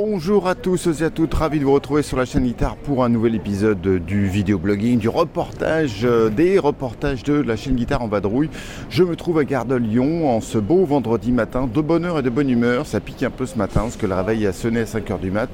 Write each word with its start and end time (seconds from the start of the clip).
Bonjour 0.00 0.46
à 0.46 0.54
tous 0.54 0.86
et 0.86 1.02
à 1.02 1.10
toutes, 1.10 1.34
ravi 1.34 1.58
de 1.58 1.64
vous 1.64 1.72
retrouver 1.72 2.04
sur 2.04 2.16
la 2.16 2.24
chaîne 2.24 2.44
Guitare 2.44 2.76
pour 2.76 3.02
un 3.02 3.08
nouvel 3.08 3.34
épisode 3.34 3.80
du 3.80 4.28
vidéoblogging, 4.28 5.00
du 5.00 5.08
reportage, 5.08 6.04
euh, 6.04 6.30
des 6.30 6.60
reportages 6.60 7.24
de 7.24 7.32
la 7.32 7.56
chaîne 7.56 7.74
Guitare 7.74 8.02
en 8.02 8.06
vadrouille. 8.06 8.48
Je 8.90 9.02
me 9.02 9.16
trouve 9.16 9.38
à 9.38 9.44
Gare 9.44 9.64
de 9.64 9.74
Lyon 9.74 10.30
en 10.30 10.40
ce 10.40 10.58
beau 10.58 10.84
vendredi 10.84 11.32
matin, 11.32 11.66
de 11.66 11.80
bonne 11.80 12.04
heure 12.04 12.20
et 12.20 12.22
de 12.22 12.30
bonne 12.30 12.48
humeur. 12.48 12.86
Ça 12.86 13.00
pique 13.00 13.24
un 13.24 13.30
peu 13.30 13.44
ce 13.44 13.58
matin 13.58 13.80
parce 13.80 13.96
que 13.96 14.06
le 14.06 14.14
réveil 14.14 14.46
a 14.46 14.52
sonné 14.52 14.82
à 14.82 14.84
5h 14.84 15.18
du 15.18 15.32
mat. 15.32 15.50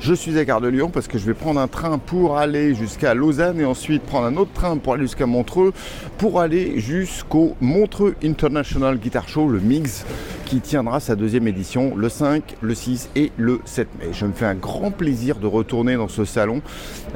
Je 0.00 0.12
suis 0.12 0.40
à 0.40 0.44
Gare 0.44 0.60
de 0.60 0.66
Lyon 0.66 0.90
parce 0.92 1.06
que 1.06 1.16
je 1.16 1.24
vais 1.24 1.34
prendre 1.34 1.60
un 1.60 1.68
train 1.68 1.98
pour 1.98 2.36
aller 2.36 2.74
jusqu'à 2.74 3.14
Lausanne 3.14 3.60
et 3.60 3.64
ensuite 3.64 4.02
prendre 4.02 4.26
un 4.26 4.36
autre 4.36 4.52
train 4.54 4.76
pour 4.76 4.94
aller 4.94 5.04
jusqu'à 5.04 5.26
Montreux 5.26 5.72
pour 6.18 6.40
aller 6.40 6.80
jusqu'au 6.80 7.54
Montreux 7.60 8.16
International 8.24 8.98
Guitar 8.98 9.28
Show, 9.28 9.46
le 9.46 9.60
MIGS 9.60 10.04
qui 10.44 10.60
tiendra 10.60 11.00
sa 11.00 11.16
deuxième 11.16 11.48
édition 11.48 11.94
le 11.96 12.08
5, 12.08 12.56
le 12.60 12.74
6 12.74 13.10
et 13.16 13.32
le 13.36 13.60
7 13.64 13.88
mai. 13.98 14.06
Je 14.12 14.26
me 14.26 14.32
fais 14.32 14.44
un 14.44 14.54
grand 14.54 14.90
plaisir 14.90 15.36
de 15.36 15.46
retourner 15.46 15.96
dans 15.96 16.08
ce 16.08 16.24
salon 16.24 16.62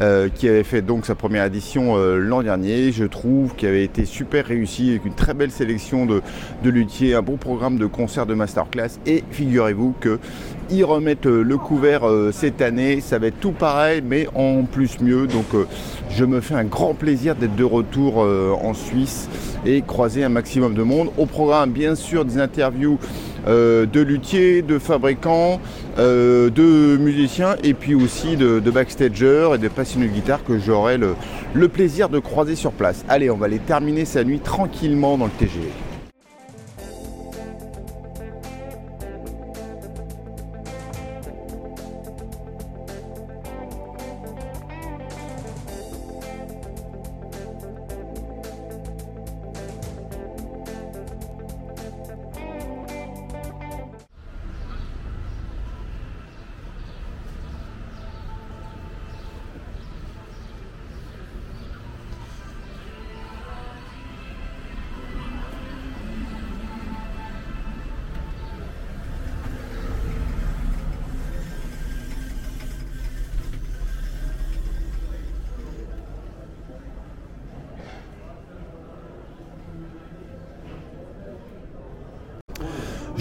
euh, 0.00 0.28
qui 0.28 0.48
avait 0.48 0.64
fait 0.64 0.82
donc 0.82 1.06
sa 1.06 1.14
première 1.14 1.44
édition 1.44 1.96
euh, 1.96 2.18
l'an 2.18 2.42
dernier. 2.42 2.92
Je 2.92 3.04
trouve 3.04 3.54
qu'il 3.54 3.68
avait 3.68 3.84
été 3.84 4.04
super 4.04 4.46
réussi 4.46 4.90
avec 4.90 5.04
une 5.04 5.14
très 5.14 5.34
belle 5.34 5.50
sélection 5.50 6.06
de, 6.06 6.22
de 6.62 6.70
luthiers, 6.70 7.14
un 7.14 7.22
bon 7.22 7.36
programme 7.36 7.78
de 7.78 7.86
concerts 7.86 8.26
de 8.26 8.34
masterclass 8.34 8.98
et 9.06 9.24
figurez-vous 9.30 9.94
que 10.00 10.18
ils 10.70 10.84
remettent 10.84 11.26
euh, 11.26 11.42
le 11.42 11.56
couvert 11.56 12.02
cette 12.32 12.60
année. 12.60 13.00
Ça 13.00 13.18
va 13.18 13.28
être 13.28 13.40
tout 13.40 13.52
pareil, 13.52 14.02
mais 14.04 14.28
en 14.34 14.64
plus 14.64 15.00
mieux. 15.00 15.26
Donc, 15.26 15.46
je 16.10 16.24
me 16.24 16.40
fais 16.40 16.54
un 16.54 16.64
grand 16.64 16.94
plaisir 16.94 17.34
d'être 17.34 17.56
de 17.56 17.64
retour 17.64 18.18
en 18.18 18.74
Suisse 18.74 19.28
et 19.64 19.82
croiser 19.82 20.24
un 20.24 20.28
maximum 20.28 20.74
de 20.74 20.82
monde. 20.82 21.10
Au 21.16 21.26
programme, 21.26 21.70
bien 21.70 21.94
sûr, 21.94 22.24
des 22.24 22.38
interviews 22.38 22.98
euh, 23.48 23.86
de 23.86 24.00
luthiers, 24.00 24.62
de 24.62 24.78
fabricants, 24.78 25.60
euh, 25.98 26.50
de 26.50 26.96
musiciens 26.98 27.56
et 27.64 27.74
puis 27.74 27.94
aussi 27.94 28.36
de, 28.36 28.60
backstagers 28.60 29.50
et 29.54 29.58
de 29.58 29.68
passionnés 29.68 30.08
de 30.08 30.12
guitare 30.12 30.44
que 30.44 30.58
j'aurai 30.58 30.98
le, 30.98 31.14
le 31.54 31.68
plaisir 31.68 32.08
de 32.08 32.18
croiser 32.18 32.54
sur 32.54 32.72
place. 32.72 33.04
Allez, 33.08 33.30
on 33.30 33.36
va 33.36 33.46
aller 33.46 33.58
terminer 33.58 34.04
sa 34.04 34.24
nuit 34.24 34.40
tranquillement 34.40 35.16
dans 35.16 35.26
le 35.26 35.32
TGV. 35.32 35.68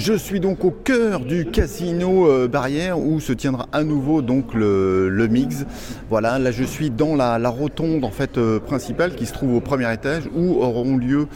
Je 0.08 0.14
suis 0.14 0.40
donc 0.40 0.64
au 0.64 0.72
cœur 0.72 1.20
du 1.20 1.48
casino 1.48 2.32
euh, 2.32 2.48
Barrière 2.48 2.98
où 2.98 3.20
se 3.20 3.34
tiendra 3.34 3.68
à 3.74 3.84
nouveau 3.84 4.22
donc 4.22 4.54
le, 4.54 5.28
mix. 5.30 5.66
Voilà, 6.10 6.40
là 6.40 6.52
je 6.52 6.64
suis 6.64 6.90
dans 6.90 7.14
la, 7.14 7.38
rotonde 7.50 8.06
en 8.06 8.10
fait 8.10 8.38
euh, 8.38 8.58
principale 8.58 9.16
qui 9.16 9.26
se 9.26 9.34
trouve 9.34 9.56
au 9.56 9.60
premier 9.60 9.94
étage 9.94 10.24
où 10.34 10.64
auront 10.64 10.96
lieu 10.96 11.28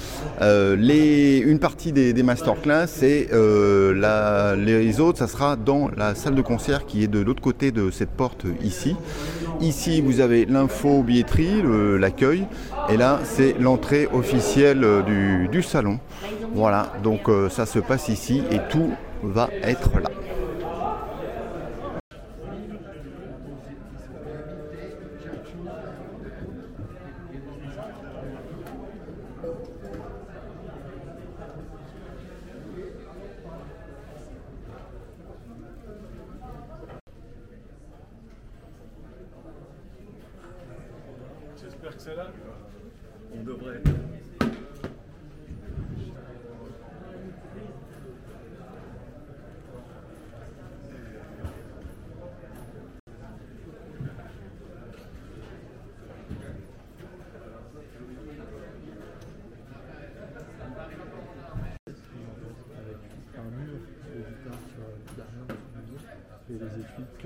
euh, 0.41 0.77
les, 0.77 1.39
une 1.39 1.59
partie 1.59 1.91
des, 1.91 2.13
masterclass 2.23 2.87
et 3.03 3.27
les 4.55 4.99
autres 5.01 5.17
ça 5.19 5.27
sera 5.27 5.57
dans 5.57 5.89
la 5.97 6.15
salle 6.15 6.35
de 6.35 6.41
concert 6.41 6.85
qui 6.85 7.03
est 7.03 7.09
de 7.09 7.19
l'autre 7.19 7.41
côté 7.41 7.71
de 7.71 7.91
cette 7.91 8.11
porte 8.11 8.45
ici. 8.63 8.95
Ici 9.59 9.99
vous 9.99 10.21
avez 10.21 10.45
l'info 10.45 11.03
billetterie, 11.03 11.61
le- 11.61 11.97
l'accueil 11.97 12.45
et 12.89 12.95
là 12.95 13.19
c'est 13.25 13.53
l'entrée 13.59 14.07
officielle 14.13 14.85
du 15.51 15.61
salon. 15.61 15.99
Voilà, 16.53 16.93
donc 17.03 17.29
euh, 17.29 17.49
ça 17.49 17.65
se 17.65 17.79
passe 17.79 18.09
ici 18.09 18.43
et 18.51 18.59
tout 18.69 18.91
va 19.23 19.49
être 19.63 19.99
là. 19.99 20.09
J'espère 41.61 41.95
que 41.95 42.01
c'est 42.01 42.15
là. 42.15 42.27
On 43.33 43.43
devrait. 43.43 43.81
un 63.37 63.49
mur 63.57 63.73
de 64.13 64.19
guitare 64.19 64.59
sur 64.69 64.83
euh, 64.83 64.97
derrière 65.15 65.45
dans 65.47 65.55
le 65.75 65.91
mur. 65.91 66.01
Que 66.61 66.67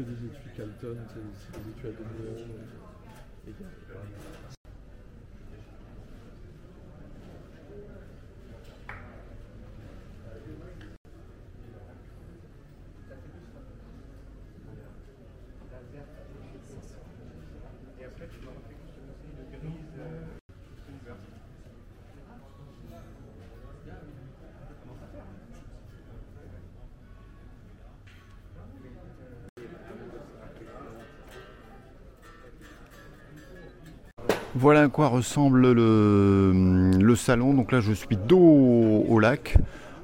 des 0.01 0.27
étuis 0.27 0.49
Calton, 0.55 0.95
c'est 1.11 1.59
des 1.61 1.69
étuis 1.69 1.87
à 1.89 1.91
2 1.91 2.94
Voilà 34.65 34.81
à 34.81 34.87
quoi 34.87 35.09
ressemble 35.09 35.73
le, 35.73 37.15
salon. 37.15 37.53
Donc 37.53 37.71
là, 37.71 37.81
je 37.81 37.93
suis 37.93 38.17
dos 38.17 39.05
au, 39.07 39.19
lac. 39.19 39.59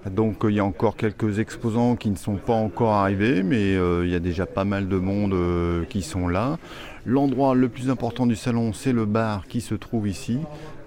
Donc 0.08 0.46
euh, 0.46 0.52
il 0.52 0.58
y 0.58 0.60
a 0.60 0.64
encore 0.64 0.98
quelques 0.98 1.40
exposants 1.40 1.96
qui 1.96 2.12
ne 2.12 2.16
sont 2.16 2.36
pas 2.36 2.54
encore 2.54 2.92
arrivés, 2.92 3.42
mais 3.42 3.76
euh, 3.76 4.06
il 4.06 4.12
y 4.12 4.16
a 4.16 4.20
déjà 4.20 4.46
pas 4.46 4.64
mal 4.64 4.88
de 4.88 4.98
monde 4.98 5.34
euh, 5.34 5.84
qui 5.86 6.04
sont 6.04 6.28
là. 6.28 6.60
L'endroit 7.08 7.56
le 7.56 7.70
plus 7.70 7.90
important 7.90 8.28
du 8.28 8.36
salon, 8.36 8.72
c'est 8.72 8.94
le 8.94 9.06
bar 9.06 9.48
qui 9.48 9.62
se 9.62 9.74
trouve 9.74 10.08
ici, 10.08 10.38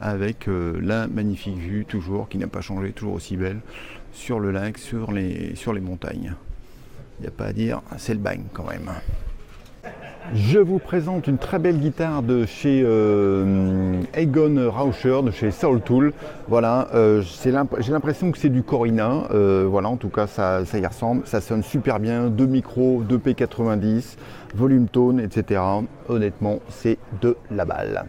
avec 0.01 0.47
la 0.47 1.09
magnifique 1.09 1.59
vue, 1.59 1.85
toujours, 1.85 2.29
qui 2.29 2.39
n'a 2.39 2.47
pas 2.47 2.61
changé, 2.61 2.93
toujours 2.93 3.15
aussi 3.15 3.37
belle, 3.37 3.59
sur 4.13 4.39
le 4.39 4.53
lac, 4.53 4.79
sur 4.79 5.11
les, 5.11 5.57
sur 5.57 5.73
les 5.73 5.81
montagnes. 5.81 6.37
Il 7.19 7.23
n'y 7.23 7.27
a 7.27 7.33
pas 7.33 7.47
à 7.47 7.53
dire, 7.53 7.83
c'est 7.97 8.15
le 8.15 8.21
bagne 8.21 8.45
quand 8.53 8.69
même. 8.71 8.89
Je 10.33 10.59
vous 10.59 10.79
présente 10.79 11.27
une 11.27 11.37
très 11.37 11.59
belle 11.59 11.79
guitare 11.79 12.23
de 12.23 12.47
chez 12.47 12.83
euh, 12.85 14.01
Egon 14.15 14.71
Rauscher, 14.71 15.21
de 15.23 15.31
chez 15.31 15.51
Soul 15.51 15.83
Tool. 15.83 16.13
Voilà, 16.49 16.89
euh, 16.95 17.23
j'ai 17.43 17.53
l'impression 17.53 18.33
que 18.33 18.39
c'est 18.39 18.49
du 18.49 18.63
Corina. 18.63 19.25
Euh, 19.33 19.67
voilà, 19.69 19.89
en 19.91 19.97
tout 19.97 20.09
cas, 20.09 20.27
ça, 20.27 20.65
ça 20.65 20.79
y 20.79 20.87
ressemble. 20.87 21.27
Ça 21.27 21.41
sonne 21.41 21.63
super 21.63 22.01
bien. 22.01 22.31
Deux 22.31 22.47
micros, 22.47 23.03
deux 23.07 23.19
P90, 23.19 24.17
volume 24.55 24.89
tone, 24.89 25.21
etc. 25.21 25.61
Honnêtement, 26.09 26.61
c'est 26.69 26.99
de 27.21 27.37
la 27.51 27.67
balle. 27.67 28.07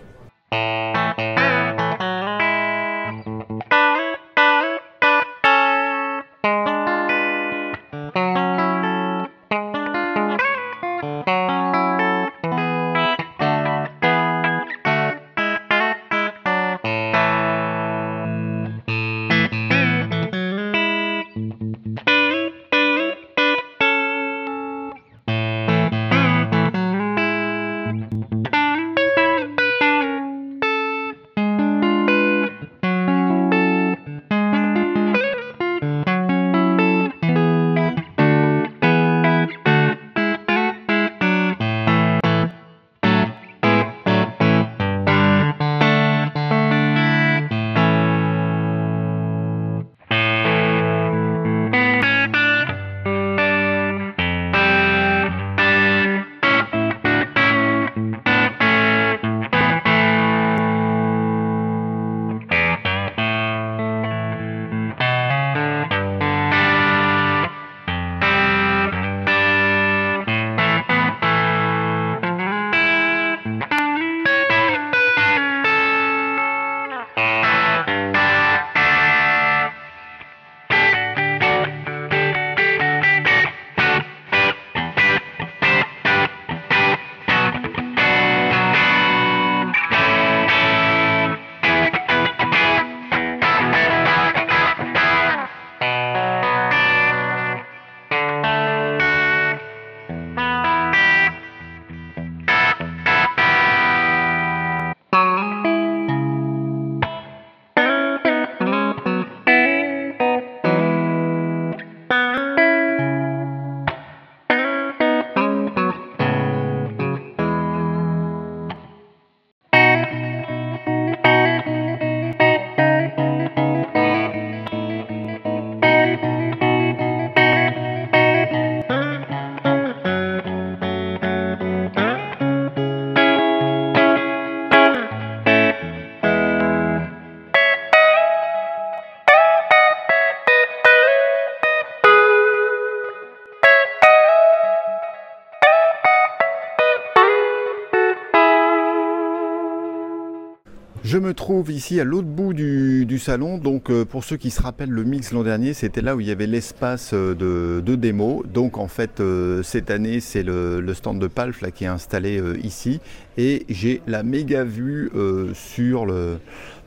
Je 151.15 151.19
me 151.21 151.33
trouve 151.33 151.71
ici 151.71 152.01
à 152.01 152.03
l'autre 152.03 152.27
bout 152.27 152.53
du, 152.53 153.19
salon. 153.19 153.57
Donc, 153.57 153.89
euh, 153.89 154.03
pour 154.03 154.25
ceux 154.25 154.35
qui 154.35 154.51
se 154.51 154.61
rappellent 154.61 154.89
le 154.89 155.05
mix 155.05 155.31
l'an 155.31 155.43
dernier, 155.43 155.73
c'était 155.73 156.01
là 156.01 156.13
où 156.13 156.19
il 156.19 156.27
y 156.27 156.31
avait 156.31 156.45
l'espace 156.45 157.11
euh, 157.13 157.33
de, 157.81 157.95
démo. 157.95 158.43
Donc, 158.53 158.77
en 158.77 158.89
fait, 158.89 159.21
euh, 159.21 159.63
cette 159.63 159.91
année, 159.91 160.19
c'est 160.19 160.43
le, 160.43 160.93
stand 160.93 161.19
de 161.19 161.27
Palf 161.27 161.63
qui 161.71 161.85
est 161.85 161.87
installé 161.87 162.43
ici. 162.61 162.99
Et 163.37 163.65
j'ai 163.69 164.01
la 164.07 164.23
méga 164.23 164.65
vue 164.65 165.09
sur 165.53 166.05
le 166.05 166.39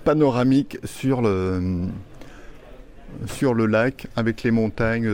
panoramique 0.04 0.76
sur 0.84 1.22
le, 1.22 1.86
sur 3.24 3.54
le 3.54 3.64
lac 3.64 4.08
avec 4.14 4.42
les 4.42 4.50
montagnes 4.50 5.10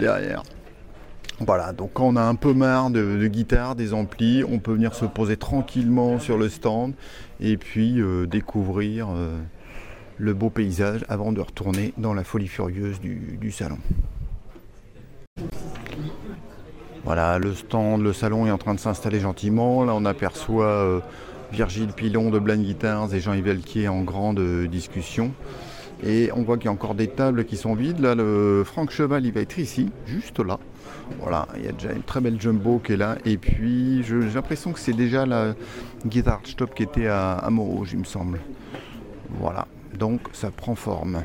derrière. 0.00 0.42
Voilà, 1.38 1.74
donc 1.74 1.90
quand 1.92 2.06
on 2.06 2.16
a 2.16 2.22
un 2.22 2.34
peu 2.34 2.54
marre 2.54 2.88
de, 2.88 3.18
de 3.18 3.26
guitare, 3.26 3.76
des 3.76 3.92
amplis, 3.92 4.42
on 4.42 4.58
peut 4.58 4.72
venir 4.72 4.94
se 4.94 5.04
poser 5.04 5.36
tranquillement 5.36 6.18
sur 6.18 6.38
le 6.38 6.48
stand 6.48 6.94
et 7.40 7.56
puis 7.56 8.00
euh, 8.00 8.26
découvrir 8.26 9.08
euh, 9.10 9.38
le 10.18 10.34
beau 10.34 10.50
paysage 10.50 11.04
avant 11.08 11.32
de 11.32 11.40
retourner 11.40 11.92
dans 11.98 12.14
la 12.14 12.24
folie 12.24 12.48
furieuse 12.48 13.00
du, 13.00 13.50
salon. 13.50 13.78
Voilà, 17.04 17.38
le 17.38 17.54
stand, 17.54 18.02
le 18.02 18.12
salon 18.12 18.46
est 18.46 18.50
en 18.50 18.58
train 18.58 18.74
de 18.74 18.80
s'installer 18.80 19.20
gentiment. 19.20 19.84
Là, 19.84 19.92
on 19.94 20.04
aperçoit 20.04 20.66
euh, 20.66 21.00
Virgile 21.52 21.92
Pilon 21.94 22.30
de 22.30 22.38
Blind 22.38 22.64
Guitars 22.64 23.14
et 23.14 23.20
Jean-Yves 23.20 23.48
Elquier 23.48 23.88
en 23.88 24.02
grande 24.02 24.40
discussion. 24.66 25.32
Et 26.04 26.30
on 26.34 26.42
voit 26.42 26.56
qu'il 26.56 26.66
y 26.66 26.68
a 26.68 26.72
encore 26.72 26.94
des 26.94 27.08
tables 27.08 27.44
qui 27.44 27.56
sont 27.56 27.74
vides. 27.74 28.00
Là, 28.00 28.14
le 28.14 28.62
Franck 28.64 28.90
Cheval, 28.90 29.24
il 29.24 29.32
va 29.32 29.40
être 29.40 29.58
ici, 29.58 29.90
juste 30.06 30.40
là. 30.40 30.58
Voilà, 31.20 31.46
il 31.56 31.64
y 31.64 31.68
a 31.68 31.72
déjà 31.72 31.92
une 31.92 32.02
très 32.02 32.20
belle 32.20 32.40
jumbo 32.40 32.78
qui 32.78 32.92
est 32.92 32.96
là. 32.96 33.16
Et 33.24 33.36
puis, 33.36 34.02
j'ai 34.04 34.16
l'impression 34.34 34.72
que 34.72 34.78
c'est 34.78 34.92
déjà 34.92 35.26
la 35.26 35.54
Guitar 36.04 36.40
Stop 36.44 36.74
qui 36.74 36.82
était 36.82 37.06
à, 37.06 37.32
à 37.32 37.50
Montrouge, 37.50 37.92
il 37.92 38.00
me 38.00 38.04
semble. 38.04 38.40
Voilà, 39.30 39.66
donc 39.98 40.20
ça 40.32 40.50
prend 40.50 40.74
forme. 40.74 41.22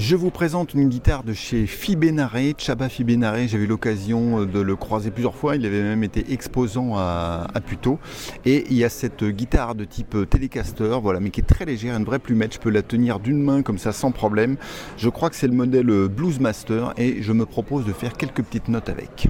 Je 0.00 0.14
vous 0.14 0.30
présente 0.30 0.74
une 0.74 0.88
guitare 0.88 1.24
de 1.24 1.32
chez 1.32 1.66
Fibénaré, 1.66 2.54
Chaba 2.56 2.88
Fibénaré. 2.88 3.48
J'ai 3.48 3.58
eu 3.58 3.66
l'occasion 3.66 4.42
euh, 4.42 4.46
de 4.46 4.60
le 4.60 4.76
croiser 4.76 5.10
plusieurs 5.10 5.34
fois. 5.34 5.56
Il 5.56 5.66
avait 5.66 5.82
même 5.82 6.04
été 6.04 6.32
exposant 6.32 6.96
à, 6.96 7.48
Puteaux. 7.66 7.98
Et 8.44 8.64
il 8.70 8.76
y 8.76 8.84
a 8.84 8.90
cette 8.90 9.24
guitare 9.24 9.74
de 9.74 9.84
type 9.84 10.16
Telecaster, 10.30 11.00
voilà, 11.02 11.18
mais 11.18 11.30
qui 11.30 11.40
est 11.40 11.42
très 11.42 11.64
légère, 11.64 11.96
une 11.96 12.04
vraie 12.04 12.20
plumette. 12.20 12.54
Je 12.54 12.60
peux 12.60 12.70
la 12.70 12.82
tenir 12.82 13.18
d'une 13.18 13.42
main 13.42 13.62
comme 13.62 13.78
ça 13.78 13.90
sans 13.90 14.12
problème. 14.12 14.56
Je 14.96 15.08
crois 15.08 15.30
que 15.30 15.36
c'est 15.36 15.48
le 15.48 15.54
modèle 15.54 15.90
euh, 15.90 16.06
Bluesmaster 16.06 16.94
et 16.96 17.20
je 17.20 17.32
me 17.32 17.44
propose 17.44 17.84
de 17.84 17.92
faire 17.92 18.12
quelques 18.12 18.44
petites 18.44 18.68
notes 18.68 18.90
avec. 18.90 19.28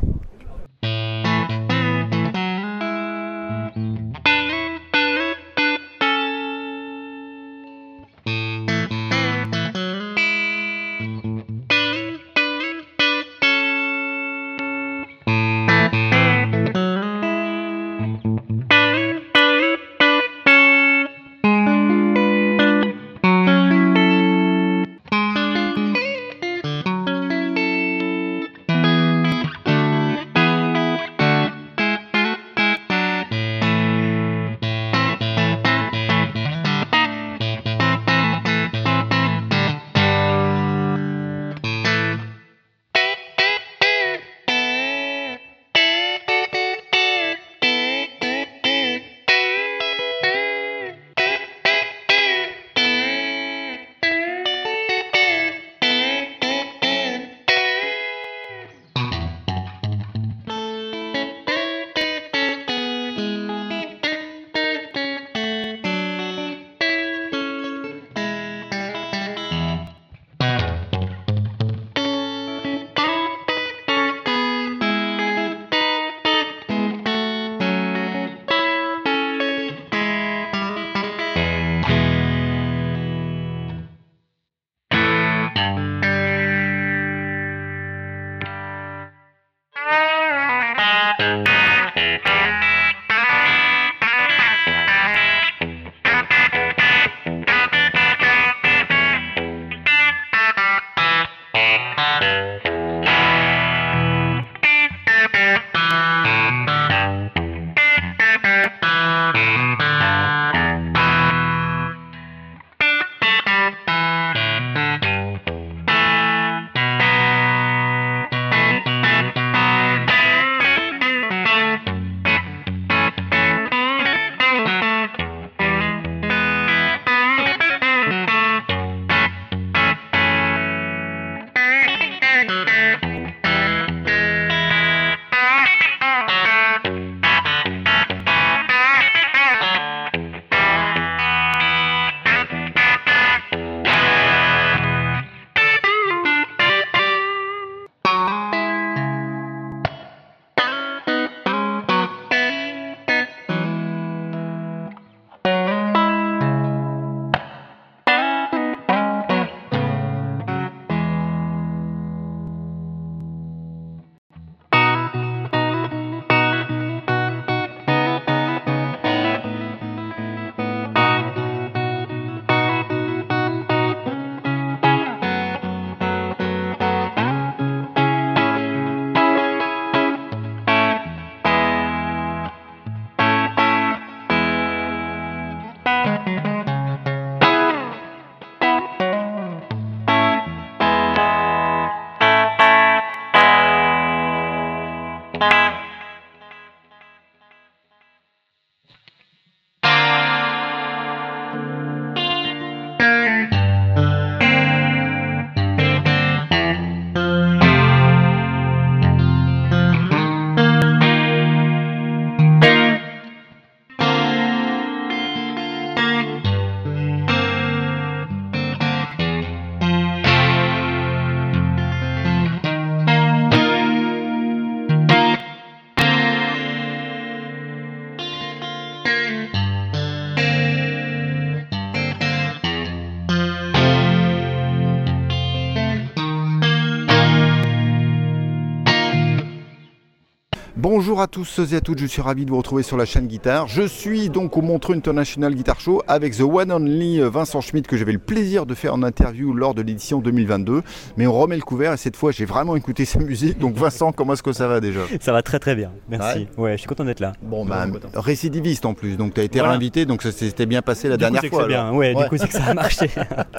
Bonjour 241.18 241.25
à 241.25 241.44
tous 241.44 241.72
et 241.72 241.75
à 241.75 241.80
toutes, 241.80 241.98
je 241.98 242.06
suis 242.06 242.22
ravi 242.22 242.44
de 242.44 242.50
vous 242.52 242.58
retrouver 242.58 242.84
sur 242.84 242.96
la 242.96 243.04
chaîne 243.04 243.26
Guitare. 243.26 243.66
Je 243.66 243.82
suis 243.82 244.30
donc 244.30 244.56
au 244.56 244.62
Montreux 244.62 244.94
International 244.94 245.52
Guitar 245.52 245.80
Show 245.80 246.00
avec 246.06 246.37
The 246.37 246.42
One 246.42 246.70
Only 246.70 247.18
Vincent 247.22 247.60
Schmidt 247.60 247.88
que 247.88 247.96
j'avais 247.96 248.12
le 248.12 248.20
plaisir 248.20 248.66
de 248.66 248.75
faire 248.76 248.94
en 248.94 249.02
interview 249.02 249.52
lors 249.52 249.75
de 249.75 249.82
l'édition 249.82 250.20
2022. 250.20 250.82
Mais 251.16 251.26
on 251.26 251.32
remet 251.32 251.56
le 251.56 251.62
couvert 251.62 251.92
et 251.92 251.96
cette 251.96 252.14
fois 252.14 252.30
j'ai 252.30 252.44
vraiment 252.44 252.76
écouté 252.76 253.04
sa 253.04 253.18
musique. 253.18 253.58
Donc 253.58 253.75
Vincent, 253.75 254.12
comment 254.12 254.34
est-ce 254.34 254.44
que 254.44 254.52
ça 254.52 254.68
va 254.68 254.78
déjà? 254.78 255.00
Ça 255.20 255.32
va 255.32 255.42
très 255.42 255.58
très 255.58 255.75
bien, 255.75 255.90
merci. 256.08 256.46
Ouais, 256.56 256.75
je 256.75 256.76
suis 256.76 256.87
content 256.87 257.04
d'être 257.04 257.18
là. 257.18 257.32
Bon, 257.42 257.66
bah, 257.66 257.88
récidiviste 258.14 258.87
en 258.87 258.94
plus, 258.94 259.16
donc 259.16 259.34
tu 259.34 259.40
as 259.40 259.44
été 259.44 259.60
réinvité, 259.60 260.06
donc 260.06 260.22
ça 260.22 260.30
s'était 260.30 260.66
bien 260.66 260.82
passé 260.82 261.08
la 261.08 261.16
du 261.16 261.22
dernière 261.22 261.42
coup, 261.42 261.48
fois. 261.48 261.62
C'est 261.62 261.68
bien, 261.68 261.92
ouais, 261.94 262.14
du 262.14 262.28
coup 262.28 262.37
c'est 262.37 262.46
que 262.46 262.54
ça 262.54 262.66
a 262.66 262.75
marché. 262.75 263.10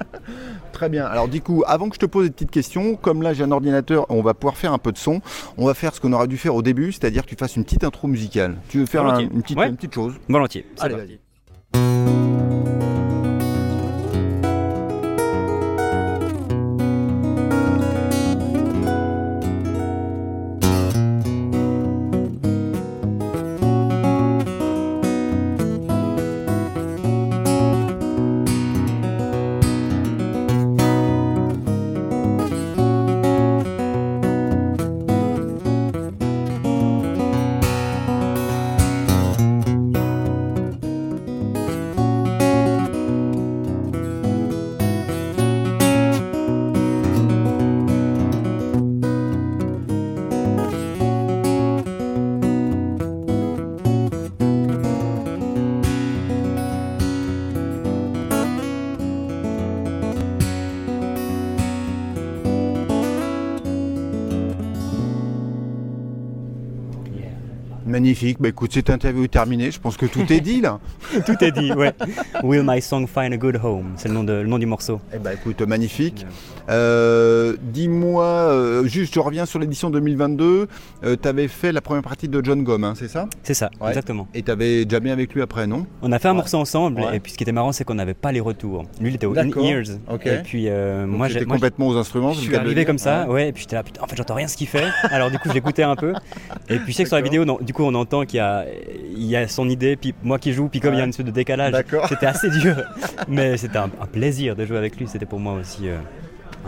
Très 0.71 0.87
bien. 0.87 1.07
Alors 1.07 1.27
du 1.27 1.41
coup, 1.41 1.65
avant 1.67 1.89
que 1.89 1.95
je 1.95 1.99
te 1.99 2.05
pose 2.05 2.27
des 2.27 2.31
petites 2.31 2.51
questions, 2.51 2.95
comme 2.95 3.21
là 3.21 3.33
j'ai 3.33 3.43
un 3.43 3.51
ordinateur, 3.51 4.05
on 4.07 4.21
va 4.21 4.33
pouvoir 4.33 4.55
faire 4.55 4.71
un 4.71 4.77
peu 4.77 4.93
de 4.93 4.97
son. 4.97 5.19
On 5.57 5.65
va 5.65 5.73
faire 5.73 5.93
ce 5.93 5.99
qu'on 5.99 6.13
aurait 6.13 6.29
dû 6.29 6.37
faire 6.37 6.55
au 6.55 6.61
début, 6.61 6.93
c'est-à-dire 6.93 7.23
que 7.23 7.27
tu 7.27 7.35
fasses 7.35 7.48
une 7.55 7.63
petite 7.63 7.83
intro 7.83 8.07
musicale. 8.07 8.57
Tu 8.69 8.79
veux 8.79 8.85
faire 8.85 9.05
un- 9.05 9.19
une, 9.19 9.41
petite, 9.41 9.57
Ouais. 9.57 9.67
une 9.69 9.75
petite 9.75 9.93
chose 9.93 10.13
Volontiers. 10.27 10.65
Allez, 10.79 10.95
parti. 10.95 11.19
vas-y. 11.73 12.28
Magnifique. 68.19 68.41
Bah 68.41 68.49
écoute, 68.49 68.73
cette 68.73 68.89
interview 68.89 69.23
est 69.23 69.27
terminée. 69.29 69.71
Je 69.71 69.79
pense 69.79 69.95
que 69.95 70.05
tout 70.05 70.31
est 70.31 70.41
dit 70.41 70.59
là. 70.59 70.79
Tout 71.25 71.41
est 71.43 71.51
dit, 71.51 71.71
ouais. 71.71 71.93
Will 72.43 72.63
my 72.65 72.81
song 72.81 73.07
find 73.07 73.31
a 73.33 73.37
good 73.37 73.57
home? 73.63 73.93
C'est 73.95 74.09
le 74.09 74.13
nom, 74.13 74.23
de, 74.25 74.33
le 74.33 74.47
nom 74.47 74.57
du 74.59 74.65
morceau. 74.65 74.99
Eh 75.13 75.19
ben 75.19 75.31
écoute, 75.31 75.61
magnifique. 75.61 76.25
Euh, 76.69 77.55
Dis-moi, 77.61 78.23
euh, 78.25 78.85
juste 78.85 79.13
je 79.13 79.19
reviens 79.19 79.45
sur 79.45 79.59
l'édition 79.59 79.89
2022. 79.89 80.67
tu 81.21 81.27
avais 81.27 81.47
fait 81.47 81.71
la 81.71 81.79
première 81.81 82.03
partie 82.03 82.27
de 82.27 82.43
John 82.43 82.63
Gomme, 82.63 82.83
hein, 82.83 82.93
c'est 82.97 83.07
ça? 83.07 83.27
C'est 83.43 83.53
ça, 83.53 83.69
Ouais. 83.79 83.89
exactement. 83.89 84.27
Et 84.33 84.43
tu 84.43 84.51
avais 84.51 84.85
jamais 84.89 85.11
avec 85.11 85.33
lui 85.33 85.41
après, 85.41 85.65
non? 85.65 85.85
On 86.01 86.11
a 86.11 86.19
fait 86.19 86.27
un 86.27 86.33
morceau 86.33 86.57
ensemble 86.57 86.99
Ouais. 87.01 87.17
et 87.17 87.19
puis 87.19 87.31
ce 87.31 87.37
qui 87.37 87.43
était 87.43 87.51
marrant 87.53 87.71
c'est 87.71 87.83
qu'on 87.85 87.95
n'avait 87.95 88.13
pas 88.13 88.31
les 88.31 88.39
retours. 88.41 88.83
Lui 88.99 89.09
il 89.09 89.15
était 89.15 89.25
au 89.25 89.37
in-ears. 89.37 89.97
Ok. 90.11 90.25
Et 90.25 90.37
puis 90.43 90.65
euh, 90.67 91.07
moi 91.07 91.27
j'étais 91.29 91.45
complètement 91.45 91.87
aux 91.87 91.95
instruments. 91.97 92.33
Je 92.33 92.41
suis 92.41 92.55
arrivé 92.55 92.83
comme 92.85 92.97
ça, 92.97 93.27
Ouais. 93.29 93.49
et 93.49 93.51
puis 93.53 93.61
j'étais 93.63 93.75
là, 93.77 93.83
putain, 93.83 94.01
en 94.03 94.07
fait 94.07 94.15
j'entends 94.17 94.35
rien 94.35 94.47
ce 94.47 94.57
qu'il 94.57 94.67
fait. 94.67 94.85
Alors 95.03 95.31
du 95.31 95.39
coup 95.39 95.47
je 95.49 95.53
l'écoutais 95.53 95.83
un 95.83 95.95
peu. 95.95 96.13
Et 96.69 96.77
puis 96.77 96.91
je 96.91 96.97
sais 96.97 97.03
que 97.03 97.09
sur 97.09 97.15
la 97.17 97.21
vidéo, 97.23 97.45
non, 97.45 97.57
du 97.61 97.73
coup 97.73 97.83
on 97.83 97.95
qu'il 98.25 98.37
y 98.37 98.41
a, 98.41 98.65
il 99.15 99.25
y 99.25 99.35
a 99.35 99.47
son 99.47 99.69
idée, 99.69 99.95
puis 99.95 100.13
moi 100.23 100.39
qui 100.39 100.53
joue, 100.53 100.67
puis 100.67 100.79
comme 100.79 100.93
il 100.93 100.97
y 100.97 101.01
a 101.01 101.03
une 101.03 101.09
espèce 101.09 101.25
de 101.25 101.31
décalage, 101.31 101.73
c'était 102.07 102.25
assez 102.25 102.49
dur. 102.61 102.75
Mais 103.27 103.57
c'était 103.57 103.77
un, 103.77 103.89
un 104.01 104.05
plaisir 104.05 104.55
de 104.55 104.65
jouer 104.65 104.77
avec 104.77 104.97
lui, 104.97 105.07
c'était 105.07 105.25
pour 105.25 105.39
moi 105.39 105.53
aussi 105.53 105.87
euh, 105.89 105.97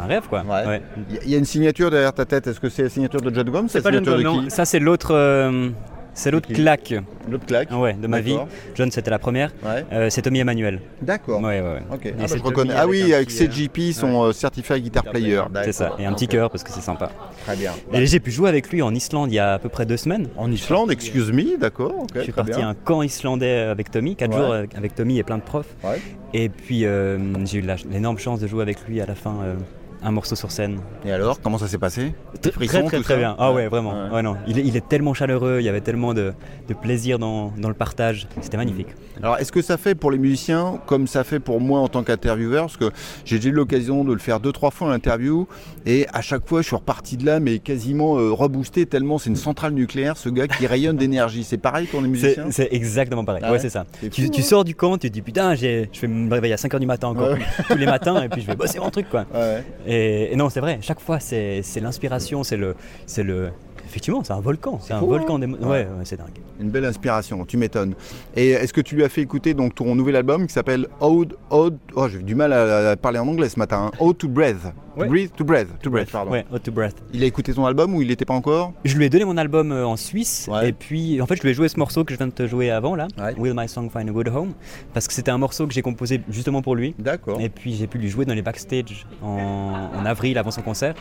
un 0.01 0.05
rêve 0.05 0.27
quoi. 0.29 0.43
Ouais. 0.43 0.81
Il 1.23 1.29
y 1.29 1.35
a 1.35 1.37
une 1.37 1.45
signature 1.45 1.89
derrière 1.91 2.13
ta 2.13 2.25
tête. 2.25 2.47
Est-ce 2.47 2.59
que 2.59 2.69
c'est 2.69 2.83
la 2.83 2.89
signature 2.89 3.21
de 3.21 3.33
John 3.33 3.49
Gomme 3.49 3.69
C'est 3.69 3.81
pas 3.81 3.91
John 3.91 4.03
de 4.03 4.21
non, 4.21 4.49
ça 4.49 4.65
c'est 4.65 4.79
l'autre, 4.79 5.13
euh, 5.13 5.69
c'est 6.13 6.31
l'autre 6.31 6.51
claque 6.51 6.93
L'autre 7.29 7.45
claque. 7.45 7.69
ouais, 7.71 7.93
de 7.93 8.07
ma 8.07 8.19
vie. 8.19 8.37
John 8.75 8.91
c'était 8.91 9.11
la 9.11 9.19
première, 9.19 9.51
Ouais. 9.63 9.85
Euh, 9.91 10.09
c'est 10.09 10.21
Tommy 10.21 10.39
Emmanuel. 10.39 10.79
D'accord. 11.01 11.39
Ouais, 11.41 11.61
ouais, 11.61 11.67
ouais. 11.73 11.81
Ok. 11.93 12.05
Et 12.05 12.13
Ah, 12.19 12.25
bah, 12.27 12.27
je 12.27 12.71
Ah 12.75 12.87
oui, 12.87 13.13
avec 13.13 13.27
petit, 13.29 13.43
euh, 13.43 13.47
CGP, 13.51 13.93
son 13.93 14.23
euh, 14.23 14.31
Certified 14.33 14.81
Guitar 14.83 15.03
Player. 15.03 15.41
C'est 15.63 15.71
ça, 15.71 15.95
et 15.99 16.05
un 16.05 16.13
petit 16.13 16.27
cœur 16.27 16.49
parce 16.49 16.63
que 16.63 16.71
c'est 16.71 16.81
sympa. 16.81 17.11
Très 17.45 17.55
bien. 17.55 17.71
Et 17.93 18.05
j'ai 18.05 18.19
pu 18.19 18.31
jouer 18.31 18.49
avec 18.49 18.69
lui 18.71 18.81
en 18.81 18.93
Islande 18.93 19.31
il 19.31 19.35
y 19.35 19.39
a 19.39 19.53
à 19.53 19.59
peu 19.59 19.69
près 19.69 19.85
deux 19.85 19.97
semaines. 19.97 20.27
En 20.37 20.51
Islande, 20.51 20.91
excuse 20.91 21.31
me, 21.31 21.57
d'accord. 21.57 22.05
Je 22.15 22.21
suis 22.21 22.31
parti 22.31 22.51
bien. 22.51 22.67
à 22.67 22.71
un 22.71 22.73
camp 22.75 23.01
islandais 23.01 23.59
avec 23.59 23.91
Tommy, 23.91 24.15
4 24.15 24.31
Ouais. 24.31 24.37
jours 24.37 24.53
avec 24.53 24.75
avec 24.75 24.95
Tommy 24.95 25.19
et 25.19 25.23
plein 25.23 25.37
de 25.37 25.43
profs. 25.43 25.73
Ouais. 25.83 25.99
Et 26.33 26.49
puis 26.49 26.85
euh, 26.85 27.17
j'ai 27.45 27.59
eu 27.59 27.65
l'énorme 27.89 28.17
chance 28.17 28.39
de 28.39 28.47
jouer 28.47 28.61
avec 28.61 28.77
lui 28.87 29.01
à 29.01 29.05
la 29.05 29.15
fin 29.15 29.35
euh, 29.43 29.55
un 30.03 30.11
morceau 30.11 30.35
sur 30.35 30.51
scène. 30.51 30.79
Et 31.05 31.11
alors, 31.11 31.39
comment 31.41 31.57
ça 31.57 31.67
s'est 31.67 31.77
passé? 31.77 32.13
Très 32.41 32.51
frissons, 32.51 32.79
très 32.85 32.97
très, 32.97 33.01
très 33.01 33.17
bien. 33.17 33.35
Ah 33.37 33.51
ouais, 33.53 33.67
vraiment. 33.67 33.93
Ouais. 34.05 34.09
Ouais, 34.15 34.21
non. 34.21 34.35
Il, 34.47 34.59
est, 34.59 34.63
il 34.63 34.75
est 34.75 34.87
tellement 34.87 35.13
chaleureux, 35.13 35.57
il 35.59 35.65
y 35.65 35.69
avait 35.69 35.81
tellement 35.81 36.13
de, 36.13 36.33
de 36.67 36.73
plaisir 36.73 37.19
dans, 37.19 37.51
dans 37.57 37.67
le 37.69 37.73
partage. 37.75 38.27
C'était 38.41 38.57
magnifique. 38.57 38.87
Alors, 39.21 39.37
est-ce 39.37 39.51
que 39.51 39.61
ça 39.61 39.77
fait 39.77 39.93
pour 39.93 40.09
les 40.11 40.17
musiciens 40.17 40.79
comme 40.87 41.05
ça 41.07 41.23
fait 41.23 41.39
pour 41.39 41.61
moi 41.61 41.79
en 41.79 41.87
tant 41.87 42.03
qu'intervieweur 42.03 42.65
Parce 42.65 42.77
que 42.77 42.89
j'ai 43.25 43.37
déjà 43.37 43.49
eu 43.49 43.51
l'occasion 43.51 44.03
de 44.03 44.13
le 44.13 44.19
faire 44.19 44.39
deux, 44.39 44.51
trois 44.51 44.71
fois 44.71 44.87
en 44.87 44.91
interview. 44.91 45.47
Et 45.85 46.07
à 46.13 46.21
chaque 46.21 46.47
fois, 46.47 46.61
je 46.61 46.67
suis 46.67 46.75
reparti 46.75 47.17
de 47.17 47.25
là, 47.25 47.39
mais 47.39 47.59
quasiment 47.59 48.17
euh, 48.17 48.31
reboosté, 48.31 48.85
tellement 48.85 49.17
c'est 49.19 49.29
une 49.29 49.35
centrale 49.35 49.73
nucléaire, 49.73 50.17
ce 50.17 50.29
gars 50.29 50.47
qui 50.47 50.65
rayonne 50.65 50.97
d'énergie. 50.97 51.43
C'est 51.43 51.57
pareil 51.57 51.85
pour 51.87 52.01
les 52.01 52.07
C'est 52.15 52.27
musiciens? 52.27 52.45
c'est 52.51 52.69
exactement 52.71 53.23
pareil. 53.23 53.43
Ah 53.45 53.51
ouais, 53.51 53.59
c'est 53.59 53.69
ça. 53.69 53.85
Tu, 54.11 54.25
hein. 54.25 54.41
sors 54.41 54.63
du 54.63 54.73
camp, 54.75 54.97
tu 54.97 55.09
te 55.09 55.13
dis 55.13 55.21
putain, 55.21 55.53
je 55.55 55.61
vais 55.61 56.07
me 56.07 56.33
réveiller 56.33 56.53
à 56.53 56.57
5h 56.57 56.79
du 56.79 56.85
matin 56.87 57.09
encore 57.09 57.35
tous 57.67 57.77
les 57.77 57.85
matins 57.85 58.21
et 58.23 58.29
puis 58.29 58.41
je 58.41 58.47
vais 58.47 58.55
bosser 58.55 58.79
mon 58.79 58.89
truc 58.89 59.09
quoi. 59.09 59.25
Ouais. 59.33 59.63
Et, 59.93 60.33
non, 60.37 60.49
c'est 60.49 60.61
vrai, 60.61 60.79
chaque 60.81 61.01
fois 61.01 61.19
c'est 61.19 61.61
l'inspiration, 61.81 62.43
c'est 62.45 62.55
le, 62.55 62.75
c'est 63.05 63.23
le. 63.23 63.51
Effectivement, 63.91 64.23
c'est 64.23 64.31
un 64.31 64.39
volcan. 64.39 64.79
C'est 64.81 64.93
un 64.93 65.01
volcan 65.01 65.37
hein 65.41 65.51
Ouais. 65.61 65.85
C'est 66.05 66.15
dingue. 66.17 66.29
Une 66.61 66.69
belle 66.69 66.85
inspiration, 66.85 67.43
tu 67.45 67.57
m'étonnes. 67.57 67.93
Et 68.37 68.51
est-ce 68.51 68.71
que 68.71 68.79
tu 68.81 68.95
lui 68.95 69.03
as 69.03 69.09
fait 69.09 69.21
écouter 69.21 69.53
donc 69.53 69.75
ton 69.75 69.93
nouvel 69.95 70.15
album 70.15 70.47
qui 70.47 70.53
s'appelle 70.53 70.87
Ode, 71.01 71.35
Ode, 71.49 71.77
oh 71.95 72.07
j'ai 72.07 72.19
du 72.19 72.33
mal 72.33 72.53
à, 72.53 72.91
à 72.91 72.95
parler 72.95 73.19
en 73.19 73.27
anglais 73.27 73.49
ce 73.49 73.59
matin, 73.59 73.91
hein. 73.93 73.97
Ode 73.99 74.17
to 74.17 74.29
Breath. 74.29 74.61
To 74.95 75.01
Ouais. 75.01 75.07
breathe, 75.07 75.29
to 75.37 75.45
breath, 75.45 75.67
to 75.81 75.89
breath, 75.89 76.11
pardon. 76.11 76.31
Ouais, 76.31 76.45
Hot 76.51 76.59
to 76.59 76.69
Breath. 76.69 76.95
Il 77.13 77.23
a 77.23 77.25
écouté 77.25 77.53
ton 77.53 77.65
album 77.65 77.95
ou 77.95 78.01
il 78.01 78.09
n'était 78.09 78.25
pas 78.25 78.33
encore? 78.33 78.73
Je 78.83 78.97
lui 78.97 79.05
ai 79.05 79.09
donné 79.09 79.23
mon 79.23 79.37
album 79.37 79.71
euh, 79.71 79.85
en 79.87 79.95
Suisse 79.95 80.49
Ouais. 80.51 80.67
et 80.67 80.73
puis 80.73 81.21
en 81.21 81.25
fait 81.25 81.37
je 81.37 81.43
lui 81.43 81.51
ai 81.51 81.53
joué 81.53 81.69
ce 81.69 81.79
morceau 81.79 82.03
que 82.03 82.11
je 82.13 82.17
viens 82.17 82.27
de 82.27 82.33
te 82.33 82.45
jouer 82.45 82.71
avant 82.71 82.93
là, 82.95 83.07
Ouais. 83.17 83.33
Will 83.37 83.53
My 83.55 83.69
Song 83.69 83.89
Find 83.89 84.09
a 84.09 84.11
Good 84.11 84.27
Home, 84.27 84.51
parce 84.93 85.07
que 85.07 85.13
c'était 85.13 85.31
un 85.31 85.37
morceau 85.37 85.65
que 85.65 85.73
j'ai 85.73 85.81
composé 85.81 86.19
justement 86.29 86.61
pour 86.61 86.75
lui. 86.75 86.93
D'accord. 86.99 87.39
Et 87.39 87.47
puis 87.47 87.73
j'ai 87.75 87.87
pu 87.87 87.99
lui 87.99 88.09
jouer 88.09 88.25
dans 88.25 88.33
les 88.33 88.41
backstage 88.41 89.05
en, 89.23 89.89
en 89.97 90.05
avril 90.05 90.37
avant 90.37 90.51
son 90.51 90.61
concert. 90.61 90.95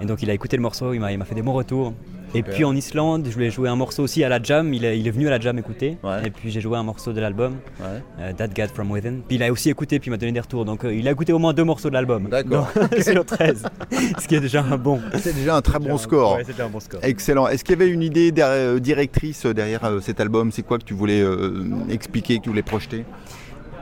Et 0.00 0.06
donc 0.06 0.22
il 0.22 0.30
a 0.30 0.34
écouté 0.34 0.56
le 0.56 0.62
morceau, 0.62 0.92
il 0.94 1.00
m'a 1.00 1.12
il 1.12 1.18
m'a 1.18 1.24
fait 1.24 1.34
des 1.34 1.42
bons 1.42 1.52
retours. 1.54 1.92
Et 2.34 2.42
puis 2.42 2.62
en 2.66 2.76
Islande, 2.76 3.26
je 3.30 3.38
lui 3.38 3.46
ai 3.46 3.50
joué 3.50 3.70
un 3.70 3.74
morceau 3.76 4.02
aussi 4.02 4.22
à 4.22 4.28
la 4.28 4.38
jam, 4.42 4.74
il 4.74 4.84
est, 4.84 4.98
il 4.98 5.08
est 5.08 5.10
venu 5.10 5.26
à 5.28 5.30
la 5.30 5.40
jam 5.40 5.58
écouter. 5.58 5.96
Ouais. 6.04 6.26
Et 6.26 6.30
puis 6.30 6.50
j'ai 6.50 6.60
joué 6.60 6.76
un 6.76 6.82
morceau 6.82 7.14
de 7.14 7.20
l'album, 7.22 7.54
Ouais. 7.80 8.02
euh, 8.20 8.32
That 8.34 8.48
God 8.48 8.68
From 8.74 8.90
Within. 8.90 9.20
Puis 9.26 9.36
il 9.36 9.42
a 9.42 9.50
aussi 9.50 9.70
écouté, 9.70 9.98
puis 9.98 10.08
il 10.08 10.10
m'a 10.10 10.18
donné 10.18 10.32
des 10.32 10.40
retours. 10.40 10.66
Donc 10.66 10.84
euh, 10.84 10.94
il 10.94 11.08
a 11.08 11.10
écouté 11.12 11.32
au 11.32 11.38
moins 11.38 11.54
deux 11.54 11.64
morceaux 11.64 11.88
de 11.88 11.94
l'album. 11.94 12.28
D'accord. 12.28 12.68
Donc, 12.76 12.94
Sur 13.02 13.24
13. 13.24 13.64
Ce 14.20 14.28
qui 14.28 14.34
est 14.34 14.40
déjà 14.40 14.62
un 14.62 14.76
bon. 14.76 15.00
C'est 15.18 15.34
déjà 15.34 15.56
un 15.56 15.62
très 15.62 15.78
bon 15.78 15.96
score. 15.96 16.36
Ouais, 16.36 16.44
un 16.60 16.68
bon 16.68 16.80
score. 16.80 17.00
Excellent. 17.02 17.48
Est-ce 17.48 17.64
qu'il 17.64 17.78
y 17.78 17.82
avait 17.82 17.90
une 17.90 18.02
idée 18.02 18.30
derrière- 18.30 18.74
euh, 18.74 18.78
directrice 18.78 19.46
derrière 19.46 19.82
euh, 19.86 20.00
cet 20.00 20.20
album? 20.20 20.52
C'est 20.52 20.62
quoi 20.62 20.76
que 20.78 20.84
tu 20.84 20.92
voulais 20.92 21.22
euh, 21.22 21.64
expliquer, 21.88 22.36
que 22.38 22.42
tu 22.42 22.50
voulais 22.50 22.62
projeter? 22.62 23.06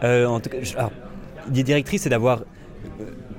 Euh, 0.04 0.24
en 0.26 0.38
tout 0.38 0.50
cas, 0.50 0.58
l'idée 1.48 1.64
directrice, 1.64 2.02
c'est 2.02 2.10
d'avoir 2.10 2.44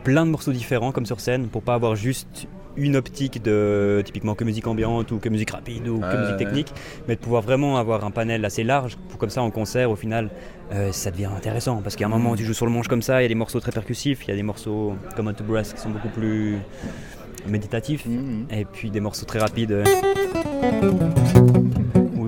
plein 0.03 0.25
de 0.25 0.31
morceaux 0.31 0.51
différents 0.51 0.91
comme 0.91 1.05
sur 1.05 1.21
scène 1.21 1.47
pour 1.47 1.61
pas 1.61 1.75
avoir 1.75 1.95
juste 1.95 2.47
une 2.77 2.95
optique 2.95 3.41
de 3.41 4.01
typiquement 4.05 4.35
que 4.35 4.43
musique 4.43 4.67
ambiante 4.67 5.11
ou 5.11 5.17
que 5.19 5.29
musique 5.29 5.51
rapide 5.51 5.87
ou 5.87 5.99
que 5.99 6.15
musique 6.17 6.31
ouais. 6.31 6.37
technique, 6.37 6.67
mais 7.07 7.15
de 7.15 7.19
pouvoir 7.19 7.41
vraiment 7.41 7.77
avoir 7.77 8.05
un 8.05 8.11
panel 8.11 8.45
assez 8.45 8.63
large 8.63 8.97
pour 9.09 9.17
comme 9.17 9.29
ça 9.29 9.41
en 9.41 9.51
concert 9.51 9.89
au 9.91 9.95
final 9.95 10.29
euh, 10.73 10.91
ça 10.91 11.11
devient 11.11 11.29
intéressant 11.35 11.81
parce 11.81 11.95
qu'à 11.95 12.05
un 12.05 12.09
moment 12.09 12.35
tu 12.35 12.43
joues 12.43 12.53
sur 12.53 12.65
le 12.65 12.71
manche 12.71 12.87
comme 12.87 13.01
ça, 13.01 13.19
il 13.21 13.23
y 13.23 13.25
a 13.25 13.29
des 13.29 13.35
morceaux 13.35 13.59
très 13.59 13.71
percussifs, 13.71 14.19
il 14.25 14.29
y 14.29 14.33
a 14.33 14.35
des 14.35 14.43
morceaux 14.43 14.95
comme 15.15 15.27
On 15.27 15.33
to 15.33 15.43
Brass 15.43 15.73
qui 15.73 15.79
sont 15.81 15.89
beaucoup 15.89 16.09
plus 16.09 16.57
méditatifs 17.47 18.05
Mhm. 18.05 18.45
et 18.51 18.65
puis 18.65 18.89
des 18.91 18.99
morceaux 18.99 19.25
très 19.25 19.39
rapides 19.39 19.71
euh, 19.71 19.83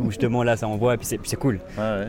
où 0.10 0.12
justement 0.12 0.44
là 0.44 0.58
ça 0.58 0.68
envoie 0.68 0.96
et 0.96 0.98
puis 0.98 1.08
c'est 1.24 1.36
cool. 1.38 1.60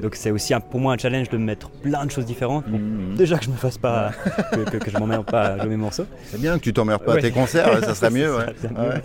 Donc 0.02 0.14
c'est 0.16 0.30
aussi 0.30 0.54
un- 0.54 0.60
pour 0.60 0.80
moi 0.80 0.94
un 0.94 0.98
challenge 0.98 1.28
de 1.28 1.36
mettre 1.36 1.70
plein 1.70 2.04
de 2.06 2.10
choses 2.10 2.24
différentes. 2.26 2.64
Bon, 2.68 2.78
Mhm. 2.78 3.14
Déjà 3.16 3.36
que 3.38 3.44
je 3.44 3.50
me 3.50 3.56
fasse 3.56 3.76
pas, 3.78 4.10
que, 4.52 4.68
que- 4.70 4.76
que 4.78 4.90
je 4.90 4.96
m'emmerde 4.98 5.26
pas 5.26 5.42
à 5.42 5.58
jouer 5.58 5.68
mes 5.68 5.76
morceaux. 5.76 6.06
C'est 6.24 6.40
bien 6.40 6.58
que 6.58 6.62
tu 6.64 6.72
t'emmerdes 6.72 7.04
pas 7.04 7.14
à 7.14 7.18
tes 7.20 7.30
concerts, 7.30 7.84
ça 7.84 7.94
serait 7.94 8.10
mieux. 8.18 8.32
Ça 8.32 8.38
ouais. 8.38 8.54
serait 8.62 8.74
bien 8.74 8.82
mieux. 8.82 8.88
Ouais. 8.90 9.00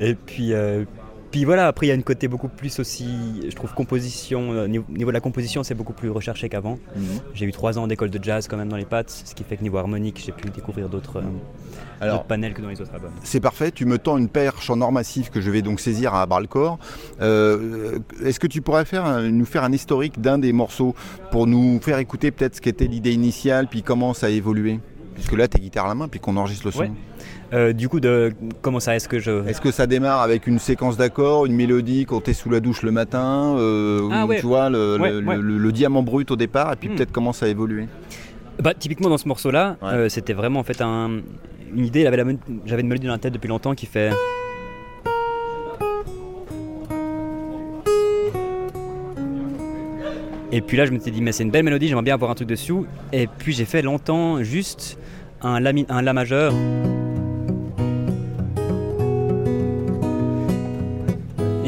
Et 0.08 0.14
puis, 0.14 0.52
euh, 0.54 0.84
puis 1.32 1.44
voilà, 1.44 1.66
après 1.66 1.86
il 1.86 1.88
y 1.88 1.92
a 1.92 1.96
une 1.96 2.04
côté 2.04 2.28
beaucoup 2.28 2.46
plus 2.48 2.78
aussi, 2.78 3.08
je 3.48 3.54
trouve, 3.56 3.74
composition. 3.74 4.52
euh, 4.52 4.68
niveau, 4.68 4.84
de 4.88 5.10
la 5.10 5.20
composition, 5.20 5.64
c'est 5.64 5.74
beaucoup 5.74 5.92
plus 5.94 6.10
recherché 6.10 6.48
qu'avant. 6.48 6.78
Mhm. 6.94 7.02
J'ai 7.34 7.46
eu 7.46 7.52
trois 7.52 7.78
ans 7.78 7.86
d'école 7.88 8.10
de 8.10 8.22
jazz 8.22 8.46
quand 8.46 8.56
même 8.56 8.68
dans 8.68 8.76
les 8.76 8.84
pattes, 8.84 9.10
ce 9.24 9.34
qui 9.34 9.42
fait 9.42 9.56
que 9.56 9.62
niveau 9.64 9.78
harmonique, 9.78 10.22
j'ai 10.24 10.30
pu 10.32 10.48
découvrir 10.50 10.88
d'autres 10.88 11.16
euh, 11.18 12.10
d'autres 12.12 12.24
panels 12.24 12.52
que 12.54 12.60
dans 12.62 12.68
les 12.68 12.80
autres 12.80 12.94
albums. 12.94 13.10
c'est 13.24 13.40
parfait, 13.40 13.70
tu 13.72 13.84
me 13.86 13.98
tends 13.98 14.18
une 14.18 14.28
perche 14.28 14.70
en 14.70 14.80
or 14.80 14.92
massif 14.92 15.30
que 15.30 15.40
je 15.40 15.50
vais 15.50 15.62
donc 15.62 15.80
saisir 15.80 16.14
à 16.14 16.24
bras 16.26 16.40
le 16.40 16.46
corps. 16.46 16.78
Euh, 17.20 17.98
Est-ce 18.24 18.38
que 18.40 18.46
tu 18.46 18.60
pourrais 18.62 18.84
faire, 18.84 19.04
un- 19.04 19.30
nous 19.30 19.44
faire 19.46 19.64
un 19.64 19.72
historique 19.72 20.20
d'un 20.20 20.38
des 20.38 20.52
morceaux 20.52 20.94
pour 21.30 21.46
nous 21.46 21.80
faire 21.80 21.98
écouter 21.98 22.30
peut-être 22.30 22.56
ce 22.56 22.60
qu'était 22.60 22.86
l'idée 22.86 23.12
initiale, 23.12 23.68
puis 23.68 23.82
comment 23.82 24.14
ça 24.14 24.26
a 24.26 24.30
évolué? 24.30 24.80
Puisque 25.14 25.32
là, 25.32 25.46
tu 25.46 25.58
guitare 25.58 25.84
à 25.86 25.88
la 25.88 25.94
main, 25.94 26.08
puis 26.08 26.20
qu'on 26.20 26.36
enregistre 26.36 26.66
le 26.66 26.72
son. 26.72 26.78
Ouais. 26.80 26.90
Euh, 27.52 27.72
du 27.74 27.88
coup, 27.88 28.00
de 28.00 28.32
comment 28.62 28.80
ça 28.80 28.96
est-ce 28.96 29.08
que 29.08 29.18
je. 29.18 29.46
Est-ce 29.46 29.60
que 29.60 29.70
ça 29.70 29.86
démarre 29.86 30.22
avec 30.22 30.46
une 30.46 30.58
séquence 30.58 30.96
d'accords, 30.96 31.44
une 31.44 31.54
mélodie 31.54 32.06
quand 32.06 32.22
t'es 32.22 32.32
sous 32.32 32.48
la 32.48 32.60
douche 32.60 32.82
le 32.82 32.92
matin, 32.92 33.54
euh, 33.58 34.08
Ah 34.10 34.24
ou 34.24 34.28
ouais. 34.30 34.40
tu 34.40 34.46
vois 34.46 34.70
le, 34.70 34.96
Ouais, 34.98 35.10
le- 35.12 35.22
ouais. 35.26 35.36
le- 35.36 35.58
le 35.58 35.72
diamant 35.72 36.02
brut 36.02 36.30
au 36.30 36.36
départ, 36.36 36.72
et 36.72 36.76
puis 36.76 36.88
Hmm. 36.88 36.94
peut-être 36.94 37.12
comment 37.12 37.34
ça 37.34 37.44
a 37.46 37.48
évolué 37.50 37.88
Bah, 38.62 38.72
typiquement 38.74 39.10
dans 39.10 39.18
ce 39.18 39.28
morceau-là, 39.28 39.76
Ouais. 39.82 39.88
euh, 39.92 40.08
c'était 40.08 40.32
vraiment 40.32 40.60
en 40.60 40.62
fait 40.62 40.80
un, 40.80 41.20
une 41.74 41.84
idée. 41.84 42.04
J'avais 42.04 42.80
une 42.82 42.88
mélodie 42.88 43.06
dans 43.06 43.12
la 43.12 43.18
tête 43.18 43.34
depuis 43.34 43.48
longtemps 43.48 43.74
qui 43.74 43.84
fait. 43.86 44.12
Et 50.50 50.60
puis 50.60 50.76
là, 50.76 50.84
je 50.84 50.90
me 50.92 50.98
suis 50.98 51.10
dit, 51.10 51.22
mais 51.22 51.32
c'est 51.32 51.44
une 51.44 51.50
belle 51.50 51.64
mélodie, 51.64 51.88
j'aimerais 51.88 52.02
bien 52.04 52.14
avoir 52.14 52.30
un 52.30 52.34
truc 52.34 52.48
dessous. 52.48 52.86
Et 53.12 53.26
puis 53.26 53.52
j'ai 53.52 53.64
fait 53.64 53.80
longtemps 53.82 54.42
juste 54.42 54.98
un 55.40 55.60
la, 55.60 55.72
mi- 55.72 55.86
un 55.88 56.02
la 56.02 56.12
majeur. 56.12 56.52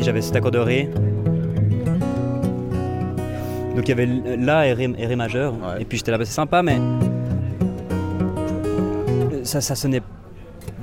J'avais 0.05 0.21
cet 0.23 0.37
accord 0.37 0.51
de 0.51 0.59
Ré. 0.59 0.89
Donc 3.75 3.87
il 3.87 3.89
y 3.89 3.93
avait 3.93 4.09
La 4.37 4.67
et 4.69 4.73
Ré, 4.73 4.93
et 4.99 5.07
Ré 5.07 5.17
majeur. 5.17 5.53
Ouais. 5.55 5.83
Et 5.83 5.85
puis 5.85 5.99
j'étais 5.99 6.11
là, 6.13 6.19
bah, 6.19 6.25
c'est 6.25 6.33
sympa, 6.33 6.63
mais 6.63 6.79
ça, 9.43 9.61
ça 9.61 9.75
sonnait 9.75 10.03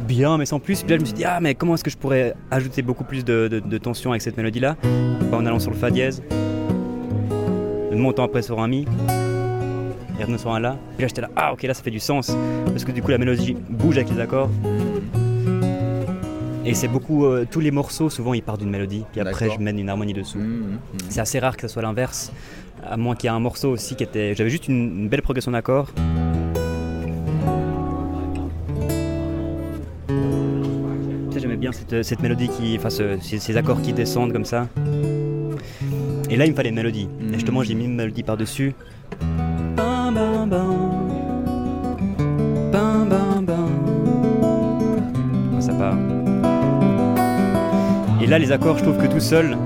bien, 0.07 0.37
mais 0.37 0.45
sans 0.45 0.59
plus. 0.59 0.81
Puis 0.81 0.89
là, 0.91 0.95
je 0.97 1.01
me 1.01 1.05
suis 1.05 1.13
dit, 1.15 1.23
ah, 1.25 1.39
mais 1.41 1.55
comment 1.55 1.75
est-ce 1.75 1.83
que 1.83 1.89
je 1.89 1.97
pourrais 1.97 2.33
ajouter 2.49 2.81
beaucoup 2.81 3.03
plus 3.03 3.23
de, 3.23 3.47
de- 3.47 3.59
de 3.59 3.77
tension 3.77 4.11
avec 4.11 4.21
cette 4.21 4.35
mélodie-là 4.37 4.75
Bah, 5.31 5.37
En 5.37 5.45
allant 5.45 5.59
sur 5.59 5.71
le 5.71 5.77
Fa 5.77 5.89
dièse, 5.89 6.21
montant 7.91 8.23
après 8.23 8.41
sur 8.41 8.59
un 8.59 8.67
Mi, 8.67 8.85
et 10.19 10.23
revenant 10.23 10.37
sur 10.37 10.53
un 10.53 10.59
La. 10.59 10.71
Puis 10.97 11.03
là, 11.03 11.07
j'étais 11.07 11.21
là, 11.21 11.29
ah, 11.35 11.53
ok, 11.53 11.63
là, 11.63 11.73
ça 11.73 11.81
fait 11.83 11.91
du 11.91 11.99
sens. 11.99 12.35
Parce 12.65 12.83
que 12.83 12.91
du 12.91 13.01
coup, 13.01 13.09
la 13.11 13.17
mélodie 13.17 13.55
bouge 13.69 13.97
avec 13.97 14.09
les 14.11 14.19
accords. 14.19 14.49
Et 16.65 16.73
c'est 16.75 16.87
beaucoup. 16.87 17.25
euh, 17.25 17.45
tous 17.49 17.59
les 17.59 17.71
morceaux, 17.71 18.09
souvent, 18.09 18.33
ils 18.33 18.43
partent 18.43 18.59
d'une 18.59 18.69
mélodie. 18.69 19.03
Puis 19.11 19.21
après, 19.21 19.49
je 19.49 19.59
mène 19.59 19.79
une 19.79 19.89
harmonie 19.89 20.13
dessous. 20.13 20.37
Mhm. 20.39 20.77
C'est 21.09 21.19
assez 21.21 21.39
rare 21.39 21.55
que 21.57 21.63
ce 21.63 21.67
soit 21.67 21.81
l'inverse, 21.81 22.31
à 22.85 22.97
moins 22.97 23.15
qu'il 23.15 23.29
y 23.29 23.33
ait 23.33 23.35
un 23.35 23.39
morceau 23.39 23.69
aussi 23.71 23.95
qui 23.95 24.03
était. 24.03 24.35
J'avais 24.35 24.49
juste 24.51 24.67
une, 24.67 24.99
une 25.01 25.09
belle 25.09 25.21
progression 25.23 25.51
d'accords. 25.51 25.91
Tu 30.07 31.33
sais, 31.33 31.39
J'aimais 31.39 31.57
bien 31.57 31.71
cette, 31.71 32.03
cette 32.03 32.21
mélodie 32.21 32.49
qui. 32.49 32.75
Enfin, 32.77 32.89
ce- 32.89 33.17
ces, 33.21 33.39
ces 33.39 33.57
accords 33.57 33.81
qui 33.81 33.93
descendent 33.93 34.33
comme 34.33 34.45
ça. 34.45 34.67
Et 36.29 36.37
là, 36.37 36.45
il 36.45 36.51
me 36.51 36.55
fallait 36.55 36.69
une 36.69 36.75
mélodie. 36.75 37.09
Et 37.29 37.33
justement, 37.33 37.63
j'ai 37.63 37.73
mis 37.73 37.85
une 37.85 37.95
mélodie 37.95 38.23
par-dessus. 38.23 38.73
Bam, 39.75 40.13
bam. 40.13 40.49
Bam, 40.49 40.80
là, 48.31 48.39
les 48.39 48.51
accords, 48.53 48.77
je 48.77 48.83
trouve 48.83 48.97
que 48.97 49.07
tout 49.07 49.19
seul, 49.19 49.57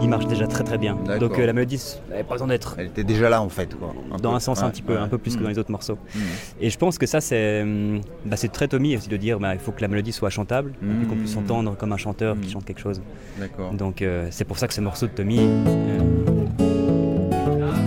ils 0.00 0.08
marchent 0.08 0.28
déjà 0.28 0.46
très 0.46 0.62
très 0.62 0.78
bien. 0.78 0.96
Donc 1.18 1.36
euh, 1.40 1.44
la 1.46 1.52
mélodie, 1.52 1.82
elle 2.12 2.18
n'a 2.18 2.24
pas 2.24 2.34
besoin 2.34 2.46
d'être 2.46 2.76
Elle 2.78 2.86
était 2.86 3.02
déjà 3.02 3.28
là 3.28 3.42
en 3.42 3.48
fait. 3.48 3.74
Quoi. 3.74 3.92
dans 4.22 4.30
peu. 4.30 4.36
un 4.36 4.38
sens 4.38 4.62
un 4.62 4.70
petit 4.70 4.82
peu, 4.82 4.92
ouais. 4.94 5.00
un 5.00 5.08
peu 5.08 5.18
plus 5.18 5.36
que 5.36 5.42
dans 5.42 5.48
les 5.48 5.58
autres 5.58 5.72
morceaux. 5.72 5.98
Mhm. 6.14 6.20
Et 6.60 6.70
je 6.70 6.78
pense 6.78 6.98
que 6.98 7.06
ça, 7.06 7.20
c'est 7.20 7.62
hum, 7.62 8.00
bah, 8.24 8.36
c'est 8.36 8.52
très 8.52 8.68
Tommy 8.68 8.96
aussi 8.96 9.08
de 9.08 9.16
dire 9.16 9.40
bah, 9.40 9.54
il 9.54 9.60
faut 9.60 9.72
que 9.72 9.80
la 9.82 9.88
mélodie 9.88 10.12
soit 10.12 10.30
chantable, 10.30 10.70
et 10.82 10.94
puis 11.00 11.06
qu'on 11.08 11.16
puisse 11.16 11.34
Mhm. 11.34 11.42
entendre 11.42 11.76
comme 11.76 11.92
un 11.92 11.96
chanteur 11.96 12.36
qui 12.40 12.48
chante 12.48 12.64
quelque 12.64 12.80
chose. 12.80 13.00
Donc 13.72 14.02
euh, 14.02 14.28
c'est 14.30 14.44
pour 14.44 14.58
ça 14.58 14.68
que 14.68 14.74
ce 14.74 14.80
morceau 14.80 15.06
de 15.06 15.12
Tommy. 15.12 15.40
euh, 15.40 15.98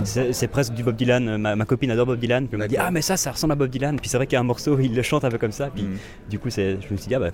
c'est 0.04 0.48
presque 0.48 0.74
du 0.74 0.82
Bob 0.82 0.96
Dylan. 0.96 1.38
Ma, 1.38 1.56
ma 1.56 1.64
copine 1.64 1.90
adore 1.90 2.04
Bob 2.06 2.18
Dylan. 2.18 2.44
Puis 2.46 2.54
elle 2.54 2.58
m'a 2.58 2.68
dit. 2.68 2.76
Ah, 2.78 2.90
mais 2.90 3.00
ça, 3.02 3.16
ça 3.16 3.32
ressemble 3.32 3.54
à 3.54 3.56
Bob 3.56 3.70
Dylan. 3.70 3.98
Puis 3.98 4.10
c'est 4.10 4.16
vrai 4.18 4.26
qu'il 4.26 4.34
y 4.34 4.36
a 4.36 4.40
un 4.40 4.44
morceau 4.44 4.78
il 4.78 4.94
le 4.94 5.02
chante 5.02 5.24
un 5.24 5.30
peu 5.30 5.38
comme 5.38 5.52
ça. 5.52 5.70
Puis 5.74 5.86
du 6.28 6.38
coup, 6.38 6.50
je 6.50 6.74
me 6.90 6.96
suis 6.96 7.08
dit 7.08 7.14
Ah, 7.14 7.18
bah, 7.20 7.30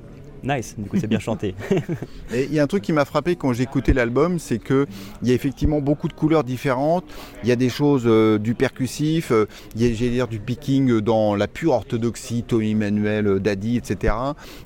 nice. 0.47 0.75
Du 0.79 0.89
coup, 0.89 0.97
c'est 0.99 1.07
bien 1.07 1.19
chanté. 1.19 1.55
Et 2.35 2.45
il 2.45 2.53
y 2.55 2.59
a 2.59 2.63
un 2.63 2.67
truc 2.67 2.83
qui 2.83 2.93
m'a 2.93 3.05
frappé 3.05 3.37
quand 3.37 3.53
j'ai 3.53 3.63
écouté 3.65 3.93
l'album, 3.93 4.39
c'est 4.39 4.59
que 4.59 4.87
il 5.23 5.29
y 5.29 5.33
a 5.33 5.35
effectivement 5.35 5.81
beaucoup 5.81 6.09
de 6.09 6.13
couleurs 6.13 6.45
différentes. 6.45 7.05
Il 7.43 7.49
y 7.49 7.53
a 7.53 7.57
des 7.57 7.69
choses 7.69 8.05
euh, 8.07 8.39
du 8.39 8.55
percussif, 8.55 9.31
euh, 9.33 9.47
il 9.75 9.83
y 9.87 9.91
a 9.91 9.95
j'allais 9.95 10.11
dire 10.11 10.29
du 10.29 10.39
picking 10.39 11.01
dans 11.01 11.35
la 11.35 11.49
pure 11.49 11.73
orthodoxie, 11.73 12.45
Tommy 12.47 12.71
Emmanuel, 12.73 13.27
euh, 13.27 13.39
Daddy, 13.41 13.77
etc. 13.77 14.15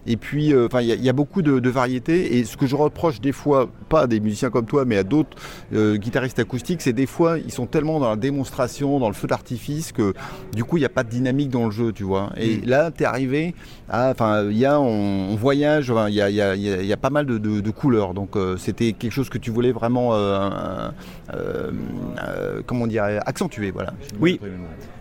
Et 0.07 0.17
puis, 0.17 0.53
euh, 0.53 0.67
enfin, 0.67 0.81
il 0.81 0.89
y, 0.89 0.93
a- 0.93 0.97
il 0.97 1.05
y 1.05 1.09
a 1.09 1.13
beaucoup 1.13 1.43
de, 1.43 1.59
de 1.59 1.71
variétés. 1.71 2.37
Et 2.39 2.45
ce 2.45 2.57
que 2.57 2.67
je 2.67 2.77
reproche 2.77 3.21
des 3.21 3.33
fois, 3.33 3.69
pas 3.89 4.03
à 4.03 4.07
des 4.07 4.21
musiciens 4.21 4.51
comme 4.51 4.67
toi, 4.67 4.85
mais 4.85 4.97
à 4.97 5.03
d'autres 5.05 5.37
euh, 5.75 5.97
guitaristes 5.97 6.39
acoustiques, 6.39 6.83
c'est 6.83 6.93
des 6.93 7.07
fois 7.07 7.39
ils 7.39 7.53
sont 7.53 7.67
tellement 7.67 8.01
dans 8.01 8.11
la 8.11 8.17
démonstration, 8.17 8.99
dans 8.99 9.09
le 9.09 9.15
feu 9.15 9.27
d'artifice 9.29 9.93
que 9.93 10.15
du 10.55 10.65
coup 10.65 10.77
il 10.77 10.81
n'y 10.81 10.87
a 10.87 10.91
pas 10.91 11.05
de 11.05 11.11
dynamique 11.11 11.49
dans 11.51 11.65
le 11.67 11.71
jeu, 11.71 11.93
tu 11.93 12.05
vois. 12.05 12.31
Et 12.37 12.57
Mm. 12.59 12.61
là, 12.67 12.91
tu 12.91 13.03
es 13.03 13.07
arrivé 13.07 13.55
enfin, 13.93 14.45
il 14.51 14.57
y 14.59 14.65
a, 14.65 14.81
on, 14.81 15.31
on 15.33 15.35
voyage, 15.37 15.93
il 16.09 16.15
y 16.15 16.21
a, 16.23 16.31
y 16.55 16.89
y 16.89 16.97
pas 16.97 17.11
mal 17.11 17.27
de, 17.27 17.39
de- 17.39 17.61
de 17.61 17.71
couleurs. 17.71 18.15
Donc 18.15 18.37
euh, 18.37 18.57
c'était 18.57 18.93
quelque 18.93 19.13
chose 19.13 19.29
que 19.29 19.39
tu 19.39 19.51
voulais 19.51 19.73
vraiment, 19.73 20.15
euh, 20.15 20.91
euh, 21.35 21.71
comment 22.67 22.87
dire, 22.87 23.05
accentuer, 23.27 23.71
voilà. 23.71 23.93
Oui. 24.21 24.41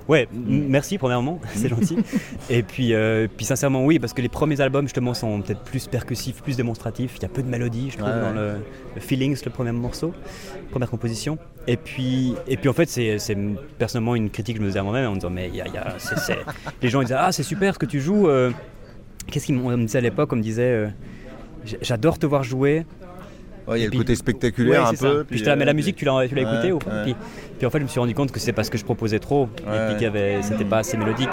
Ouais, 0.07 0.27
merci 0.33 0.97
premièrement, 0.97 1.39
c'est 1.53 1.69
gentil. 1.69 1.97
Et 2.49 2.63
puis, 2.63 2.93
puis 3.37 3.45
sincèrement 3.45 3.85
oui, 3.85 3.99
parce 3.99 4.13
que 4.13 4.23
les 4.23 4.29
premiers 4.29 4.59
albums 4.59 4.85
justement 4.85 5.13
sont 5.13 5.41
peut-être 5.41 5.61
plus 5.61 5.85
percussifs, 5.87 6.41
plus 6.41 6.57
démonstratifs. 6.57 7.13
Il 7.17 7.21
y 7.21 7.25
a 7.25 7.29
peu 7.29 7.43
de 7.43 7.47
mélodie, 7.47 7.91
je 7.91 7.97
trouve, 7.99 8.09
Ouais, 8.09 8.19
dans 8.19 8.35
ouais. 8.35 8.53
le, 8.95 9.01
Feelings, 9.01 9.37
le 9.45 9.51
premier 9.51 9.71
morceau, 9.71 10.11
première 10.71 10.89
composition. 10.89 11.37
Et 11.67 11.77
puis, 11.77 12.33
et 12.47 12.57
puis 12.57 12.67
en 12.69 12.73
fait, 12.73 12.89
c'est 12.89 13.17
personnellement 13.77 14.15
une 14.15 14.31
critique 14.31 14.55
que 14.55 14.61
je 14.61 14.65
me 14.65 14.69
faisais 14.71 14.79
à 14.79 14.83
moi-même 14.83 15.05
en 15.05 15.11
me 15.11 15.15
disant 15.17 15.29
mais 15.29 15.47
il 15.49 15.55
y 15.55 15.61
a, 15.61 15.67
y 15.67 15.77
a- 15.77 15.95
les 16.81 16.89
gens 16.89 17.01
ils 17.01 17.05
disaient 17.05 17.15
ah 17.19 17.31
c'est 17.31 17.43
super 17.43 17.75
ce 17.75 17.79
que 17.79 17.85
tu 17.85 18.01
joues. 18.01 18.27
Qu'est-ce 19.31 19.45
qu'ils 19.47 19.55
m'ont- 19.55 19.71
on 19.71 19.77
me 19.77 19.85
disait 19.85 19.97
à 19.99 20.01
l'époque 20.01 20.31
On 20.33 20.35
me 20.35 20.41
disait 20.41 20.61
euh, 20.63 20.87
j'adore 21.81 22.17
te 22.19 22.25
voir 22.25 22.43
jouer. 22.43 22.85
Ouais, 23.67 23.77
il 23.77 23.81
y 23.81 23.83
a 23.83 23.85
le 23.85 23.89
puis- 23.91 23.99
côté 23.99 24.15
spectaculaire 24.15 24.83
Ouais, 24.83 24.89
un 24.89 24.93
peu. 24.93 25.23
Puis 25.25 25.37
j'étais 25.37 25.51
là, 25.51 25.55
mais 25.55 25.65
la 25.65 25.71
euh, 25.71 25.75
musique, 25.75 25.95
tu 25.95 26.03
l'as, 26.05 26.27
tu 26.27 26.33
l'as 26.33 26.41
Ouais, 26.43 26.53
écoutée 26.53 26.71
ou 26.71 26.79
pas 26.79 27.03
puis, 27.03 27.15
puis 27.57 27.67
en 27.67 27.69
fait, 27.69 27.77
je 27.77 27.83
me 27.83 27.87
suis 27.87 27.99
rendu 27.99 28.15
compte 28.15 28.31
que 28.31 28.39
c'est 28.39 28.51
parce 28.53 28.67
que 28.69 28.77
je 28.79 28.83
proposais 28.83 29.19
trop 29.19 29.47
et 29.59 29.61
puis 29.87 29.93
qu'il 29.95 30.03
y 30.03 30.05
avait, 30.07 30.41
c'était 30.41 30.65
pas 30.65 30.79
assez 30.79 30.97
mélodique. 30.97 31.29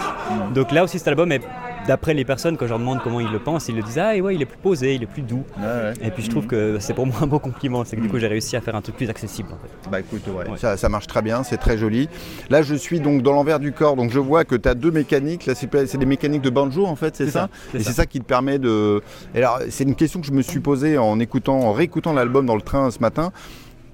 Donc 0.55 0.71
là 0.73 0.85
aussi, 0.85 0.99
cet 0.99 1.09
album 1.09 1.33
est, 1.33 1.41
d'après 1.87 2.15
les 2.15 2.25
personnes, 2.25 2.57
quand 2.57 2.67
je 2.67 2.71
leur 2.71 2.79
demande 2.79 3.01
comment 3.03 3.21
ils 3.21 3.31
le 3.31 3.39
pensent, 3.39 3.69
ils 3.69 3.77
le 3.77 3.83
disent 3.83 3.99
ah 3.99 4.17
ouais, 4.17 4.35
il 4.35 4.43
est 4.43 4.47
plus 4.47 4.59
posé, 4.59 4.95
il 4.95 5.03
est 5.03 5.07
plus 5.07 5.23
doux. 5.23 5.45
Ouais. 5.59 5.93
Et 6.03 6.11
puis 6.11 6.23
je 6.23 6.31
trouve 6.31 6.47
que 6.47 6.79
c'est 6.81 6.95
pour 6.95 7.07
moi 7.07 7.17
un 7.23 7.27
beau 7.27 7.39
compliment, 7.39 7.85
c'est 7.85 7.97
que 7.97 8.01
du 8.03 8.09
coup 8.09 8.19
j'ai 8.19 8.27
réussi 8.27 8.57
à 8.57 8.61
faire 8.61 8.75
un 8.75 8.83
truc 8.83 8.97
plus 8.97 9.11
accessible. 9.11 9.49
En 9.53 9.57
fait. 9.57 9.91
Bah 9.91 10.01
écoute, 10.01 10.23
ouais, 10.29 10.49
Ouais. 10.51 10.59
Ça, 10.59 10.77
ça 10.77 10.89
marche 10.89 11.07
très 11.07 11.23
bien, 11.23 11.43
c'est 11.43 11.57
très 11.57 11.77
joli. 11.79 12.09
Là, 12.51 12.63
je 12.63 12.75
suis 12.75 13.01
donc 13.01 13.23
dans 13.23 13.33
l'envers 13.33 13.59
du 13.59 13.73
corps, 13.73 13.97
donc 13.97 14.11
je 14.11 14.19
vois 14.19 14.45
que 14.45 14.55
tu 14.55 14.69
as 14.69 14.75
deux 14.75 14.91
mécaniques. 14.91 15.47
Là, 15.47 15.55
c'est 15.55 15.99
des 15.99 16.07
mécaniques 16.07 16.43
de 16.43 16.51
banjo 16.51 16.87
en 16.87 16.97
fait, 16.97 17.17
c'est 17.17 17.31
ça, 17.31 17.49
Et 17.75 17.81
c'est 17.81 17.93
ça 17.93 18.07
qui 18.07 18.21
te 18.21 18.25
permet 18.25 18.59
de. 18.59 19.03
Et 19.35 19.39
alors, 19.39 19.61
c'est 19.71 19.85
une 19.85 19.95
question 19.95 20.21
que 20.21 20.27
je 20.27 20.33
me 20.33 20.43
suis 20.43 20.61
posée 20.61 20.99
en 20.99 21.19
écoutant, 21.21 21.61
en 21.61 21.73
réécoutant 21.73 22.13
l'album 22.13 22.47
dans 22.47 22.57
le 22.57 22.63
train 22.63 22.91
ce 22.91 22.99
matin. 23.01 23.33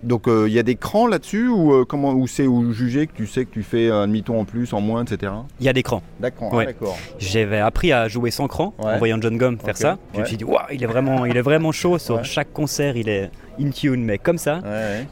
Donc, 0.02 0.26
euh, 0.26 0.46
il 0.48 0.52
y 0.52 0.58
a 0.58 0.62
des 0.62 0.74
crans 0.74 1.06
là-dessus 1.06 1.48
ou 1.48 1.72
euh, 1.72 1.84
comment, 1.84 2.12
ou 2.12 2.26
c'est 2.26 2.46
ou 2.46 2.72
jugé 2.72 3.06
que 3.06 3.12
tu 3.14 3.26
sais 3.26 3.44
que 3.44 3.50
tu 3.52 3.62
fais 3.62 3.90
un 3.90 4.06
demi-ton 4.06 4.40
en 4.40 4.44
plus, 4.44 4.72
en 4.72 4.80
moins, 4.80 5.04
etc. 5.04 5.32
Il 5.60 5.66
y 5.66 5.68
a 5.68 5.72
des 5.72 5.82
crans. 5.82 6.02
D'accord, 6.20 6.50
ah, 6.60 6.64
d'accord. 6.64 6.96
J'avais 7.18 7.58
appris 7.60 7.92
à 7.92 8.08
jouer 8.08 8.30
sans 8.30 8.48
cran 8.48 8.74
Ouais. 8.78 8.94
en 8.94 8.98
voyant 8.98 9.18
John 9.20 9.36
Gum 9.38 9.58
faire 9.58 9.76
ça. 9.76 9.98
Je 10.12 10.16
ouais. 10.16 10.22
me 10.22 10.26
suis 10.28 10.36
dit, 10.36 10.44
waouh, 10.44 10.62
il 10.72 10.82
est 10.82 10.86
vraiment, 10.86 11.24
il 11.26 11.36
est 11.36 11.42
vraiment 11.42 11.72
chaud. 11.72 11.98
Sur 11.98 12.24
chaque 12.24 12.52
concert, 12.52 12.96
il 12.96 13.08
est 13.08 13.30
in 13.60 13.70
tune, 13.70 14.04
mais 14.04 14.18
comme 14.18 14.38
ça. 14.38 14.60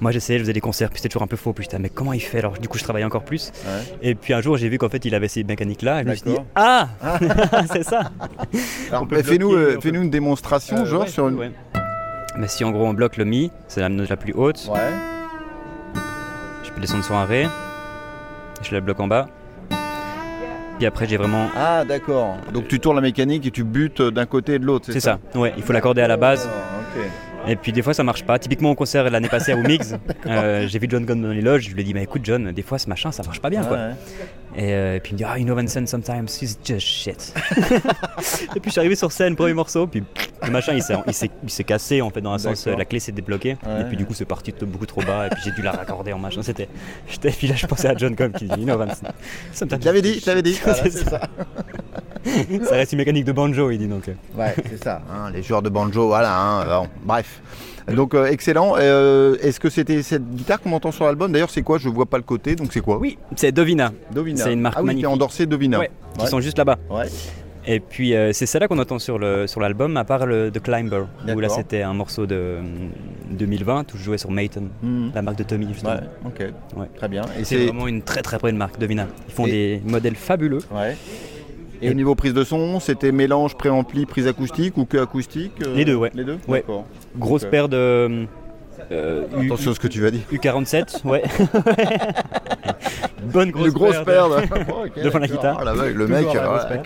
Moi 0.00 0.12
j'essayais, 0.12 0.38
je 0.38 0.44
faisais 0.44 0.52
des 0.52 0.60
concerts, 0.60 0.88
puis 0.88 0.98
c'était 0.98 1.08
toujours 1.10 1.22
un 1.22 1.26
peu 1.28 1.36
faux. 1.36 1.52
Puis 1.52 1.64
j'étais, 1.64 1.78
mais 1.78 1.90
comment 1.90 2.12
il 2.12 2.20
fait? 2.20 2.38
Alors 2.38 2.54
du 2.58 2.68
coup, 2.68 2.78
je 2.78 2.84
travaillais 2.84 3.04
encore 3.06 3.24
plus. 3.24 3.52
Et 4.02 4.14
puis 4.14 4.32
un 4.34 4.40
jour, 4.40 4.56
j'ai 4.56 4.68
vu 4.68 4.78
qu'en 4.78 4.88
fait, 4.88 5.04
il 5.04 5.14
avait 5.14 5.28
ces 5.28 5.44
mécaniques-là. 5.44 6.00
Et 6.00 6.04
je 6.04 6.08
me 6.08 6.14
suis 6.14 6.30
dit, 6.30 6.36
ah 6.54 6.88
C'est 7.72 7.84
ça 7.84 8.10
Alors, 8.90 9.06
fais-nous 9.22 9.52
euh, 9.52 9.78
fais-nous 9.80 10.02
une 10.02 10.10
démonstration, 10.10 10.84
genre 10.84 11.08
sur 11.08 11.28
une. 11.28 11.52
Mais 12.36 12.48
si 12.48 12.64
en 12.64 12.70
gros 12.70 12.86
on 12.86 12.94
bloque 12.94 13.16
le 13.16 13.24
Mi, 13.24 13.50
c'est 13.68 13.80
la 13.80 13.88
note 13.88 14.08
la 14.08 14.16
plus 14.16 14.32
haute, 14.32 14.68
Ouais. 14.70 14.78
je 16.62 16.70
peux 16.70 16.80
descendre 16.80 17.04
sur 17.04 17.14
un 17.14 17.24
Ré, 17.24 17.46
je 18.62 18.74
le 18.74 18.80
bloque 18.80 19.00
en 19.00 19.08
bas. 19.08 19.28
Puis 20.78 20.86
après 20.86 21.06
j'ai 21.06 21.16
vraiment... 21.18 21.48
Ah, 21.56 21.84
d'accord. 21.84 22.36
Donc 22.54 22.68
tu 22.68 22.80
tournes 22.80 22.96
la 22.96 23.02
mécanique 23.02 23.46
et 23.46 23.50
tu 23.50 23.64
butes 23.64 24.00
d'un 24.00 24.26
côté 24.26 24.54
et 24.54 24.58
de 24.58 24.64
l'autre, 24.64 24.86
C'est 24.92 25.00
ça, 25.00 25.18
ouais, 25.34 25.52
il 25.56 25.62
faut 25.62 25.72
l'accorder 25.72 26.02
à 26.02 26.08
la 26.08 26.16
base. 26.16 26.48
Et 27.46 27.56
puis 27.56 27.72
des 27.72 27.82
fois 27.82 27.94
ça 27.94 28.02
marche 28.04 28.24
pas. 28.24 28.38
Typiquement 28.38 28.70
au 28.70 28.74
concert 28.74 29.08
l'année 29.10 29.28
passée 29.28 29.52
à 29.52 29.56
Woomix, 29.56 29.94
euh, 30.26 30.66
j'ai 30.68 30.78
vu 30.78 30.86
John 30.90 31.04
Gunn 31.04 31.20
dans 31.22 31.28
les 31.30 31.40
loges, 31.40 31.68
je 31.68 31.74
lui 31.74 31.80
ai 31.80 31.84
dit, 31.84 31.94
mais 31.94 32.02
écoute 32.02 32.22
John, 32.24 32.52
des 32.52 32.62
fois 32.62 32.78
ce 32.78 32.88
machin 32.88 33.12
ça 33.12 33.22
marche 33.22 33.40
pas 33.40 33.50
bien 33.50 33.64
quoi. 33.64 33.76
Ouais. 33.76 33.90
Et, 34.56 34.72
euh, 34.74 34.96
et 34.96 35.00
puis 35.00 35.10
il 35.12 35.14
me 35.14 35.18
dit, 35.18 35.24
ah, 35.24 35.38
you 35.38 35.44
know 35.44 35.54
Vincent, 35.54 35.86
sometimes 35.86 36.24
it's 36.42 36.58
just 36.64 36.80
shit. 36.86 37.32
et 38.56 38.60
puis 38.60 38.66
je 38.66 38.70
suis 38.70 38.78
arrivé 38.80 38.96
sur 38.96 39.12
scène, 39.12 39.36
premier 39.36 39.54
morceau, 39.54 39.86
puis 39.86 40.02
Le 40.44 40.50
machin, 40.50 40.72
il 40.74 40.82
s'est, 40.82 40.94
il 41.06 41.14
s'est, 41.14 41.30
il 41.42 41.50
s'est 41.50 41.64
cassé 41.64 42.00
en 42.02 42.10
fait 42.10 42.20
dans 42.20 42.32
un 42.34 42.38
sens, 42.38 42.66
la 42.66 42.84
clé 42.84 42.98
s'est 42.98 43.12
débloquée. 43.12 43.56
Ouais. 43.64 43.82
Et 43.82 43.84
puis 43.84 43.96
du 43.96 44.04
coup, 44.06 44.14
c'est 44.14 44.24
parti 44.24 44.52
de 44.52 44.64
beaucoup 44.66 44.86
trop 44.86 45.02
bas. 45.02 45.26
Et 45.26 45.30
puis 45.30 45.40
j'ai 45.44 45.52
dû 45.52 45.62
la 45.62 45.70
raccorder 45.72 46.12
en 46.12 46.18
machin. 46.18 46.42
C'était, 46.42 46.68
j'étais, 47.08 47.30
puis 47.30 47.46
là, 47.46 47.54
je 47.54 47.66
pensais 47.66 47.88
à 47.88 47.96
John 47.96 48.16
Cobb 48.16 48.32
qui 48.32 48.46
dit, 48.46 48.64
non, 48.64 48.76
Vince, 48.76 49.00
ça 49.52 49.64
me 49.64 49.70
tape. 49.70 49.80
Je 49.82 49.86
l'avais 49.86 50.02
dit, 50.02 50.20
je 50.20 50.26
l'avais 50.26 50.42
dit. 50.42 50.58
Voilà, 50.64 50.82
C'est 50.82 50.90
c'est 50.90 51.08
ça. 51.08 51.20
Ça 52.64 52.74
reste 52.74 52.92
une 52.92 52.98
mécanique 52.98 53.24
de 53.24 53.32
banjo, 53.32 53.70
il 53.70 53.78
dit 53.78 53.86
donc. 53.88 54.08
euh. 54.08 54.14
Ouais, 54.36 54.54
c'est 54.68 54.82
ça. 54.82 55.00
hein, 55.10 55.30
les 55.32 55.42
joueurs 55.42 55.62
de 55.62 55.68
banjo, 55.70 56.08
voilà. 56.08 56.36
hein, 56.38 56.64
bon, 56.66 56.88
bref. 57.04 57.40
Donc 57.88 58.14
euh, 58.14 58.26
excellent. 58.26 58.74
Euh, 58.78 59.36
Est-ce 59.42 59.60
que 59.60 59.70
c'était 59.70 60.02
cette 60.02 60.28
guitare 60.30 60.60
qu'on 60.60 60.72
entend 60.72 60.92
sur 60.92 61.04
l'album? 61.04 61.32
D'ailleurs, 61.32 61.50
c'est 61.50 61.62
quoi? 61.62 61.78
Je 61.78 61.88
vois 61.88 62.06
pas 62.06 62.16
le 62.16 62.22
côté, 62.22 62.54
donc 62.56 62.72
c'est 62.72 62.80
quoi? 62.80 62.98
Oui, 62.98 63.18
c'est 63.36 63.52
Dovina. 63.52 63.92
Dovina. 64.12 64.44
C'est 64.44 64.52
une 64.52 64.60
marque 64.60 64.76
ah 64.78 64.82
oui, 64.82 64.86
qui 64.86 64.90
est 64.90 64.94
magnifique. 64.94 65.12
endorsée 65.12 65.46
Dovina. 65.46 65.78
Ouais, 65.78 65.90
qui 66.18 66.26
sont 66.26 66.40
juste 66.40 66.58
là-bas. 66.58 66.76
Ouais. 66.90 67.06
Et 67.66 67.78
puis 67.78 68.14
euh, 68.14 68.32
c'est 68.32 68.46
celle-là 68.46 68.68
qu'on 68.68 68.78
entend 68.78 68.98
sur, 68.98 69.18
le, 69.18 69.46
sur 69.46 69.60
l'album, 69.60 69.94
à 69.98 70.04
part 70.04 70.24
le 70.24 70.50
The 70.50 70.60
Climber, 70.62 71.02
où 71.34 71.40
là 71.40 71.48
c'était 71.50 71.82
un 71.82 71.92
morceau 71.92 72.26
de 72.26 72.34
euh, 72.34 72.62
2020 73.32 73.92
où 73.92 73.98
je 73.98 74.02
jouais 74.02 74.18
sur 74.18 74.30
Mayton, 74.30 74.68
Mhm. 74.82 75.12
la 75.14 75.20
marque 75.22 75.36
de 75.38 75.42
Tommy 75.44 75.68
justement. 75.68 75.90
Ouais, 75.92 76.00
ok. 76.24 76.78
Ouais. 76.78 76.86
Très 76.96 77.08
bien. 77.08 77.22
Et 77.38 77.44
C'est 77.44 77.66
vraiment 77.66 77.86
une 77.86 78.00
très 78.02 78.22
très 78.22 78.38
bonne 78.38 78.56
marque, 78.56 78.78
Dovina. 78.78 79.06
Ils 79.28 79.34
font 79.34 79.46
Et- 79.46 79.50
des 79.50 79.82
modèles 79.84 80.14
fabuleux. 80.16 80.60
Ouais. 80.72 80.96
Et 81.82 81.90
au 81.90 81.94
niveau 81.94 82.14
prise 82.14 82.34
de 82.34 82.44
son, 82.44 82.80
c'était 82.80 83.12
mélange 83.12 83.56
préampli, 83.56 84.06
prise 84.06 84.26
acoustique 84.26 84.76
ou 84.76 84.84
que 84.84 84.98
acoustique 84.98 85.52
euh, 85.66 85.74
Les 85.74 85.84
deux, 85.84 85.94
ouais. 85.94 86.10
Les 86.14 86.24
deux 86.24 86.38
Ouais. 86.46 86.64
Grosse 87.16 87.44
paire 87.44 87.68
de 87.68 88.26
euh, 88.90 89.24
Attention 89.44 89.70
à 89.70 89.74
ce 89.74 89.80
que 89.80 89.88
tu 89.88 90.00
vas 90.00 90.10
dire. 90.10 90.20
U47, 90.32 91.06
ouais. 91.06 91.22
Bonne 93.24 93.50
grosse, 93.50 93.66
Une 93.66 93.72
grosse 93.72 94.04
paire 94.04 94.28
de-. 94.28 94.36
Oh, 94.72 94.84
devant 95.02 95.18
la 95.18 95.28
guitare. 95.28 95.58
Ah, 95.60 95.64
la 95.64 95.72
vague, 95.72 95.96
le 95.96 96.06
mec. 96.06 96.26
Ouais. 96.26 96.80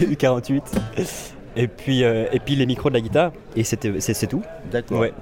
U48. 0.00 0.62
Et 1.58 1.68
puis, 1.68 2.04
euh, 2.04 2.26
et 2.32 2.38
puis 2.38 2.54
les 2.54 2.66
micros 2.66 2.90
de 2.90 2.94
la 2.94 3.00
guitare, 3.00 3.32
et 3.56 3.64
c'est 3.64 4.26
tout. 4.26 4.42
D'accord. 4.70 5.00
Ouais. 5.00 5.14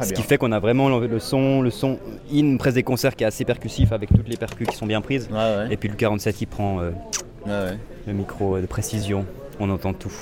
Très 0.00 0.08
Ce 0.08 0.14
bien. 0.14 0.22
qui 0.22 0.28
fait 0.28 0.38
qu'on 0.38 0.52
a 0.52 0.58
vraiment 0.58 0.88
le, 0.98 1.06
le 1.06 1.18
son, 1.18 1.60
le 1.62 1.70
son 1.70 1.98
in 2.32 2.56
presse 2.56 2.74
des 2.74 2.82
concerts 2.82 3.14
qui 3.16 3.24
est 3.24 3.26
assez 3.26 3.44
percussif 3.44 3.92
avec 3.92 4.08
toutes 4.08 4.28
les 4.28 4.36
percus 4.36 4.66
qui 4.68 4.76
sont 4.76 4.86
bien 4.86 5.00
prises. 5.00 5.28
Ouais, 5.30 5.36
ouais. 5.36 5.66
Et 5.70 5.76
puis 5.76 5.88
le 5.88 5.94
47 5.94 6.36
qui 6.36 6.46
prend 6.46 6.80
euh, 6.80 6.90
Ouais, 7.46 7.78
le 8.06 8.12
micro 8.12 8.58
de 8.58 8.66
précision, 8.66 9.24
on 9.58 9.70
entend 9.70 9.92
tout. 9.94 10.12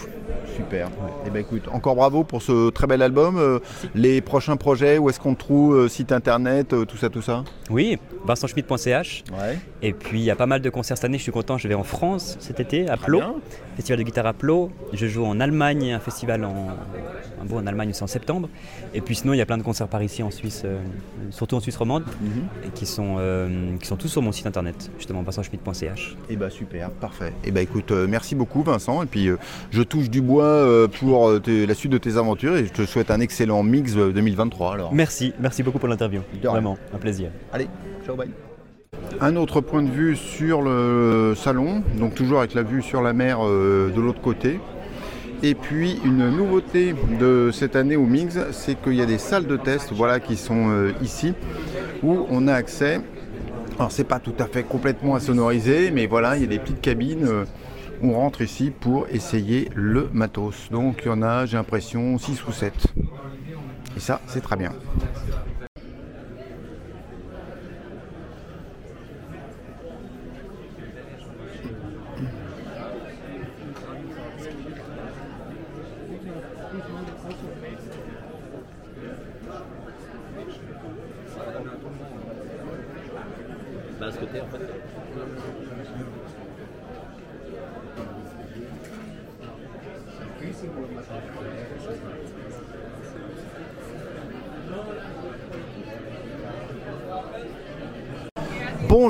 Super. 0.56 0.88
Et 1.26 1.30
ben 1.30 1.40
écoute, 1.40 1.68
encore 1.72 1.94
bravo 1.94 2.24
pour 2.24 2.42
ce 2.42 2.70
très 2.70 2.86
bel 2.88 3.02
album. 3.02 3.36
Euh, 3.38 3.60
les 3.94 4.20
prochains 4.20 4.56
projets, 4.56 4.98
où 4.98 5.08
est-ce 5.10 5.20
qu'on 5.20 5.34
te 5.34 5.38
trouve 5.40 5.76
euh, 5.76 5.88
Site 5.88 6.10
internet, 6.12 6.68
tout 6.86 6.96
ça, 6.96 7.08
tout 7.08 7.22
ça? 7.22 7.44
Oui, 7.70 7.98
vincentschmidt.ch. 8.24 9.24
Et 9.82 9.92
puis 9.92 10.18
il 10.20 10.24
y 10.24 10.30
a 10.30 10.36
pas 10.36 10.46
mal 10.46 10.60
de 10.60 10.70
concerts 10.70 10.96
cette 10.96 11.04
année, 11.04 11.18
je 11.18 11.22
suis 11.22 11.32
content, 11.32 11.58
je 11.58 11.68
vais 11.68 11.74
en 11.74 11.84
France 11.84 12.36
cet 12.40 12.58
été, 12.60 12.88
à 12.88 12.96
Plo, 12.96 13.20
festival 13.76 13.98
de 13.98 14.04
guitare 14.04 14.26
à 14.26 14.32
Plo. 14.32 14.70
Je 14.92 15.06
joue 15.06 15.24
en 15.24 15.38
Allemagne, 15.40 15.92
un 15.92 16.00
festival 16.00 16.44
en, 16.44 16.68
en 17.56 17.66
Allemagne, 17.66 17.90
c'est 17.92 18.02
en 18.02 18.08
septembre. 18.08 18.48
Et 18.94 19.00
puis 19.00 19.14
sinon, 19.14 19.32
il 19.32 19.38
y 19.38 19.40
a 19.40 19.46
plein 19.46 19.58
de 19.58 19.62
concerts 19.62 19.88
par 19.88 20.02
ici 20.02 20.22
en 20.22 20.30
Suisse, 20.30 20.62
euh, 20.64 20.78
surtout 21.30 21.56
en 21.56 21.60
Suisse 21.60 21.76
romande, 21.76 22.04
et 22.64 22.70
qui 22.70 22.86
sont, 22.86 23.16
euh, 23.18 23.76
qui 23.80 23.86
sont 23.86 23.96
tous 23.96 24.08
sur 24.08 24.22
mon 24.22 24.32
site 24.32 24.46
internet, 24.46 24.90
justement, 24.98 25.22
vincentschmidt.ch. 25.22 26.16
Et 26.30 26.36
bah 26.36 26.50
super, 26.50 26.90
parfait. 26.90 27.32
Et 27.44 27.50
bah 27.50 27.60
écoute, 27.60 27.90
euh, 27.92 28.06
merci 28.08 28.34
beaucoup 28.34 28.62
Vincent. 28.62 29.02
Et 29.02 29.06
puis 29.06 29.28
je 29.70 29.82
touche 29.82 30.10
du 30.10 30.20
bois 30.20 30.88
pour 31.00 31.30
la 31.30 31.74
suite 31.74 31.92
de 31.92 31.98
tes 31.98 32.16
aventures 32.16 32.56
et 32.56 32.66
je 32.66 32.72
te 32.72 32.84
souhaite 32.86 33.10
un 33.10 33.20
excellent 33.20 33.62
mix 33.62 33.96
euh, 33.96 34.12
2023 34.12 34.74
alors. 34.74 34.94
Merci, 34.94 35.32
merci 35.38 35.62
beaucoup 35.62 35.78
pour 35.78 35.88
l'interview. 35.88 36.20
Vraiment, 36.42 36.76
un 36.94 36.98
plaisir. 36.98 37.30
Allez, 37.52 37.68
ciao, 38.04 38.16
bye. 38.16 38.30
Un 39.20 39.36
autre 39.36 39.60
point 39.60 39.82
de 39.82 39.90
vue 39.90 40.16
sur 40.16 40.62
le 40.62 41.34
salon, 41.36 41.82
donc 41.98 42.14
toujours 42.14 42.38
avec 42.38 42.54
la 42.54 42.62
vue 42.62 42.82
sur 42.82 43.02
la 43.02 43.12
mer 43.12 43.40
de 43.42 44.00
l'autre 44.00 44.20
côté. 44.20 44.60
Et 45.42 45.54
puis 45.54 46.00
une 46.04 46.30
nouveauté 46.30 46.94
de 47.20 47.50
cette 47.52 47.76
année 47.76 47.96
au 47.96 48.06
Mix, 48.06 48.38
c'est 48.50 48.80
qu'il 48.80 48.94
y 48.94 49.02
a 49.02 49.06
des 49.06 49.18
salles 49.18 49.46
de 49.46 49.56
test 49.56 49.92
voilà, 49.92 50.18
qui 50.18 50.36
sont 50.36 50.70
euh, 50.70 50.92
ici, 51.00 51.34
où 52.02 52.26
on 52.28 52.48
a 52.48 52.54
accès. 52.54 53.00
Alors 53.78 53.92
c'est 53.92 54.04
pas 54.04 54.18
tout 54.18 54.34
à 54.40 54.46
fait 54.46 54.64
complètement 54.64 55.14
insonorisé, 55.14 55.92
mais 55.92 56.06
voilà, 56.06 56.36
il 56.36 56.42
y 56.42 56.44
a 56.44 56.48
des 56.48 56.58
petites 56.58 56.80
cabines. 56.80 57.26
euh, 57.26 57.44
on 58.02 58.12
rentre 58.12 58.42
ici 58.42 58.70
pour 58.70 59.06
essayer 59.10 59.70
le 59.74 60.08
matos. 60.12 60.68
Donc 60.70 61.02
il 61.04 61.08
y 61.08 61.10
en 61.10 61.22
a, 61.22 61.46
j'ai 61.46 61.56
l'impression, 61.56 62.18
6 62.18 62.46
ou 62.46 62.52
7. 62.52 62.72
Et 63.96 64.00
ça, 64.00 64.20
c'est 64.26 64.40
très 64.40 64.56
bien. 64.56 64.72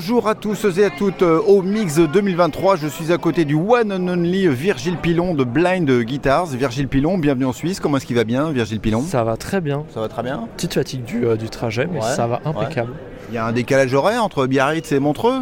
Bonjour 0.01 0.29
à 0.29 0.37
tous 0.37 0.65
et 0.79 0.85
à 0.85 0.91
toutes 0.91 1.23
euh, 1.23 1.41
au 1.41 1.61
Mix 1.61 1.99
2023. 1.99 2.77
Je 2.77 2.87
suis 2.87 3.13
à 3.13 3.19
côté 3.19 3.45
du 3.45 3.57
one 3.57 3.93
and 3.93 4.07
only 4.07 4.47
Virgile 4.47 4.97
Pilon 4.97 5.35
de 5.35 5.43
Blind 5.43 5.91
Guitars. 6.03 6.47
Virgile 6.47 6.87
Pilon, 6.87 7.19
bienvenue 7.19 7.47
en 7.47 7.53
Suisse. 7.53 7.81
Comment 7.81 7.97
est-ce 7.97 8.07
qu'il 8.07 8.15
va 8.15 8.23
bien, 8.23 8.53
Virgile 8.53 8.79
Pilon? 8.79 9.01
Ça 9.03 9.25
va 9.25 9.37
très 9.37 9.61
bien. 9.61 9.83
Ça 9.93 9.99
va 9.99 10.07
très 10.07 10.23
bien. 10.23 10.47
Petite 10.57 10.75
fatigue 10.75 11.03
du, 11.03 11.27
euh, 11.27 11.35
du 11.35 11.51
trajet, 11.51 11.89
mais 11.93 11.99
Ouais, 11.99 12.13
ça 12.15 12.29
va 12.29 12.41
impeccable. 12.45 12.93
Il 13.29 13.35
y 13.35 13.39
a 13.39 13.45
un 13.45 13.51
décalage 13.51 13.93
horaire 13.93 14.23
entre 14.23 14.47
Biarritz 14.47 14.93
et 14.93 15.01
Montreux? 15.01 15.41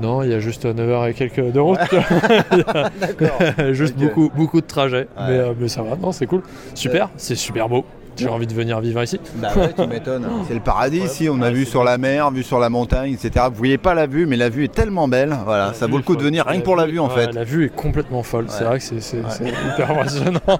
Non, 0.00 0.22
il 0.22 0.30
y 0.30 0.34
a 0.34 0.40
juste 0.40 0.64
9h 0.64 1.10
et 1.10 1.12
quelques 1.12 1.52
de 1.52 1.60
route. 1.60 1.78
D'accord. 2.98 3.72
juste 3.72 3.98
beaucoup, 3.98 4.32
beaucoup 4.34 4.62
de 4.62 4.66
trajets. 4.66 5.06
Ouais. 5.18 5.26
Mais, 5.28 5.38
euh, 5.38 5.52
mais 5.60 5.68
ça 5.68 5.82
va, 5.82 5.96
non, 5.96 6.12
c'est 6.12 6.24
cool. 6.26 6.40
Super, 6.74 7.10
c'est 7.18 7.34
super 7.34 7.68
beau. 7.68 7.84
J'ai 8.16 8.28
envie 8.28 8.46
de 8.46 8.52
venir 8.54 8.78
vivre 8.80 9.02
ici. 9.02 9.18
Bah 9.36 9.48
ouais, 9.56 9.72
tu 9.72 9.86
m'étonnes. 9.86 10.26
C'est 10.48 10.54
le 10.54 10.60
paradis 10.60 10.98
ici. 11.00 11.28
On 11.30 11.40
a 11.42 11.50
vu 11.50 11.64
sur 11.64 11.82
la 11.84 11.98
mer, 11.98 12.30
vu 12.30 12.42
sur 12.42 12.58
la 12.58 12.68
montagne, 12.68 13.12
etc. 13.14 13.46
Vous 13.50 13.56
voyez 13.56 13.78
pas 13.78 13.94
la 13.94 14.06
vue, 14.06 14.26
mais 14.26 14.36
la 14.36 14.48
vue 14.48 14.64
est 14.64 14.72
tellement 14.72 15.08
belle. 15.08 15.36
Voilà, 15.44 15.72
ça 15.74 15.86
vaut 15.86 15.96
le 15.96 16.02
coup 16.02 16.16
de 16.16 16.22
venir 16.22 16.44
rien 16.46 16.60
que 16.60 16.64
pour 16.64 16.76
la 16.76 16.86
vue 16.86 16.98
en 17.00 17.08
Ouais, 17.08 17.14
fait. 17.26 17.32
La 17.32 17.44
vue 17.44 17.66
est 17.66 17.74
complètement 17.74 18.22
folle. 18.22 18.46
C'est 18.48 18.64
vrai 18.64 18.78
que 18.78 18.84
c'est 18.84 19.00
c'est- 19.00 19.22
c'est 19.30 19.48
hyper 19.48 19.90
impressionnant. 19.90 20.40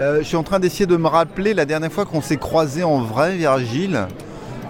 Euh, 0.00 0.18
je 0.18 0.22
suis 0.22 0.36
en 0.36 0.44
train 0.44 0.60
d'essayer 0.60 0.86
de 0.86 0.96
me 0.96 1.08
rappeler 1.08 1.54
la 1.54 1.64
dernière 1.64 1.90
fois 1.90 2.04
qu'on 2.04 2.20
s'est 2.20 2.36
croisés 2.36 2.84
en 2.84 3.00
vrai, 3.00 3.34
Virgile. 3.34 4.06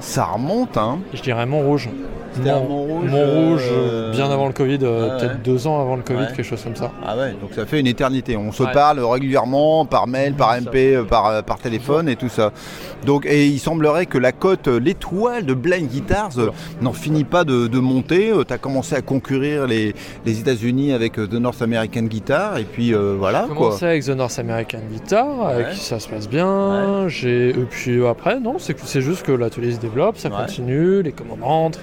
Ça 0.00 0.24
remonte, 0.24 0.78
hein 0.78 1.00
Je 1.12 1.20
dirais 1.20 1.44
Montrouge. 1.44 1.90
C'était 2.34 2.50
à 2.50 2.60
Mont- 2.60 2.86
Montrouge, 2.86 3.10
Montrouge, 3.10 3.62
euh, 3.70 4.10
euh, 4.10 4.12
bien 4.12 4.30
avant 4.30 4.46
le 4.46 4.52
Covid, 4.52 4.78
euh, 4.82 5.18
peut-être 5.18 5.32
ouais. 5.34 5.38
deux 5.44 5.66
ans 5.66 5.80
avant 5.80 5.96
le 5.96 6.02
Covid, 6.02 6.20
Ouais. 6.20 6.26
quelque 6.28 6.42
chose 6.42 6.62
comme 6.62 6.76
ça. 6.76 6.90
Ah 7.04 7.16
ouais, 7.16 7.32
donc 7.40 7.52
ça 7.54 7.66
fait 7.66 7.80
une 7.80 7.86
éternité. 7.86 8.36
On 8.36 8.52
se 8.52 8.62
Ouais. 8.62 8.72
parle 8.72 9.00
régulièrement 9.00 9.84
par 9.86 10.06
mail, 10.06 10.34
par. 10.34 10.54
MP, 10.60 10.98
par, 11.08 11.42
par 11.44 11.58
téléphone 11.58 12.08
et 12.08 12.16
tout 12.16 12.28
ça. 12.28 12.52
Donc, 13.06 13.26
et 13.26 13.46
il 13.46 13.58
semblerait 13.58 14.06
que 14.06 14.18
la 14.18 14.32
cote, 14.32 14.66
l'étoile 14.68 15.44
de 15.46 15.54
Blind 15.54 15.88
Guitars 15.88 16.30
n'en 16.80 16.92
finit 16.92 17.24
pas 17.24 17.44
de, 17.44 17.66
de 17.66 17.78
monter. 17.78 18.32
tu 18.46 18.52
as 18.52 18.58
commencé 18.58 18.94
à 18.94 19.02
concourir 19.02 19.66
les, 19.66 19.94
les 20.26 20.40
États-Unis 20.40 20.92
avec 20.92 21.12
The 21.14 21.34
North 21.34 21.62
American 21.62 22.02
Guitar 22.02 22.58
et 22.58 22.64
puis 22.64 22.94
euh, 22.94 23.14
voilà 23.18 23.42
J'ai 23.48 23.54
quoi. 23.54 23.66
commencé 23.68 23.84
avec 23.86 24.04
The 24.04 24.10
North 24.10 24.38
American 24.38 24.80
Guitar, 24.92 25.46
avec 25.48 25.70
qui 25.70 25.80
ça 25.80 25.98
se 26.00 26.08
passe 26.08 26.28
bien. 26.28 27.06
J'ai 27.08 27.50
et 27.50 27.66
puis 27.70 28.04
après 28.06 28.40
non, 28.40 28.56
c'est 28.58 28.76
c'est 28.84 29.00
juste 29.00 29.22
que 29.24 29.32
l'atelier 29.32 29.72
se 29.72 29.80
développe, 29.80 30.16
ça 30.18 30.30
continue, 30.30 31.02
les 31.02 31.12
commandes 31.12 31.42
rentrent, 31.42 31.80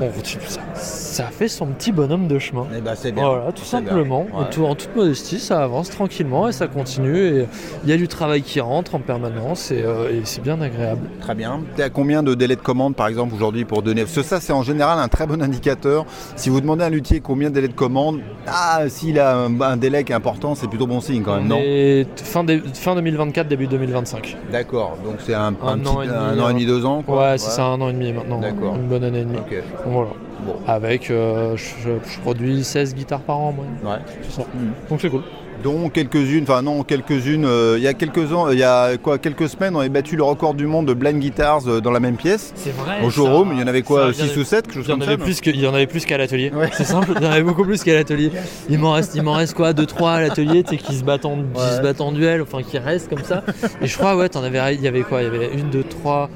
on 0.00 0.08
continue 0.08 0.44
ça. 0.46 0.60
Ça 0.74 1.24
fait 1.24 1.48
son 1.48 1.66
petit 1.66 1.92
bonhomme 1.92 2.26
de 2.28 2.38
chemin. 2.38 2.66
Eh 2.76 2.80
ben, 2.80 2.94
c'est 2.96 3.12
bien. 3.12 3.24
Voilà, 3.26 3.52
tout 3.52 3.62
bien. 3.62 3.64
simplement. 3.64 4.22
Ouais. 4.22 4.28
En, 4.40 4.44
tout- 4.44 4.64
en 4.64 4.74
toute 4.74 4.94
modestie, 4.96 5.38
ça 5.38 5.62
avance 5.62 5.90
tranquillement 5.90 6.48
et 6.48 6.52
ça 6.52 6.66
continue. 6.66 7.16
Et 7.18 7.46
il 7.84 7.90
y 7.90 7.92
a 7.92 7.96
du 7.96 8.08
travail 8.08 8.42
qui 8.42 8.60
rentre 8.60 8.94
en 8.94 8.98
permanence 9.00 9.70
et, 9.70 9.82
euh, 9.82 10.10
et 10.10 10.22
c'est 10.24 10.42
bien 10.42 10.60
agréable. 10.60 11.08
Très 11.20 11.34
bien. 11.34 11.60
Tu 11.76 11.82
à 11.82 11.90
combien 11.90 12.22
de 12.22 12.34
délais 12.34 12.56
de 12.56 12.60
commande 12.60 12.96
par 12.96 13.08
exemple 13.08 13.34
aujourd'hui 13.34 13.64
pour 13.64 13.82
donner 13.82 14.02
Parce 14.02 14.14
que 14.14 14.22
ça 14.22 14.40
c'est 14.40 14.52
en 14.52 14.62
général 14.62 14.98
un 14.98 15.08
très 15.08 15.26
bon 15.26 15.42
indicateur. 15.42 16.06
Si 16.36 16.48
vous 16.48 16.60
demandez 16.60 16.84
à 16.84 16.86
un 16.86 16.90
luthier 16.90 17.20
combien 17.20 17.50
de 17.50 17.54
délais 17.54 17.68
de 17.68 17.72
commande, 17.74 18.20
ah 18.46 18.80
s'il 18.88 19.18
a 19.20 19.36
un, 19.36 19.60
un 19.60 19.76
délai 19.76 20.04
qui 20.04 20.12
est 20.12 20.14
important, 20.14 20.54
c'est 20.54 20.68
plutôt 20.68 20.86
bon 20.86 21.00
signe 21.00 21.22
quand 21.22 21.36
même, 21.36 21.48
non? 21.48 21.58
Et 21.62 22.06
fin, 22.16 22.44
fin 22.74 22.94
2024, 22.94 23.48
début 23.48 23.66
2025. 23.66 24.36
D'accord, 24.50 24.96
donc 25.04 25.16
c'est 25.24 25.34
un, 25.34 25.48
Un 25.48 25.52
petit- 25.52 25.88
an 25.88 26.02
et 26.02 26.06
demi, 26.06 26.16
un 26.16 26.38
an 26.40 26.48
et 26.48 26.52
demi, 26.54 26.66
deux 26.66 26.84
ans 26.84 27.02
quoi? 27.02 27.30
Ouais, 27.32 27.38
c'est 27.38 27.50
ça, 27.50 27.64
un 27.64 27.80
an 27.80 27.88
et 27.88 27.92
demi 27.92 28.12
maintenant. 28.12 28.40
D'accord. 28.40 28.74
Une 28.76 28.88
bonne 28.88 29.04
année 29.04 29.20
et 29.20 29.24
demie. 29.24 29.38
Ok, 29.38 29.62
Voilà. 29.86 30.10
bon, 30.46 30.54
Avec, 30.66 31.10
euh, 31.10 31.56
je, 31.56 31.90
je 32.04 32.20
produis 32.20 32.64
16 32.64 32.94
guitares 32.94 33.20
par 33.20 33.38
an, 33.38 33.52
moi. 33.52 33.92
ouais. 33.92 33.98
C'est 34.22 34.40
ça. 34.40 34.46
Mhm. 34.54 34.72
Donc 34.90 35.00
c'est 35.00 35.10
cool. 35.10 35.22
dont 35.62 35.88
quelques-unes, 35.90 36.42
enfin 36.42 36.60
non, 36.62 36.82
quelques-unes, 36.82 37.44
euh, 37.44 37.74
il 37.78 37.84
y 37.84 37.86
a 37.86 37.94
quelques 37.94 38.32
ans, 38.32 38.50
il 38.50 38.58
y 38.58 38.64
a 38.64 38.96
quoi, 38.96 39.18
quelques 39.18 39.48
semaines, 39.48 39.76
on 39.76 39.80
avait 39.80 39.88
battu 39.90 40.16
le 40.16 40.24
record 40.24 40.54
du 40.54 40.66
monde 40.66 40.86
de 40.86 40.94
blind 40.94 41.20
guitars 41.20 41.60
euh, 41.68 41.80
dans 41.80 41.92
la 41.92 42.00
même 42.00 42.16
pièce. 42.16 42.52
C'est 42.56 42.74
vrai. 42.74 42.96
Au 43.04 43.10
showroom, 43.10 43.50
il 43.52 43.60
y 43.60 43.62
en 43.62 43.66
avait 43.68 43.82
quoi, 43.82 44.12
6 44.12 44.36
ou 44.36 44.42
7, 44.44 44.66
quelque 44.66 44.74
chose 44.74 44.86
Il 44.88 44.90
y 44.90 44.94
en 44.94 45.00
avait 45.00 45.16
plus 45.18 45.40
que- 45.40 45.50
il 45.50 45.60
y 45.60 45.66
en 45.68 45.74
avait 45.74 45.86
plus 45.86 46.04
qu'à 46.04 46.18
l'atelier. 46.18 46.50
Ouais. 46.52 46.68
C'est 46.72 46.82
simple, 46.84 47.12
il 47.16 47.22
y 47.22 47.26
en 47.28 47.30
avait 47.30 47.42
beaucoup 47.44 47.64
plus 47.64 47.82
qu'à 47.84 47.94
l'atelier. 47.94 48.32
Il 48.68 48.78
m'en 48.80 48.92
reste, 48.92 49.14
il 49.14 49.22
m'en 49.22 49.34
reste 49.34 49.54
quoi, 49.54 49.72
2-3 49.72 50.14
à 50.14 50.20
l'atelier, 50.20 50.64
tu 50.64 50.70
sais, 50.70 50.76
qui 50.82 50.96
se 50.96 51.04
battent 51.04 51.26
en, 51.26 51.36
Ouais. 51.36 51.76
se 51.76 51.80
battent 51.82 52.00
en 52.00 52.10
duel, 52.10 52.42
enfin 52.42 52.62
qui 52.62 52.78
restent 52.78 53.08
comme 53.08 53.22
ça. 53.24 53.44
Et 53.80 53.86
je 53.86 53.96
crois, 53.96 54.16
ouais, 54.16 54.28
t'en 54.28 54.42
avais, 54.42 54.74
il 54.74 54.80
y 54.80 54.88
avait 54.88 55.02
quoi 55.02 55.22
Il 55.22 55.32
y 55.32 55.36
avait 55.36 55.50
une, 55.54 55.70
deux, 55.70 55.84
trois. 55.84 56.28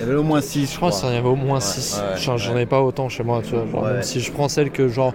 Il 0.00 0.06
y 0.06 0.08
avait 0.08 0.18
au 0.18 0.22
moins 0.22 0.40
6, 0.40 0.70
je 0.72 0.76
crois 0.76 0.88
crois. 0.90 1.00
qu'il 1.00 1.10
y 1.10 1.12
en 1.12 1.18
avait 1.20 1.28
au 1.28 1.36
moins 1.36 1.60
6. 1.60 2.00
ouais, 2.16 2.36
J'en 2.38 2.56
ai 2.56 2.66
pas 2.66 2.80
autant 2.80 3.08
chez 3.08 3.22
moi, 3.22 3.42
tu 3.44 3.54
vois. 3.54 3.64
Genre, 3.70 3.82
Ouais. 3.84 3.92
même 3.94 4.02
si 4.02 4.20
je 4.20 4.32
prends 4.32 4.48
celle 4.48 4.70
que, 4.70 4.88
genre, 4.88 5.12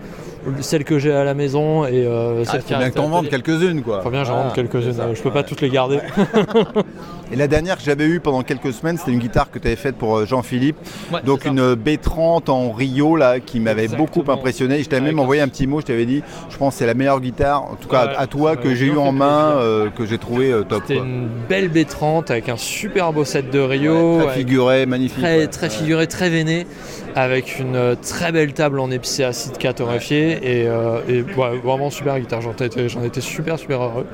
celle 0.61 0.83
que 0.83 0.99
j'ai 0.99 1.11
à 1.11 1.23
la 1.23 1.33
maison 1.33 1.85
et 1.85 2.05
euh, 2.05 2.43
Ah, 2.47 2.51
celle 2.51 2.61
faut 2.61 2.67
qui 2.67 2.75
bien 2.75 2.89
que 2.91 2.95
t'en 2.95 3.09
vendes 3.09 3.27
quelques-unes, 3.29 3.81
quoi. 3.81 4.01
Faut 4.01 4.11
bien 4.11 4.21
que 4.21 4.27
j'en 4.27 4.43
vende 4.43 4.53
quelques-unes. 4.53 4.93
ça. 4.93 5.03
euh, 5.03 5.15
Je 5.15 5.21
peux 5.23 5.31
pas 5.31 5.43
toutes 5.43 5.61
les 5.61 5.69
garder. 5.69 5.99
Et 7.31 7.35
la 7.35 7.47
dernière 7.47 7.77
que 7.77 7.83
j'avais 7.83 8.05
eue 8.05 8.19
pendant 8.19 8.43
quelques 8.43 8.71
semaines, 8.73 8.97
c'était 8.97 9.11
une 9.11 9.19
guitare 9.19 9.49
que 9.51 9.59
tu 9.59 9.67
avais 9.67 9.75
faite 9.75 9.95
pour 9.95 10.17
euh, 10.17 10.25
Jean-Philippe. 10.25 10.77
Ouais, 11.11 11.21
Donc 11.23 11.45
une 11.45 11.73
B30 11.73 12.49
en 12.51 12.71
Rio 12.71 13.15
là 13.15 13.39
qui 13.39 13.59
m'avait 13.59 13.87
beaucoup 13.87 14.23
impressionné. 14.27 14.83
Je 14.83 14.89
t'avais 14.89 15.01
même 15.01 15.19
envoyé 15.19 15.41
un 15.41 15.47
petit 15.47 15.67
mot, 15.67 15.81
je 15.81 15.85
t'avais 15.87 16.05
dit, 16.05 16.21
je 16.49 16.57
pense 16.57 16.73
que 16.75 16.79
c'est 16.79 16.85
la 16.85 16.93
meilleure 16.93 17.19
guitare, 17.21 17.63
en 17.63 17.75
tout 17.75 17.87
cas 17.87 18.07
Ouais, 18.07 18.13
à 18.17 18.27
toi, 18.27 18.55
que 18.55 18.75
j'ai 18.75 18.85
eu 18.87 18.97
en 18.97 19.11
main, 19.11 19.55
euh, 19.57 19.89
que 19.89 20.05
j'ai 20.05 20.17
trouvé 20.17 20.51
euh, 20.51 20.63
top. 20.63 20.83
C'était 20.87 20.99
une 20.99 21.27
belle 21.49 21.69
B30 21.71 22.29
avec 22.31 22.49
un 22.49 22.57
super 22.57 23.13
beau 23.13 23.25
set 23.25 23.49
de 23.49 23.59
Rio. 23.59 24.17
Ouais, 24.17 24.25
très 24.25 24.33
figuré, 24.35 24.85
magnifique. 24.85 25.23
très, 25.23 25.47
très 25.47 25.69
figuré, 25.69 26.07
très 26.07 26.29
veiné, 26.29 26.67
avec 27.15 27.59
une 27.59 27.75
euh, 27.75 27.95
très 27.95 28.31
belle 28.31 28.53
table 28.53 28.79
en 28.79 28.91
épicé 28.91 29.23
acide 29.23 29.57
K 29.57 29.73
torréfié 29.73 30.31
et, 30.61 30.67
euh, 30.67 30.99
et 31.07 31.21
vraiment 31.21 31.89
super 31.89 32.19
guitare. 32.19 32.41
J'en 32.41 32.51
étais, 32.53 33.21
super 33.21 33.57
super 33.57 33.81
heureux. 33.81 34.05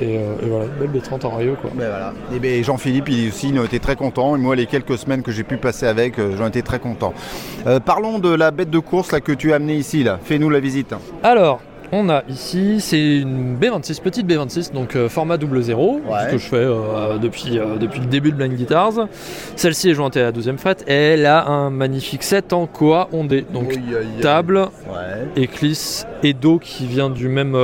Et, 0.00 0.16
euh, 0.18 0.34
et 0.42 0.46
voilà, 0.48 0.64
une 0.66 0.86
belle 0.90 1.00
B30 1.00 1.24
en 1.26 1.36
Rio 1.36 1.54
quoi. 1.60 1.70
Ben 1.74 1.88
voilà. 1.88 2.12
Et 2.34 2.38
ben, 2.38 2.49
Jean-Philippe, 2.62 3.08
il 3.08 3.28
aussi, 3.28 3.48
il 3.50 3.58
était 3.64 3.78
très 3.78 3.96
content. 3.96 4.36
Et 4.36 4.38
moi, 4.38 4.54
les 4.56 4.66
quelques 4.66 4.98
semaines 4.98 5.22
que 5.22 5.32
j'ai 5.32 5.44
pu 5.44 5.56
passer 5.56 5.86
avec, 5.86 6.18
euh, 6.18 6.36
j'en 6.36 6.46
étais 6.48 6.62
très 6.62 6.78
content. 6.78 7.12
Euh, 7.66 7.80
parlons 7.80 8.18
de 8.18 8.32
la 8.34 8.50
bête 8.50 8.70
de 8.70 8.78
course 8.78 9.12
là, 9.12 9.20
que 9.20 9.32
tu 9.32 9.52
as 9.52 9.56
amenée 9.56 9.76
ici. 9.76 10.02
là. 10.04 10.18
Fais-nous 10.22 10.50
la 10.50 10.60
visite. 10.60 10.94
Alors, 11.22 11.60
on 11.92 12.08
a 12.08 12.22
ici, 12.28 12.76
c'est 12.80 13.18
une 13.18 13.56
B26, 13.56 14.00
petite 14.00 14.24
B26, 14.26 14.72
donc 14.72 14.94
euh, 14.94 15.08
format 15.08 15.36
double 15.38 15.60
zéro, 15.60 16.00
Ouais. 16.08 16.26
ce 16.26 16.30
que 16.30 16.38
je 16.38 16.46
fais 16.46 16.56
euh, 16.56 17.18
depuis, 17.18 17.58
euh, 17.58 17.78
depuis 17.78 17.98
le 18.00 18.06
début 18.06 18.30
de 18.30 18.36
Blind 18.36 18.54
Guitars. 18.54 19.08
Celle-ci 19.56 19.90
est 19.90 19.94
jointée 19.94 20.20
à 20.20 20.24
la 20.24 20.32
12e 20.32 20.56
fret 20.56 20.76
et 20.86 20.94
elle 20.94 21.26
a 21.26 21.46
un 21.48 21.70
magnifique 21.70 22.22
set 22.22 22.52
en 22.52 22.66
Koa 22.66 23.08
ondé. 23.12 23.44
Donc 23.52 23.70
Oui, 23.70 23.80
table, 24.20 24.58
Ouais, 24.88 25.42
éclisse 25.42 26.06
et 26.22 26.32
dos 26.32 26.58
qui 26.60 26.86
vient 26.86 27.10
du 27.10 27.28
même. 27.28 27.56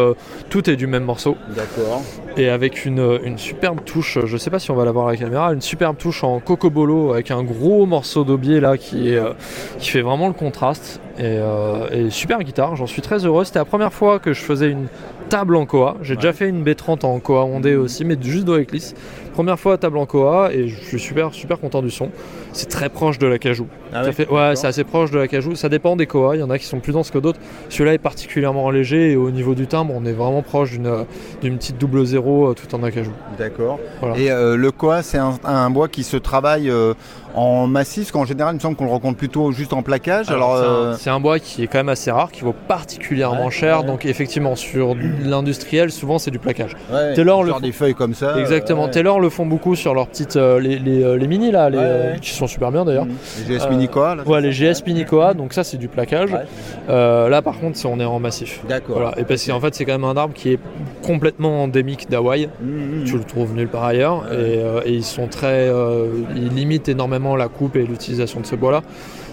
tout 0.51 0.69
est 0.69 0.77
du 0.77 0.89
même 0.89 1.05
morceau. 1.05 1.37
d'accord. 1.55 2.03
Et 2.39 2.51
avec 2.51 2.85
une, 2.85 3.19
une 3.25 3.39
superbe 3.39 3.81
touche, 3.85 4.19
je 4.23 4.37
sais 4.37 4.51
pas 4.51 4.59
si 4.59 4.71
on 4.71 4.75
va 4.75 4.85
la 4.85 4.93
voir 4.93 5.09
à 5.09 5.13
la 5.13 5.17
caméra, 5.17 5.55
une 5.55 5.63
superbe 5.63 5.97
touche 5.97 6.23
en 6.23 6.39
cocobolo 6.39 7.15
avec 7.15 7.31
un 7.31 7.43
gros 7.43 7.87
morceau 7.87 8.25
d'aubier 8.25 8.61
là 8.61 8.77
qui, 8.77 9.17
euh, 9.17 9.33
qui 9.79 9.89
fait 9.89 10.03
vraiment 10.03 10.29
le 10.29 10.35
contraste. 10.35 11.01
Euh, 11.19 11.89
et 11.91 12.11
super 12.11 12.41
guitare, 12.41 12.77
j'en 12.77 12.87
suis 12.87 13.01
très 13.01 13.25
heureux. 13.25 13.45
C'était 13.45 13.59
la 13.59 13.65
première 13.65 13.93
fois 13.93 14.19
que 14.19 14.35
je 14.35 14.43
faisais 14.43 14.71
une 14.71 14.89
table 15.29 15.57
en 15.57 15.67
Koa. 15.67 15.97
J'ai 16.03 16.17
déjà 16.17 16.33
fait 16.33 16.49
une 16.49 16.65
B30 16.65 17.05
en 17.05 17.19
Koa 17.21 17.45
ondé 17.45 17.75
aussi, 17.77 18.05
mais 18.05 18.17
juste 18.21 18.45
dos 18.45 18.57
éclisse. 18.59 18.95
Première 19.35 19.59
fois 19.59 19.77
table 19.77 19.99
en 19.99 20.07
Koa 20.07 20.51
et 20.53 20.69
je 20.69 20.77
suis 20.83 20.99
super 20.99 21.35
super 21.35 21.61
content 21.61 21.83
du 21.83 21.91
son. 21.91 22.09
C'est 22.53 22.69
très 22.71 22.89
proche 22.89 23.19
de 23.19 23.27
la 23.27 23.39
cajou. 23.39 23.67
Ah 23.93 24.11
fait- 24.13 24.29
ouais, 24.31 24.57
c'est 24.57 24.67
assez 24.67 24.83
proche 24.85 25.11
de 25.11 25.19
la 25.19 25.29
cajou. 25.29 25.55
Ça 25.57 25.69
dépend 25.69 25.95
des 25.95 26.07
Koa. 26.07 26.37
Il 26.37 26.41
y 26.41 26.43
en 26.43 26.49
a 26.49 26.59
qui 26.59 26.65
sont 26.65 26.81
plus 26.81 26.93
denses 26.95 27.11
que 27.11 27.19
d'autres. 27.19 27.39
Celui-là 27.69 27.93
est 27.95 27.99
particulièrement 27.99 28.71
léger 28.71 29.13
et 29.13 29.17
au 29.17 29.31
niveau 29.31 29.55
du 29.55 29.67
timbre, 29.67 29.93
on 29.95 30.07
est 30.07 30.13
vraiment 30.13 30.41
proche 30.43 30.71
d'une 30.71 31.05
d'une 31.43 31.59
petite 31.59 31.77
double 31.79 32.05
zéro 32.07 32.49
euh, 32.51 32.55
tout 32.55 32.75
en 32.75 32.83
acajou. 32.83 33.13
D'accord. 33.39 33.79
Voilà. 34.01 34.17
Et 34.19 34.31
euh, 34.31 34.57
le 34.57 34.71
koa, 34.71 35.03
c'est 35.03 35.19
un, 35.19 35.35
un 35.45 35.69
bois 35.71 35.89
qui 35.89 36.03
se 36.03 36.17
travaille 36.17 36.71
euh, 36.71 36.95
en 37.37 37.67
massif, 37.67 38.05
parce 38.05 38.13
qu'en 38.13 38.25
général, 38.25 38.55
il 38.55 38.57
me 38.57 38.61
semble 38.61 38.77
qu'on 38.77 38.85
le 38.87 38.91
rencontre 38.91 39.17
plutôt 39.19 39.53
juste 39.53 39.73
en 39.73 39.83
plaquage. 39.83 40.31
Alors, 40.31 40.57
Alors, 40.57 40.59
c'est 40.59 40.65
un- 40.65 40.71
euh, 40.93 40.97
c'est 40.99 41.11
un, 41.11 41.21
bois 41.21 41.39
qui 41.39 41.63
est 41.63 41.67
quand 41.67 41.79
même 41.79 41.89
assez 41.91 42.11
rare, 42.11 42.33
qui 42.33 42.41
vaut 42.43 42.55
particulièrement 42.67 43.47
Ouais, 43.47 43.51
cher. 43.51 43.81
ouais. 43.81 43.87
Donc 43.87 44.05
effectivement, 44.07 44.57
sur 44.57 44.97
l'industriel, 45.25 45.91
souvent 45.91 46.19
c'est 46.19 46.31
du 46.31 46.39
plaquage. 46.39 46.75
ouais, 46.93 47.15
Taylor 47.15 47.43
le 47.45 47.53
font. 47.53 47.61
des 47.61 47.73
feuilles 47.73 47.95
comme 47.95 48.15
ça. 48.15 48.39
Exactement. 48.39 48.83
euh, 48.83 48.87
ouais. 48.87 48.91
Taylor 48.91 49.21
le 49.21 49.29
font 49.29 49.47
beaucoup 49.47 49.75
sur 49.77 49.95
leurs 49.95 50.07
petites 50.09 50.37
euh, 50.37 50.59
les, 50.61 50.79
les, 50.79 51.19
les 51.19 51.27
mini 51.27 51.51
là, 51.51 51.69
les, 51.71 51.77
Ouais, 51.79 51.85
ouais. 51.85 52.17
qui 52.21 52.31
sont 52.31 52.47
super 52.47 52.73
bien 52.73 52.85
d'ailleurs. 52.85 53.05
Mhm. 53.07 53.15
Les 53.49 53.57
GS 53.59 53.63
Euh, 53.67 53.71
Mini 53.71 53.89
Koa, 53.89 54.15
là, 54.15 54.23
Ouais, 54.27 54.41
les 54.41 54.51
GS 54.53 54.81
Pinicoa, 54.83 55.35
donc 55.35 55.53
ça 55.53 55.63
c'est 55.65 55.77
du 55.77 55.89
plaquage. 55.89 56.33
Ouais. 56.33 56.41
Euh, 56.89 57.29
là 57.29 57.43
par 57.43 57.59
contre, 57.59 57.79
on 57.87 58.01
est 58.01 58.05
en 58.05 58.19
massif. 58.19 58.63
D'accord. 58.69 58.97
Voilà. 58.99 59.19
Et 59.19 59.25
parce 59.25 59.45
qu'en 59.47 59.61
fait, 59.61 59.75
c'est 59.75 59.85
quand 59.85 59.93
même 59.93 60.05
un 60.05 60.17
arbre 60.17 60.35
qui 60.35 60.53
est 60.53 60.59
complètement 61.03 61.65
endémique 61.65 62.09
d'Hawaï. 62.11 62.49
Mhm, 62.63 63.05
Tu 63.05 63.19
le 63.19 63.25
trouves 63.25 63.53
nulle 63.55 63.69
part 63.69 63.85
ailleurs 63.85 64.23
Ouais. 64.31 64.37
et, 64.37 64.59
euh, 64.63 64.81
et 64.85 64.93
ils 64.93 65.05
sont 65.05 65.27
très, 65.27 65.69
euh, 65.69 66.07
ils 66.35 66.49
limitent 66.49 66.89
énormément 66.89 67.26
la 67.35 67.49
coupe 67.49 67.75
et 67.75 67.85
l'utilisation 67.85 68.39
de 68.41 68.47
ce 68.47 68.55
bois-là. 68.55 68.83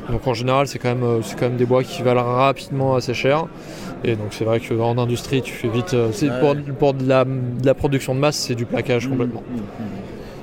Donc 0.09 0.25
en 0.27 0.33
général, 0.33 0.67
c'est 0.67 0.79
quand 0.79 0.89
même, 0.89 1.03
euh, 1.03 1.21
quand 1.39 1.45
même 1.49 1.57
des 1.57 1.65
bois 1.65 1.83
qui 1.83 2.01
valent 2.01 2.23
rapidement 2.23 2.95
assez 2.95 3.13
cher. 3.13 3.45
Et 4.03 4.15
donc 4.15 4.27
c'est 4.31 4.43
vrai 4.45 4.59
qu'en 4.59 4.97
industrie, 4.97 5.41
tu 5.41 5.53
fais 5.53 5.67
vite. 5.69 5.93
euh, 5.93 6.09
pour, 6.41 6.55
pour 6.79 6.93
de, 6.93 7.07
la, 7.07 7.23
de 7.25 7.65
la 7.65 7.73
production 7.73 8.15
de 8.15 8.19
masse, 8.19 8.35
c'est 8.37 8.55
du 8.55 8.65
plaquage 8.65 9.07
complètement. 9.07 9.43
Mhm, 9.51 9.57
mhm. 9.59 9.87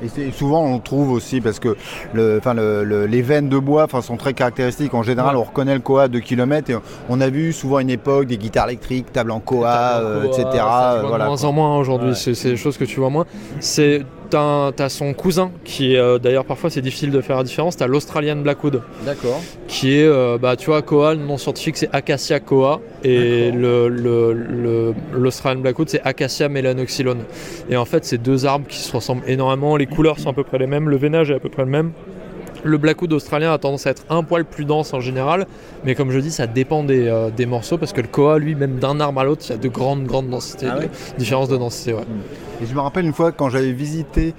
Et 0.02 0.32
souvent 0.32 0.64
on 0.64 0.78
trouve 0.78 1.10
aussi 1.12 1.42
parce 1.42 1.58
que 1.58 1.76
le, 2.14 2.40
le- 2.54 2.84
le- 2.84 3.04
les 3.06 3.20
veines 3.20 3.50
de 3.50 3.58
bois 3.58 3.86
sont 4.00 4.16
très 4.16 4.32
caractéristiques. 4.32 4.94
En 4.94 5.02
général, 5.02 5.36
Ouais. 5.36 5.42
on 5.42 5.44
reconnaît 5.44 5.74
le 5.74 5.80
Koa 5.80 6.04
à 6.04 6.08
2 6.08 6.20
km 6.20 6.70
et 6.70 6.76
on 7.10 7.20
a 7.20 7.28
vu 7.28 7.52
souvent 7.52 7.76
à 7.76 7.82
une 7.82 7.90
époque 7.90 8.24
des 8.26 8.38
guitares 8.38 8.68
électriques, 8.68 9.12
table 9.12 9.30
en 9.30 9.40
Koa, 9.40 9.98
euh, 10.00 10.24
etc. 10.24 10.42
Ça, 10.42 10.48
tu 10.52 10.56
vois 10.56 10.72
euh, 10.72 11.02
de 11.02 11.06
voilà, 11.06 11.26
moins 11.26 11.36
quoi. 11.36 11.48
en 11.50 11.52
moins 11.52 11.76
aujourd'hui, 11.78 12.08
Ouais. 12.10 12.14
c'est 12.14 12.32
c'est 12.34 12.48
des 12.48 12.56
choses 12.56 12.78
que 12.78 12.86
tu 12.86 12.98
vois 12.98 13.10
moins. 13.10 13.26
C'est 13.60 14.06
T'as 14.30 14.70
t'as 14.72 14.88
son 14.88 15.12
cousin 15.12 15.50
qui 15.64 15.94
est 15.94 15.98
euh, 15.98 16.18
d'ailleurs 16.18 16.44
parfois 16.44 16.70
c'est 16.70 16.80
difficile 16.80 17.10
de 17.10 17.20
faire 17.20 17.36
la 17.36 17.42
différence. 17.42 17.76
T'as 17.76 17.88
l'Australian 17.88 18.36
Blackwood 18.36 18.80
D'accord. 19.04 19.40
qui 19.66 19.94
est, 19.98 20.04
euh, 20.06 20.38
bah, 20.40 20.54
tu 20.56 20.66
vois, 20.66 20.82
Koa, 20.82 21.14
le 21.14 21.20
nom 21.20 21.36
scientifique 21.36 21.76
c'est 21.76 21.88
Acacia 21.92 22.38
Koa, 22.38 22.80
et 23.02 23.50
le- 23.50 23.88
le- 23.88 24.32
le- 24.32 24.94
l'Australian 25.12 25.60
Blackwood 25.60 25.88
c'est 25.88 26.00
Acacia 26.02 26.48
melanoxylon. 26.48 27.18
Et 27.68 27.76
en 27.76 27.84
fait, 27.84 28.04
c'est 28.04 28.18
deux 28.18 28.46
arbres 28.46 28.66
qui 28.68 28.78
se 28.78 28.92
ressemblent 28.94 29.24
énormément, 29.26 29.76
les 29.76 29.86
couleurs 29.86 30.18
sont 30.20 30.30
à 30.30 30.32
peu 30.32 30.44
près 30.44 30.58
les 30.58 30.66
mêmes, 30.68 30.88
le 30.88 30.96
veinage 30.96 31.30
est 31.30 31.34
à 31.34 31.40
peu 31.40 31.48
près 31.48 31.64
le 31.64 31.70
même. 31.70 31.90
Le 32.62 32.76
Blackwood 32.78 33.12
australien 33.12 33.52
a 33.52 33.58
tendance 33.58 33.86
à 33.86 33.90
être 33.90 34.04
un 34.10 34.22
poil 34.22 34.44
plus 34.44 34.64
dense 34.64 34.92
en 34.94 35.00
général, 35.00 35.46
mais 35.84 35.94
comme 35.94 36.10
je 36.10 36.18
dis, 36.18 36.30
ça 36.30 36.46
dépend 36.46 36.84
des, 36.84 37.08
euh, 37.08 37.30
des 37.30 37.46
morceaux 37.46 37.78
parce 37.78 37.92
que 37.92 38.00
le 38.00 38.08
Koa, 38.08 38.38
lui, 38.38 38.54
même 38.54 38.76
d'un 38.78 39.00
arbre 39.00 39.20
à 39.20 39.24
l'autre, 39.24 39.42
il 39.46 39.50
y 39.50 39.54
a 39.54 39.58
de 39.58 39.68
grandes, 39.68 40.04
grandes 40.04 40.28
densités, 40.28 40.66
Ah 40.70 40.74
de- 40.76 40.80
ouais 40.82 40.90
différences 41.18 41.48
de 41.48 41.56
densité. 41.56 41.94
Ouais. 41.94 42.02
Et 42.62 42.66
je 42.66 42.74
me 42.74 42.80
rappelle 42.80 43.06
une 43.06 43.12
fois 43.14 43.32
quand 43.32 43.48
j'avais 43.48 43.72
visité 43.72 44.34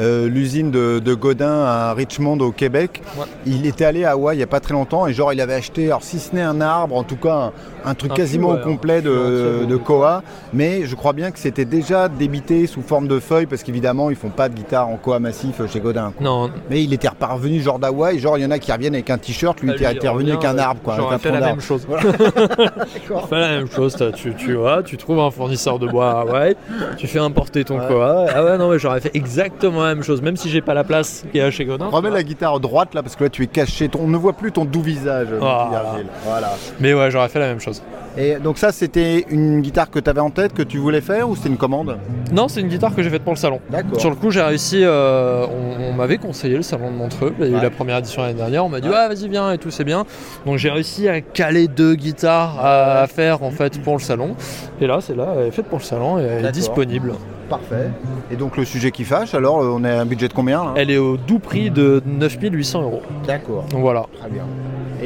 euh, 0.00 0.28
l'usine 0.28 0.70
de, 0.72 0.98
de 0.98 1.14
Godin 1.14 1.64
à 1.64 1.94
Richmond 1.94 2.38
au 2.40 2.50
Québec, 2.50 3.00
Ouais. 3.16 3.24
il 3.46 3.64
était 3.66 3.84
allé 3.84 4.04
à 4.04 4.12
Hawaï 4.12 4.34
il 4.36 4.38
n'y 4.38 4.42
a 4.44 4.48
pas 4.48 4.58
très 4.60 4.74
longtemps 4.74 5.06
et 5.06 5.12
genre 5.12 5.32
il 5.32 5.40
avait 5.40 5.54
acheté, 5.54 5.86
alors 5.86 6.02
si 6.02 6.18
ce 6.18 6.34
n'est 6.34 6.42
un 6.42 6.60
arbre, 6.60 6.96
en 6.96 7.04
tout 7.04 7.14
cas 7.16 7.34
un, 7.34 7.52
un 7.84 7.94
truc 7.94 8.12
Un 8.12 8.14
quasiment 8.14 8.48
au 8.50 8.54
ouais, 8.54 8.62
complet 8.62 9.02
de, 9.02 9.64
de. 9.66 9.76
Koa, 9.76 10.22
mais 10.52 10.86
je 10.86 10.94
crois 10.94 11.12
bien 11.12 11.30
que 11.30 11.38
c'était 11.38 11.64
déjà 11.64 12.08
débité 12.08 12.66
sous 12.66 12.82
forme 12.82 13.08
de 13.08 13.18
feuilles 13.20 13.46
parce 13.46 13.62
qu'évidemment 13.62 14.10
ils 14.10 14.16
font 14.16 14.30
pas 14.30 14.48
de 14.48 14.54
guitare 14.54 14.88
en 14.88 14.96
Koa 14.96 15.18
massif 15.18 15.60
chez 15.70 15.80
Godin. 15.80 16.12
quoi. 16.16 16.24
Non, 16.24 16.50
Mais 16.70 16.82
il 16.82 16.92
était 16.92 17.08
reparvenu 17.08 17.60
genre 17.60 17.78
d'Hawaï, 17.78 18.18
genre 18.18 18.38
il 18.38 18.42
y 18.42 18.46
en 18.46 18.50
a 18.50 18.58
qui 18.58 18.72
reviennent 18.72 18.94
avec 18.94 19.10
un 19.10 19.18
t-shirt, 19.18 19.60
lui 19.60 19.68
Bah, 19.68 19.74
il 19.78 19.96
était- 19.96 20.08
revenu 20.08 20.30
avec 20.32 20.44
un 20.44 20.56
arbre 20.58 20.80
quoi. 20.82 20.96
Un 21.12 21.18
fait 21.18 21.30
la 21.32 21.40
même 21.40 21.60
chose. 21.60 21.86
Fait 23.28 23.40
la 23.40 23.48
même 23.58 23.70
chose. 23.70 23.96
Tu, 24.16 24.34
tu, 24.34 24.54
vois, 24.54 24.82
tu 24.82 24.96
trouves 24.96 25.18
un 25.20 25.30
fournisseur 25.30 25.78
de 25.78 25.86
bois 25.86 26.10
à 26.10 26.20
Hawaï, 26.20 26.56
tu 26.96 27.06
fais 27.06 27.18
importer 27.18 27.64
ton 27.64 27.78
Ouais. 27.78 27.86
Koa. 27.88 28.26
Ah 28.34 28.44
ouais, 28.44 28.56
non, 28.58 28.70
mais 28.70 28.78
j'aurais 28.78 29.00
fait 29.00 29.10
exactement 29.14 29.82
la 29.82 29.94
même 29.94 30.04
chose, 30.04 30.22
même 30.22 30.36
si 30.36 30.48
j'ai 30.48 30.60
pas 30.60 30.74
la 30.74 30.84
place 30.84 31.24
qu'il 31.32 31.40
y 31.40 31.44
a 31.44 31.50
chez 31.50 31.64
Godin. 31.64 31.86
Remets 31.90 32.10
la 32.10 32.22
guitare 32.22 32.60
droite 32.60 32.94
là 32.94 33.02
parce 33.02 33.16
que 33.16 33.24
là 33.24 33.30
tu 33.30 33.42
es 33.42 33.46
caché, 33.46 33.90
on 33.98 34.06
ne 34.06 34.16
voit 34.16 34.32
plus 34.34 34.52
ton 34.52 34.64
doux 34.64 34.80
visage. 34.80 35.28
Voilà. 35.38 35.68
Virgile. 35.70 36.06
voilà. 36.24 36.52
Mais 36.80 36.94
ouais, 36.94 37.10
j'aurais 37.10 37.28
fait 37.28 37.40
la 37.40 37.48
même 37.48 37.60
chose. 37.60 37.73
Et 38.16 38.36
donc 38.36 38.58
ça 38.58 38.70
c'était 38.70 39.24
une 39.30 39.60
guitare 39.60 39.90
que 39.90 39.98
tu 39.98 40.08
avais 40.08 40.20
en 40.20 40.30
tête, 40.30 40.52
que 40.54 40.62
tu 40.62 40.78
voulais 40.78 41.00
faire 41.00 41.28
ou 41.28 41.34
c'était 41.34 41.48
une 41.48 41.56
commande 41.56 41.98
Non, 42.32 42.46
c'est 42.46 42.60
une 42.60 42.68
guitare 42.68 42.94
que 42.94 43.02
j'ai 43.02 43.10
faite 43.10 43.22
pour 43.24 43.32
le 43.32 43.38
salon. 43.38 43.58
D'accord. 43.70 43.98
Sur 44.00 44.10
le 44.10 44.14
coup, 44.16 44.30
j'ai 44.30 44.40
réussi. 44.42 44.82
euh, 44.84 45.46
on 45.46 45.74
on 45.90 45.92
m'avait 45.96 46.18
conseillé 46.18 46.56
le 46.56 46.62
salon 46.62 46.90
de 46.90 46.96
Montreux. 46.96 47.32
Il 47.40 47.46
y 47.50 47.54
a 47.54 47.58
eu 47.58 47.62
la 47.62 47.70
première 47.70 47.98
édition 47.98 48.22
l'année 48.22 48.34
dernière. 48.34 48.64
On 48.64 48.68
m'a 48.68 48.80
dit 48.80 48.88
Ouais. 48.88 48.94
ouais, 48.94 49.08
vas-y 49.08 49.28
viens 49.28 49.52
et 49.52 49.58
tout 49.58 49.70
c'est 49.70 49.84
bien. 49.84 50.04
Donc 50.46 50.58
j'ai 50.58 50.70
réussi 50.70 51.08
à 51.08 51.20
caler 51.20 51.66
deux 51.68 51.94
guitares 51.96 52.56
à, 52.60 53.00
à 53.02 53.06
faire 53.08 53.42
en 53.42 53.50
fait 53.50 53.80
pour 53.82 53.94
le 53.94 54.00
salon. 54.02 54.36
Et 54.80 54.86
là, 54.86 54.98
c'est 55.00 55.16
là, 55.16 55.34
elle 55.38 55.48
est 55.48 55.50
faite 55.50 55.66
pour 55.66 55.78
le 55.78 55.84
salon 55.84 56.18
et 56.18 56.22
elle 56.22 56.46
est 56.46 56.52
disponible. 56.52 57.12
Parfait. 57.50 57.90
Et 58.30 58.36
donc 58.36 58.56
le 58.56 58.64
sujet 58.64 58.90
qui 58.90 59.04
fâche, 59.04 59.34
alors 59.34 59.56
on 59.56 59.84
a 59.84 59.90
un 59.92 60.06
budget 60.06 60.28
de 60.28 60.32
combien 60.32 60.72
Elle 60.76 60.90
est 60.90 60.96
au 60.98 61.16
doux 61.16 61.38
prix 61.38 61.70
de 61.70 62.02
9800 62.06 62.82
euros. 62.82 63.02
D'accord. 63.26 63.64
Donc 63.70 63.80
voilà. 63.82 64.06
Très 64.18 64.30
bien. 64.30 64.44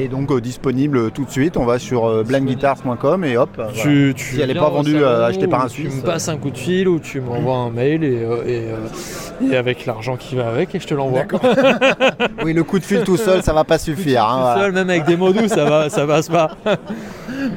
Et 0.01 0.07
donc 0.07 0.31
euh, 0.31 0.41
disponible 0.41 1.11
tout 1.11 1.25
de 1.25 1.31
suite, 1.31 1.57
on 1.57 1.65
va 1.65 1.81
sur 1.81 2.07
euh, 2.07 2.23
blindguitars.com 2.23 3.25
et 3.25 3.37
hop. 3.37 3.51
voilà. 3.57 3.73
Tu, 3.73 4.15
tu 4.17 4.37
Si 4.37 4.41
elle 4.41 4.47
n'est 4.49 4.55
pas 4.55 4.69
vendue, 4.71 4.97
euh, 5.03 5.27
achetée 5.27 5.49
par 5.49 5.65
un 5.65 5.69
Suisse, 5.69 5.89
Tu 5.91 5.97
me 6.01 6.03
passes 6.07 6.29
un 6.29 6.37
coup 6.37 6.51
de 6.51 6.57
fil 6.59 6.87
ou 6.89 7.01
tu 7.01 7.21
m'envoies 7.21 7.57
un 7.57 7.71
mail 7.71 8.05
et, 8.05 8.23
euh, 8.23 8.45
et, 9.43 9.51
et 9.53 9.57
avec 9.57 9.87
l'argent 9.87 10.17
qui 10.17 10.37
va 10.37 10.49
avec 10.49 10.73
et 10.75 10.79
je 10.81 10.87
te 10.87 10.95
l'envoie. 10.95 11.23
Oui, 12.45 12.53
le 12.53 12.63
coup 12.63 12.79
de 12.79 12.85
fil 12.85 13.03
tout 13.03 13.17
seul, 13.17 13.43
ça 13.43 13.53
va 13.53 13.65
pas 13.65 13.79
suffire. 13.79 14.23
hein, 14.25 14.35
Tout 14.37 14.41
voilà. 14.43 14.61
seul, 14.63 14.73
même 14.73 14.91
avec 14.91 15.05
des 15.05 15.17
mots 15.17 15.33
doux, 15.33 15.49
ça 15.49 15.65
va, 15.65 15.91
ça 15.91 16.07
passe 16.07 16.29
pas. 16.29 16.53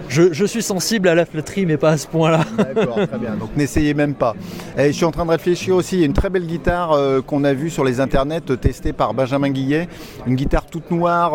Je, 0.09 0.33
je 0.33 0.45
suis 0.45 0.61
sensible 0.63 1.07
à 1.07 1.15
la 1.15 1.25
flatterie, 1.25 1.65
mais 1.65 1.77
pas 1.77 1.91
à 1.91 1.97
ce 1.97 2.07
point-là. 2.07 2.41
D'accord, 2.57 2.95
très 3.07 3.17
bien. 3.19 3.35
Donc 3.39 3.55
n'essayez 3.55 3.93
même 3.93 4.15
pas. 4.15 4.35
Et 4.77 4.87
je 4.87 4.91
suis 4.91 5.05
en 5.05 5.11
train 5.11 5.25
de 5.25 5.31
réfléchir 5.31 5.75
aussi. 5.75 5.97
Il 5.97 5.99
y 5.99 6.03
a 6.03 6.05
une 6.07 6.13
très 6.13 6.29
belle 6.29 6.45
guitare 6.45 6.91
euh, 6.93 7.21
qu'on 7.21 7.43
a 7.43 7.53
vue 7.53 7.69
sur 7.69 7.83
les 7.83 7.99
internets, 7.99 8.41
testée 8.59 8.93
par 8.93 9.13
Benjamin 9.13 9.49
Guillet. 9.49 9.87
Une 10.25 10.35
guitare 10.35 10.65
toute 10.65 10.89
noire. 10.91 11.33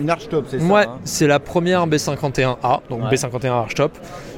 Une 0.00 0.10
archtop. 0.10 0.33
Archtop, 0.34 0.46
c'est 0.50 0.58
ça 0.60 0.72
Ouais, 0.72 0.86
hein 0.86 0.98
c'est 1.04 1.26
la 1.26 1.38
première 1.40 1.86
B51A, 1.86 2.80
donc 2.90 3.02
Ouais. 3.04 3.08
B51 3.16 3.50
Archtop. 3.52 3.92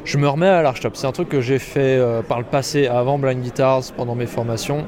Je 0.04 0.18
me 0.18 0.28
remets 0.28 0.46
à 0.48 0.62
l'Archtop. 0.62 0.96
C'est 0.96 1.06
un 1.06 1.12
truc 1.12 1.28
que 1.28 1.40
j'ai 1.40 1.58
fait 1.58 1.98
euh, 1.98 2.22
par 2.22 2.38
le 2.38 2.44
passé 2.44 2.86
avant 2.86 3.18
Blind 3.18 3.42
Guitars 3.42 3.82
pendant 3.96 4.14
mes 4.14 4.26
formations. 4.26 4.84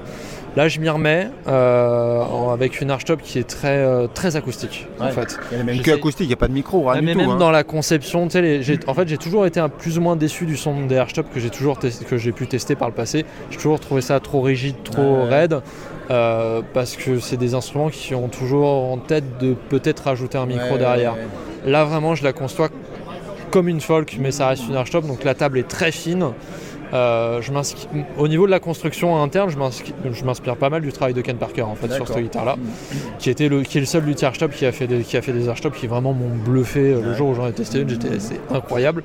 Là, 0.57 0.66
je 0.66 0.81
m'y 0.81 0.88
remets 0.88 1.29
euh, 1.47 2.23
avec 2.53 2.81
une 2.81 2.90
Archtop 2.90 3.21
qui 3.23 3.38
est 3.38 3.49
très, 3.49 3.77
euh, 3.79 4.07
très 4.12 4.35
acoustique 4.35 4.88
en 4.99 5.09
fait. 5.11 5.38
Même 5.64 5.83
que 5.83 5.90
acoustique, 5.92 6.25
il 6.25 6.29
n'y 6.29 6.33
a 6.35 6.37
pas 6.38 6.49
de 6.49 6.53
micro, 6.55 6.85
rien 6.88 7.01
du 7.01 7.07
mais 7.07 7.12
tout. 7.12 7.18
même 7.18 7.31
hein. 7.31 7.37
dans 7.37 7.51
la 7.51 7.62
conception, 7.64 8.25
tu 8.27 8.33
sais, 8.33 8.42
les- 8.42 8.62
j'ai- 8.62 8.79
en 8.87 8.94
fait, 8.94 9.07
j'ai 9.07 9.18
toujours 9.18 9.47
été 9.47 9.61
un 9.61 9.68
plus 9.68 9.99
ou 9.99 10.01
moins 10.01 10.16
déçu 10.16 10.47
du 10.47 10.57
son 10.57 10.87
des 10.87 10.97
Archtop 10.97 11.27
que 11.33 11.38
j'ai 11.38 11.51
toujours 11.51 11.79
que 11.79 12.16
j'ai 12.16 12.33
pu 12.33 12.47
tester 12.49 12.75
par 12.75 12.88
le 12.88 12.94
passé. 12.94 13.25
J'ai 13.51 13.57
toujours 13.59 13.79
trouvé 13.79 14.01
ça 14.01 14.18
trop 14.21 14.40
rigide, 14.40 14.77
trop 14.83 15.18
Ouais. 15.23 15.29
raide, 15.29 15.61
euh, 16.11 16.62
parce 16.75 16.97
que 16.97 17.18
c'est 17.18 17.37
des 17.37 17.55
instruments 17.55 17.90
qui 17.90 18.14
ont 18.14 18.29
toujours 18.29 18.66
en 18.66 18.97
tête 18.99 19.38
de 19.40 19.55
peut-être 19.68 20.01
rajouter 20.05 20.38
un 20.38 20.47
micro 20.47 20.73
Ouais, 20.73 20.79
derrière. 20.79 21.14
ouais, 21.14 21.21
ouais. 21.64 21.71
Là, 21.71 21.85
vraiment, 21.85 22.14
je 22.14 22.25
la 22.25 22.33
conçois 22.33 22.68
comme 23.51 23.68
une 23.68 23.81
folk, 23.81 24.16
mais 24.21 24.31
ça 24.31 24.49
reste 24.49 24.68
une 24.68 24.77
Archtop, 24.77 25.07
donc 25.07 25.25
la 25.25 25.35
table 25.35 25.59
est 25.59 25.68
très 25.68 25.92
fine. 25.92 26.33
Euh, 26.94 27.42
je 27.42 27.53
au 28.16 28.29
niveau 28.29 28.47
de 28.47 28.51
la 28.51 28.61
construction 28.61 29.23
interne, 29.23 29.51
je 29.51 30.25
m'inspire 30.25 30.57
pas 30.57 30.71
mal 30.71 30.81
du 30.81 30.90
travail 30.92 31.12
de 31.12 31.21
Ken 31.21 31.37
Parker 31.37 31.62
en 31.62 31.75
fait 31.75 31.92
sur 31.92 32.09
cette 32.09 32.18
guitare-là, 32.23 32.57
qui 33.18 33.29
était 33.29 33.49
le, 33.49 33.62
qui 33.62 33.77
est 33.77 33.81
le 33.81 33.87
seul 33.87 34.05
luthier 34.05 34.27
Archtop 34.27 34.53
qui 34.53 34.64
a 34.64 34.73
fait 34.73 34.87
des, 34.87 35.01
qui 35.03 35.16
a 35.18 35.23
fait 35.23 35.33
des 35.33 35.49
Archtop 35.51 35.75
qui 35.75 35.87
vraiment 35.87 36.14
m'ont 36.14 36.35
bluffé 36.35 36.81
euh, 36.81 37.03
le 37.03 37.14
jour 37.14 37.29
où 37.29 37.35
j'en 37.35 37.47
ai 37.47 37.53
testé 37.53 37.81
une. 37.81 37.90
J'étais, 37.90 38.18
c'est 38.18 38.40
incroyable. 38.51 39.03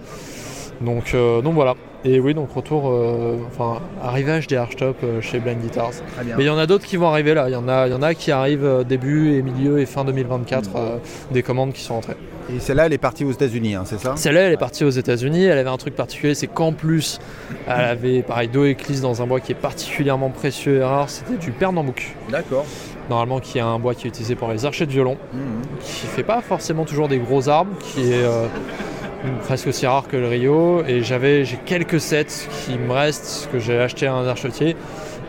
Donc, 0.84 1.13
euh, 1.13 1.41
donc 1.41 1.54
voilà. 1.54 1.76
Et 2.06 2.19
oui, 2.19 2.34
donc 2.34 2.52
retour, 2.54 2.89
euh, 2.89 3.38
enfin 3.48 3.80
arrivage 4.02 4.48
des 4.48 4.58
Archtop 4.58 4.98
euh, 5.04 5.22
chez 5.22 5.39
Blind 5.39 5.62
Guitars. 5.62 5.91
Très 6.15 6.26
bien. 6.26 6.36
Mais 6.38 6.43
il 6.43 6.48
y 6.48 6.50
en 6.50 6.58
a 6.58 6.65
d'autres 6.67 6.86
qui 6.86 6.98
vont 6.98 7.08
arriver 7.08 7.34
là. 7.34 7.48
Il 7.48 7.54
y 7.54 7.56
en 7.56 7.69
a, 7.69 7.88
il 7.88 7.91
y 7.93 7.96
en 7.96 8.02
a 8.02 8.13
qui 8.13 8.32
arrivent 8.32 8.84
début 8.88 9.36
et 9.36 9.41
milieu 9.41 9.80
et 9.80 9.86
fin 9.86 10.04
2024, 10.04 10.69
euh, 10.76 10.98
des 11.32 11.43
commandes 11.43 11.72
qui 11.72 11.82
sont 11.82 11.93
entrées. 11.96 12.17
Et 12.54 12.60
celle-là, 12.60 12.88
elle 12.88 12.93
est 12.93 12.98
partie 12.98 13.24
aux 13.24 13.32
États-Unis, 13.32 13.76
hein, 13.76 13.84
c'est 13.86 13.98
ça? 14.00 14.17
Celle-là, 14.17 14.41
elle 14.41 14.52
est 14.54 14.58
partie 14.58 14.84
aux 14.84 14.89
États-Unis. 14.89 15.46
Elle 15.46 15.58
avait 15.58 15.69
un 15.69 15.78
truc 15.78 15.96
particulier, 15.96 16.36
c'est 16.36 16.48
qu'en 16.48 16.74
plus, 16.74 17.19
elle 17.67 17.80
avait 17.86 18.22
pareil 18.22 18.50
dos 18.50 18.65
éclisse 18.65 19.00
dans 19.00 19.22
un 19.22 19.26
bois 19.28 19.39
qui 19.39 19.54
est 19.54 19.56
particulièrement 19.56 20.30
précieux 20.30 20.80
et 20.80 20.84
rare. 20.84 21.10
C'était 21.10 21.38
du 21.38 21.52
pernambouc, 21.52 22.13
D'accord. 22.30 22.65
normalement 23.10 23.39
qui 23.39 23.60
est 23.60 23.62
un 23.62 23.80
bois 23.80 23.96
qui 23.96 24.08
est 24.08 24.10
utilisé 24.10 24.36
pour 24.36 24.50
les 24.50 24.65
archers 24.65 24.86
de 24.86 24.91
violon, 24.91 25.15
Mhm. 25.32 25.39
qui 25.80 26.06
fait 26.08 26.24
pas 26.24 26.41
forcément 26.41 26.84
toujours 26.84 27.08
des 27.08 27.17
gros 27.19 27.48
arbres, 27.48 27.72
qui 27.80 28.12
est 28.12 28.24
euh, 28.26 28.48
presque 29.44 29.68
aussi 29.68 29.86
rare 29.86 30.08
que 30.08 30.18
le 30.18 30.28
Rio. 30.28 30.84
Et 30.86 31.04
j'avais, 31.04 31.46
j'ai 31.46 31.58
quelques 31.58 32.00
sets 32.00 32.48
qui 32.66 32.78
me 32.78 32.92
restent 32.92 33.50
que 33.52 33.60
j'ai 33.60 33.80
acheté 33.80 34.08
à 34.08 34.14
un 34.14 34.28
archetier. 34.28 34.76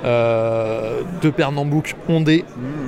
Euh, 0.04 1.00
de 1.22 1.30
pernambouc 1.30 1.94
ondés 2.10 2.44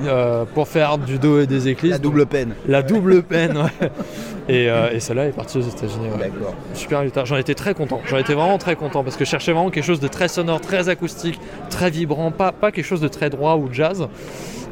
euh, 0.06 0.44
pour 0.54 0.68
faire 0.68 0.98
du 0.98 1.18
dos 1.18 1.40
et 1.40 1.46
des 1.46 1.68
éclisses. 1.68 1.92
La 1.92 1.98
double 1.98 2.26
peine. 2.26 2.54
La 2.68 2.82
double 2.82 3.22
peine, 3.22 3.56
ouais. 3.56 3.88
Et, 4.48 4.68
euh, 4.68 4.90
et 4.92 5.00
celle-là 5.00 5.26
est 5.26 5.32
partie 5.32 5.56
aux 5.56 5.62
États-Unis. 5.62 6.08
ouais. 6.12 6.18
D'accord. 6.18 6.54
Super 6.74 7.04
guitare, 7.04 7.24
j'en 7.24 7.36
étais 7.38 7.54
très 7.54 7.72
content. 7.72 8.00
J'en 8.06 8.18
étais 8.18 8.34
vraiment 8.34 8.58
très 8.58 8.76
content 8.76 9.02
parce 9.02 9.16
que 9.16 9.24
je 9.24 9.30
cherchais 9.30 9.52
vraiment 9.52 9.70
quelque 9.70 9.84
chose 9.84 10.00
de 10.00 10.08
très 10.08 10.28
sonore, 10.28 10.60
très 10.60 10.88
acoustique, 10.90 11.40
très 11.70 11.88
vibrant, 11.90 12.30
pas, 12.32 12.52
pas 12.52 12.70
quelque 12.70 12.84
chose 12.84 13.00
de 13.00 13.08
très 13.08 13.30
droit 13.30 13.56
ou 13.56 13.68
jazz. 13.72 14.06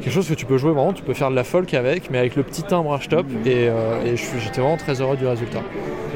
Quelque 0.01 0.13
chose 0.13 0.27
que 0.29 0.35
tu 0.35 0.45
peux 0.45 0.57
jouer 0.57 0.71
vraiment, 0.71 0.93
tu 0.93 1.01
peux 1.01 1.15
faire 1.15 1.31
de 1.31 1.35
la 1.35 1.43
folk 1.43 1.73
avec, 1.73 2.11
mais 2.11 2.19
avec 2.19 2.35
le 2.35 2.43
petit 2.43 2.61
timbre 2.61 2.95
H-top. 2.95 3.25
Et, 3.45 3.67
euh, 3.69 4.05
et 4.05 4.17
suis- 4.17 4.39
j'étais 4.39 4.61
vraiment 4.61 4.77
très 4.77 5.01
heureux 5.01 5.17
du 5.17 5.25
résultat. 5.25 5.61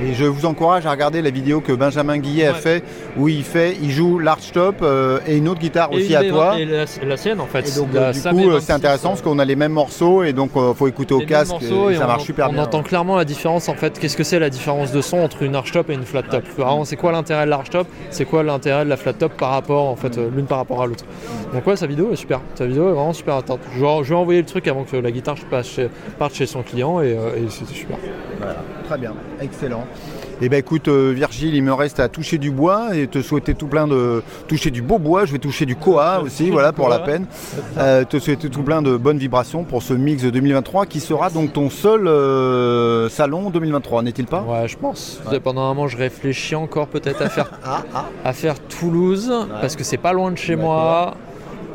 Et 0.02 0.14
je 0.14 0.24
vous 0.26 0.46
encourage 0.46 0.86
à 0.86 0.92
regarder 0.92 1.22
la 1.22 1.30
vidéo 1.32 1.60
que 1.60 1.74
Benjamin 1.74 2.20
Guillet 2.20 2.46
a 2.48 2.54
fait, 2.54 2.84
où 3.18 3.28
il 3.28 3.44
fait, 3.44 3.76
il 3.82 3.90
joue 3.92 4.20
l'archtop 4.20 4.76
euh, 4.82 5.20
et 5.28 5.36
une 5.38 5.50
autre 5.50 5.60
guitare 5.60 5.90
Et 5.92 5.96
aussi 5.98 6.16
à 6.20 6.24
B20 6.24 6.30
toi. 6.30 6.60
Et 6.60 6.66
la, 6.66 6.86
la 7.08 7.18
sienne 7.18 7.40
en 7.42 7.46
fait. 7.46 7.68
Et 7.68 7.76
donc 7.80 7.88
La 7.94 8.02
euh, 8.02 8.12
du 8.14 8.22
coup, 8.22 8.28
B26, 8.28 8.50
euh, 8.50 8.60
c'est 8.62 8.74
intéressant 8.74 9.10
parce 9.10 9.22
qu'on 9.22 9.40
a 9.40 9.46
les 9.46 9.56
mêmes 9.56 9.72
morceaux 9.74 10.24
et 10.24 10.34
donc 10.34 10.52
il 10.56 10.74
faut 10.76 10.88
écouter 10.88 11.14
au 11.14 11.20
casque 11.22 11.54
et, 11.62 11.66
et 11.66 11.96
ça 11.96 12.04
on 12.04 12.08
marche 12.08 12.22
en- 12.22 12.26
super 12.26 12.50
on 12.50 12.54
bien. 12.54 12.64
entend 12.64 12.84
clairement 12.84 13.18
la 13.18 13.26
différence 13.26 13.68
en 13.70 13.76
fait. 13.76 13.98
Qu'est-ce 14.00 14.16
que 14.18 14.24
c'est 14.24 14.40
la 14.40 14.50
différence 14.50 14.92
de 14.92 15.02
son 15.02 15.18
entre 15.18 15.44
une 15.44 15.56
archtop 15.56 15.90
et 15.90 15.94
une 15.94 16.04
flat 16.04 16.24
top 16.24 16.44
c'est 16.86 16.96
quoi 16.96 17.12
l'intérêt 17.12 17.46
de 17.46 17.50
l'archtop 17.50 17.88
C'est 18.10 18.26
quoi 18.26 18.44
l'intérêt 18.44 18.86
de 18.86 18.90
la 18.90 18.98
flat 18.98 19.14
top 19.14 19.34
par 19.34 19.52
rapport 19.52 19.88
en 19.88 19.96
fait 19.96 20.18
euh, 20.18 20.30
l'une 20.36 20.46
par 20.46 20.58
rapport 20.60 20.82
à 20.82 20.88
l'autre? 20.88 21.06
Donc 21.54 21.66
ouais, 21.66 21.76
sa 21.76 21.88
vidéo 21.88 22.12
est 22.12 22.16
super. 22.16 22.42
Sa 22.56 22.66
vidéo 22.66 22.90
est 22.90 22.94
vraiment 22.94 23.14
super 23.14 23.36
attente. 23.36 23.60
Je 23.76 23.80
vais, 23.84 24.04
je 24.04 24.10
vais 24.10 24.16
envoyer 24.16 24.40
le 24.42 24.46
truc 24.46 24.68
avant 24.68 24.84
que 24.84 24.96
la 24.98 25.12
guitare 25.12 25.36
passe 25.50 25.68
chez- 25.68 25.90
parte 26.18 26.34
chez 26.36 26.46
son 26.46 26.62
client 26.62 27.02
et, 27.02 27.14
euh, 27.18 27.36
et 27.38 27.50
c'était 27.50 27.74
super. 27.74 27.98
Voilà, 28.38 28.58
très 28.88 28.98
bien, 28.98 29.14
excellent. 29.42 29.84
Et 30.42 30.48
ben 30.48 30.58
écoute 30.58 30.88
euh, 30.88 31.12
Virgile, 31.14 31.54
il 31.54 31.64
me 31.64 31.74
reste 31.74 32.00
à 32.00 32.08
toucher 32.08 32.38
du 32.38 32.50
bois 32.50 32.96
et 32.96 33.08
te 33.08 33.22
souhaiter 33.22 33.56
tout 33.56 33.68
plein 33.68 33.88
de 33.88 34.24
toucher 34.48 34.72
du 34.72 34.82
beau 34.82 34.98
bois. 34.98 35.26
Je 35.26 35.34
vais 35.34 35.40
toucher 35.40 35.66
du 35.66 35.76
koa 35.76 36.22
aussi, 36.22 36.50
voilà 36.50 36.72
pour 36.72 36.88
la 36.88 37.00
peine. 37.00 37.26
Euh, 37.78 38.06
te 38.06 38.20
souhaiter 38.20 38.50
tout 38.50 38.64
plein 38.64 38.82
de 38.82 38.96
bonnes 38.96 39.18
vibrations 39.18 39.66
pour 39.66 39.84
ce 39.84 39.94
mix 39.94 40.24
de 40.24 40.30
2023 40.30 40.86
qui 40.86 41.02
sera 41.02 41.30
donc 41.30 41.52
ton 41.52 41.70
seul 41.70 42.08
euh, 42.08 43.10
salon 43.10 43.50
2023, 43.50 44.02
n'est-il 44.02 44.28
pas? 44.28 44.42
Ouais, 44.48 44.68
je 44.68 44.78
pense. 44.78 45.20
Pendant 45.44 45.64
un 45.64 45.74
moment, 45.74 45.88
je 45.90 45.98
réfléchis 45.98 46.56
encore 46.56 46.88
peut-être 46.88 47.22
à 47.22 47.30
faire 47.30 47.52
Ah 47.66 47.84
ah. 47.94 48.06
à 48.24 48.32
faire 48.32 48.56
Toulouse 48.60 49.34
parce 49.60 49.76
que 49.76 49.84
c'est 49.84 49.98
pas 49.98 50.14
loin 50.14 50.32
de 50.32 50.38
chez 50.38 50.56
moi. 50.56 51.16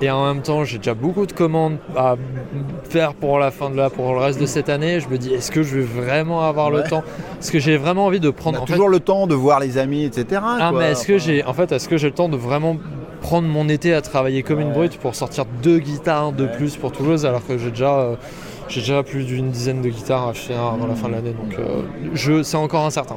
Et 0.01 0.11
en 0.11 0.27
même 0.27 0.43
temps, 0.43 0.65
j'ai 0.65 0.79
déjà 0.79 0.95
beaucoup 0.95 1.25
de 1.27 1.33
commandes 1.33 1.77
à 1.97 2.17
faire 2.91 3.15
pour 3.15 3.39
la 3.39 3.51
fin 3.51 3.71
de 3.71 3.77
la, 3.77 3.91
pour 3.91 4.13
le 4.13 4.19
reste 4.19 4.41
de 4.41 4.47
cette 4.47 4.69
année. 4.69 4.99
Je 5.01 5.09
me 5.09 5.17
dis, 5.19 5.33
est-ce 5.33 5.51
que 5.51 5.63
je 5.63 5.77
vais 5.79 5.85
vraiment 5.85 6.43
avoir 6.43 6.71
Ouais. 6.73 6.83
le 6.83 6.89
temps? 6.89 7.03
Est-ce 7.41 7.53
que 7.53 7.59
j'ai 7.61 7.77
vraiment 7.77 8.07
envie 8.07 8.21
de 8.21 8.29
On 8.29 8.33
prendre 8.33 8.59
a 8.59 8.63
en 8.63 8.67
fait- 8.67 8.73
toujours 8.73 8.89
le 8.89 9.01
temps 9.01 9.27
de 9.27 9.35
voir 9.35 9.61
les 9.61 9.79
amis, 9.79 10.05
etc. 10.05 10.41
Ah, 10.45 10.69
quoi. 10.71 10.81
mais 10.81 10.91
est-ce 10.93 11.07
que 11.07 11.19
j'ai, 11.19 11.45
en 11.45 11.53
fait, 11.55 11.71
est-ce 11.73 11.89
que 11.89 11.97
j'ai 11.97 12.09
le 12.09 12.15
temps 12.15 12.29
de 12.29 12.37
vraiment 12.37 12.77
prendre 13.23 13.49
mon 13.49 13.69
été 13.69 13.95
à 13.95 14.03
travailler 14.03 14.43
comme 14.43 14.61
une 14.61 14.73
brute 14.73 14.99
pour 14.99 15.15
sortir 15.15 15.45
deux 15.63 15.79
guitares 15.79 16.33
de 16.33 16.45
Ouais. 16.45 16.53
plus 16.57 16.77
pour 16.77 16.93
Toulouse 16.93 17.25
alors 17.25 17.47
que 17.47 17.57
j'ai 17.57 17.71
déjà, 17.71 17.99
euh, 18.01 18.17
j'ai 18.69 18.81
déjà 18.81 19.03
plus 19.03 19.25
d'une 19.25 19.51
dizaine 19.51 19.81
de 19.81 19.89
guitares 19.89 20.29
à 20.29 20.35
finir 20.35 20.61
avant 20.61 20.87
la 20.87 20.95
fin 20.95 21.09
de 21.09 21.15
l'année. 21.15 21.33
Donc, 21.33 21.59
euh, 21.59 21.83
je, 22.13 22.43
c'est 22.43 22.57
encore 22.59 22.85
incertain. 22.85 23.17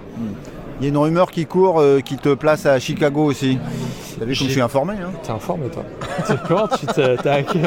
Il 0.80 0.84
y 0.84 0.86
a 0.88 0.90
une 0.90 0.98
rumeur 0.98 1.32
qui 1.32 1.46
court 1.46 1.80
euh, 1.80 2.00
qui 2.02 2.18
te 2.18 2.34
place 2.34 2.66
à 2.66 2.80
Chicago 2.80 3.24
aussi. 3.26 3.58
T'as 4.20 4.26
vu 4.26 4.36
comme 4.36 4.48
je 4.48 4.52
suis 4.54 4.62
informé 4.62 4.94
hein 4.96 5.12
T'es 5.22 5.30
informé 5.32 5.66
toi 5.70 5.84
tu 6.80 6.88
t'es 6.88 7.18
t'as 7.18 7.34
hacké 7.36 7.60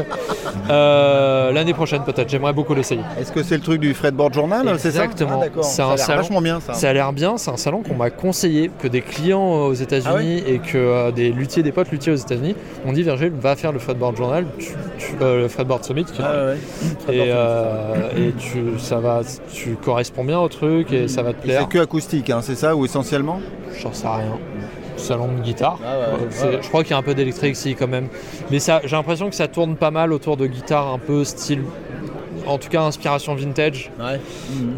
Euh, 0.68 1.52
L'année 1.52 1.74
prochaine 1.74 2.02
peut-être, 2.04 2.28
j'aimerais 2.28 2.52
beaucoup 2.52 2.74
l'essayer. 2.74 3.02
Est-ce 3.18 3.32
que 3.32 3.42
c'est 3.42 3.56
le 3.56 3.62
truc 3.62 3.80
du 3.80 3.94
Fredboard 3.94 4.34
Journal, 4.34 4.64
c'est 4.78 4.90
ça 4.92 5.04
Exactement. 5.04 5.42
Ah. 5.44 5.48
C'est 5.62 5.70
Ça 5.76 5.84
a 5.84 5.86
un 5.86 5.94
l'air 5.96 6.06
salon- 6.06 6.22
vachement 6.22 6.40
bien 6.40 6.60
ça. 6.60 6.74
Ça 6.74 6.88
a 6.88 6.92
l'air 6.92 7.12
bien, 7.12 7.36
c'est 7.38 7.50
un 7.50 7.56
salon 7.56 7.82
qu'on 7.82 7.94
m'a 7.94 8.10
conseillé, 8.10 8.70
que 8.80 8.88
des 8.88 9.00
clients 9.00 9.66
aux 9.66 9.74
États-Unis 9.74 10.42
et 10.46 10.58
que 10.58 10.76
euh, 10.78 11.10
des 11.12 11.30
luthiers, 11.30 11.62
des 11.62 11.72
potes 11.72 11.90
luthiers 11.90 12.12
aux 12.12 12.16
États-Unis 12.16 12.54
m'ont 12.84 12.92
dit 12.92 13.02
Virgile, 13.02 13.32
va 13.40 13.54
faire 13.56 13.72
le 13.72 13.78
Fredboard 13.78 14.16
Journal, 14.16 14.46
tu- 14.58 14.66
tu- 14.98 15.14
euh, 15.22 15.42
le 15.42 15.48
Fredboard 15.48 15.84
Summit. 15.84 16.04
tu- 16.04 16.20
Ah 16.22 16.46
ouais. 16.46 17.14
et 17.14 17.30
et 18.28 18.32
tu, 18.38 18.78
ça 18.78 18.98
va, 18.98 19.20
tu 19.52 19.76
corresponds 19.76 20.24
bien 20.24 20.38
au 20.40 20.48
truc 20.48 20.92
et 20.92 21.06
ça 21.08 21.22
va 21.22 21.32
te 21.32 21.42
plaire. 21.42 21.62
C'est 21.62 21.68
que 21.68 21.78
acoustique, 21.82 22.30
hein, 22.30 22.40
c'est 22.42 22.54
ça 22.56 22.74
ou 22.76 22.86
essentiellement 23.00 23.40
J'en 23.80 23.92
sais 23.92 24.06
rien. 24.08 24.38
Salon 24.96 25.28
de 25.32 25.40
guitare. 25.40 25.78
Ah 25.82 25.98
ouais, 25.98 26.04
Euh, 26.44 26.50
ouais. 26.56 26.58
Je 26.62 26.68
crois 26.68 26.82
qu'il 26.82 26.90
y 26.90 26.94
a 26.94 26.98
un 26.98 27.02
peu 27.02 27.14
d'électrique 27.14 27.56
si 27.56 27.74
quand 27.74 27.88
même. 27.88 28.08
Mais 28.50 28.58
ça, 28.58 28.80
j'ai 28.84 28.96
l'impression 28.96 29.28
que 29.30 29.34
ça 29.34 29.48
tourne 29.48 29.76
pas 29.76 29.90
mal 29.90 30.12
autour 30.12 30.36
de 30.36 30.46
guitares 30.46 30.88
un 30.88 30.98
peu 30.98 31.24
style, 31.24 31.62
en 32.46 32.58
tout 32.58 32.68
cas 32.68 32.82
inspiration 32.82 33.34
vintage. 33.34 33.90
Ouais. 33.98 34.20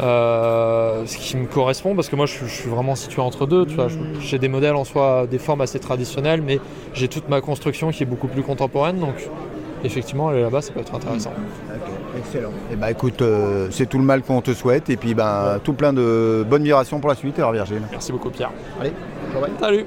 Euh, 0.01 1.05
ce 1.05 1.17
qui 1.17 1.35
me 1.35 1.45
correspond 1.47 1.95
parce 1.95 2.07
que 2.07 2.15
moi 2.15 2.25
je, 2.25 2.33
suis- 2.33 2.47
je 2.47 2.53
suis 2.53 2.69
vraiment 2.69 2.95
situé 2.95 3.21
entre 3.21 3.45
deux. 3.45 3.65
Tu 3.65 3.75
vois, 3.75 3.89
Je- 3.89 3.97
j'ai 4.21 4.39
des 4.39 4.47
modèles 4.47 4.75
en 4.75 4.85
soi, 4.85 5.27
des 5.29 5.39
formes 5.39 5.61
assez 5.61 5.79
traditionnelles, 5.79 6.41
mais 6.41 6.59
j'ai 6.93 7.07
toute 7.09 7.27
ma 7.29 7.41
construction 7.41 7.91
qui 7.91 8.03
est 8.03 8.07
beaucoup 8.07 8.27
plus 8.27 8.43
contemporaine. 8.43 8.99
Donc 8.99 9.15
effectivement, 9.83 10.29
aller 10.29 10.41
là-bas, 10.41 10.61
ça 10.61 10.71
peut 10.71 10.79
être 10.79 10.95
intéressant. 10.95 11.33
Excellent. 12.25 12.51
Et 12.71 12.75
bah 12.75 12.91
écoute, 12.91 13.21
euh, 13.21 13.67
c'est 13.71 13.87
tout 13.87 13.97
le 13.97 14.03
mal 14.03 14.21
qu'on 14.21 14.41
te 14.41 14.53
souhaite 14.53 14.89
et 14.89 14.97
puis 14.97 15.13
ben 15.13 15.59
tout 15.63 15.73
plein 15.73 15.93
de 15.93 16.45
bonnes 16.49 16.63
vibrations 16.63 16.99
pour 16.99 17.09
la 17.09 17.15
suite, 17.15 17.37
alors 17.37 17.51
Virgile. 17.51 17.81
Merci 17.91 18.11
beaucoup, 18.11 18.29
Pierre. 18.29 18.51
Allez, 18.79 18.93
bye 19.33 19.41
bye. 19.41 19.51
Salut. 19.59 19.85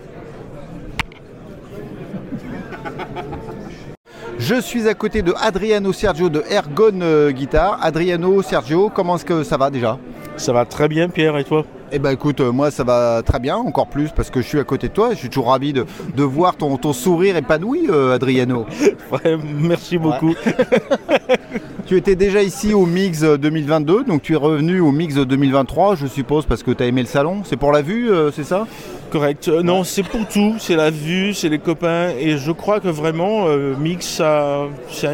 Je 4.48 4.60
suis 4.60 4.86
à 4.86 4.94
côté 4.94 5.22
de 5.22 5.34
Adriano 5.42 5.92
Sergio 5.92 6.28
de 6.28 6.44
Ergon 6.48 7.00
euh, 7.02 7.32
Guitare. 7.32 7.80
Adriano 7.82 8.42
Sergio, 8.42 8.92
comment 8.94 9.16
est-ce 9.16 9.24
que 9.24 9.42
ça 9.42 9.56
va 9.56 9.70
déjà? 9.70 9.98
Ça 10.36 10.52
va 10.52 10.64
très 10.64 10.86
bien, 10.86 11.08
Pierre, 11.08 11.36
et 11.36 11.42
toi? 11.42 11.64
Eh 11.90 11.98
ben 11.98 12.12
écoute, 12.12 12.40
euh, 12.40 12.52
moi 12.52 12.70
ça 12.70 12.84
va 12.84 13.24
très 13.26 13.40
bien, 13.40 13.56
encore 13.56 13.88
plus 13.88 14.10
parce 14.10 14.30
que 14.30 14.40
je 14.40 14.46
suis 14.46 14.60
à 14.60 14.62
côté 14.62 14.86
de 14.86 14.92
toi. 14.92 15.10
Je 15.10 15.16
suis 15.16 15.30
toujours 15.30 15.48
ravi 15.48 15.72
de, 15.72 15.84
de 16.14 16.22
voir 16.22 16.54
ton, 16.54 16.76
ton 16.76 16.92
sourire 16.92 17.36
épanoui, 17.36 17.88
euh, 17.90 18.14
Adriano. 18.14 18.66
Ouais, 19.10 19.36
Merci 19.58 19.98
beaucoup. 19.98 20.34
Tu 21.86 21.96
étais 21.96 22.14
déjà 22.14 22.40
ici 22.40 22.72
au 22.72 22.86
Mix 22.86 23.22
2022, 23.22 24.04
donc 24.04 24.22
tu 24.22 24.34
es 24.34 24.36
revenu 24.36 24.78
au 24.78 24.92
Mix 24.92 25.16
2023, 25.16 25.96
je 25.96 26.06
suppose, 26.06 26.46
parce 26.46 26.62
que 26.62 26.70
tu 26.70 26.84
as 26.84 26.86
aimé 26.86 27.02
le 27.02 27.08
salon. 27.08 27.42
C'est 27.44 27.56
pour 27.56 27.72
la 27.72 27.82
vue, 27.82 28.10
c'est 28.32 28.44
ça? 28.44 28.66
Correct. 29.10 29.48
Euh, 29.48 29.62
non, 29.62 29.84
c'est 29.84 30.02
pour 30.02 30.26
tout. 30.26 30.56
C'est 30.58 30.76
la 30.76 30.90
vue, 30.90 31.32
c'est 31.34 31.48
les 31.48 31.58
copains. 31.58 32.10
Et 32.18 32.36
je 32.38 32.52
crois 32.52 32.80
que 32.80 32.88
vraiment, 32.88 33.46
euh, 33.48 33.74
Mix, 33.78 34.06
ça, 34.06 34.66
ça, 34.90 35.12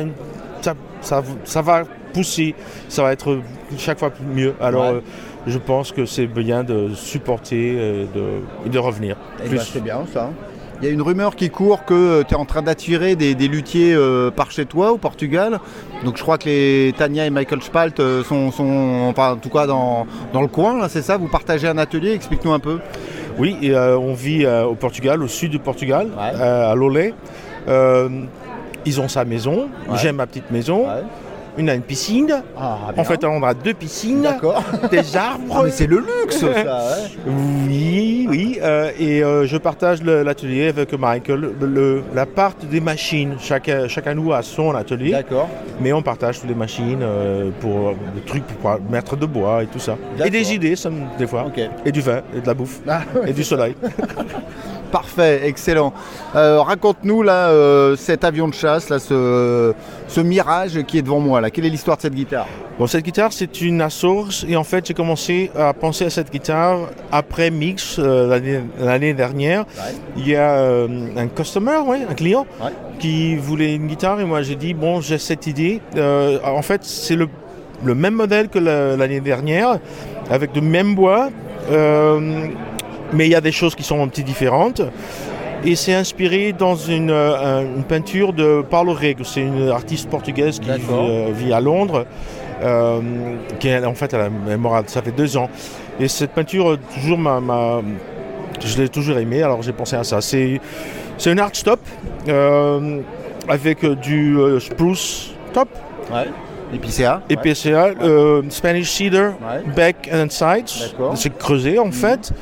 ça- 0.61 0.75
ça- 1.01 1.23
ça 1.45 1.63
va 1.63 1.85
pousser. 2.13 2.55
Ça 2.89 3.03
va 3.03 3.13
être 3.13 3.39
chaque 3.79 3.99
fois 3.99 4.11
mieux. 4.35 4.55
Alors, 4.61 4.85
Ouais. 4.85 4.97
euh, 4.97 5.01
je 5.47 5.59
pense 5.59 5.93
que 5.93 6.07
c'est 6.07 6.27
bien 6.27 6.65
de 6.65 6.91
supporter 6.95 7.73
et 7.75 8.07
de, 8.15 8.41
et 8.67 8.69
de 8.69 8.79
revenir. 8.79 9.17
Eh 9.45 9.49
Plus. 9.49 9.59
ben, 9.59 9.65
c'est 9.73 9.83
bien 9.85 10.01
ça. 10.13 10.31
Il 10.83 10.87
y 10.87 10.91
a 10.91 10.95
une 10.95 11.03
rumeur 11.03 11.37
qui 11.37 11.49
court 11.49 11.85
que 11.85 12.25
tu 12.25 12.35
es 12.35 12.37
en 12.37 12.45
train 12.45 12.61
d'attirer 12.61 13.15
des, 13.15 13.37
des 13.37 13.47
luthiers 13.47 13.95
euh, 13.95 14.33
par 14.33 14.51
chez 14.51 14.67
toi 14.67 14.91
au 14.91 14.99
Portugal. 14.99 15.61
Donc 16.05 16.17
je 16.17 16.23
crois 16.23 16.39
que 16.39 16.47
les 16.47 16.93
Tania 16.99 17.25
et 17.25 17.31
Michael 17.31 17.63
Spalt 17.63 18.01
euh, 18.01 18.25
sont, 18.25 18.51
sont 18.51 19.07
enfin, 19.09 19.35
en 19.35 19.37
tout 19.37 19.49
cas 19.49 19.69
dans, 19.69 20.07
dans 20.33 20.41
le 20.43 20.49
coin, 20.49 20.89
c'est 20.89 21.03
ça? 21.03 21.17
Vous 21.19 21.29
partagez 21.29 21.69
un 21.69 21.79
atelier? 21.79 22.11
Explique-nous 22.15 22.53
un 22.53 22.59
peu. 22.59 22.81
Oui, 23.39 23.57
et, 23.63 23.71
euh, 23.71 23.97
on 23.97 24.13
vit 24.13 24.45
euh, 24.45 24.65
au 24.65 24.75
Portugal, 24.75 25.23
au 25.23 25.29
sud 25.29 25.53
du 25.53 25.61
Portugal, 25.61 26.09
Ouais. 26.19 26.33
euh, 26.35 26.73
à 26.73 26.75
Lolé. 26.75 27.15
Euh, 27.69 28.09
ils 28.85 29.01
ont 29.01 29.07
sa 29.07 29.25
maison. 29.25 29.69
Ouais. 29.89 29.99
J'ai 30.03 30.11
ma 30.11 30.27
petite 30.27 30.51
maison. 30.51 30.87
On 31.59 31.69
a 31.69 31.75
une 31.75 31.83
piscine. 31.83 32.43
Ah, 32.59 32.79
En 32.97 33.05
fait, 33.05 33.23
on 33.25 33.43
a 33.43 33.53
deux 33.53 33.75
piscines, 33.75 34.27
des 34.91 35.17
arbres. 35.17 35.55
Ah, 35.55 35.61
mais 35.65 35.71
c'est 35.71 35.87
le 35.87 35.99
luxe 35.99 36.39
ça 36.39 36.47
ouais. 36.47 36.65
Oui, 37.67 38.27
oui. 38.29 38.59
euh, 38.63 38.91
et 38.99 39.23
euh, 39.23 39.45
je 39.47 39.57
partage 39.59 40.03
l'atelier 40.03 40.69
avec 40.69 40.93
Michael. 40.95 41.51
Le- 41.61 42.03
la 42.15 42.25
part 42.27 42.53
des 42.71 42.81
machines, 42.81 43.37
chacun, 43.39 43.87
chacun 43.89 44.15
nous 44.15 44.33
a 44.33 44.43
son 44.43 44.75
atelier, 44.75 45.11
D'accord. 45.13 45.49
mais 45.81 45.93
on 45.93 46.01
partage 46.03 46.41
toutes 46.41 46.49
les 46.49 46.55
machines 46.55 47.01
euh, 47.03 47.51
pour 47.61 47.95
des 48.15 48.23
trucs 48.23 48.45
pour 48.45 48.79
mettre 48.91 49.17
de 49.17 49.27
bois 49.27 49.63
et 49.63 49.67
tout 49.67 49.79
ça. 49.79 49.97
Et 50.25 50.31
des 50.31 50.55
idées, 50.55 50.75
ça, 50.77 50.91
des 51.19 51.27
fois. 51.27 51.47
Et 51.85 51.93
du 51.93 52.01
vin, 52.01 52.23
et 52.35 52.41
de 52.41 52.47
la 52.47 52.55
bouffe, 52.55 52.81
Ah, 52.89 53.03
ouais. 53.15 53.31
et 53.31 53.33
du 53.35 53.45
soleil. 53.45 53.75
Parfait, 54.93 55.41
excellent. 55.45 55.93
Euh, 56.37 56.61
Raconte-nous 56.61 57.23
là 57.23 57.49
euh, 57.49 57.97
cet 57.97 58.25
avion 58.25 58.47
de 58.47 58.53
chasse, 58.55 58.91
là, 58.91 58.99
ce, 58.99 59.73
ce 60.07 60.21
mirage 60.21 60.83
qui 60.87 60.99
est 60.99 61.03
devant 61.03 61.19
moi. 61.19 61.41
Là. 61.41 61.51
Quelle 61.51 61.65
est 61.65 61.71
l'histoire 61.71 61.97
de 61.97 62.03
cette 62.03 62.15
guitare 62.15 62.47
Bon, 62.79 62.87
cette 62.87 63.03
guitare, 63.05 63.33
c'est 63.33 63.61
une 63.63 63.89
Source 63.89 64.45
et 64.49 64.55
en 64.55 64.65
fait, 64.65 64.87
j'ai 64.87 64.93
commencé 64.95 65.51
à 65.59 65.73
penser 65.73 66.05
à 66.05 66.11
cette 66.11 66.31
guitare 66.31 66.81
après 67.11 67.51
Mix 67.51 67.97
euh, 67.99 68.29
l'année- 68.79 69.15
dernière. 69.15 69.65
Il 70.17 70.29
y 70.29 70.37
a 70.37 70.59
un 71.17 71.27
customer, 71.35 71.79
ouais, 71.87 72.01
un 72.09 72.15
client, 72.15 72.47
Ouais. 72.63 72.71
qui 72.99 73.35
voulait 73.37 73.75
une 73.75 73.87
guitare 73.87 74.21
et 74.21 74.25
moi 74.25 74.43
j'ai 74.43 74.57
dit, 74.57 74.75
bon, 74.75 75.01
j'ai 75.01 75.17
cette 75.19 75.47
idée. 75.47 75.81
En 76.45 76.63
fait, 76.63 76.85
c'est 76.85 77.17
le, 77.17 77.29
le 77.83 77.95
même 77.95 78.15
modèle 78.15 78.49
que 78.49 78.59
la- 78.59 78.95
l'année 78.97 79.21
dernière, 79.21 79.79
avec 80.31 80.55
le 80.55 80.61
même 80.61 80.95
bois, 80.95 81.31
mais 83.13 83.27
il 83.27 83.31
y 83.31 83.35
a 83.35 83.41
des 83.41 83.53
choses 83.53 83.75
qui 83.75 83.83
sont 83.83 84.03
un 84.03 84.09
petit 84.09 84.25
différentes. 84.25 84.83
Et 85.65 85.77
c'est 85.77 85.95
inspiré 85.95 86.53
dans 86.53 86.75
une, 86.75 87.11
euh, 87.11 87.63
une 87.77 87.85
peinture 87.85 88.33
de 88.33 88.65
Paulo 88.69 88.95
Rego. 88.95 89.23
C'est 89.23 89.43
une 89.43 89.69
artiste 89.69 90.11
portugaise 90.11 90.59
qui 90.59 90.69
vit, 90.71 90.81
euh, 90.91 91.29
vit 91.33 91.53
à 91.53 91.61
Londres. 91.61 92.05
euh, 92.65 93.01
qui 93.59 93.67
est, 93.69 93.85
en 93.85 93.95
fait, 93.95 94.15
elle, 94.15 94.31
est 94.49 94.57
morte, 94.57 94.89
ça 94.89 95.03
fait 95.03 95.11
deux 95.11 95.37
ans. 95.37 95.49
Et 95.99 96.07
cette 96.07 96.31
peinture, 96.31 96.79
toujours 96.95 97.19
m'a, 97.19 97.41
m'a- 97.41 97.81
je 98.65 98.81
l'ai 98.81 98.89
toujours 98.89 99.19
aimée, 99.19 99.43
alors 99.43 99.63
j'ai 99.63 99.73
pensé 99.73 99.97
à 99.97 100.05
ça. 100.05 100.21
C'est, 100.21 100.61
c'est 101.19 101.33
une 101.33 101.41
art 101.41 101.51
stop 101.55 101.81
euh, 102.29 103.01
avec 103.49 103.85
du 103.85 104.37
euh, 104.39 104.61
spruce 104.61 105.33
top, 105.53 105.69
Ouais. 106.13 106.27
Et 106.73 106.79
puis 106.79 106.91
c'est 106.93 107.05
A 107.05 107.21
et 107.29 107.37
PCA, 107.37 107.91
euh, 108.01 108.43
Spanish 108.49 108.91
cedar, 108.91 109.33
Ouais. 109.33 109.63
back 109.75 110.09
and 110.13 110.27
sides. 110.31 110.69
C'est 111.17 111.37
creusé 111.37 111.81
en 111.81 111.91
fait. 111.91 112.33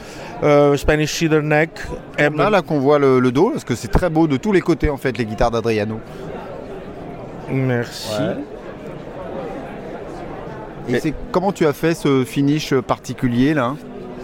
Euh, 0.43 0.77
Spanish 0.77 1.13
cedar 1.13 1.43
neck. 1.43 1.71
Là, 2.19 2.51
là 2.51 2.63
qu'on 2.63 2.79
voit 2.79 2.99
le, 2.99 3.21
le 3.21 3.33
dos, 3.33 3.51
parce 3.51 3.65
que 3.65 3.75
c'est 3.75 3.89
très 3.89 4.09
beau 4.09 4.27
de 4.27 4.37
tous 4.37 4.53
les 4.53 4.61
côtés 4.61 4.91
en 4.91 4.97
fait, 4.97 5.19
les 5.19 5.25
guitares 5.25 5.51
d'Adriano. 5.51 6.01
Merci. 7.51 8.23
Et 10.89 10.99
c'est 10.99 11.15
comment 11.31 11.53
tu 11.53 11.67
as 11.67 11.73
fait 11.73 11.95
ce 11.95 12.25
finish 12.25 12.75
particulier 12.75 13.55
là? 13.55 13.75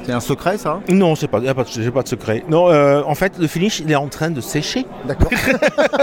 C'est 0.05 0.13
un 0.13 0.21
secret 0.21 0.57
ça? 0.57 0.81
Non, 0.89 1.17
c'est 1.17 1.27
pas, 1.27 1.41
j'ai 1.69 1.91
pas 1.91 2.03
de 2.03 2.09
secret. 2.09 2.45
Non, 2.49 2.71
euh, 2.71 3.03
en 3.05 3.17
fait, 3.17 3.39
le 3.41 3.49
finish, 3.49 3.81
il 3.81 3.91
est 3.91 3.97
en 3.97 4.07
train 4.07 4.31
de 4.31 4.41
sécher, 4.41 4.87
D'accord. 5.05 5.31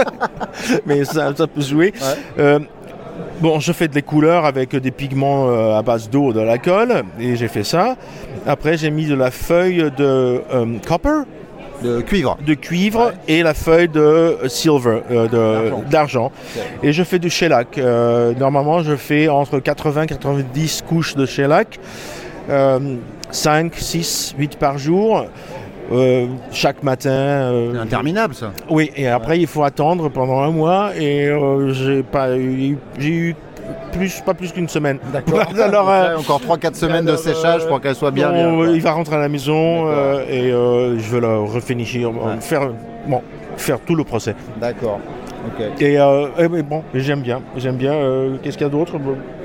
mais 0.86 1.06
ça, 1.06 1.34
ça 1.34 1.46
peut 1.46 1.62
jouer. 1.62 1.94
Euh, 2.38 2.58
bon, 3.44 3.60
je 3.60 3.72
fais 3.72 3.88
des 3.88 4.00
couleurs 4.00 4.46
avec 4.46 4.74
des 4.74 4.90
pigments 4.90 5.50
euh, 5.50 5.78
à 5.78 5.82
base 5.82 6.08
d'eau 6.08 6.32
de 6.32 6.40
la 6.40 6.56
colle, 6.56 7.02
et 7.20 7.36
j'ai 7.36 7.48
fait 7.48 7.62
ça. 7.62 7.96
Après, 8.46 8.78
j'ai 8.78 8.90
mis 8.90 9.04
de 9.04 9.14
la 9.14 9.30
feuille 9.30 9.90
de 9.98 10.40
euh, 10.50 10.78
copper, 10.88 11.24
De 11.82 12.00
cuivre. 12.00 12.38
de 12.46 12.54
cuivre, 12.54 13.12
et 13.28 13.42
la 13.42 13.52
feuille 13.52 13.88
de 13.88 14.38
silver, 14.46 15.02
euh, 15.10 15.70
D'argent. 15.90 16.32
Et 16.82 16.94
je 16.94 17.02
fais 17.02 17.18
du 17.18 17.28
shellac. 17.28 17.76
Euh, 17.76 18.32
normalement, 18.32 18.82
je 18.82 18.96
fais 18.96 19.28
entre 19.28 19.58
80 19.58 20.04
et 20.04 20.06
90 20.06 20.82
couches 20.88 21.14
de 21.14 21.26
shellac. 21.26 21.78
Euh, 22.48 22.96
5, 23.30 23.74
6, 23.74 24.36
8 24.38 24.56
par 24.56 24.78
jour. 24.78 25.26
Euh, 25.92 26.26
chaque 26.52 26.82
matin. 26.82 27.10
euh, 27.10 27.70
C'est 27.72 27.78
interminable 27.78 28.34
ça. 28.34 28.52
oui, 28.70 28.90
et 28.96 29.08
après 29.08 29.38
il 29.38 29.46
faut 29.46 29.62
attendre 29.64 30.08
pendant 30.08 30.40
un 30.40 30.50
mois 30.50 30.90
et 30.98 31.28
euh, 31.28 31.72
j'ai 31.72 32.02
pas 32.02 32.36
eu, 32.36 32.76
j'ai 32.98 33.08
eu 33.10 33.36
plus, 33.92 34.20
pas 34.20 34.34
plus 34.34 34.52
qu'une 34.52 34.68
semaine. 34.68 34.98
Alors, 35.62 35.88
euh, 35.90 36.16
encore 36.16 36.40
3-4 36.40 36.74
semaines 36.74 37.04
de 37.04 37.16
séchage 37.16 37.62
euh, 37.64 37.68
pour 37.68 37.80
qu'elle 37.80 37.94
soit 37.94 38.10
bien. 38.10 38.28
bon, 38.30 38.34
bien, 38.34 38.64
quoi. 38.66 38.74
il 38.76 38.82
va 38.82 38.92
rentrer 38.92 39.16
à 39.16 39.20
la 39.20 39.28
maison 39.28 39.84
D'accord. 39.86 39.98
euh, 39.98 40.24
et 40.28 40.50
euh, 40.52 40.98
je 40.98 41.10
vais 41.14 41.20
le 41.20 41.38
refinir, 41.40 42.10
Ouais. 42.10 42.40
faire, 42.40 42.70
bon, 43.06 43.22
faire 43.56 43.78
tout 43.80 43.94
le 43.94 44.04
procès. 44.04 44.34
D'accord. 44.60 45.00
Et, 45.80 45.98
euh, 46.00 46.26
et 46.38 46.48
mais 46.48 46.62
bon, 46.62 46.82
j'aime 46.94 47.20
bien, 47.20 47.40
j'aime 47.56 47.76
bien. 47.76 47.92
euh, 47.92 48.36
Qu'est-ce 48.42 48.56
qu'il 48.58 48.66
y 48.66 48.68
a 48.68 48.72
d'autre 48.72 48.94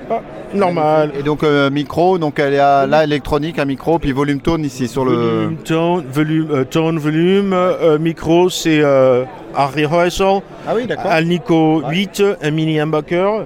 ah, 0.10 0.22
Normal. 0.54 1.12
Et 1.20 1.24
donc 1.24 1.44
euh, 1.44 1.70
micro, 1.70 2.18
donc 2.18 2.40
elle 2.40 2.54
est 2.56 2.60
à, 2.60 2.88
là 2.88 3.04
électronique, 3.04 3.60
un 3.60 3.66
micro, 3.66 4.00
puis 4.00 4.12
volume 4.12 4.40
tone 4.42 4.66
ici 4.66 4.88
sur 4.88 5.06
le. 5.06 5.12
Volume, 5.14 5.58
tone, 5.58 6.04
volume, 6.12 6.48
euh, 6.52 6.64
tone, 6.64 6.98
volume, 6.98 7.54
euh, 7.54 8.00
micro, 8.00 8.50
c'est 8.50 8.80
euh, 8.82 9.26
Harry 9.56 9.86
Reusel. 9.86 10.42
Ah 10.68 10.72
oui, 10.76 10.86
d'accord. 10.88 11.12
Alnico 11.12 11.82
Ouais. 11.84 11.90
8, 11.96 12.24
un 12.42 12.52
mini 12.52 12.80
humbucker. 12.80 13.46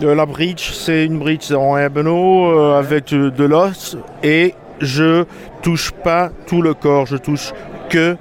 La 0.00 0.26
bridge, 0.26 0.72
c'est 0.72 1.04
une 1.04 1.18
bridge 1.20 1.52
en 1.52 1.78
ebano 1.78 2.46
euh, 2.50 2.78
avec 2.78 3.10
de 3.10 3.44
l'os. 3.44 3.96
Et 4.24 4.54
je 4.80 5.24
touche 5.62 5.92
pas 5.92 6.30
tout 6.48 6.60
le 6.60 6.74
corps, 6.74 7.06
je 7.06 7.16
touche 7.16 7.52
que 7.88 8.16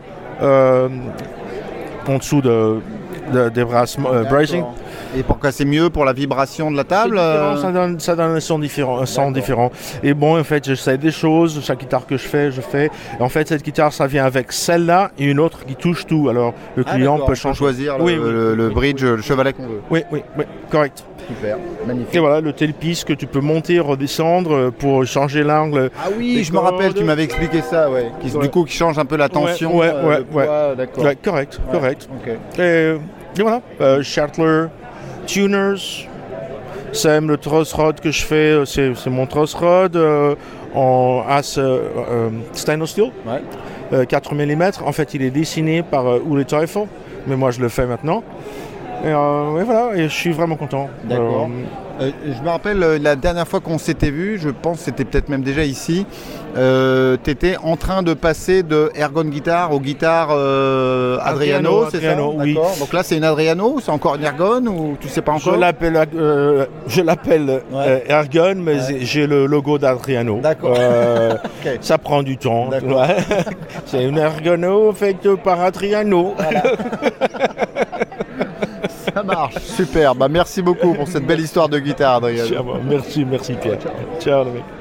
en 2.07 2.17
dessous 2.17 2.41
de, 2.41 2.77
de- 3.33 3.49
des 3.49 3.61
euh, 3.61 4.23
bracing. 4.29 4.63
Et 5.17 5.23
pour 5.23 5.39
que 5.39 5.51
c'est 5.51 5.65
mieux 5.65 5.89
pour 5.89 6.05
la 6.05 6.13
vibration 6.13 6.71
de 6.71 6.77
la 6.77 6.85
table 6.85 7.17
euh, 7.17 7.57
ça, 7.57 7.71
donne, 7.71 7.99
ça 7.99 8.15
donne 8.15 8.35
un 8.35 8.39
son 8.39 8.59
différent, 8.59 8.99
un 9.01 9.05
son 9.05 9.31
différent. 9.31 9.69
Et 10.03 10.13
bon, 10.13 10.39
en 10.39 10.43
fait, 10.43 10.63
j'essaie 10.65 10.97
des 10.97 11.11
choses. 11.11 11.61
Chaque 11.63 11.79
guitare 11.81 12.05
que 12.07 12.15
je 12.17 12.27
fais, 12.27 12.49
je 12.51 12.61
fais. 12.61 12.89
En 13.19 13.27
fait, 13.27 13.47
cette 13.49 13.63
guitare, 13.63 13.91
ça 13.91 14.07
vient 14.07 14.23
avec 14.25 14.51
celle-là 14.53 15.11
et 15.19 15.25
une 15.25 15.39
autre 15.39 15.65
qui 15.65 15.75
touche 15.75 16.05
tout. 16.05 16.29
Alors, 16.29 16.53
le 16.75 16.83
ah, 16.87 16.93
client 16.95 17.19
peut 17.19 17.35
changer. 17.35 17.57
choisir 17.57 17.97
le, 17.97 18.03
Oui, 18.03 18.13
oui. 18.17 18.31
le- 18.31 18.55
le 18.55 18.69
bridge, 18.69 19.03
le 19.03 19.21
chevalet 19.21 19.51
qu'on 19.53 19.63
veut. 19.67 19.81
Oui, 19.89 20.03
oui, 20.11 20.21
oui, 20.37 20.45
correct. 20.69 21.03
Super, 21.27 21.57
magnifique. 21.85 22.15
Et 22.15 22.19
voilà, 22.19 22.39
le 22.41 22.53
tailpiece 22.53 23.03
que 23.03 23.13
tu 23.13 23.27
peux 23.27 23.41
monter, 23.41 23.79
redescendre 23.79 24.53
euh, 24.55 24.71
pour 24.71 25.05
changer 25.05 25.43
l'angle. 25.43 25.91
Ah 26.03 26.07
oui, 26.17 26.43
je 26.43 26.51
me 26.53 26.57
rappelle, 26.57 26.93
tu 26.93 27.03
m'avais 27.03 27.23
expliqué 27.23 27.61
ça, 27.61 27.89
ouais. 27.91 28.07
Qui, 28.21 28.31
Ouais. 28.35 28.43
Du 28.43 28.49
coup, 28.49 28.63
qui 28.63 28.75
change 28.77 28.97
un 28.97 29.05
peu 29.05 29.17
la 29.17 29.27
tension. 29.29 29.75
ouais, 29.77 29.91
euh, 29.93 30.07
ouais, 30.07 30.21
poids, 30.23 30.73
D'accord. 30.75 31.03
Ouais, 31.03 31.15
correct, 31.21 31.59
Ouais. 31.67 31.77
correct. 31.79 32.09
Et, 32.57 32.93
et 33.37 33.41
voilà, 33.41 33.61
euh, 33.81 34.01
Tuners, 35.25 36.07
Sam, 36.93 37.27
le 37.29 37.37
truss 37.37 37.73
rod 37.73 37.99
que 37.99 38.11
je 38.11 38.23
fais, 38.23 38.35
euh, 38.51 38.65
c'est 38.65 38.93
c'est 38.95 39.09
mon 39.09 39.25
truss 39.25 39.53
rod 39.53 39.95
euh, 39.95 40.35
en 40.75 41.23
as 41.27 41.57
euh, 41.57 41.79
euh, 42.09 42.29
stainless 42.53 42.89
steel, 42.91 43.11
Ouais. 43.25 43.41
euh, 43.93 44.05
4 44.05 44.35
mm. 44.35 44.71
En 44.85 44.91
fait, 44.91 45.13
il 45.13 45.21
est 45.21 45.29
dessiné 45.31 45.83
par 45.83 46.05
Ule 46.17 46.45
Teufel, 46.45 46.87
mais 47.27 47.35
moi 47.35 47.51
je 47.51 47.61
le 47.61 47.69
fais 47.69 47.85
maintenant. 47.85 48.23
Et, 49.03 49.09
et 49.09 49.63
voilà, 49.63 49.91
et 49.95 50.03
je 50.03 50.13
suis 50.13 50.31
vraiment 50.31 50.55
content. 50.55 50.89
D'accord. 51.05 51.49
Je 51.99 52.41
me 52.43 52.49
rappelle 52.49 52.79
la 52.79 53.15
dernière 53.15 53.47
fois 53.47 53.59
qu'on 53.59 53.77
s'était 53.77 54.11
vu, 54.11 54.37
je 54.39 54.49
pense 54.49 54.79
que 54.79 54.83
c'était 54.85 55.05
peut-être 55.05 55.29
même 55.29 55.43
déjà 55.43 55.63
ici, 55.63 56.05
tu 56.55 57.29
étais 57.29 57.55
en 57.63 57.75
train 57.77 58.03
de 58.03 58.13
passer 58.13 58.63
de 58.63 58.91
Ergon 58.95 59.25
Guitar 59.25 59.71
aux 59.73 59.79
guitares 59.79 60.29
euh, 60.31 61.17
Adriano, 61.21 61.83
Adriano, 61.83 61.89
c'est 61.91 61.97
Adriano, 61.97 62.33
ça 62.37 62.43
oui. 62.43 62.57
Donc 62.79 62.93
là 62.93 63.03
c'est 63.03 63.17
une 63.17 63.23
Adriano, 63.23 63.79
c'est 63.81 63.91
encore 63.91 64.15
une 64.15 64.23
Ergon 64.23 64.65
ou 64.67 64.97
tu 64.99 65.07
sais 65.09 65.21
pas 65.21 65.37
Je 65.37 65.47
encore 65.49 65.59
l'appelle, 65.59 65.97
euh, 66.15 66.65
je 66.87 67.01
l'appelle 67.01 67.61
euh, 67.73 67.99
Ergon, 68.07 68.55
mais 68.57 68.75
Ouais. 68.75 68.97
j'ai 69.01 69.27
le 69.27 69.45
logo 69.45 69.77
d'Adriano. 69.77 70.39
D'accord. 70.41 70.75
Euh. 70.77 71.35
Ça 71.81 71.97
prend 71.97 72.23
du 72.23 72.37
temps. 72.37 72.69
vois. 72.85 73.07
C'est 73.85 74.03
une 74.03 74.17
Ergono 74.17 74.91
faite 74.93 75.27
par 75.43 75.61
Adriano. 75.61 76.35
Ça 79.13 79.23
marche, 79.23 79.57
super. 79.57 80.15
Bah, 80.15 80.27
merci 80.29 80.61
beaucoup 80.61 80.93
pour 80.93 81.07
cette 81.07 81.25
belle 81.25 81.41
histoire 81.41 81.67
de 81.67 81.79
guitare, 81.79 82.15
Adrien. 82.15 82.45
Ciao, 82.45 82.63
merci, 82.89 83.25
merci 83.25 83.53
Pierre. 83.53 83.77
Ciao 84.19 84.45
mecs. 84.45 84.80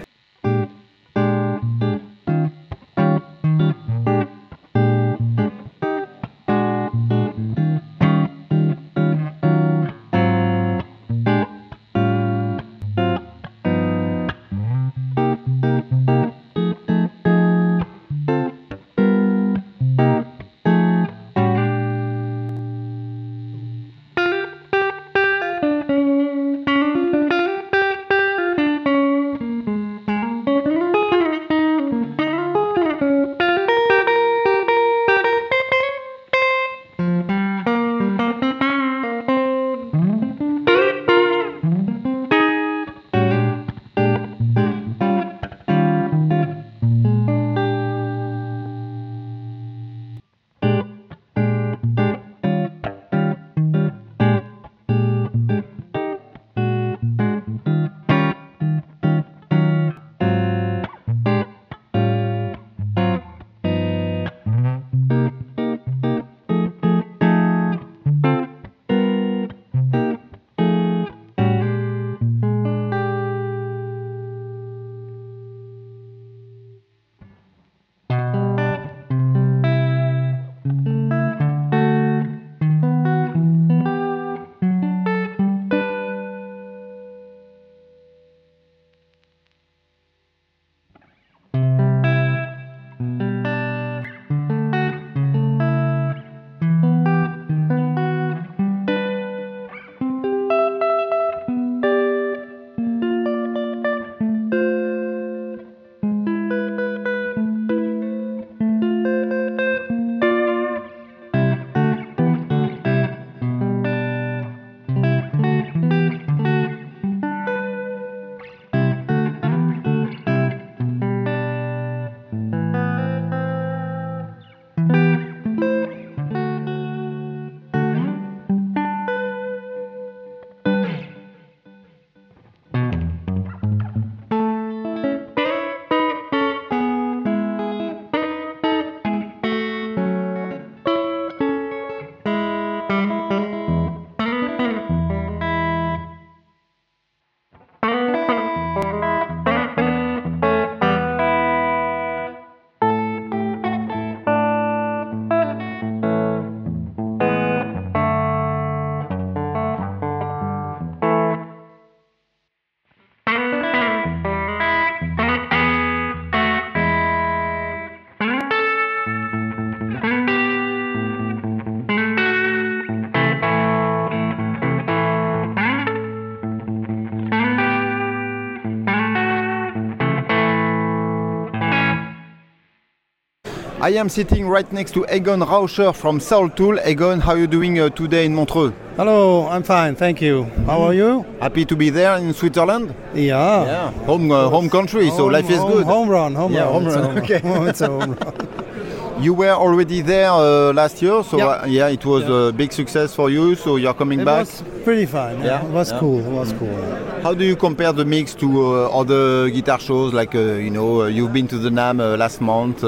I 183.83 183.91
am 183.95 184.09
sitting 184.11 184.47
right 184.47 184.71
next 184.73 184.93
to 184.93 185.07
Egon 185.11 185.41
Rauscher 185.41 185.95
from 185.95 186.21
Soul 186.21 186.51
Tool. 186.51 186.79
Egon, 186.87 187.19
how 187.21 187.33
are 187.33 187.39
you 187.39 187.47
doing 187.47 187.79
uh, 187.79 187.89
today 187.89 188.27
in 188.27 188.35
Montreux? 188.35 188.73
Hello, 188.97 189.49
I'm 189.49 189.63
fine, 189.63 189.95
thank 189.97 190.21
you. 190.21 190.45
How 190.67 190.83
are 190.83 190.93
you? 190.93 191.25
Happy 191.41 191.65
to 191.65 191.75
be 191.77 191.89
there 191.89 192.17
in 192.19 192.35
Switzerland? 192.35 192.95
Yeah. 193.15 193.65
Yeah, 193.65 193.91
home 194.05 194.31
uh, 194.31 194.51
home 194.51 194.69
country, 194.69 195.09
so 195.09 195.17
Home- 195.25 195.33
life 195.33 195.49
is 195.51 195.59
home- 195.59 195.73
good. 195.73 195.85
Home 195.87 196.09
run, 196.11 196.35
home 196.35 196.53
Yeah, 196.53 196.65
run. 196.65 196.73
home 196.73 196.85
run, 196.87 197.05
home 197.05 197.19
okay. 197.25 197.41
run. 197.43 197.69
it's 197.71 197.81
a 197.81 197.87
home 197.89 198.15
run. 198.15 199.23
You 199.23 199.33
were 199.35 199.51
already 199.53 200.03
there 200.03 200.31
uh, 200.31 200.73
last 200.75 201.01
year, 201.01 201.23
so 201.25 201.39
Yeah. 201.39 201.47
uh, 201.47 201.67
yeah, 201.67 201.89
it 201.89 202.05
was 202.05 202.25
Yeah. 202.25 202.49
a 202.49 202.53
big 202.53 202.73
success 202.73 203.15
for 203.15 203.31
you. 203.31 203.55
So 203.55 203.77
you're 203.77 203.95
coming 203.95 204.21
It 204.21 204.25
back. 204.27 204.41
was 204.47 204.63
pretty 204.85 205.07
fine. 205.07 205.39
Yeah. 205.39 205.47
Yeah, 205.63 205.65
It 205.67 205.71
was 205.73 205.91
yeah. 205.93 205.99
cool. 206.01 206.21
It 206.21 206.31
was 206.31 206.53
cool. 206.55 206.77
How 207.23 207.33
do 207.35 207.45
you 207.45 207.57
compare 207.57 207.93
the 207.93 208.05
mix 208.05 208.35
to 208.37 208.47
uh, 208.47 208.89
other 209.01 209.49
guitar 209.49 209.79
shows? 209.81 210.13
Like 210.13 210.35
uh, 210.35 210.57
you 210.67 210.71
know, 210.71 211.03
uh, 211.03 211.07
you've 211.07 211.33
been 211.33 211.49
to 211.49 211.57
the 211.59 211.71
Nam 211.71 211.99
last 211.99 212.41
month. 212.43 212.85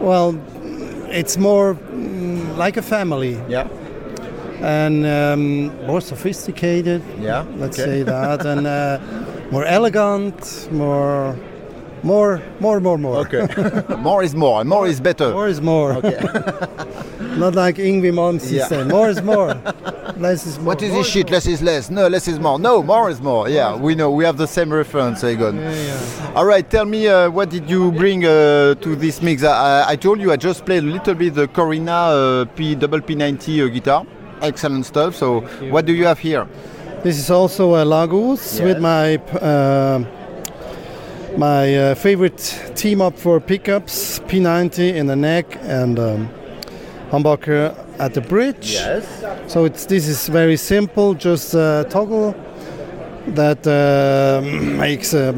Well, 0.00 0.40
it's 1.10 1.36
more 1.36 1.74
mm, 1.74 2.56
like 2.56 2.76
a 2.76 2.82
family 2.82 3.38
yeah, 3.48 3.68
and 4.62 5.06
um, 5.06 5.86
more 5.86 6.00
sophisticated. 6.00 7.02
yeah. 7.20 7.44
Let's 7.56 7.78
okay. 7.78 7.90
say 7.90 8.02
that, 8.04 8.46
and 8.46 8.66
uh, 8.78 8.98
more 9.50 9.64
elegant, 9.64 10.68
more, 10.72 11.36
more, 12.02 12.40
more, 12.60 12.80
more, 12.80 12.98
more. 12.98 13.16
Okay. 13.26 13.46
more 13.98 14.22
is 14.22 14.34
more, 14.34 14.60
and 14.60 14.70
more 14.70 14.86
is 14.86 15.00
better. 15.00 15.32
More 15.32 15.48
is 15.48 15.60
more. 15.60 15.92
Okay. 15.92 16.18
Not 17.36 17.54
like 17.54 17.76
Ingwie 17.76 18.12
Malmsteen 18.12 18.70
Yeah. 18.70 18.84
More 18.84 19.10
is 19.10 19.22
more. 19.22 19.60
Less 20.20 20.46
is 20.46 20.58
more. 20.58 20.66
What 20.66 20.82
is 20.82 20.92
this 20.92 21.08
shit? 21.08 21.30
Less 21.30 21.46
is 21.46 21.62
less. 21.62 21.88
No, 21.88 22.06
less 22.06 22.28
is 22.28 22.38
more. 22.38 22.58
No, 22.58 22.82
more 22.82 23.08
is 23.08 23.22
more. 23.22 23.48
Yeah, 23.48 23.74
we 23.74 23.94
know. 23.94 24.10
We 24.10 24.24
have 24.24 24.36
the 24.36 24.46
same 24.46 24.70
reference, 24.70 25.24
Egon. 25.24 25.56
Yeah, 25.56 25.72
yeah. 25.74 26.32
All 26.34 26.44
right, 26.44 26.68
tell 26.68 26.84
me, 26.84 27.08
uh, 27.08 27.30
what 27.30 27.48
did 27.48 27.70
you 27.70 27.90
bring 27.92 28.26
uh, 28.26 28.74
to 28.74 28.96
this 28.96 29.22
mix? 29.22 29.42
I, 29.42 29.84
I 29.88 29.96
told 29.96 30.20
you 30.20 30.30
I 30.30 30.36
just 30.36 30.66
played 30.66 30.82
a 30.84 30.86
little 30.86 31.14
bit 31.14 31.34
the 31.34 31.48
Corina 31.48 32.42
uh, 32.42 32.44
P 32.54 32.74
double 32.74 33.00
P90 33.00 33.64
uh, 33.64 33.68
guitar. 33.68 34.06
Excellent 34.42 34.84
stuff. 34.84 35.14
So, 35.16 35.40
what 35.70 35.86
do 35.86 35.94
you 35.94 36.04
have 36.04 36.18
here? 36.18 36.46
This 37.02 37.18
is 37.18 37.30
also 37.30 37.76
a 37.82 37.84
Lagos 37.84 38.58
Yes. 38.58 38.60
with 38.60 38.78
my 38.78 39.16
uh, 39.40 40.04
my 41.38 41.74
uh, 41.76 41.94
favorite 41.94 42.72
team 42.74 43.00
up 43.00 43.16
for 43.18 43.40
pickups 43.40 44.18
P90 44.20 44.94
in 44.94 45.06
the 45.06 45.16
neck 45.16 45.56
and 45.62 45.98
um, 45.98 46.28
humbucker 47.10 47.74
at 48.00 48.14
the 48.14 48.20
bridge. 48.20 48.70
So 49.46 49.64
it's 49.64 49.84
this 49.86 50.08
is 50.08 50.28
very 50.28 50.56
simple, 50.56 51.14
just 51.14 51.54
a 51.54 51.86
toggle 51.90 52.34
that 53.40 53.62
uh, 53.66 54.40
makes 54.86 55.12
a 55.14 55.32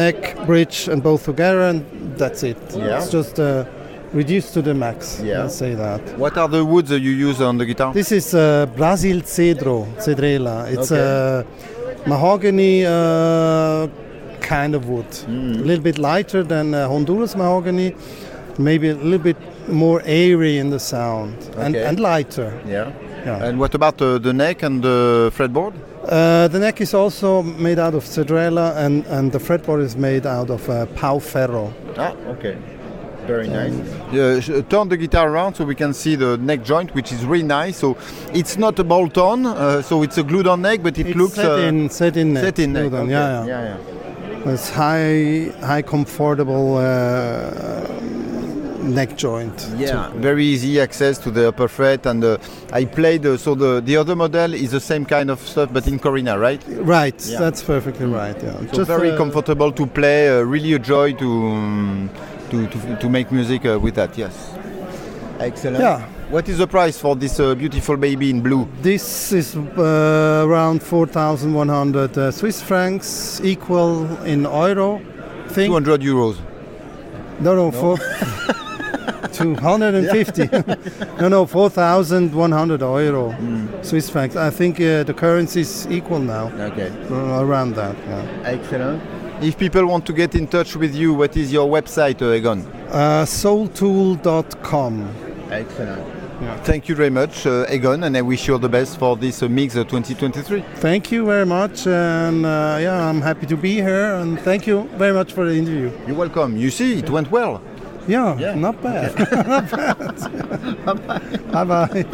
neck, 0.00 0.18
bridge, 0.46 0.88
and 0.88 1.02
both 1.02 1.24
together, 1.24 1.60
and 1.70 1.84
that's 2.18 2.42
it. 2.42 2.56
Yeah. 2.74 2.96
It's 2.98 3.10
just 3.10 3.38
uh, 3.38 3.64
reduced 4.12 4.54
to 4.54 4.62
the 4.62 4.74
max. 4.74 5.20
Yeah. 5.20 5.42
Let's 5.42 5.54
say 5.56 5.74
that. 5.74 6.00
What 6.18 6.36
are 6.38 6.48
the 6.48 6.64
woods 6.64 6.88
that 6.88 7.00
you 7.00 7.10
use 7.28 7.40
on 7.40 7.58
the 7.58 7.66
guitar? 7.66 7.92
This 7.92 8.10
is 8.12 8.34
uh, 8.34 8.66
Brazil 8.76 9.20
Cedro, 9.20 9.86
Cedrela. 10.04 10.56
It's 10.72 10.90
Okay. 10.90 11.44
a 12.06 12.08
mahogany 12.08 12.86
uh, 12.86 13.86
kind 14.40 14.74
of 14.74 14.88
wood. 14.88 15.10
Mm. 15.26 15.60
A 15.60 15.64
little 15.68 15.84
bit 15.84 15.98
lighter 15.98 16.42
than 16.42 16.74
uh, 16.74 16.88
Honduras 16.88 17.36
mahogany, 17.36 17.94
maybe 18.58 18.88
a 18.88 18.94
little 18.94 19.18
bit 19.30 19.36
more 19.68 20.02
airy 20.04 20.58
in 20.58 20.70
the 20.70 20.78
sound 20.78 21.34
and, 21.56 21.74
Okay. 21.76 21.84
and 21.86 21.98
lighter. 22.00 22.52
Yeah. 22.66 22.90
Yeah. 23.26 23.44
And 23.44 23.58
what 23.58 23.74
about 23.74 24.00
uh, 24.00 24.18
the 24.18 24.32
neck 24.32 24.62
and 24.62 24.82
the 24.82 25.30
fretboard? 25.36 25.74
Uh, 26.04 26.48
the 26.48 26.58
neck 26.58 26.80
is 26.80 26.94
also 26.94 27.42
made 27.42 27.78
out 27.78 27.94
of 27.94 28.04
cedrela, 28.04 28.74
and, 28.76 29.04
and 29.06 29.30
the 29.32 29.38
fretboard 29.38 29.82
is 29.82 29.96
made 29.96 30.24
out 30.26 30.48
of 30.50 30.68
uh, 30.70 30.86
pau 30.94 31.18
ferro. 31.18 31.72
Ah, 31.98 32.12
okay. 32.28 32.56
Very 33.26 33.48
nice. 33.48 33.74
Uh, 34.14 34.40
sh- 34.40 34.62
turn 34.70 34.88
the 34.88 34.96
guitar 34.96 35.28
around 35.28 35.54
so 35.54 35.64
we 35.64 35.74
can 35.74 35.92
see 35.92 36.14
the 36.16 36.38
neck 36.38 36.64
joint, 36.64 36.94
which 36.94 37.12
is 37.12 37.26
really 37.26 37.42
nice. 37.44 37.76
So 37.76 37.98
it's 38.32 38.56
not 38.56 38.78
a 38.78 38.84
bolt-on, 38.84 39.44
uh, 39.44 39.82
so 39.82 40.02
it's 40.02 40.16
a 40.16 40.22
glued-on 40.22 40.62
neck, 40.62 40.80
but 40.82 40.96
it 40.98 41.08
It's 41.08 41.16
looks 41.18 41.34
set 41.34 41.50
uh, 41.50 41.56
in, 41.56 41.90
set 41.90 42.16
in 42.16 42.32
neck. 42.32 42.44
set 42.44 42.58
in 42.58 42.72
neck. 42.72 42.90
okay. 42.92 43.10
Yeah, 43.10 43.44
yeah. 43.44 43.46
yeah, 43.46 43.76
yeah. 44.46 44.52
It's 44.52 44.70
high, 44.70 45.52
high 45.66 45.82
comfortable 45.82 46.78
uh, 46.78 47.80
neck 48.88 49.16
joint. 49.16 49.68
Yeah, 49.76 50.10
very 50.16 50.44
easy 50.44 50.80
access 50.80 51.18
to 51.18 51.30
the 51.30 51.48
upper 51.48 51.68
fret, 51.68 52.06
and 52.06 52.22
uh, 52.24 52.38
I 52.72 52.84
played. 52.84 53.24
Uh, 53.26 53.36
so 53.36 53.54
the 53.54 53.80
the 53.80 53.96
other 53.96 54.16
model 54.16 54.54
is 54.54 54.70
the 54.70 54.80
same 54.80 55.04
kind 55.04 55.30
of 55.30 55.40
stuff, 55.40 55.70
but 55.72 55.86
in 55.86 55.98
Corina, 55.98 56.38
right? 56.40 56.62
Right, 56.68 57.20
Yeah. 57.26 57.38
that's 57.40 57.62
perfectly 57.62 58.06
right. 58.06 58.36
Yeah. 58.42 58.72
So 58.72 58.84
very 58.84 59.10
uh, 59.12 59.16
comfortable 59.16 59.72
to 59.72 59.86
play. 59.86 60.28
Uh, 60.28 60.42
really 60.42 60.72
a 60.74 60.78
joy 60.78 61.12
to 61.14 61.28
um, 61.48 62.10
to, 62.50 62.66
to 62.66 62.96
to 63.00 63.08
make 63.08 63.30
music 63.32 63.64
uh, 63.66 63.78
with 63.78 63.94
that. 63.94 64.16
Yes. 64.18 64.34
Excellent. 65.40 65.80
Yeah. 65.80 66.02
What 66.30 66.46
is 66.48 66.58
the 66.58 66.66
price 66.66 66.98
for 66.98 67.16
this 67.16 67.40
uh, 67.40 67.54
beautiful 67.54 67.96
baby 67.96 68.28
in 68.28 68.42
blue? 68.42 68.68
This 68.82 69.32
is 69.32 69.56
uh, 69.56 70.44
around 70.46 70.82
4,100 70.82 72.18
uh, 72.18 72.30
Swiss 72.32 72.60
francs, 72.60 73.40
equal 73.42 74.04
in 74.24 74.42
euro. 74.42 75.00
Think 75.48 75.68
200 75.68 76.02
euros. 76.02 76.36
no, 77.40 77.54
no, 77.54 77.70
four. 77.70 77.96
250. 79.38 80.48
no, 81.20 81.28
no, 81.28 81.46
4,100 81.46 82.80
euro 82.80 83.34
Mm. 83.38 83.84
Swiss 83.84 84.10
francs. 84.10 84.36
I 84.36 84.50
think 84.50 84.80
uh, 84.80 85.04
the 85.04 85.14
currency 85.14 85.60
is 85.60 85.86
equal 85.90 86.18
now, 86.20 86.50
Okay. 86.58 86.90
uh, 87.10 87.40
around 87.44 87.74
that. 87.76 87.96
Yeah. 88.08 88.24
Excellent. 88.44 89.02
If 89.40 89.56
people 89.56 89.86
want 89.86 90.04
to 90.06 90.12
get 90.12 90.34
in 90.34 90.46
touch 90.48 90.74
with 90.76 90.94
you, 90.94 91.14
what 91.14 91.36
is 91.36 91.52
your 91.52 91.68
website, 91.68 92.20
uh, 92.22 92.32
Egon? 92.34 92.66
Uh, 92.90 93.24
soultool.com. 93.24 95.08
Excellent. 95.50 96.02
Thank 96.64 96.88
you 96.88 96.94
very 96.94 97.10
much, 97.10 97.46
uh, 97.46 97.66
Egon, 97.68 98.04
and 98.04 98.16
I 98.16 98.22
wish 98.22 98.46
you 98.46 98.54
all 98.54 98.60
the 98.60 98.68
best 98.68 98.96
for 98.98 99.16
this 99.16 99.42
uh, 99.42 99.48
Mix 99.48 99.74
uh, 99.76 99.82
2023. 99.82 100.62
Thank 100.76 101.10
you 101.10 101.24
very 101.26 101.44
much, 101.46 101.86
and 101.88 102.46
uh, 102.46 102.78
yeah, 102.80 103.08
I'm 103.08 103.20
happy 103.20 103.46
to 103.46 103.56
be 103.56 103.74
here, 103.74 104.14
and 104.14 104.38
thank 104.40 104.64
you 104.66 104.88
very 104.96 105.12
much 105.12 105.32
for 105.32 105.44
the 105.46 105.56
interview. 105.56 105.90
You're 106.06 106.16
welcome. 106.16 106.56
You 106.56 106.70
see, 106.70 106.98
it 107.00 107.10
went 107.10 107.30
well. 107.32 107.60
Yeah, 108.08 108.36
Yeah. 108.38 108.54
not 108.56 108.74
bad. 108.82 109.12
not 110.86 110.96
bad. 111.06 111.20
bye 111.52 111.64
bye. 111.64 112.06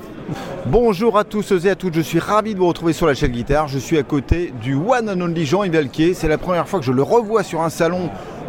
Bonjour 0.67 1.19
à 1.19 1.25
tous 1.25 1.53
et 1.53 1.71
à 1.71 1.75
toutes, 1.77 1.95
je 1.95 2.01
suis 2.01 2.19
ravi 2.19 2.55
de 2.55 2.59
vous 2.59 2.67
retrouver 2.67 2.93
sur 2.95 3.07
la 3.07 3.15
chaîne 3.15 3.31
guitare. 3.31 3.69
Je 3.69 3.79
suis 3.79 3.99
à 3.99 4.03
côté 4.03 4.53
du 4.63 4.75
one 4.75 5.09
and 5.09 5.21
only 5.21 5.45
Jean-Yves. 5.45 6.15
C'est 6.15 6.29
la 6.29 6.39
première 6.39 6.67
fois 6.67 6.81
que 6.81 6.85
je 6.87 6.93
le 6.93 7.03
revois 7.03 7.43
sur 7.43 7.63
un 7.63 7.69
salon 7.71 8.09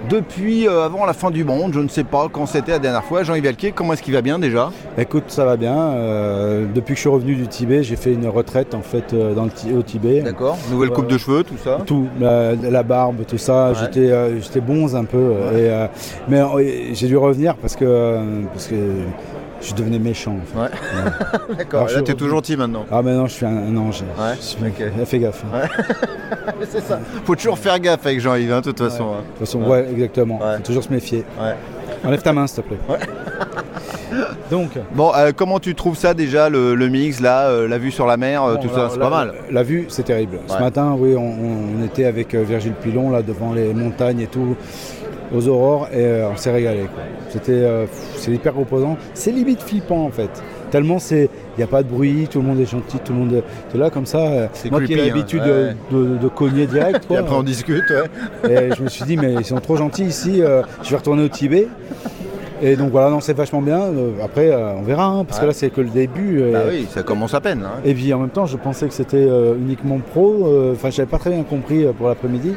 depuis 0.10 0.68
euh, 0.68 0.86
avant 0.86 1.06
la 1.06 1.14
fin 1.14 1.32
du 1.32 1.44
monde. 1.44 1.74
Je 1.74 1.80
ne 1.80 1.88
sais 1.88 2.04
pas 2.04 2.28
quand 2.32 2.46
c'était 2.46 2.72
la 2.72 2.80
dernière 2.80 3.04
fois. 3.04 3.24
Jean-Yves 3.24 3.48
Alquier, 3.48 3.72
comment 3.72 3.94
est-ce 3.94 4.02
qu'il 4.02 4.14
va 4.14 4.22
bien 4.22 4.40
déjà? 4.40 4.72
Écoute, 4.98 5.26
ça 5.28 5.46
va 5.46 5.58
bien. 5.58 5.76
Euh, 5.76 6.66
depuis 6.74 6.94
que 6.94 6.98
je 6.98 7.02
suis 7.02 7.10
revenu 7.10 7.36
du 7.36 7.48
Tibet, 7.48 7.84
j'ai 7.84 7.96
fait 7.96 8.14
une 8.14 8.28
retraite 8.28 8.74
en 8.74 8.82
fait 8.82 9.14
euh, 9.14 9.34
dans 9.34 9.46
le, 9.46 9.78
au 9.78 9.82
Tibet. 9.82 10.22
D'accord. 10.22 10.58
Nouvelle 10.72 10.90
coupe 10.90 11.08
de 11.08 11.18
cheveux, 11.18 11.44
tout 11.44 11.58
ça? 11.64 11.80
Tout, 11.86 12.08
la, 12.20 12.56
la 12.56 12.84
barbe, 12.84 13.26
tout 13.28 13.38
ça. 13.38 13.70
Ouais. 13.70 13.76
J'étais, 13.82 14.40
j'étais 14.42 14.62
bonze 14.62 14.96
un 14.96 15.06
peu. 15.06 15.34
et, 15.56 15.88
mais 16.28 16.42
j'ai 16.94 17.08
dû 17.08 17.18
revenir 17.18 17.56
parce 17.56 17.76
que, 17.76 18.18
parce 18.52 18.68
que 18.68 18.76
je 19.62 19.74
devenais 19.74 20.00
méchant. 20.00 20.36
en 20.38 20.46
fait. 20.68 20.74
Ouais. 20.74 21.56
D'accord. 21.58 21.88
Je 21.88 21.96
Là, 21.98 22.02
t'es 22.02 22.14
tout 22.14 22.30
gentil 22.30 22.56
maintenant. 22.58 22.86
Ah 22.92 23.02
maintenant 23.02 23.28
je 23.28 23.34
suis 23.34 23.46
un, 23.46 23.50
un 23.58 23.78
ange. 23.78 24.02
Ouais, 24.02 24.36
suis-. 24.40 24.58
Fais 25.06 25.20
gaffe. 25.20 25.44
hein. 25.54 25.68
C'est 26.70 26.82
ça. 26.84 27.00
Faut 27.26 27.36
toujours 27.36 27.58
faire 27.58 27.80
gaffe 27.80 28.06
avec 28.06 28.20
Jean-Yves, 28.20 28.52
hein, 28.52 28.58
de 28.62 28.72
toute 28.72 28.80
façon. 28.80 29.04
hein. 29.14 29.18
De 29.22 29.30
toute 29.30 29.40
façon, 29.40 29.62
ouais, 29.64 29.88
exactement. 29.92 30.40
Ouais. 30.40 30.58
Faut 30.58 30.64
toujours 30.64 30.84
se 30.84 30.92
méfier. 30.92 31.24
Ouais. 31.42 31.56
Enlève 32.04 32.22
ta 32.22 32.34
main 32.34 32.46
s'il 32.48 32.64
te 32.64 32.68
plaît. 32.70 32.78
Donc. 34.52 34.72
Bon, 34.94 35.12
euh, 35.16 35.32
comment 35.36 35.60
tu 35.60 35.74
trouves 35.76 35.98
ça 35.98 36.14
déjà, 36.14 36.50
le, 36.50 36.76
le 36.76 36.88
mix, 36.88 37.20
là, 37.20 37.48
euh, 37.48 37.68
la 37.68 37.78
vue 37.78 37.92
sur 37.92 38.06
la 38.06 38.18
mer, 38.18 38.44
euh, 38.44 38.56
Bon, 38.56 38.62
tout 38.62 38.70
ça 38.74 38.90
C'est 38.92 39.00
pas 39.00 39.10
mal. 39.10 39.34
La 39.52 39.64
vue, 39.64 39.86
c'est 39.90 40.04
terrible. 40.04 40.40
Ce 40.48 40.58
matin, 40.60 40.96
oui, 40.98 41.16
on, 41.18 41.80
on 41.82 41.84
était 41.86 42.06
avec 42.06 42.34
Virgile 42.36 42.74
Pilon 42.74 43.10
là 43.10 43.22
devant 43.22 43.54
les 43.54 43.74
montagnes 43.74 44.22
et 44.22 44.28
tout, 44.28 44.56
aux 45.34 45.48
aurores, 45.48 45.88
et 45.94 45.98
euh, 46.04 46.30
on 46.34 46.38
s'est 46.38 46.52
régalé. 46.52 46.86
C'était, 47.30 47.52
euh, 47.54 47.86
c'est 48.18 48.32
hyper 48.32 48.56
reposant. 48.56 48.98
C'est 49.14 49.32
limite 49.32 49.62
flippant 49.62 50.06
en 50.06 50.10
fait. 50.12 50.30
Tellement 50.72 51.00
c'est, 51.00 51.30
il 51.56 51.58
n'y 51.60 51.64
a 51.64 51.68
pas 51.68 51.84
de 51.84 51.88
bruit, 51.88 52.28
tout 52.30 52.42
le 52.42 52.48
monde 52.48 52.60
est 52.60 52.70
gentil, 52.70 52.98
tout 53.04 53.14
le 53.14 53.20
monde 53.20 53.44
est 53.74 53.78
là 53.78 53.90
comme 53.90 54.06
ça. 54.06 54.20
euh, 54.20 54.48
Moi 54.72 54.82
qui 54.84 54.94
ai 54.94 55.02
hein, 55.02 55.06
l'habitude 55.08 55.42
ouais. 55.42 55.76
de, 55.92 55.98
de- 55.98 56.18
de 56.18 56.28
cogner 56.28 56.66
direct, 56.68 57.06
Et 57.10 57.18
après, 57.18 57.36
on 57.36 57.44
discute, 57.44 57.84
ouais. 58.44 58.52
et 58.70 58.76
je 58.76 58.84
me 58.84 58.90
suis 58.90 59.06
dit, 59.06 59.16
mais 59.18 59.34
ils 59.34 59.46
sont 59.46 59.60
trop 59.60 59.78
gentils 59.78 60.06
ici, 60.06 60.42
euh, 60.42 60.62
je 60.84 60.90
vais 60.90 60.98
retourner 60.98 61.24
au 61.24 61.30
Tibet. 61.30 61.68
Et 62.62 62.78
donc 62.78 62.90
voilà, 62.92 63.10
non, 63.10 63.20
c'est 63.20 63.34
vachement 63.34 63.62
bien. 63.62 63.82
Après, 64.24 64.50
on 64.56 64.82
verra, 64.82 65.06
hein, 65.08 65.26
parce 65.26 65.40
que 65.42 65.46
là, 65.46 65.52
c'est 65.54 65.70
que 65.70 65.82
le 65.82 65.90
début. 65.90 66.40
et- 66.42 66.52
Bah 66.54 66.62
oui, 66.70 66.88
ça 66.90 67.04
commence 67.04 67.34
à 67.34 67.42
peine. 67.42 67.64
hein. 67.66 67.82
et 67.84 67.94
puis 67.94 68.14
en 68.14 68.20
même 68.20 68.30
temps, 68.30 68.46
je 68.46 68.56
pensais 68.56 68.88
que 68.88 68.94
c'était 68.94 69.28
uniquement 69.60 70.00
pro. 70.00 70.72
Enfin, 70.72 70.90
j'avais 70.90 71.10
pas 71.10 71.18
très 71.18 71.32
bien 71.32 71.44
compris 71.44 71.86
pour 71.98 72.08
l'après-midi. 72.08 72.54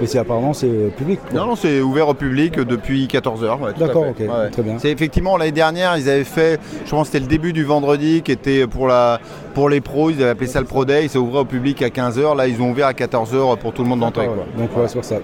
Mais 0.00 0.06
c'est 0.06 0.18
apparemment 0.18 0.52
c'est 0.52 0.68
euh, 0.68 0.88
public. 0.96 1.20
quoi. 1.28 1.40
Non, 1.40 1.46
non, 1.46 1.56
c'est 1.56 1.80
ouvert 1.80 2.08
au 2.08 2.14
public 2.14 2.54
depuis 2.60 3.06
14h. 3.06 3.78
D'accord, 3.78 4.06
ok, 4.10 4.50
très 4.52 4.62
bien. 4.62 4.78
C'est 4.78 4.90
effectivement 4.90 5.36
l'année 5.36 5.52
dernière, 5.52 5.96
ils 5.96 6.08
avaient 6.08 6.24
fait, 6.24 6.60
je 6.84 6.90
pense 6.90 7.08
que 7.08 7.12
c'était 7.12 7.24
le 7.24 7.28
début 7.30 7.52
du 7.52 7.64
vendredi 7.64 8.22
qui 8.22 8.32
était 8.32 8.66
pour, 8.66 8.86
la, 8.86 9.20
pour 9.54 9.68
les 9.68 9.80
pros, 9.80 10.10
ils 10.10 10.20
avaient 10.22 10.30
appelé 10.30 10.46
ça 10.46 10.60
le 10.60 10.66
Pro 10.66 10.84
Day, 10.84 11.08
ça 11.08 11.18
ouvrait 11.18 11.40
au 11.40 11.44
public 11.44 11.82
à 11.82 11.88
15h, 11.88 12.36
là 12.36 12.46
ils 12.46 12.60
ont 12.62 12.70
ouvert 12.70 12.86
à 12.86 12.92
14h 12.92 13.56
pour 13.58 13.72
tout 13.72 13.82
le 13.82 13.88
monde 13.88 14.02
ouais. 14.02 14.26
Donc 14.56 14.76
ouais, 14.76 14.84
c'est 14.86 14.94
pour 14.94 15.04
ça. 15.04 15.16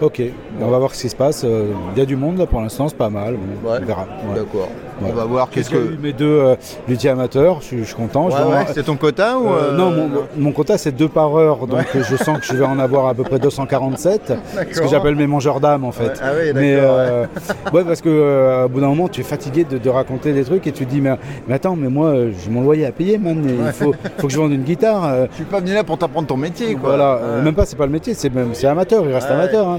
Ok, 0.00 0.22
on 0.60 0.68
va 0.68 0.78
voir 0.78 0.94
ce 0.94 1.02
qui 1.02 1.08
se 1.08 1.16
passe. 1.16 1.42
Euh, 1.44 1.72
Il 1.96 1.98
y 1.98 2.02
a 2.02 2.06
du 2.06 2.14
monde 2.14 2.38
là 2.38 2.46
pour 2.46 2.60
l'instant, 2.60 2.88
c'est 2.88 2.96
pas 2.96 3.10
mal. 3.10 3.36
On 3.64 3.84
verra. 3.84 4.06
D'accord. 4.34 4.68
On 5.02 5.12
va 5.12 5.24
voir 5.24 5.48
qu'est-ce 5.50 5.70
J'ai 5.70 5.76
que. 5.76 5.94
eu 5.94 5.98
mes 6.02 6.12
deux 6.12 6.26
euh, 6.26 6.56
luthiers 6.88 7.10
amateurs, 7.10 7.58
je 7.60 7.66
suis, 7.66 7.78
je 7.80 7.84
suis 7.84 7.94
content. 7.94 8.26
Ouais, 8.28 8.34
ouais, 8.34 8.66
c'est 8.74 8.82
ton 8.84 8.96
quota 8.96 9.38
ou 9.38 9.46
Euh, 9.48 9.70
euh, 9.72 9.76
non, 9.76 9.90
mon, 9.90 10.10
mon 10.36 10.52
quota 10.52 10.76
c'est 10.78 10.92
deux 10.92 11.08
par 11.08 11.34
heure, 11.36 11.66
donc 11.66 11.86
je 11.94 12.16
sens 12.16 12.38
que 12.40 12.44
je 12.44 12.54
vais 12.54 12.64
en 12.64 12.78
avoir 12.78 13.06
à 13.06 13.14
peu 13.14 13.22
près 13.22 13.38
247. 13.38 14.32
Ce 14.72 14.80
que 14.80 14.88
j'appelle 14.88 15.14
mes 15.14 15.26
mangeurs 15.26 15.60
d'âme 15.60 15.84
en 15.84 15.92
fait. 15.92 16.20
Ah 16.22 16.30
oui, 16.36 16.46
d'accord, 16.46 16.60
mais 16.60 16.74
ouais. 16.76 16.80
euh, 16.82 17.26
ouais, 17.72 17.84
parce 17.84 18.00
que 18.00 18.64
au 18.64 18.68
bout 18.68 18.80
d'un 18.80 18.88
moment 18.88 19.08
tu 19.08 19.20
es 19.20 19.24
fatigué 19.24 19.64
de, 19.64 19.78
de 19.78 19.88
raconter 19.90 20.32
des 20.32 20.44
trucs 20.44 20.66
et 20.66 20.72
tu 20.72 20.84
te 20.84 20.90
dis 20.90 21.00
mais, 21.00 21.14
mais 21.46 21.54
attends 21.54 21.76
mais 21.76 21.88
moi 21.88 22.14
j'ai 22.42 22.50
mon 22.50 22.62
loyer 22.62 22.86
à 22.86 22.92
payer 22.92 23.18
man, 23.18 23.42
il 23.46 23.72
faut, 23.72 23.94
faut 24.18 24.26
que 24.26 24.32
je 24.32 24.38
vende 24.38 24.52
une 24.52 24.62
guitare. 24.64 25.26
Je 25.30 25.36
suis 25.36 25.44
pas 25.44 25.60
venu 25.60 25.74
là 25.74 25.84
pour 25.84 25.98
t'apprendre 25.98 26.26
ton 26.26 26.36
métier. 26.36 26.74
Quoi. 26.74 26.90
voilà, 26.96 27.20
même 27.44 27.54
pas 27.54 27.66
c'est 27.66 27.76
pas 27.76 27.86
le 27.86 27.92
métier, 27.92 28.14
c'est 28.14 28.34
même 28.34 28.48
c'est 28.52 28.66
amateur, 28.66 29.04
il 29.06 29.12
reste 29.14 29.30
amateur. 29.30 29.68
hein, 29.68 29.78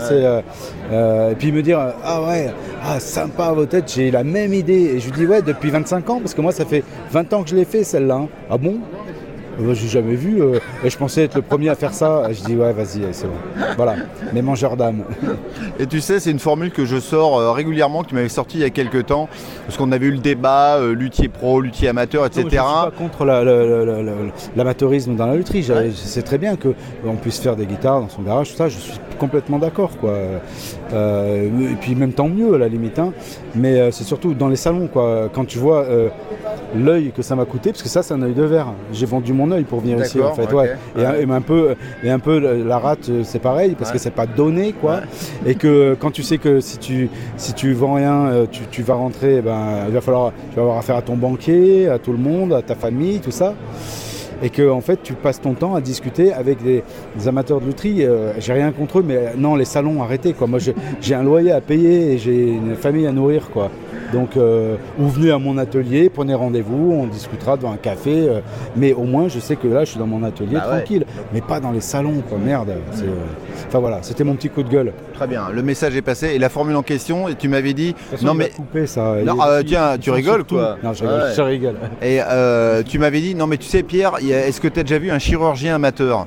et 1.31 1.35
puis 1.35 1.51
me 1.51 1.61
dire 1.61 1.79
ah 2.03 2.21
ouais, 2.21 2.49
ah 2.85 2.99
sympa 2.99 3.51
vos 3.51 3.65
têtes, 3.65 3.91
j'ai 3.93 4.11
la 4.11 4.23
même 4.23 4.53
idée. 4.53 4.93
Et 4.95 4.99
je 4.99 5.08
lui 5.11 5.25
dis 5.25 5.25
ouais 5.27 5.41
depuis 5.41 5.69
25 5.69 6.09
ans 6.09 6.19
parce 6.19 6.33
que 6.33 6.41
moi 6.41 6.51
ça 6.51 6.65
fait 6.65 6.83
20 7.11 7.33
ans 7.33 7.43
que 7.43 7.49
je 7.49 7.55
l'ai 7.55 7.65
fait 7.65 7.83
celle-là. 7.83 8.15
hein. 8.15 8.27
Ah 8.49 8.57
bon? 8.57 8.77
Euh, 9.61 9.73
J'ai 9.73 9.89
jamais 9.89 10.15
vu 10.15 10.41
euh, 10.41 10.57
et 10.85 10.89
je 10.89 10.97
pensais 10.97 11.25
être 11.25 11.35
le 11.35 11.41
premier 11.41 11.67
à 11.67 11.75
faire 11.75 11.93
ça. 11.93 12.31
Je 12.31 12.41
dis 12.45 12.55
ouais 12.55 12.71
vas-y 12.71 13.01
c'est 13.11 13.27
bon. 13.27 13.33
Voilà, 13.75 13.95
mes 14.33 14.41
mangeurs 14.41 14.77
d'âme. 14.77 15.03
Et 15.79 15.85
tu 15.85 15.99
sais, 15.99 16.19
c'est 16.21 16.31
une 16.31 16.39
formule 16.39 16.71
que 16.71 16.85
je 16.85 16.97
sors 16.97 17.37
euh, 17.37 17.51
régulièrement, 17.51 18.03
qui 18.03 18.15
m'avait 18.15 18.29
sorti 18.29 18.57
il 18.57 18.61
y 18.61 18.65
a 18.65 18.69
quelques 18.69 19.07
temps, 19.07 19.27
parce 19.65 19.77
qu'on 19.77 19.91
avait 19.91 20.05
eu 20.07 20.11
le 20.11 20.17
débat, 20.19 20.77
euh, 20.77 20.93
luthier 20.93 21.27
pro, 21.27 21.59
luthier 21.59 21.89
amateur, 21.89 22.25
etc. 22.25 22.43
Non, 22.43 22.49
Je 22.49 22.55
suis 22.55 22.59
pas 22.61 22.91
contre 22.97 23.25
la- 23.25 23.43
la- 23.43 23.65
la- 23.65 23.85
la- 23.85 24.01
la- 24.03 24.11
l'amateurisme 24.55 25.15
dans 25.15 25.25
la 25.27 25.35
lutherie. 25.35 25.63
Je 25.63 25.91
sais 25.91 26.21
très 26.21 26.37
bien 26.37 26.55
qu'on 26.55 27.15
puisse 27.15 27.39
faire 27.39 27.55
des 27.57 27.65
guitares 27.65 27.99
dans 27.99 28.09
son 28.09 28.21
garage, 28.21 28.51
tout 28.51 28.55
ça. 28.57 28.69
Je 28.69 28.77
suis 28.77 28.93
complètement 29.19 29.59
d'accord. 29.59 29.91
quoi. 29.99 30.13
Euh, 30.93 31.43
et 31.71 31.75
puis 31.79 31.93
même 31.95 32.13
tant 32.13 32.27
mieux 32.27 32.55
à 32.55 32.57
la 32.57 32.67
limite. 32.67 32.97
hein. 32.99 33.13
Mais 33.55 33.79
euh, 33.79 33.91
c'est 33.91 34.03
surtout 34.03 34.33
dans 34.33 34.47
les 34.47 34.55
salons. 34.55 34.87
Quoi. 34.87 35.29
Quand 35.33 35.45
tu 35.45 35.57
vois 35.59 35.83
euh, 35.83 36.09
l'œil 36.75 37.11
que 37.15 37.21
ça 37.21 37.35
m'a 37.35 37.45
coûté, 37.45 37.71
parce 37.71 37.83
que 37.83 37.89
ça 37.89 38.01
c'est 38.01 38.13
un 38.13 38.21
œil 38.23 38.33
de 38.33 38.43
verre. 38.43 38.67
J'ai 38.93 39.05
vendu 39.05 39.33
mon 39.33 39.51
œil 39.51 39.63
pour 39.63 39.81
venir 39.81 39.99
ici 40.03 40.19
en 40.21 40.33
fait. 40.33 40.51
ouais. 40.53 40.75
Et, 40.97 41.05
un- 41.05 41.15
et 41.15 41.23
un 41.31 41.41
peu, 41.41 41.75
et 42.03 42.09
un 42.09 42.19
peu 42.19 42.39
la- 42.39 42.79
rate 42.79 43.09
c'est 43.23 43.39
pareil 43.39 43.75
parce 43.77 43.89
Ouais. 43.91 43.97
que 43.97 44.01
c'est 44.01 44.11
pas 44.11 44.25
donné 44.25 44.73
quoi. 44.73 45.01
Et 45.45 45.55
que 45.55 45.95
quand 45.99 46.11
tu 46.11 46.23
sais 46.23 46.37
que 46.37 46.59
si 46.61 46.77
tu 46.77 47.09
si 47.37 47.53
tu 47.53 47.73
vends 47.73 47.93
rien, 47.95 48.45
tu, 48.51 48.61
tu 48.71 48.81
vas 48.83 48.93
rentrer, 48.95 49.41
ben, 49.41 49.85
il 49.87 49.93
va 49.93 50.01
falloir 50.01 50.31
tu 50.51 50.55
vas 50.55 50.61
avoir 50.63 50.77
affaire 50.77 50.95
à 50.95 51.01
ton 51.01 51.15
banquier, 51.17 51.87
à 51.89 51.99
tout 51.99 52.11
le 52.11 52.17
monde, 52.17 52.53
à 52.53 52.61
ta 52.61 52.75
famille, 52.75 53.19
tout 53.19 53.31
ça. 53.31 53.53
Et 54.41 54.49
que 54.49 54.69
en 54.69 54.81
fait 54.81 54.99
tu 55.03 55.13
passes 55.13 55.41
ton 55.41 55.53
temps 55.53 55.75
à 55.75 55.81
discuter 55.81 56.33
avec 56.33 56.61
des, 56.63 56.83
amateurs 57.27 57.61
de 57.61 57.65
lutherie. 57.65 58.05
Euh, 58.05 58.33
j'ai 58.39 58.53
rien 58.53 58.71
contre 58.71 58.99
eux, 58.99 59.05
mais 59.05 59.33
non, 59.37 59.55
les 59.55 59.65
salons 59.65 60.01
arrêtez. 60.01 60.35
Moi 60.47 60.59
j'ai 61.01 61.15
un 61.15 61.23
loyer 61.23 61.51
à 61.51 61.61
payer 61.61 62.13
et 62.13 62.17
j'ai 62.17 62.47
une 62.47 62.75
famille 62.75 63.07
à 63.07 63.11
nourrir 63.11 63.49
quoi. 63.51 63.69
Donc, 64.13 64.37
euh, 64.37 64.75
ou 64.99 65.07
venez 65.07 65.31
à 65.31 65.37
mon 65.37 65.57
atelier, 65.57 66.09
prenez 66.09 66.33
rendez-vous, 66.33 66.91
on 66.93 67.07
discutera 67.07 67.57
devant 67.57 67.71
un 67.71 67.77
café. 67.77 68.27
euh, 68.29 68.39
mais 68.75 68.93
au 68.93 69.03
moins, 69.03 69.27
je 69.27 69.39
sais 69.39 69.55
que 69.55 69.67
là, 69.67 69.83
je 69.85 69.91
suis 69.91 69.99
dans 69.99 70.07
mon 70.07 70.23
atelier 70.23 70.55
Bah 70.55 70.63
ouais. 70.71 70.77
tranquille. 70.77 71.05
Mais 71.33 71.41
pas 71.41 71.59
dans 71.59 71.71
les 71.71 71.81
salons, 71.81 72.23
quoi. 72.27 72.37
Merde. 72.43 72.69
euh, 72.69 73.05
Enfin 73.67 73.79
voilà, 73.79 73.99
c'était 74.01 74.23
mon 74.23 74.33
petit 74.35 74.49
coup 74.49 74.63
de 74.63 74.69
gueule. 74.69 74.93
Très 75.13 75.27
bien, 75.27 75.49
le 75.53 75.61
message 75.61 75.95
est 75.95 76.01
passé. 76.01 76.27
Et 76.33 76.39
la 76.39 76.49
formule 76.49 76.75
en 76.75 76.81
question, 76.81 77.27
et 77.27 77.35
tu 77.35 77.47
m'avais 77.49 77.73
dit, 77.73 77.93
façon, 78.11 78.25
non 78.25 78.33
mais 78.33 78.51
ça. 78.87 79.15
Non, 79.23 79.35
Il- 79.35 79.59
il- 79.61 79.65
tiens, 79.65 79.97
tu 79.99 80.09
rigoles, 80.11 80.43
quoi. 80.43 80.77
Non, 80.83 80.93
je 80.93 81.03
rigole, 81.03 81.21
Ouais. 81.21 81.33
je 81.35 81.41
rigole. 81.41 81.75
Et 82.01 82.19
euh, 82.21 82.81
tu 82.83 82.97
m'avais 82.99 83.19
dit, 83.21 83.35
non 83.35 83.45
mais 83.47 83.57
tu 83.57 83.67
sais 83.67 83.83
Pierre, 83.83 84.13
est-ce 84.21 84.59
que 84.59 84.67
tu 84.67 84.79
as 84.79 84.83
déjà 84.83 84.97
vu 84.97 85.11
un 85.11 85.19
chirurgien 85.19 85.75
amateur? 85.75 86.25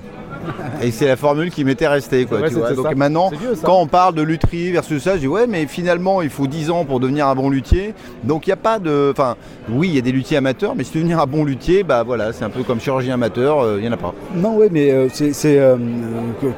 Et 0.83 0.91
c'est 0.91 1.07
la 1.07 1.17
formule 1.17 1.51
qui 1.51 1.65
m'était 1.65 1.87
restée. 1.87 2.25
Quoi, 2.27 2.39
vrai, 2.39 2.49
tu 2.49 2.55
vois. 2.55 2.69
c'était 2.69 2.77
Donc 2.77 2.87
ça. 2.91 2.95
maintenant, 2.97 3.31
vieux, 3.31 3.55
quand 3.63 3.81
on 3.81 3.87
parle 3.87 4.15
de 4.15 4.23
lutherie 4.23 4.73
versus 4.73 5.03
ça, 5.03 5.15
je 5.15 5.21
dis 5.21 5.27
ouais, 5.29 5.47
mais 5.47 5.67
finalement, 5.67 6.23
il 6.23 6.31
faut 6.31 6.47
10 6.47 6.71
ans 6.71 6.85
pour 6.85 6.99
devenir 7.01 7.27
un 7.29 7.35
bon 7.35 7.51
luthier. 7.51 7.95
Donc 8.25 8.47
il 8.47 8.51
n'y 8.51 8.55
a 8.55 8.57
pas 8.57 8.79
de. 8.79 9.11
Enfin, 9.13 9.37
oui, 9.71 9.89
il 9.89 9.95
y 9.95 9.99
a 9.99 10.03
des 10.03 10.13
luthiers 10.13 10.37
amateurs, 10.39 10.75
mais 10.77 10.85
si 10.85 10.91
tu 10.93 10.99
veux 10.99 11.05
devenir 11.05 11.21
un 11.21 11.27
bon 11.27 11.45
luthier, 11.45 11.83
bah 11.85 12.03
voilà, 12.03 12.33
c'est 12.33 12.45
un 12.45 12.51
peu 12.51 12.63
comme 12.63 12.81
chirurgien 12.81 13.15
amateur, 13.15 13.61
euh, 13.61 13.77
il 13.79 13.83
n'y 13.83 13.89
en 13.89 13.93
a 13.93 13.97
pas. 13.97 14.15
Non, 14.35 14.57
ouais, 14.57 14.69
mais 14.71 14.91
euh, 14.91 15.09
c'est. 15.13 15.33
euh, 15.59 15.77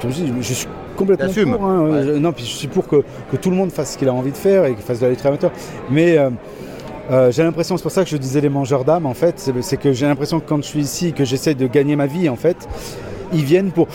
je 0.02 0.08
dis, 0.08 0.32
je 0.40 0.52
suis 0.54 0.68
complètement 0.96 1.28
pour. 1.56 1.64
hein, 1.66 1.80
Ouais. 1.90 2.02
je- 2.04 2.10
non, 2.12 2.32
puis 2.32 2.44
je 2.44 2.50
suis 2.50 2.68
pour 2.68 2.86
que, 2.88 3.02
que 3.30 3.36
tout 3.36 3.50
le 3.50 3.56
monde 3.56 3.70
fasse 3.72 3.92
ce 3.94 3.98
qu'il 3.98 4.08
a 4.08 4.12
envie 4.14 4.32
de 4.32 4.36
faire 4.36 4.64
et 4.64 4.74
qu'il 4.74 4.82
fasse 4.84 5.00
de 5.00 5.04
la 5.06 5.10
lutte 5.10 5.24
amateur. 5.26 5.50
Mais. 5.90 6.18
euh, 6.18 6.30
euh, 7.10 7.30
j'ai 7.30 7.42
l'impression, 7.42 7.76
c'est 7.76 7.82
pour 7.82 7.92
ça 7.92 8.02
que 8.02 8.08
je 8.08 8.16
disais 8.16 8.40
les 8.40 8.48
mangeurs 8.48 8.82
d'âme 8.82 9.04
en 9.04 9.12
fait, 9.12 9.34
c'est 9.36 9.52
c'est 9.60 9.76
que 9.76 9.92
j'ai 9.92 10.06
l'impression 10.06 10.40
que 10.40 10.48
quand 10.48 10.56
je 10.56 10.62
suis 10.62 10.80
ici, 10.80 11.12
que 11.12 11.22
j'essaie 11.22 11.54
de 11.54 11.66
gagner 11.66 11.96
ma 11.96 12.06
vie 12.06 12.30
en 12.30 12.36
fait, 12.36 12.56
ils 13.34 13.44
viennent 13.44 13.70
pour 13.72 13.88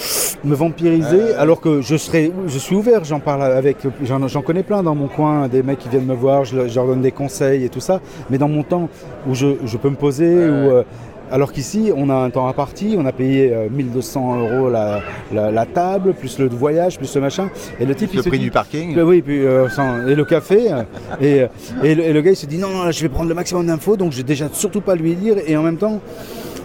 me 0.43 0.53
vampiriser 0.55 1.33
alors 1.37 1.61
que 1.61 1.81
je 1.81 1.95
serais, 1.97 2.31
je 2.47 2.57
suis 2.57 2.75
ouvert, 2.75 3.03
j'en 3.03 3.19
parle 3.19 3.43
avec, 3.43 3.77
j'en 4.03 4.41
connais 4.41 4.63
plein 4.63 4.83
dans 4.83 4.95
mon 4.95 5.07
coin, 5.07 5.47
des 5.47 5.63
mecs 5.63 5.79
qui 5.79 5.89
viennent 5.89 6.05
me 6.05 6.13
voir, 6.15 6.45
je, 6.45 6.55
leur- 6.55 6.67
je 6.67 6.75
leur 6.75 6.85
donne 6.87 7.01
des 7.01 7.11
conseils 7.11 7.63
et 7.63 7.69
tout 7.69 7.79
ça, 7.79 8.01
mais 8.29 8.37
dans 8.37 8.49
mon 8.49 8.63
temps 8.63 8.89
où 9.27 9.33
je, 9.35 9.47
je 9.65 9.77
peux 9.77 9.89
me 9.89 9.95
poser, 9.95 10.27
où, 10.35 10.37
euh, 10.71 10.83
alors 11.31 11.51
qu'ici, 11.53 11.91
on 11.95 12.09
a 12.09 12.15
un 12.15 12.31
temps 12.31 12.47
imparti, 12.47 12.95
on 12.97 13.05
a 13.05 13.11
payé 13.11 13.53
euh, 13.53 13.67
1200 13.69 14.39
euros 14.39 14.69
la, 14.69 15.01
la- 15.31 15.51
la 15.51 15.65
table, 15.67 16.13
plus 16.15 16.39
le 16.39 16.47
voyage, 16.47 16.97
plus 16.97 17.13
le 17.13 17.21
machin. 17.21 17.51
Et 17.79 17.85
le 17.85 17.93
type, 17.93 18.11
Le 18.13 18.17
il 18.19 18.23
se 18.23 18.29
prix 18.29 18.39
dit- 18.39 18.45
du 18.45 18.51
parking. 18.51 18.97
Euh, 18.97 19.03
Oui, 19.03 19.21
puis, 19.21 19.45
euh, 19.45 19.69
sans- 19.69 20.07
et 20.07 20.15
le 20.15 20.25
café. 20.25 20.71
euh, 20.73 20.81
et, 21.21 21.41
euh, 21.43 21.47
et, 21.83 21.93
le, 21.93 22.03
et 22.03 22.13
le 22.13 22.21
gars, 22.21 22.31
il 22.31 22.35
se 22.35 22.47
dit 22.47 22.57
non, 22.57 22.69
non, 22.69 22.83
là, 22.83 22.89
je 22.89 23.01
vais 23.03 23.09
prendre 23.09 23.29
le 23.29 23.35
maximum 23.35 23.67
d'infos, 23.67 23.95
donc 23.95 24.11
je 24.11 24.17
vais 24.17 24.23
déjà 24.23 24.47
surtout 24.51 24.81
pas 24.81 24.95
lui 24.95 25.13
dire. 25.13 25.35
Et 25.45 25.55
en 25.55 25.61
même 25.61 25.77
temps, 25.77 25.99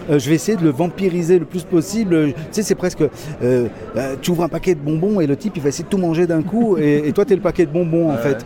euh, 0.09 0.19
je 0.19 0.29
vais 0.29 0.35
essayer 0.35 0.57
de 0.57 0.63
le 0.63 0.69
vampiriser 0.71 1.39
le 1.39 1.45
plus 1.45 1.63
possible. 1.63 2.33
Tu 2.33 2.33
sais, 2.51 2.63
c'est 2.63 2.75
presque. 2.75 3.01
euh, 3.01 3.67
euh, 3.97 4.15
tu 4.21 4.31
ouvres 4.31 4.43
un 4.43 4.49
paquet 4.49 4.75
de 4.75 4.79
bonbons 4.79 5.19
et 5.19 5.27
le 5.27 5.35
type, 5.35 5.53
il 5.57 5.61
va 5.61 5.69
essayer 5.69 5.83
de 5.83 5.89
tout 5.89 5.97
manger 5.97 6.27
d'un 6.27 6.41
coup. 6.41 6.77
Et, 6.85 7.07
et 7.07 7.11
toi, 7.13 7.25
tu 7.25 7.33
es 7.33 7.35
le 7.35 7.41
paquet 7.41 7.65
de 7.65 7.71
bonbons, 7.71 8.11
en 8.11 8.17
fait. 8.17 8.45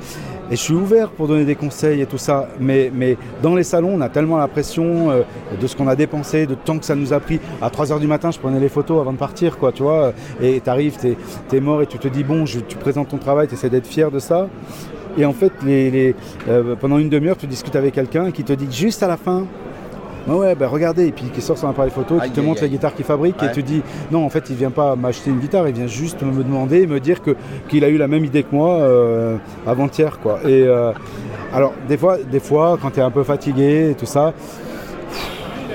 Et 0.51 0.55
je 0.55 0.61
suis 0.61 0.73
ouvert 0.73 1.09
pour 1.11 1.27
donner 1.27 1.45
des 1.45 1.53
conseils 1.55 2.01
et 2.01 2.05
tout 2.07 2.17
ça. 2.17 2.47
Mais, 2.59 2.91
mais 2.93 3.17
dans 3.43 3.53
les 3.55 3.61
salons, 3.63 3.93
on 3.95 4.01
a 4.01 4.09
tellement 4.09 4.37
la 4.37 4.47
pression 4.47 5.11
euh, 5.11 5.21
de 5.61 5.67
ce 5.67 5.75
qu'on 5.75 5.87
a 5.87 5.95
dépensé, 5.95 6.47
de 6.47 6.55
temps 6.55 6.79
que 6.79 6.85
ça 6.85 6.95
nous 6.95 7.13
a 7.13 7.19
pris. 7.19 7.39
À 7.61 7.69
3h 7.69 7.99
du 7.99 8.07
matin, 8.07 8.31
je 8.31 8.39
prenais 8.39 8.59
les 8.59 8.69
photos 8.69 8.99
avant 9.01 9.13
de 9.13 9.17
partir, 9.17 9.57
quoi, 9.59 9.71
tu 9.71 9.83
vois. 9.83 10.11
Et 10.41 10.59
tu 10.59 10.69
arrives, 10.69 10.97
tu 10.99 11.55
es, 11.55 11.59
mort 11.59 11.81
et 11.83 11.85
tu 11.87 11.99
te 11.99 12.07
dis, 12.07 12.23
bon, 12.23 12.45
je- 12.47 12.59
tu 12.61 12.77
présentes 12.77 13.09
ton 13.09 13.17
travail, 13.17 13.47
tu 13.47 13.53
essaies 13.53 13.69
d'être 13.69 13.85
fier 13.85 14.09
de 14.09 14.17
ça. 14.19 14.47
Et 15.19 15.25
en 15.25 15.33
fait, 15.33 15.51
les, 15.63 15.91
les- 15.91 16.15
euh, 16.47 16.75
pendant 16.75 16.97
une 16.97 17.09
demi-heure, 17.09 17.37
tu 17.37 17.45
discutes 17.45 17.75
avec 17.75 17.93
quelqu'un 17.93 18.31
qui 18.31 18.43
te 18.43 18.53
dit 18.53 18.67
juste 18.71 19.03
à 19.03 19.07
la 19.07 19.17
fin, 19.17 19.45
Ah 20.27 20.35
ouais, 20.35 20.55
bah 20.55 20.67
regardez, 20.67 21.07
et 21.07 21.11
puis 21.11 21.25
qui 21.25 21.41
sort 21.41 21.57
son 21.57 21.69
appareil 21.69 21.91
photo, 21.91 22.19
qui 22.19 22.31
te 22.31 22.41
montre 22.41 22.61
aïe. 22.63 22.69
les 22.69 22.75
guitares 22.75 22.93
qu'il 22.93 23.05
fabrique, 23.05 23.41
Ouais. 23.41 23.47
et 23.47 23.51
tu 23.51 23.63
dis, 23.63 23.81
non, 24.11 24.25
en 24.25 24.29
fait, 24.29 24.49
il 24.49 24.55
vient 24.55 24.71
pas 24.71 24.95
m'acheter 24.95 25.29
une 25.29 25.39
guitare, 25.39 25.67
il 25.67 25.75
vient 25.75 25.87
juste 25.87 26.21
me 26.21 26.43
demander, 26.43 26.85
me 26.87 26.99
dire 26.99 27.21
que 27.21 27.35
qu'il 27.67 27.83
a 27.83 27.89
eu 27.89 27.97
la 27.97 28.07
même 28.07 28.25
idée 28.25 28.43
que 28.43 28.53
moi 28.55 28.73
euh, 28.75 29.37
avant-hier, 29.65 30.19
quoi. 30.19 30.39
Et 30.43 30.63
euh, 30.63 30.91
alors, 31.53 31.73
des 31.87 31.97
fois, 31.97 32.17
des 32.17 32.39
fois, 32.39 32.77
quand 32.81 32.91
tu 32.91 32.99
es 32.99 33.03
un 33.03 33.11
peu 33.11 33.23
fatigué 33.23 33.89
et 33.91 33.95
tout 33.95 34.05
ça, 34.05 34.33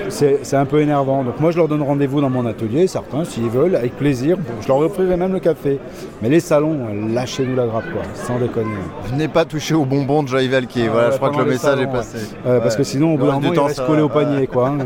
c'est 0.09 0.55
un 0.55 0.65
peu 0.65 0.81
énervant. 0.81 1.23
Donc 1.23 1.39
moi, 1.39 1.51
je 1.51 1.57
leur 1.57 1.67
donne 1.67 1.81
rendez-vous 1.81 2.21
dans 2.21 2.29
mon 2.29 2.45
atelier, 2.45 2.87
certains, 2.87 3.23
s'ils 3.25 3.49
veulent, 3.49 3.75
avec 3.75 3.95
plaisir. 3.97 4.37
Je 4.61 4.67
leur 4.67 4.77
offrirai 4.77 5.17
même 5.17 5.33
le 5.33 5.39
café. 5.39 5.79
Mais 6.21 6.29
les 6.29 6.39
salons, 6.39 6.77
euh, 6.89 7.13
lâchez-nous 7.13 7.55
la 7.55 7.65
grappe, 7.65 7.91
quoi, 7.91 8.01
sans 8.13 8.37
déconner. 8.39 8.69
Venez 9.11 9.27
pas 9.27 9.45
toucher 9.45 9.75
au 9.75 9.85
bonbon 9.85 10.23
de 10.23 10.27
Joy 10.27 10.47
Valky. 10.47 10.87
voilà, 10.87 11.11
je 11.11 11.17
crois 11.17 11.29
que 11.29 11.37
le 11.37 11.45
message 11.45 11.77
salons, 11.77 11.81
est 11.89 11.93
passé. 11.93 12.17
Euh, 12.45 12.59
Parce 12.59 12.73
Ouais. 12.73 12.77
que 12.79 12.83
sinon, 12.83 13.13
au 13.13 13.17
bout 13.17 13.25
d'un 13.25 13.31
reste 13.33 13.39
du 13.41 13.47
moment, 13.47 13.53
il 13.53 13.55
temps, 13.57 13.65
reste 13.65 13.77
ça 13.77 13.85
collé 13.85 14.01
au 14.01 14.09
panier, 14.09 14.39
ouais. 14.41 14.47
quoi. 14.47 14.69
hein. 14.69 14.77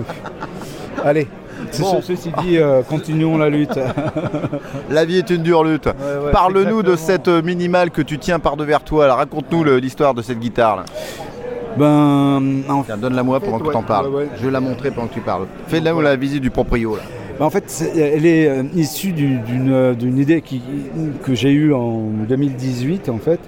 Allez, 1.05 1.27
ce- 1.71 1.81
Bon. 1.81 2.01
ceci 2.01 2.31
dit, 2.43 2.57
euh, 2.57 2.81
continuons 2.81 3.37
la 3.37 3.49
lutte. 3.49 3.79
La 4.89 5.05
vie 5.05 5.17
est 5.17 5.29
une 5.29 5.43
dure 5.43 5.63
lutte. 5.63 5.85
ouais, 5.87 6.31
Parle-nous 6.31 6.83
de 6.83 6.95
cette 6.95 7.27
minimale 7.29 7.91
que 7.91 8.01
tu 8.01 8.17
tiens 8.17 8.39
par 8.39 8.57
devers 8.57 8.81
toi. 8.83 9.13
Raconte-nous 9.13 9.63
l'histoire 9.63 10.13
de 10.13 10.21
cette 10.21 10.39
guitare. 10.39 10.77
Là. 10.77 10.83
Ben, 11.77 12.41
en 12.69 12.83
Tiens, 12.83 12.97
donne-la-moi 12.97 13.39
pendant 13.39 13.59
que 13.59 13.69
tu 13.71 13.75
en 13.75 13.83
parles. 13.83 14.07
ouais, 14.07 14.15
ouais. 14.23 14.29
Je 14.39 14.45
vais 14.45 14.51
la 14.51 14.59
montrer 14.59 14.91
pendant 14.91 15.07
que 15.07 15.13
tu 15.13 15.21
parles. 15.21 15.45
Fais-la 15.67 15.93
la 15.93 16.15
visite 16.15 16.41
du 16.41 16.49
proprio. 16.49 16.95
Là. 16.95 17.01
Bah, 17.39 17.45
en 17.45 17.49
fait, 17.49 17.63
c'est- 17.67 17.97
elle 17.97 18.25
est 18.25 18.47
euh, 18.49 18.63
issue 18.75 19.13
d'une 19.13 19.71
euh, 19.71 19.93
d'une 19.93 20.17
idée 20.17 20.41
qui, 20.41 20.61
que 21.23 21.33
j'ai 21.35 21.51
eue 21.51 21.73
en 21.73 22.01
2018, 22.27 23.07
en 23.07 23.17
fait, 23.17 23.39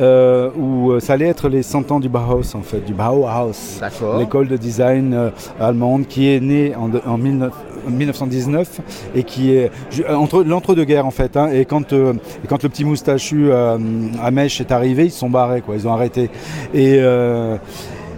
euh, 0.00 0.48
où 0.56 1.00
ça 1.00 1.14
allait 1.14 1.26
être 1.26 1.48
les 1.48 1.64
100 1.64 1.90
ans 1.90 1.98
du 1.98 2.08
Bauhaus, 2.08 2.54
en 2.54 2.62
fait, 2.62 2.84
du 2.84 2.94
Bauhaus, 2.94 3.78
D'accord. 3.80 4.18
l'école 4.18 4.46
de 4.46 4.56
design 4.56 5.12
euh, 5.12 5.30
allemande 5.58 6.06
qui 6.06 6.28
est 6.32 6.38
née 6.38 6.74
en, 6.76 6.88
en 7.10 7.18
19 7.18 7.52
1919 7.88 8.80
et 9.14 9.24
qui 9.24 9.54
est 9.54 9.70
euh, 10.08 10.14
entre 10.14 10.42
l'entre-deux-guerres 10.42 11.06
en 11.06 11.10
fait. 11.10 11.36
hein, 11.36 11.48
et, 11.52 11.64
quand, 11.64 11.92
euh, 11.92 12.14
quand 12.48 12.62
le 12.62 12.68
petit 12.68 12.84
moustachu 12.84 13.50
euh, 13.50 13.78
à 14.22 14.30
mèche 14.30 14.60
est 14.60 14.72
arrivé, 14.72 15.06
ils 15.06 15.10
se 15.10 15.18
sont 15.18 15.30
barrés, 15.30 15.60
quoi, 15.60 15.74
ils 15.76 15.86
ont 15.86 15.92
arrêté. 15.92 16.30
Et, 16.74 16.96
euh, 16.98 17.56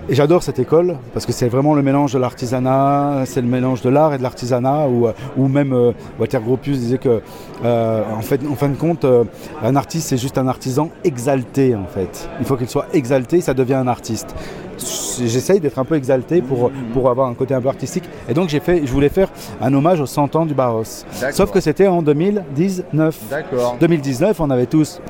et 0.07 0.15
j'adore 0.15 0.43
cette 0.43 0.59
école 0.59 0.99
parce 1.15 1.25
que 1.25 1.33
c'est 1.33 1.49
vraiment 1.49 1.75
le 1.75 1.81
mélange 1.81 2.13
de 2.13 2.19
l'artisanat, 2.19 3.23
c'est 3.25 3.41
le 3.41 3.47
mélange 3.47 3.81
de 3.81 3.89
l'art 3.89 4.13
et 4.13 4.19
de 4.19 4.23
l'artisanat, 4.23 4.87
ou, 4.87 5.09
ou 5.39 5.49
même 5.49 5.73
euh, 5.73 5.93
Walter 6.19 6.41
Gropius 6.45 6.79
disait 6.79 6.99
que, 6.99 7.23
euh, 7.65 8.03
en, 8.15 8.21
fait, 8.21 8.41
en 8.47 8.55
fin 8.55 8.69
de 8.69 8.77
compte, 8.77 9.07
euh, 9.07 9.25
un 9.63 9.77
artiste 9.77 10.09
c'est 10.09 10.19
juste 10.19 10.37
un 10.37 10.47
artisan 10.47 10.91
exalté 11.05 11.75
en 11.75 11.87
fait. 11.87 12.29
Il 12.39 12.45
faut 12.45 12.57
qu'il 12.57 12.69
soit 12.69 12.87
exalté, 12.93 13.41
ça 13.41 13.55
devient 13.55 13.75
un 13.75 13.89
artiste. 13.89 14.35
J'essaye 14.79 15.61
d'être 15.61 15.79
un 15.79 15.85
peu 15.85 15.95
exalté 15.95 16.43
pour, 16.43 16.71
pour 16.93 17.11
avoir 17.11 17.29
un 17.29 17.35
côté 17.35 17.55
un 17.55 17.61
peu 17.61 17.69
artistique. 17.69 18.05
Et 18.29 18.35
donc 18.35 18.49
j'ai 18.49 18.61
fait, 18.61 18.83
je 18.85 18.93
voulais 18.93 19.09
faire 19.09 19.29
un 19.61 19.73
hommage 19.73 20.01
aux 20.01 20.07
100 20.07 20.37
ans 20.37 20.47
du. 20.47 20.55
D'accord. 20.55 20.85
Sauf 21.33 21.51
que 21.51 21.61
c'était 21.61 21.87
en 21.87 22.03
2019. 22.03 23.19
D'accord. 23.31 23.77
2019, 23.81 24.41
on 24.41 24.51
avait 24.51 24.67
tous 24.67 25.01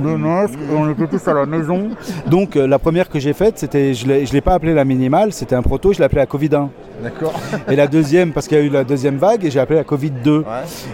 le 0.00 0.16
masque, 0.16 0.58
on 0.74 0.90
était 0.90 1.06
tous 1.06 1.26
à 1.28 1.34
la 1.34 1.46
maison. 1.46 1.90
Donc 2.26 2.56
euh, 2.56 2.66
la 2.66 2.78
première 2.78 3.08
que 3.08 3.18
j'ai 3.18 3.32
faite, 3.32 3.58
c'était, 3.58 3.94
je 3.94 4.06
ne 4.06 4.32
l'ai 4.32 4.40
pas 4.40 4.54
appelée 4.54 4.74
la 4.74 4.84
minimale, 4.84 5.32
c'était 5.32 5.54
un 5.54 5.62
proto, 5.62 5.92
je 5.92 5.98
l'ai 5.98 6.04
appelée 6.04 6.20
la 6.20 6.26
Covid-1. 6.26 6.68
D'accord. 7.02 7.32
Et 7.68 7.76
la 7.76 7.86
deuxième, 7.86 8.32
parce 8.32 8.46
qu'il 8.46 8.58
y 8.58 8.60
a 8.60 8.64
eu 8.64 8.68
la 8.68 8.84
deuxième 8.84 9.16
vague, 9.16 9.44
et 9.44 9.50
j'ai 9.50 9.60
appelé 9.60 9.78
la 9.78 9.84
Covid-2. 9.84 10.28
Ouais. 10.28 10.44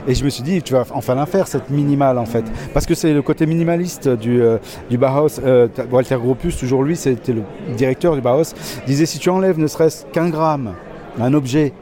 Et 0.07 0.15
je 0.15 0.25
me 0.25 0.31
suis 0.31 0.43
dit, 0.43 0.63
tu 0.63 0.73
vas 0.73 0.85
enfin 0.91 1.15
la 1.15 1.27
faire, 1.27 1.47
cette 1.47 1.71
minimale 1.71 2.19
en 2.19 2.27
fait. 2.27 2.45
Parce 2.73 2.87
que 2.87 2.95
c'est 2.95 3.13
le 3.13 3.23
côté 3.23 3.47
minimaliste 3.47 4.09
du, 4.09 4.41
euh, 4.41 4.59
du 4.91 4.99
Bauhaus. 4.99 5.41
Euh, 5.45 5.69
Walter 5.91 6.17
Gropius, 6.17 6.57
toujours 6.57 6.83
lui, 6.83 6.97
c'était 6.97 7.33
le 7.33 7.43
directeur 7.77 8.15
du 8.15 8.21
Bauhaus, 8.21 8.55
disait 8.87 9.07
si 9.07 9.19
tu 9.19 9.31
enlèves 9.31 9.59
ne 9.59 9.67
serait-ce 9.67 10.07
qu'un 10.07 10.29
gramme, 10.29 10.75
un 11.21 11.35
objet, 11.35 11.73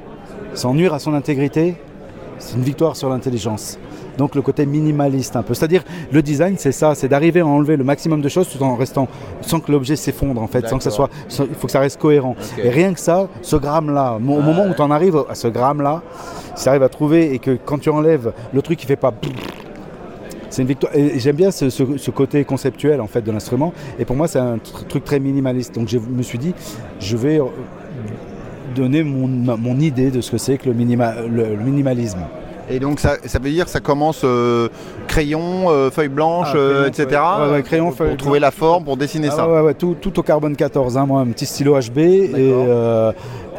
sans 0.55 0.75
nuire 0.75 0.95
à 0.95 0.99
son 0.99 1.15
intégrité, 1.15 1.77
c'est 2.39 2.57
une 2.57 2.63
victoire 2.63 2.97
sur 2.97 3.09
l'intelligence. 3.09 3.79
Donc 4.19 4.35
le 4.35 4.43
côté 4.43 4.65
minimaliste 4.67 5.37
un 5.37 5.43
peu. 5.43 5.55
C'est-à-dire 5.55 5.83
le 6.13 6.23
design 6.23 6.57
c'est 6.59 6.73
ça, 6.73 6.95
c'est 6.95 7.09
d'arriver 7.09 7.41
à 7.41 7.47
enlever 7.47 7.77
le 7.77 7.85
maximum 7.85 8.21
de 8.21 8.29
choses 8.29 8.49
tout 8.49 8.63
en 8.63 8.77
restant 8.77 9.09
sans 9.43 9.61
que 9.61 9.71
l'objet 9.73 9.97
s'effondre 9.97 10.41
en 10.43 10.47
fait, 10.47 10.67
sans 10.69 10.79
que 10.79 10.85
ça 10.85 10.91
soit, 10.91 11.11
il 11.41 11.55
faut 11.55 11.67
que 11.67 11.73
ça 11.73 11.81
reste 11.81 12.01
cohérent. 12.01 12.35
Et 12.63 12.71
rien 12.71 12.93
que 12.95 13.01
ça, 13.01 13.29
ce 13.43 13.57
gramme 13.57 13.93
là, 13.93 14.17
au 14.17 14.21
moment 14.21 14.67
où 14.69 14.75
tu 14.75 14.83
en 14.83 14.91
arrives 14.91 15.19
à 15.29 15.35
ce 15.35 15.49
gramme 15.49 15.83
là, 15.83 16.03
si 16.55 16.63
tu 16.65 16.69
arrives 16.69 16.83
à 16.83 16.89
trouver 16.89 17.35
et 17.35 17.39
que 17.39 17.59
quand 17.65 17.79
tu 17.79 17.91
enlèves 17.91 18.33
le 18.53 18.63
truc 18.63 18.79
qui 18.79 18.87
fait 18.87 18.97
pas 18.97 19.13
c'est 20.49 20.63
une 20.63 20.69
victoire. 20.69 20.95
Et 20.97 21.19
j'aime 21.19 21.37
bien 21.37 21.51
ce, 21.51 21.69
ce- 21.71 21.97
ce 21.99 22.11
côté 22.11 22.45
conceptuel 22.45 23.01
en 23.01 23.09
fait 23.09 23.21
de 23.21 23.31
l'instrument. 23.33 23.73
Et 23.99 24.05
pour 24.05 24.17
moi, 24.17 24.29
c'est 24.29 24.39
un 24.39 24.57
tr- 24.57 24.87
truc 24.89 25.05
très 25.05 25.19
minimaliste. 25.19 25.75
Donc 25.75 25.89
je 25.89 25.99
me 25.99 26.23
suis 26.23 26.39
dit, 26.39 26.55
je 27.01 27.17
vais 27.17 27.41
euh, 27.41 27.45
donner 28.75 29.03
mon, 29.03 29.57
idée 29.81 30.11
de 30.11 30.21
ce 30.21 30.31
que 30.31 30.39
c'est 30.39 30.57
que 30.59 30.69
le, 30.69 30.75
minima- 30.75 31.15
le- 31.29 31.57
le 31.57 31.63
minimalisme. 31.65 32.21
Et 32.69 32.81
donc 32.81 32.99
ça, 33.01 33.17
ça 33.25 33.39
veut 33.39 33.51
dire 33.51 33.65
que 33.65 33.71
ça 33.71 33.81
commence 33.81 34.23
euh, 34.25 34.69
crayon, 35.07 35.71
euh, 35.71 35.91
feuille 35.91 36.09
blanche, 36.09 36.49
Ah, 36.53 36.57
euh, 36.57 36.73
crayon, 36.73 36.87
etc. 36.89 37.07
feuille- 37.09 37.47
ouais, 37.49 37.53
ouais, 37.57 37.63
crayon, 37.63 37.87
pour 37.89 37.97
feuille 37.97 38.17
trouver 38.17 38.41
la 38.41 38.51
forme, 38.51 38.85
pour 38.85 38.97
dessiner 38.97 39.29
Ah 39.31 39.37
ça. 39.37 39.49
ouais, 39.49 39.61
ouais, 39.61 39.75
tout, 39.75 39.95
tout 40.01 40.19
au 40.19 40.23
carbone 40.23 40.57
14, 40.57 40.97
hein, 40.97 41.07
moi, 41.07 41.21
un 41.21 41.27
petit 41.27 41.47
stylo 41.47 41.79
HB 41.81 41.99
et, 41.99 42.33
euh, 42.37 43.13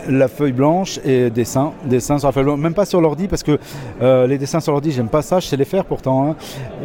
la 0.10 0.28
feuille 0.28 0.52
blanche 0.52 1.00
et 1.06 1.30
dessin, 1.30 1.72
dessin 1.86 2.18
sur 2.20 2.28
la 2.28 2.32
feuille 2.32 2.44
blanche. 2.46 2.60
Même 2.60 2.74
pas 2.74 2.86
sur 2.86 3.02
l'ordi 3.02 3.28
parce 3.28 3.44
que 3.44 3.58
euh, 4.02 4.28
les 4.28 4.38
dessins 4.38 4.60
sur 4.60 4.72
l'ordi, 4.72 4.92
j'aime 4.92 5.10
pas 5.10 5.22
ça, 5.22 5.40
je 5.40 5.48
sais 5.48 5.58
les 5.58 5.66
faire 5.66 5.86
pourtant. 5.86 6.30
hein. 6.30 6.36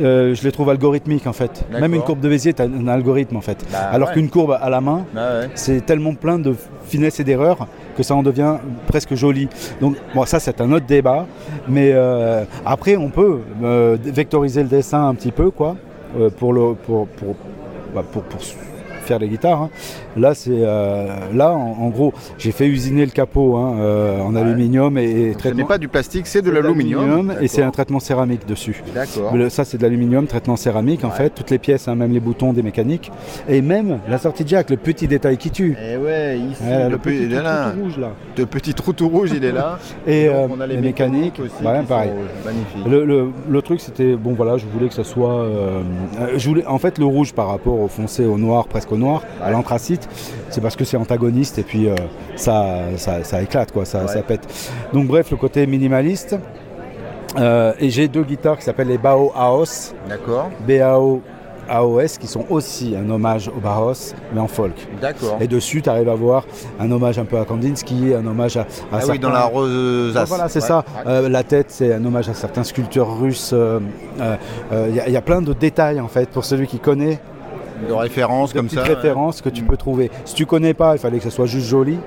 Euh, 0.01 0.35
je 0.35 0.43
les 0.43 0.53
trouve 0.53 0.71
algorithmiques 0.71 1.27
en 1.27 1.33
fait. 1.33 1.65
Même 1.71 1.95
une 1.95 2.03
courbe 2.03 2.21
de 2.21 2.29
Bézier, 2.29 2.53
tu 2.55 2.63
un 2.63 2.89
algorithme 2.89 3.37
en 3.37 3.41
fait. 3.41 3.65
Bah, 3.71 3.79
Alors 3.93 4.09
ouais. 4.09 4.15
qu'une 4.15 4.29
courbe 4.31 4.59
à 4.61 4.71
la 4.71 4.81
main, 4.81 5.05
c'est 5.55 5.85
tellement 5.87 6.15
plein 6.15 6.39
de 6.39 6.55
finesse 6.87 7.21
et 7.21 7.25
d'erreurs 7.25 7.67
que 7.97 8.03
ça 8.03 8.15
en 8.15 8.23
devient 8.23 8.57
presque 8.87 9.15
joli. 9.15 9.49
Donc 9.81 9.97
bon, 10.15 10.25
ça 10.25 10.41
c'est 10.41 10.61
un 10.61 10.73
autre 10.73 10.87
débat, 10.87 11.27
mais 11.69 11.91
euh, 11.93 12.45
après 12.65 12.97
on 12.97 13.11
peut 13.11 13.41
vectoriser 14.05 14.63
le 14.63 14.69
dessin 14.69 15.07
un 15.09 15.15
petit 15.15 15.33
peu 15.33 15.51
quoi 15.51 15.77
pour 16.39 16.53
le 16.53 16.75
pour 16.75 17.07
pour, 17.09 17.35
bah, 17.95 18.03
pour, 18.11 18.23
pour 18.23 18.41
faire 19.05 19.19
les 19.19 19.29
guitares. 19.29 19.63
hein. 19.63 19.71
Là 20.17 20.35
c'est 20.35 20.51
euh, 20.53 21.07
là 21.35 21.53
en, 21.53 21.77
en 21.81 21.89
gros 21.89 22.13
j'ai 22.39 22.53
fait 22.53 22.67
usiner 22.67 23.05
le 23.05 23.11
capot 23.13 23.57
hein, 23.57 23.77
euh, 23.79 24.21
en 24.21 24.35
aluminium 24.37 24.99
et, 24.99 25.05
et 25.05 25.37
Ce 25.43 25.49
n'est 25.49 25.65
pas 25.65 25.79
du 25.79 25.89
plastique, 25.89 26.27
c'est 26.27 26.43
de 26.43 26.51
l'aluminium. 26.51 27.33
et 27.41 27.49
c'est 27.49 27.63
un 27.63 27.71
traitement 27.71 28.01
céramique 28.01 28.47
dessus. 28.47 28.83
D'accord. 28.95 29.33
Ça, 29.49 29.65
c'est 29.65 29.79
de 29.79 29.83
l'aluminium, 29.83 30.27
traitement 30.27 30.57
céramique 30.57 31.05
en 31.05 31.11
fait, 31.11 31.31
toutes 31.31 31.51
les 31.51 31.59
pièces, 31.59 31.89
hein, 31.89 31.95
même 31.95 32.13
les 32.13 32.21
boutons 32.21 32.53
des 32.53 32.63
mécaniques, 32.63 33.11
et 33.49 33.63
même 33.63 33.99
la 34.09 34.19
sortie 34.19 34.45
jack, 34.47 34.71
le 34.71 34.77
petit 34.77 35.09
détail 35.09 35.37
qui 35.37 35.51
tue. 35.51 35.77
Et 35.83 35.97
ouais, 35.97 36.39
ici, 36.39 36.63
Ouais, 36.63 36.85
le, 36.85 36.91
le 36.91 36.99
petit 36.99 37.29
trou 37.29 37.41
tout 37.75 37.83
rouge 37.83 37.99
là. 37.99 38.11
le 38.39 38.47
petit 38.47 38.75
trou 38.75 38.93
tout 38.93 39.09
rouge, 39.09 39.31
il 39.35 39.45
est 39.45 39.53
là. 39.53 39.79
Et 40.07 40.27
Donc, 40.27 40.35
euh, 40.37 40.47
on 40.57 40.61
a 40.61 40.67
les, 40.67 40.77
les 40.77 40.83
mécaniques, 40.83 41.39
aussi. 41.41 41.53
qui 41.57 41.63
pareil. 41.87 42.11
sont 42.11 42.47
magnifiques. 42.49 42.87
Le, 42.87 43.05
le- 43.05 43.29
le 43.51 43.63
truc, 43.63 43.81
c'était 43.81 44.15
bon, 44.17 44.35
voilà, 44.35 44.57
je 44.59 44.67
voulais 44.67 44.89
que 44.89 44.95
ça 44.95 45.05
soit, 45.05 45.47
je 46.37 46.49
voulais, 46.49 46.67
en 46.67 46.79
fait, 46.79 46.99
le 46.99 47.05
rouge 47.05 47.33
par 47.33 47.49
rapport 47.49 47.79
au 47.81 47.89
foncé, 47.89 48.25
au 48.25 48.39
noir, 48.39 48.67
presque 48.69 48.93
au 48.93 48.97
noir, 48.97 49.23
à 49.43 49.51
l'anthracite, 49.51 50.02
c'est 50.51 50.61
parce 50.61 50.77
que 50.77 50.85
c'est 50.85 50.97
antagoniste 50.97 51.59
et 51.59 51.63
puis 51.63 51.89
euh, 51.89 51.95
ça, 52.37 52.77
ça, 52.97 53.23
ça 53.25 53.43
éclate 53.43 53.73
quoi, 53.73 53.85
ça, 53.85 54.07
ça 54.09 54.23
pète. 54.23 54.47
Donc 54.93 55.07
bref, 55.07 55.31
le 55.31 55.37
côté 55.37 55.67
minimaliste. 55.67 56.37
Euh, 57.39 57.73
et 57.81 57.89
j'ai 57.89 58.09
deux 58.09 58.25
guitares 58.25 58.59
qui 58.59 58.65
s'appellent 58.65 58.89
les 58.89 58.99
Bao 58.99 59.33
Aos. 59.35 59.95
D'accord. 60.09 60.51
BAO 60.69 61.23
AOS 61.69 62.19
qui 62.21 62.27
sont 62.27 62.45
aussi 62.51 62.95
un 62.97 63.09
hommage 63.09 63.49
au 63.49 63.61
Bauhaus 63.61 64.15
mais 64.35 64.41
en 64.41 64.49
folk. 64.49 64.75
D'accord. 65.01 65.39
Et 65.41 65.47
dessus, 65.47 65.81
tu 65.81 65.89
arrives 65.89 66.09
à 66.09 66.15
voir 66.15 66.45
un 66.81 66.91
hommage 66.91 67.19
un 67.21 67.25
peu 67.25 67.39
à 67.39 67.45
Kandinsky, 67.45 68.13
un 68.15 68.27
hommage 68.27 68.57
à, 68.57 68.63
à 68.63 68.65
Ah 68.95 68.99
oui, 69.09 69.19
dans 69.21 69.31
la 69.31 69.45
rosace. 69.45 70.29
Voilà, 70.29 70.49
c'est 70.49 70.61
Ouais. 70.61 70.67
ça. 70.67 70.85
Euh, 71.07 71.29
la 71.29 71.45
tête, 71.45 71.67
c'est 71.69 71.95
un 71.95 72.05
hommage 72.05 72.29
à 72.29 72.35
certains 72.35 72.65
sculpteurs 72.65 73.17
russes. 73.19 73.53
euh, 73.55 73.79
euh, 74.21 74.37
euh, 74.73 74.89
y, 74.93 75.01
il 75.07 75.13
y 75.13 75.17
a 75.17 75.23
plein 75.23 75.41
de 75.41 75.53
détails 75.53 76.01
en 76.01 76.09
fait 76.09 76.29
pour 76.29 76.45
celui 76.45 76.67
qui 76.67 76.81
connaît. 76.81 77.21
De 77.89 77.93
références 77.93 78.53
comme 78.53 78.69
ça. 78.69 78.83
références 78.83 79.41
que 79.43 79.49
tu 79.49 79.63
peux 79.63 79.77
trouver. 79.77 80.11
Si 80.25 80.35
tu 80.35 80.47
connais 80.47 80.75
pas, 80.75 80.95
il 80.95 80.99
fallait 80.99 81.19
que 81.19 81.25
ce 81.25 81.31
soit 81.31 81.47
juste 81.47 81.67
joli. 81.67 81.93
Mhm. 81.95 82.01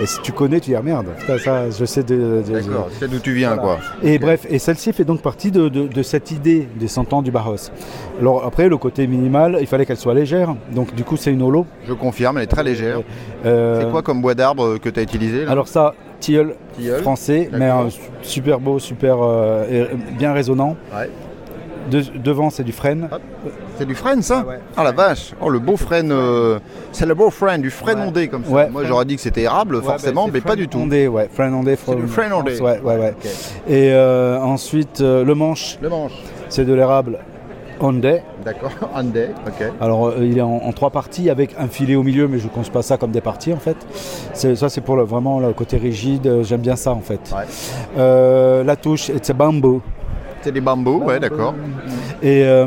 Et 0.00 0.06
si 0.06 0.20
tu 0.22 0.32
connais, 0.32 0.60
tu 0.60 0.70
dis 0.70 0.76
ah 0.76 0.82
merde, 0.82 1.06
ça, 1.26 1.38
ça, 1.38 1.70
je 1.70 1.84
sais 1.84 2.02
de, 2.02 2.42
de- 2.46 2.52
D'accord, 2.60 2.88
c'est 2.98 3.08
d'où 3.08 3.18
tu 3.18 3.32
viens, 3.32 3.54
Voilà. 3.54 3.62
quoi. 3.62 3.78
Et 4.02 4.18
bref, 4.18 4.46
et 4.50 4.58
celle-ci 4.58 4.92
fait 4.92 5.04
donc 5.04 5.22
partie 5.22 5.50
de, 5.50 5.68
de- 5.68 5.86
de 5.86 6.02
cette 6.02 6.30
idée 6.30 6.68
des 6.76 6.88
100 6.88 7.12
ans 7.12 7.22
du 7.22 7.30
Barros. 7.30 7.56
Alors 8.20 8.44
après, 8.44 8.68
le 8.68 8.76
côté 8.76 9.06
minimal, 9.06 9.58
il 9.60 9.66
fallait 9.66 9.86
qu'elle 9.86 9.96
soit 9.96 10.14
légère. 10.14 10.54
Donc 10.74 10.94
du 10.94 11.04
coup, 11.04 11.16
c'est 11.16 11.32
une 11.32 11.42
holo. 11.42 11.66
Je 11.86 11.92
confirme, 11.92 12.38
elle 12.38 12.44
est 12.44 12.46
très 12.46 12.64
légère. 12.64 13.00
Euh, 13.46 13.80
C'est 13.82 13.90
quoi 13.90 14.02
comme 14.02 14.20
bois 14.22 14.34
d'arbre 14.34 14.78
que 14.78 14.88
tu 14.88 14.98
as 15.00 15.02
utilisé 15.02 15.44
là? 15.44 15.50
Alors 15.52 15.68
ça, 15.68 15.94
tilleul 16.20 16.54
Tilleul. 16.76 17.00
français, 17.00 17.48
mais 17.52 17.70
euh, 17.70 17.88
super 18.22 18.60
beau, 18.60 18.78
super 18.78 19.16
euh, 19.20 19.86
bien 20.18 20.32
résonnant. 20.32 20.76
Ouais. 20.96 21.08
De- 21.90 22.18
devant, 22.18 22.50
c'est 22.50 22.62
du 22.64 22.72
frêne. 22.72 23.08
C'est 23.76 23.86
du 23.86 23.94
frêne 23.94 24.22
ça 24.22 24.42
Ah 24.44 24.48
ouais. 24.48 24.58
Ah 24.76 24.84
la 24.84 24.92
vache 24.92 25.32
Oh 25.40 25.48
le 25.48 25.58
beau 25.58 25.76
frêne, 25.76 26.10
euh, 26.12 26.58
c'est 26.92 27.06
le 27.06 27.14
beau 27.14 27.30
frêne, 27.30 27.60
du 27.60 27.70
frêne 27.70 27.98
Ouais. 28.00 28.06
ondé 28.06 28.28
comme 28.28 28.44
ça. 28.44 28.50
Ouais, 28.50 28.68
Moi 28.70 28.84
j'aurais 28.84 29.04
dit 29.04 29.16
que 29.16 29.22
c'était 29.22 29.42
érable 29.42 29.82
forcément, 29.82 30.26
bah, 30.26 30.30
mais 30.34 30.40
pas 30.40 30.56
du 30.56 30.68
tout. 30.68 30.78
Ondé, 30.78 31.08
ouais, 31.08 31.28
frêne 31.32 31.54
ondé. 31.54 31.76
C'est 31.76 31.94
du 31.94 32.02
from 32.02 32.08
frêne 32.08 32.32
ondé. 32.32 32.54
France, 32.54 32.68
Ouais, 32.68 32.80
ouais, 32.82 32.98
ouais. 33.00 33.14
Ok. 33.18 33.26
Et 33.68 33.92
euh, 33.92 34.38
ensuite, 34.40 35.00
euh, 35.00 35.24
le 35.24 35.34
manche, 35.34 35.78
Le 35.82 35.88
manche. 35.88 36.12
c'est 36.48 36.64
de 36.64 36.72
l'érable 36.72 37.18
ondé. 37.80 38.20
D'accord, 38.44 38.70
ondé, 38.94 39.28
ok. 39.46 39.72
Alors 39.80 40.06
euh, 40.08 40.14
il 40.20 40.38
est 40.38 40.42
en, 40.42 40.56
en 40.64 40.72
trois 40.72 40.90
parties 40.90 41.30
avec 41.30 41.56
un 41.58 41.66
filet 41.66 41.96
au 41.96 42.04
milieu, 42.04 42.28
mais 42.28 42.38
je 42.38 42.44
ne 42.44 42.50
conçois 42.50 42.72
pas 42.74 42.82
ça 42.82 42.96
comme 42.96 43.10
des 43.10 43.20
parties 43.20 43.52
en 43.52 43.58
fait. 43.58 43.76
Ça 44.34 44.68
c'est 44.68 44.80
pour 44.82 44.94
le, 44.96 45.02
vraiment 45.02 45.40
le 45.40 45.52
côté 45.52 45.78
rigide, 45.78 46.42
j'aime 46.42 46.60
bien 46.60 46.76
ça 46.76 46.92
en 46.92 47.00
fait. 47.00 47.20
Ouais. 47.34 47.44
Euh, 47.98 48.62
la 48.62 48.76
touche, 48.76 49.10
c'est 49.20 49.36
bambou. 49.36 49.80
C'est 50.42 50.52
des 50.52 50.60
bambous, 50.60 51.02
ouais, 51.04 51.20
d'accord. 51.20 51.54
Et 52.22 52.42
euh, 52.44 52.66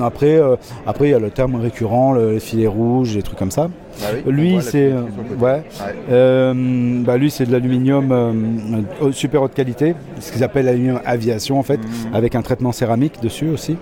après, 0.00 0.36
euh, 0.36 0.56
après 0.86 1.08
il 1.08 1.10
y 1.10 1.14
a 1.14 1.18
le 1.18 1.30
terme 1.30 1.56
récurrent, 1.56 2.12
le, 2.12 2.32
les 2.32 2.40
filets 2.40 2.66
rouges, 2.68 3.14
des 3.14 3.22
trucs 3.22 3.38
comme 3.38 3.50
ça. 3.50 3.68
Ah 4.02 4.06
oui, 4.26 4.32
Lui 4.32 4.58
c'est 4.62 4.92
euh, 4.92 5.02
ouais. 5.40 5.62
Euh, 6.10 7.02
bah, 7.04 7.16
lui 7.16 7.30
c'est 7.30 7.46
de 7.46 7.52
l'aluminium 7.52 8.84
super 9.12 9.42
haute 9.42 9.54
qualité, 9.54 9.94
ce 10.20 10.30
qu'ils 10.32 10.44
appellent 10.44 10.66
l'aluminium 10.66 11.00
aviation 11.04 11.58
en 11.58 11.62
fait, 11.64 11.78
Mhm. 11.78 12.14
avec 12.14 12.34
un 12.34 12.42
traitement 12.42 12.70
céramique 12.72 13.20
dessus 13.22 13.48
aussi. 13.48 13.76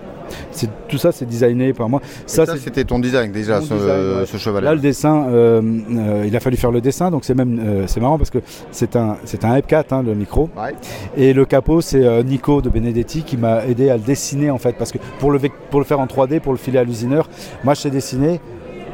C'est 0.51 0.69
tout 0.87 0.97
ça 0.97 1.11
c'est 1.11 1.25
designé 1.25 1.73
par 1.73 1.89
moi. 1.89 2.01
Ça, 2.25 2.45
c'était 2.57 2.83
ton 2.83 2.99
design 2.99 3.31
déjà, 3.31 3.61
ce, 3.61 3.73
design, 3.73 4.17
ouais. 4.19 4.25
ce 4.25 4.37
chevalet. 4.37 4.65
Là, 4.65 4.75
le 4.75 4.81
dessin, 4.81 5.27
euh, 5.29 5.61
euh, 5.91 6.23
il 6.27 6.35
a 6.35 6.39
fallu 6.39 6.57
faire 6.57 6.71
le 6.71 6.81
dessin, 6.81 7.11
donc 7.11 7.25
c'est 7.25 7.35
même 7.35 7.59
euh, 7.63 7.83
c'est 7.87 7.99
marrant 7.99 8.17
parce 8.17 8.29
que 8.29 8.39
c'est 8.71 8.95
un 8.95 9.17
c'est 9.25 9.43
un 9.45 9.57
F4 9.59 9.83
hein, 9.91 10.03
le 10.03 10.13
micro 10.15 10.49
Ouais. 10.57 10.73
et 11.15 11.33
le 11.33 11.45
capot 11.45 11.81
c'est 11.81 12.05
euh, 12.05 12.23
Nico 12.23 12.61
de 12.61 12.69
Benedetti 12.69 13.23
qui 13.23 13.37
m'a 13.37 13.65
aidé 13.65 13.89
à 13.89 13.97
le 13.97 14.03
dessiner 14.03 14.49
en 14.51 14.57
fait 14.57 14.73
parce 14.77 14.91
que 14.91 14.97
pour 15.19 15.31
le 15.31 15.37
vec- 15.37 15.51
pour 15.69 15.79
le 15.79 15.85
faire 15.85 15.99
en 15.99 16.05
3D 16.07 16.39
pour 16.39 16.51
le 16.53 16.57
filer 16.57 16.79
à 16.79 16.83
l'usineur, 16.83 17.29
moi 17.63 17.73
je 17.73 17.81
sais 17.81 17.89
dessiner. 17.89 18.39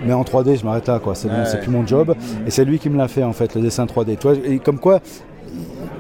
Mais 0.06 0.12
en 0.12 0.24
3D, 0.24 0.60
je 0.60 0.66
m'arrête 0.66 0.86
là, 0.90 1.00
quoi. 1.00 1.16
C'est 1.16 1.30
Ouais. 1.30 1.46
c'est 1.46 1.62
plus 1.62 1.72
mon 1.72 1.88
job. 1.88 2.14
Et 2.46 2.52
c'est 2.52 2.66
lui 2.66 2.78
qui 2.78 2.90
me 2.90 2.98
l'a 2.98 3.08
fait, 3.08 3.24
en 3.24 3.32
fait, 3.32 3.56
le 3.56 3.62
dessin 3.62 3.86
3D. 3.86 4.18
Tu 4.18 4.28
vois, 4.28 4.36
et 4.46 4.60
comme 4.60 4.78
quoi, 4.78 5.00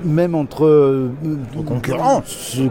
même 0.03 0.35
entre, 0.35 0.65
euh, 0.65 1.09
concurrents. 1.65 2.23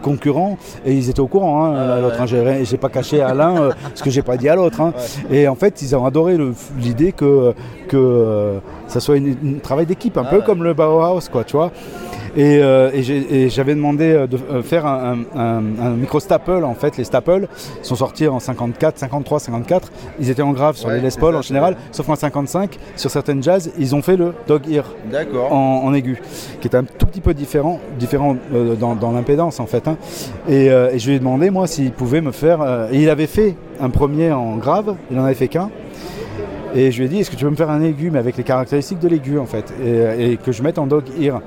concurrents, 0.03 0.59
et 0.85 0.93
ils 0.93 1.09
étaient 1.09 1.21
au 1.21 1.27
courant, 1.29 1.65
hein, 1.65 2.01
l'autre. 2.01 2.17
ouais. 2.17 2.23
hein, 2.23 2.27
j'ai- 2.27 2.65
pas 2.77 2.89
caché 2.91 3.21
à 3.23 3.33
l'un 3.35 3.57
euh, 3.63 3.73
ce 3.95 4.03
que 4.03 4.11
j'ai 4.11 4.23
pas 4.23 4.37
dit 4.37 4.49
à 4.49 4.57
l'autre. 4.57 4.81
hein. 4.81 4.93
Et 5.31 5.49
en 5.49 5.55
fait, 5.55 5.81
ils 5.83 5.95
ont 5.97 6.05
adoré 6.05 6.37
le- 6.37 6.53
l'idée 6.79 7.13
que, 7.13 7.55
que 7.89 7.97
euh, 7.97 8.59
ça 8.89 9.01
soit 9.01 9.17
un 9.17 9.59
travail 9.63 9.87
d'équipe, 9.87 10.17
un 10.19 10.25
Ah 10.27 10.31
peu 10.31 10.37
ouais. 10.39 10.45
comme 10.45 10.63
le 10.63 10.75
Bauhaus, 10.75 11.29
quoi, 11.31 11.45
tu 11.45 11.57
vois. 11.57 11.71
Et, 12.37 12.61
euh, 12.63 12.91
et 12.95 13.49
j'avais 13.51 13.75
demandé 13.75 14.11
euh, 14.13 14.27
de 14.27 14.39
euh, 14.51 14.63
faire 14.63 14.87
un, 14.87 15.19
un- 15.35 15.39
un- 15.39 15.63
un 15.87 15.91
micro 15.91 16.19
staple, 16.19 16.65
en 16.65 16.75
fait. 16.75 16.97
Les 16.97 17.05
staples 17.05 17.47
sont 17.83 17.95
sortis 17.95 18.27
en 18.27 18.41
54, 18.41 18.99
53, 18.99 19.39
54. 19.41 19.93
Ils 20.19 20.31
étaient 20.31 20.41
en 20.43 20.53
grave 20.53 20.77
sur 20.77 20.89
Ouais, 20.89 20.97
les 20.97 21.03
Les 21.03 21.11
Paul 21.21 21.37
en 21.37 21.43
général, 21.43 21.77
sauf 21.91 22.07
qu'en 22.07 22.17
55, 22.17 22.79
sur 22.97 23.11
certaines 23.11 23.43
jazz, 23.43 23.71
ils 23.79 23.95
ont 23.95 24.01
fait 24.03 24.17
le 24.17 24.33
dog 24.47 24.63
ear 24.71 24.85
en, 25.53 25.83
en 25.85 25.93
aigu, 25.95 26.23
qui 26.61 26.69
est 26.69 26.75
un 26.75 26.85
tout 26.85 27.05
petit 27.07 27.21
peu 27.21 27.35
différent, 27.35 27.81
différent 27.99 28.37
dans, 28.81 28.95
dans 28.95 29.13
l'impédance 29.13 29.61
en 29.61 29.67
fait. 29.67 29.87
hein. 29.87 29.97
Et, 30.49 30.67
et 30.69 30.99
je 30.99 31.09
lui 31.09 31.17
ai 31.17 31.19
demandé 31.19 31.51
moi 31.51 31.67
s'il 31.67 31.93
pouvait 31.93 32.21
me 32.23 32.33
faire. 32.33 32.89
et 32.91 33.03
il 33.03 33.11
avait 33.11 33.27
fait 33.27 33.57
un 33.81 33.91
premier 33.91 34.33
en 34.33 34.57
grave, 34.57 34.95
il 35.11 35.19
en 35.19 35.25
avait 35.25 35.35
fait 35.35 35.49
qu'un. 35.49 35.71
Et 36.75 36.91
je 36.91 36.99
lui 36.99 37.05
ai 37.05 37.09
dit 37.09 37.21
est-ce 37.21 37.31
que 37.31 37.37
tu 37.37 37.45
peux 37.45 37.51
me 37.51 37.57
faire 37.57 37.69
un 37.71 37.83
aigu 37.83 38.11
mais 38.11 38.19
avec 38.19 38.39
les 38.39 38.43
caractéristiques 38.45 39.01
de 39.01 39.09
l'aigu 39.09 39.39
en 39.39 39.45
fait, 39.47 39.73
et, 39.85 40.33
et 40.33 40.37
que 40.39 40.51
je 40.53 40.63
mette 40.63 40.79
en 40.79 40.87
dog 40.87 41.05
ear. 41.21 41.43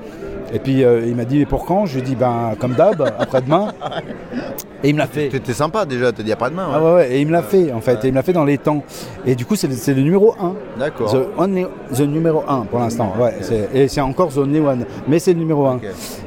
Et 0.52 0.58
puis 0.58 0.84
euh, 0.84 1.06
il 1.06 1.14
m'a 1.16 1.24
dit 1.24 1.38
mais 1.38 1.46
pour 1.46 1.64
quand? 1.64 1.86
Je 1.86 1.94
lui 1.94 2.00
ai 2.00 2.02
dit 2.04 2.14
ben 2.14 2.54
comme 2.58 2.74
d'hab, 2.74 3.02
après-demain. 3.18 3.72
Et 4.84 4.90
il 4.90 4.94
me 4.94 4.98
l'a 4.98 5.06
fait. 5.06 5.28
T'étais 5.28 5.54
sympa 5.54 5.84
déjà, 5.86 6.12
t'as 6.12 6.22
dit 6.22 6.30
à 6.32 6.36
pas 6.36 6.50
demain. 6.50 6.68
Ah 6.72 6.82
ouais, 6.82 6.94
ouais, 6.94 7.12
et 7.12 7.20
il 7.20 7.26
me 7.26 7.32
l'a 7.32 7.42
fait 7.42 7.72
en 7.72 7.80
fait, 7.80 8.04
et 8.04 8.08
il 8.08 8.10
me 8.12 8.16
l'a 8.16 8.22
fait 8.22 8.34
dans 8.34 8.44
les 8.44 8.58
temps. 8.58 8.84
Et 9.24 9.34
du 9.34 9.44
coup 9.46 9.56
c'est 9.56 9.68
le, 9.68 10.02
numéro 10.02 10.34
1. 10.38 10.54
D'accord. 10.78 11.10
The, 11.12 11.26
only- 11.38 11.66
the 11.92 12.00
numéro 12.00 12.44
1 12.46 12.66
pour 12.66 12.78
l'instant, 12.78 13.12
ouais. 13.18 13.34
Et 13.74 13.88
c'est 13.88 14.02
encore 14.02 14.32
The 14.32 14.36
Only 14.38 14.60
One, 14.60 14.84
mais 15.08 15.18
c'est 15.18 15.32
le 15.32 15.38
numéro 15.38 15.66
1. 15.66 15.76
Ok. 15.76 15.82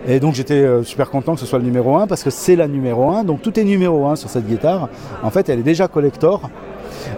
Et 0.07 0.19
donc 0.19 0.33
j'étais 0.33 0.55
euh, 0.55 0.83
super 0.83 1.09
content 1.09 1.35
que 1.35 1.39
ce 1.39 1.45
soit 1.45 1.59
le 1.59 1.65
numéro 1.65 1.95
1 1.95 2.07
parce 2.07 2.23
que 2.23 2.31
c'est 2.31 2.55
la 2.55 2.67
numéro 2.67 3.09
1. 3.11 3.23
Donc 3.23 3.41
tout 3.43 3.57
est 3.59 3.63
numéro 3.63 4.07
1 4.07 4.15
sur 4.15 4.29
cette 4.29 4.47
guitare. 4.47 4.89
En 5.23 5.29
fait, 5.29 5.47
elle 5.47 5.59
est 5.59 5.63
déjà 5.63 5.87
collector 5.87 6.49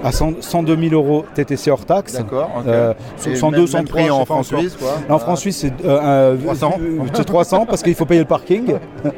à 0.03 0.11
100 0.11 0.34
102 0.41 0.77
000 0.89 0.93
euros 0.93 1.25
TTC 1.34 1.71
hors 1.71 1.86
taxe. 1.86 2.13
D'accord. 2.13 2.49
ok. 2.59 2.63
Euh, 2.67 2.93
Et 3.27 3.36
102, 3.36 3.57
même- 3.59 3.67
103 3.67 3.79
même 3.79 3.88
prix 3.88 4.01
je 4.03 4.05
sais 4.07 4.11
en 4.11 4.19
pas 4.19 4.25
France 4.25 4.47
encore. 4.47 4.59
suisse, 4.61 4.75
quoi. 4.77 4.93
En 5.15 5.19
France 5.19 5.39
Suisse, 5.41 5.57
c'est 5.57 5.73
euh, 5.86 5.99
euh, 6.01 6.38
300. 6.43 6.73
euh, 6.82 6.99
c'est 7.13 7.25
300 7.25 7.65
parce 7.67 7.82
qu'il 7.84 7.95
faut 7.95 8.05
payer 8.05 8.21
le 8.21 8.27
parking. 8.27 8.73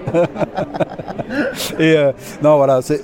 Et 1.80 1.98
euh, 1.98 2.12
non, 2.44 2.58
voilà, 2.58 2.82
c'est- 2.82 3.02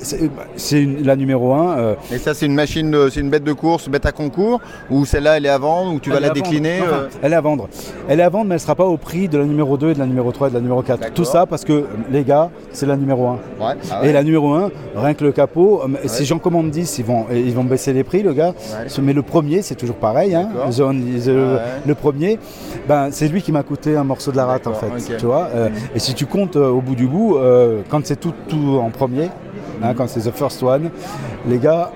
la 1.04 1.16
numéro 1.16 1.54
1. 1.54 1.96
Et 2.12 2.18
ça, 2.18 2.34
c'est 2.34 2.46
une 2.46 2.54
machine, 2.54 2.96
c'est 3.10 3.20
une 3.20 3.30
bête 3.30 3.44
de 3.44 3.54
course, 3.54 3.90
bête 3.90 4.06
à 4.06 4.12
concours, 4.12 4.60
ou 4.90 5.06
celle-là, 5.06 5.38
elle 5.38 5.46
est 5.46 5.50
à 5.50 5.58
vendre, 5.58 5.94
ou 5.94 6.00
tu 6.00 6.10
vas 6.10 6.20
la 6.20 6.30
décliner 6.30 6.80
Enfin, 6.82 7.08
Elle 7.22 7.34
est 7.34 7.36
à 7.36 7.42
vendre. 7.42 7.68
Elle 8.08 8.20
est 8.20 8.24
à 8.24 8.30
vendre, 8.30 8.46
mais 8.46 8.52
elle 8.56 8.56
ne 8.56 8.62
sera 8.62 8.76
pas 8.76 8.86
au 8.86 8.98
prix 8.98 9.28
de 9.28 9.38
la 9.38 9.46
numéro 9.46 9.78
2 9.78 9.92
et 9.92 9.94
de 9.94 10.00
la 10.00 10.06
numéro 10.06 10.32
3 10.32 10.48
et 10.48 10.52
de 10.52 10.56
la 10.56 10.62
numéro 10.62 10.82
4. 10.82 11.00
D'accord. 11.00 11.14
Tout 11.16 11.26
ça 11.26 11.46
parce 11.46 11.66
que, 11.66 11.86
les 12.12 12.24
gars, 12.24 12.50
c'est 12.72 12.86
la 12.86 12.96
numéro 12.96 13.28
1. 13.28 13.32
Ouais. 13.34 13.74
Ah 13.92 14.06
Et 14.06 14.12
la 14.14 14.24
numéro 14.24 14.54
1, 14.54 14.70
rien 14.96 15.14
que 15.14 15.24
le 15.24 15.32
capot, 15.32 15.82
euh, 15.84 15.88
si 16.06 16.26
j'en 16.26 16.40
commande 16.40 16.70
10, 16.70 17.00
ils 17.00 17.06
vont, 17.06 17.26
ils 17.32 17.49
vont 17.56 17.64
baisser 17.64 17.94
les 17.94 18.04
prix, 18.04 18.24
le 18.24 18.34
gars. 18.34 18.50
Ouais. 18.50 19.02
Mais 19.02 19.14
le 19.14 19.22
premier, 19.22 19.62
c'est 19.62 19.76
toujours 19.76 19.96
pareil. 19.96 20.36
Hein. 20.36 20.50
The 20.70 20.80
Ouais. 20.80 21.58
Le 21.86 21.96
premier, 21.96 22.40
ben, 22.88 23.10
c'est 23.12 23.28
lui 23.28 23.42
qui 23.42 23.52
m'a 23.52 23.64
coûté 23.64 23.96
un 23.96 24.04
morceau 24.04 24.32
de 24.32 24.38
la 24.38 24.46
rate, 24.46 24.68
en 24.68 24.74
fait. 24.74 25.18
Tu 25.18 25.26
vois 25.26 25.50
euh, 25.56 25.70
Et 25.96 26.00
si 26.00 26.14
tu 26.14 26.26
comptes 26.26 26.56
euh, 26.56 26.70
au 26.70 26.82
bout 26.82 26.96
du 26.96 27.08
bout, 27.08 27.38
euh, 27.38 27.82
quand 27.90 28.06
c'est 28.06 28.20
tout, 28.20 28.34
tout 28.48 28.80
en 28.82 28.90
premier, 28.90 29.30
hein, 29.82 29.94
quand 29.96 30.08
c'est 30.08 30.22
the 30.22 30.34
first 30.34 30.62
one, 30.64 30.90
les 31.48 31.58
gars, 31.58 31.92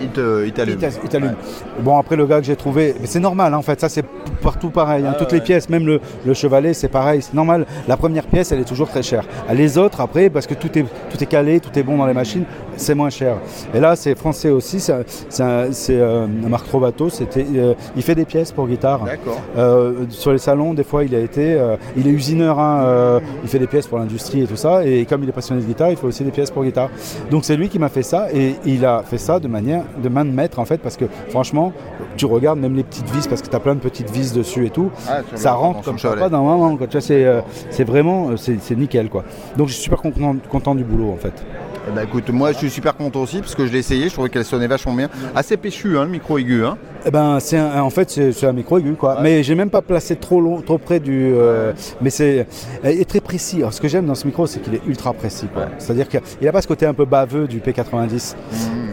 Il 0.00 0.52
t'allume. 0.52 1.34
Bon, 1.80 1.98
après, 1.98 2.16
le 2.16 2.26
gars 2.26 2.40
que 2.40 2.46
j'ai 2.46 2.56
trouvé, 2.56 2.94
c'est 3.04 3.20
normal, 3.20 3.52
hein, 3.54 3.58
en 3.58 3.62
fait, 3.62 3.80
ça 3.80 3.88
c'est 3.88 4.04
partout 4.42 4.70
pareil, 4.70 5.04
hein, 5.06 5.14
toutes 5.18 5.32
les 5.32 5.40
pièces, 5.40 5.68
même 5.68 5.86
le, 5.86 6.00
le 6.26 6.34
chevalet, 6.34 6.74
c'est 6.74 6.88
pareil, 6.88 7.22
c'est 7.22 7.34
normal. 7.34 7.66
La 7.88 7.96
première 7.96 8.26
pièce, 8.26 8.52
elle 8.52 8.60
est 8.60 8.64
toujours 8.68 8.88
très 8.88 9.02
chère. 9.02 9.24
Les 9.52 9.78
autres, 9.78 10.00
après, 10.00 10.28
parce 10.30 10.46
que 10.46 10.54
tout 10.54 10.78
est, 10.78 10.82
tout 10.82 11.22
est 11.22 11.26
calé, 11.26 11.60
tout 11.60 11.76
est 11.78 11.82
bon 11.82 11.96
dans 11.96 12.06
les 12.06 12.12
machines, 12.12 12.44
c'est 12.76 12.94
moins 12.94 13.10
cher. 13.10 13.36
Et 13.74 13.80
là, 13.80 13.96
c'est 13.96 14.14
français 14.16 14.50
aussi, 14.50 14.80
c'est 14.80 14.92
euh, 15.90 16.26
Marc 16.48 16.66
Trovato, 16.66 17.08
c'était, 17.08 17.46
euh, 17.54 17.74
il 17.96 18.02
fait 18.02 18.14
des 18.14 18.24
pièces 18.24 18.52
pour 18.52 18.68
guitare. 18.68 19.04
D'accord. 19.04 19.40
Euh, 19.56 20.04
sur 20.10 20.32
les 20.32 20.38
salons, 20.38 20.74
des 20.74 20.84
fois, 20.84 21.04
il 21.04 21.14
a 21.14 21.20
été, 21.20 21.58
il 21.96 22.06
est 22.06 22.10
usineur, 22.10 22.58
hein, 22.58 23.20
il 23.42 23.48
fait 23.48 23.58
des 23.58 23.66
pièces 23.66 23.86
pour 23.86 23.98
l'industrie 23.98 24.42
et 24.42 24.46
tout 24.46 24.56
ça. 24.56 24.84
Et 24.84 25.04
comme 25.06 25.22
il 25.22 25.28
est 25.28 25.32
passionné 25.32 25.62
de 25.62 25.66
guitare, 25.66 25.90
il 25.90 25.96
fait 25.96 26.06
aussi 26.06 26.24
des 26.24 26.30
pièces 26.30 26.50
pour 26.50 26.64
guitare. 26.64 26.90
Donc 27.30 27.44
c'est 27.44 27.56
lui 27.56 27.68
qui 27.68 27.78
m'a 27.78 27.88
fait 27.88 28.02
ça, 28.02 28.28
et 28.32 28.56
il 28.66 28.84
a 28.84 29.02
fait 29.02 29.18
ça 29.18 29.38
de 29.38 29.48
manière, 29.48 29.83
de 30.02 30.08
main 30.08 30.24
de 30.24 30.30
maître 30.30 30.58
en 30.58 30.64
fait, 30.64 30.78
parce 30.78 30.96
que 30.96 31.04
franchement, 31.28 31.72
tu 32.16 32.26
regardes 32.26 32.58
même 32.58 32.74
les 32.74 32.84
petites 32.84 33.08
vis, 33.10 33.26
parce 33.26 33.42
que 33.42 33.48
tu 33.48 33.56
as 33.56 33.60
plein 33.60 33.74
de 33.74 33.80
petites 33.80 34.10
vis 34.10 34.32
dessus 34.32 34.66
et 34.66 34.70
tout, 34.70 34.90
Ah, 35.08 35.20
ça 35.34 35.52
rentre 35.54 35.80
dans 35.80 35.84
comme 35.84 35.98
ça, 35.98 36.10
pas. 36.16 36.28
Tu 36.86 36.92
vois, 36.92 37.00
c'est, 37.00 37.24
euh, 37.24 37.40
c'est 37.70 37.84
vraiment, 37.84 38.30
euh, 38.30 38.36
c'est, 38.36 38.58
c'est 38.60 38.76
nickel 38.76 39.08
quoi. 39.08 39.24
Donc 39.56 39.68
je 39.68 39.74
suis 39.74 39.82
super 39.82 40.00
content, 40.00 40.36
content 40.50 40.74
du 40.74 40.84
boulot 40.84 41.10
en 41.12 41.16
fait. 41.16 41.32
Eh 41.86 41.90
ben, 41.94 42.02
écoute, 42.04 42.30
moi 42.30 42.52
je 42.52 42.58
suis 42.58 42.70
super 42.70 42.96
content 42.96 43.20
aussi 43.20 43.40
parce 43.40 43.54
que 43.54 43.66
je 43.66 43.72
l'ai 43.72 43.78
essayé, 43.80 44.08
je 44.08 44.12
trouvais 44.14 44.30
qu'elle 44.30 44.44
sonnait 44.44 44.66
vachement 44.66 44.94
bien. 44.94 45.08
Assez 45.34 45.56
péchu, 45.58 45.98
hein, 45.98 46.04
le 46.04 46.10
micro 46.10 46.38
aigu. 46.38 46.64
Hein. 46.64 46.78
Eh 47.04 47.10
ben, 47.10 47.38
c'est 47.40 47.60
en 47.60 47.90
fait 47.90 48.10
c'est, 48.10 48.44
un 48.46 48.52
micro 48.54 48.78
aigu 48.78 48.94
quoi. 48.94 49.18
Mais 49.20 49.42
j'ai 49.42 49.54
même 49.54 49.68
pas 49.68 49.82
placé 49.82 50.16
trop 50.16 50.40
long, 50.40 50.62
trop 50.62 50.78
près 50.78 50.98
du. 50.98 51.32
euh, 51.34 51.72
Mais 52.00 52.08
c'est 52.08 52.46
il 52.84 53.00
est 53.00 53.08
très 53.08 53.20
précis. 53.20 53.58
Alors, 53.58 53.74
ce 53.74 53.82
que 53.82 53.88
j'aime 53.88 54.06
dans 54.06 54.14
ce 54.14 54.26
micro, 54.26 54.46
c'est 54.46 54.60
qu'il 54.60 54.74
est 54.74 54.80
ultra 54.86 55.12
précis. 55.12 55.46
C'est-à-dire 55.78 56.08
qu'il 56.08 56.48
a 56.48 56.52
pas 56.52 56.62
ce 56.62 56.68
côté 56.68 56.86
un 56.86 56.94
peu 56.94 57.04
baveux 57.04 57.46
du 57.46 57.60
P90, 57.60 58.34